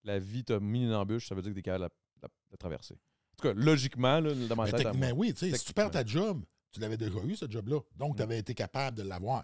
la 0.03 0.19
vie 0.19 0.43
t'a 0.43 0.59
mis 0.59 0.83
une 0.83 0.93
embûche, 0.93 1.27
ça 1.27 1.35
veut 1.35 1.41
dire 1.41 1.51
que 1.51 1.55
tu 1.55 1.59
es 1.59 1.63
capable 1.63 1.85
de 1.85 2.21
la, 2.21 2.27
la- 2.27 2.33
la 2.51 2.57
traverser. 2.57 2.93
En 2.95 3.35
tout 3.37 3.47
cas, 3.47 3.53
logiquement, 3.53 4.19
là, 4.19 4.33
dans 4.33 4.55
ma 4.55 4.65
Mais 4.65 4.71
tête, 4.71 4.81
à 4.81 4.83
techniquement, 4.91 5.07
moi. 5.09 5.17
oui, 5.17 5.33
tu 5.33 5.49
sais, 5.51 5.57
si 5.57 5.65
tu 5.65 5.73
perds 5.73 5.91
ta 5.91 6.05
job, 6.05 6.43
tu 6.71 6.79
l'avais 6.79 6.97
déjà 6.97 7.19
eu, 7.23 7.35
ce 7.35 7.49
job-là. 7.49 7.79
Donc, 7.95 8.13
Mm. 8.13 8.17
tu 8.17 8.21
avais 8.21 8.39
été 8.39 8.53
capable 8.53 8.97
de 8.97 9.03
l'avoir. 9.03 9.43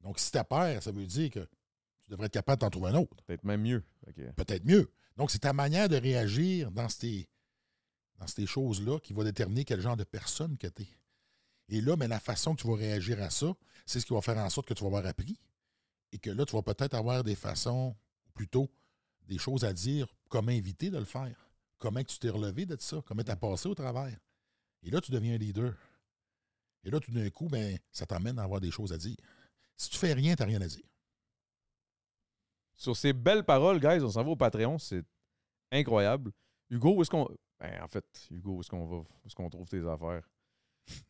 Donc, 0.00 0.18
si 0.18 0.30
tu 0.30 0.38
perds, 0.48 0.82
ça 0.82 0.90
veut 0.92 1.06
dire 1.06 1.30
que 1.30 1.40
tu 1.40 2.10
devrais 2.10 2.26
être 2.26 2.32
capable 2.32 2.60
d'en 2.60 2.70
trouver 2.70 2.90
un 2.90 2.94
autre. 2.94 3.16
peut-être 3.26 3.44
même 3.44 3.62
mieux. 3.62 3.84
Peut-être 4.36 4.64
mieux. 4.64 4.90
Donc, 5.18 5.32
c'est 5.32 5.40
ta 5.40 5.52
manière 5.52 5.88
de 5.88 5.96
réagir 5.96 6.70
dans 6.70 6.88
ces, 6.88 7.28
dans 8.18 8.28
ces 8.28 8.46
choses-là 8.46 9.00
qui 9.00 9.12
va 9.12 9.24
déterminer 9.24 9.64
quel 9.64 9.80
genre 9.80 9.96
de 9.96 10.04
personne 10.04 10.56
que 10.56 10.68
tu 10.68 10.82
es. 10.82 10.88
Et 11.70 11.80
là, 11.80 11.96
mais 11.96 12.06
la 12.06 12.20
façon 12.20 12.54
que 12.54 12.62
tu 12.62 12.68
vas 12.68 12.76
réagir 12.76 13.20
à 13.20 13.28
ça, 13.28 13.52
c'est 13.84 13.98
ce 13.98 14.06
qui 14.06 14.14
va 14.14 14.22
faire 14.22 14.38
en 14.38 14.48
sorte 14.48 14.68
que 14.68 14.74
tu 14.74 14.82
vas 14.84 14.86
avoir 14.86 15.06
appris. 15.06 15.36
Et 16.12 16.18
que 16.18 16.30
là, 16.30 16.46
tu 16.46 16.54
vas 16.54 16.62
peut-être 16.62 16.94
avoir 16.94 17.24
des 17.24 17.34
façons, 17.34 17.96
ou 18.28 18.30
plutôt 18.32 18.70
des 19.26 19.38
choses 19.38 19.64
à 19.64 19.72
dire, 19.72 20.06
comment 20.28 20.52
éviter 20.52 20.88
de 20.88 20.98
le 20.98 21.04
faire. 21.04 21.50
Comment 21.78 22.00
que 22.02 22.08
tu 22.08 22.18
t'es 22.20 22.30
relevé 22.30 22.64
de 22.64 22.76
ça, 22.78 23.02
comment 23.04 23.24
tu 23.24 23.30
as 23.32 23.36
passé 23.36 23.68
au 23.68 23.74
travers. 23.74 24.16
Et 24.84 24.90
là, 24.90 25.00
tu 25.00 25.10
deviens 25.10 25.34
un 25.34 25.38
leader. 25.38 25.74
Et 26.84 26.90
là, 26.90 27.00
tout 27.00 27.10
d'un 27.10 27.28
coup, 27.30 27.48
ben, 27.48 27.76
ça 27.90 28.06
t'amène 28.06 28.38
à 28.38 28.44
avoir 28.44 28.60
des 28.60 28.70
choses 28.70 28.92
à 28.92 28.96
dire. 28.96 29.16
Si 29.76 29.90
tu 29.90 29.98
fais 29.98 30.12
rien, 30.12 30.36
tu 30.36 30.42
n'as 30.42 30.48
rien 30.48 30.62
à 30.62 30.68
dire. 30.68 30.84
Sur 32.78 32.96
ces 32.96 33.12
belles 33.12 33.44
paroles, 33.44 33.78
guys, 33.80 34.02
on 34.02 34.08
s'en 34.08 34.22
va 34.24 34.30
au 34.30 34.36
Patreon. 34.36 34.78
C'est 34.78 35.02
incroyable. 35.72 36.30
Hugo, 36.70 36.94
où 36.94 37.02
est-ce 37.02 37.10
qu'on. 37.10 37.28
Ben, 37.60 37.82
en 37.82 37.88
fait, 37.88 38.04
Hugo, 38.30 38.52
où 38.56 38.60
est-ce 38.60 38.70
qu'on 38.70 38.86
va? 38.86 38.96
Où 38.96 39.06
est-ce 39.26 39.34
qu'on 39.34 39.50
trouve 39.50 39.68
tes 39.68 39.86
affaires? 39.86 40.22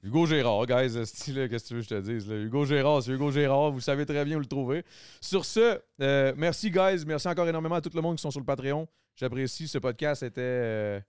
Hugo 0.03 0.27
Gérard, 0.27 0.67
guys, 0.67 0.93
qu'est-ce 0.95 1.25
que 1.25 1.59
tu 1.69 1.75
veux 1.75 1.81
que 1.81 1.85
je 1.85 1.89
te 1.89 2.01
dise? 2.01 2.29
Hugo 2.29 2.65
Gérard, 2.65 3.03
c'est 3.03 3.13
Hugo 3.13 3.31
Gérard, 3.31 3.71
vous 3.71 3.81
savez 3.81 4.05
très 4.07 4.25
bien 4.25 4.37
où 4.37 4.41
le 4.41 4.47
trouver. 4.47 4.83
Sur 5.21 5.45
ce, 5.45 5.81
euh, 6.01 6.33
merci, 6.37 6.71
guys. 6.71 7.05
Merci 7.07 7.29
encore 7.29 7.47
énormément 7.49 7.77
à 7.77 7.81
tout 7.81 7.91
le 7.95 8.01
monde 8.01 8.17
qui 8.17 8.23
sont 8.23 8.31
sur 8.33 8.41
le 8.41 8.47
Patreon. 8.47 8.89
J'apprécie. 9.15 9.69
Ce 9.69 9.79
podcast 9.79 10.23
était, 10.25 10.41
euh, 10.41 11.01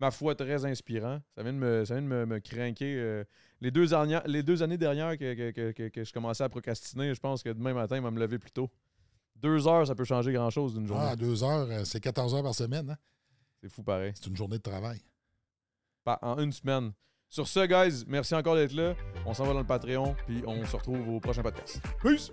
ma 0.00 0.10
foi, 0.10 0.34
très 0.34 0.64
inspirant. 0.66 1.20
Ça 1.36 1.42
vient 1.42 1.52
de 1.54 1.58
me, 1.58 1.84
ça 1.86 1.98
me, 2.00 2.26
me 2.26 2.38
craquer. 2.40 2.96
euh, 2.98 3.24
les, 3.60 3.70
deux 3.70 3.86
les 4.26 4.42
deux 4.42 4.62
années 4.62 4.78
dernières 4.78 5.16
que- 5.16 5.50
que- 5.72 5.88
que 5.88 6.04
je 6.04 6.12
commençais 6.12 6.44
à 6.44 6.48
procrastiner, 6.48 7.14
je 7.14 7.20
pense 7.20 7.42
que 7.42 7.48
demain 7.50 7.72
matin, 7.72 7.96
il 7.96 8.02
va 8.02 8.10
me 8.10 8.20
lever 8.20 8.38
plus 8.38 8.50
tôt. 8.52 8.68
Deux 9.40 9.66
heures, 9.68 9.86
ça 9.86 9.94
peut 9.94 10.04
changer 10.04 10.32
grand-chose 10.32 10.74
d'une 10.74 10.86
journée. 10.86 11.06
Ah, 11.10 11.16
deux 11.16 11.42
heures, 11.44 11.66
euh, 11.70 11.84
c'est 11.84 12.00
14 12.00 12.34
heures 12.34 12.42
par 12.42 12.54
semaine. 12.54 12.90
hein? 12.90 12.96
C'est 13.62 13.68
fou 13.68 13.82
pareil. 13.82 14.12
C'est 14.14 14.26
une 14.26 14.36
journée 14.36 14.56
de 14.58 14.62
travail. 14.62 15.00
Pas- 16.04 16.18
en 16.22 16.38
une 16.38 16.52
semaine. 16.52 16.92
Sur 17.28 17.46
ce, 17.46 17.66
guys, 17.66 18.04
merci 18.08 18.34
encore 18.34 18.54
d'être 18.54 18.72
là. 18.72 18.94
On 19.26 19.34
s'en 19.34 19.44
va 19.44 19.52
dans 19.52 19.60
le 19.60 19.66
Patreon, 19.66 20.16
puis 20.26 20.42
on 20.46 20.64
se 20.64 20.74
retrouve 20.76 21.08
au 21.08 21.20
prochain 21.20 21.42
podcast. 21.42 21.80
Peace! 22.02 22.30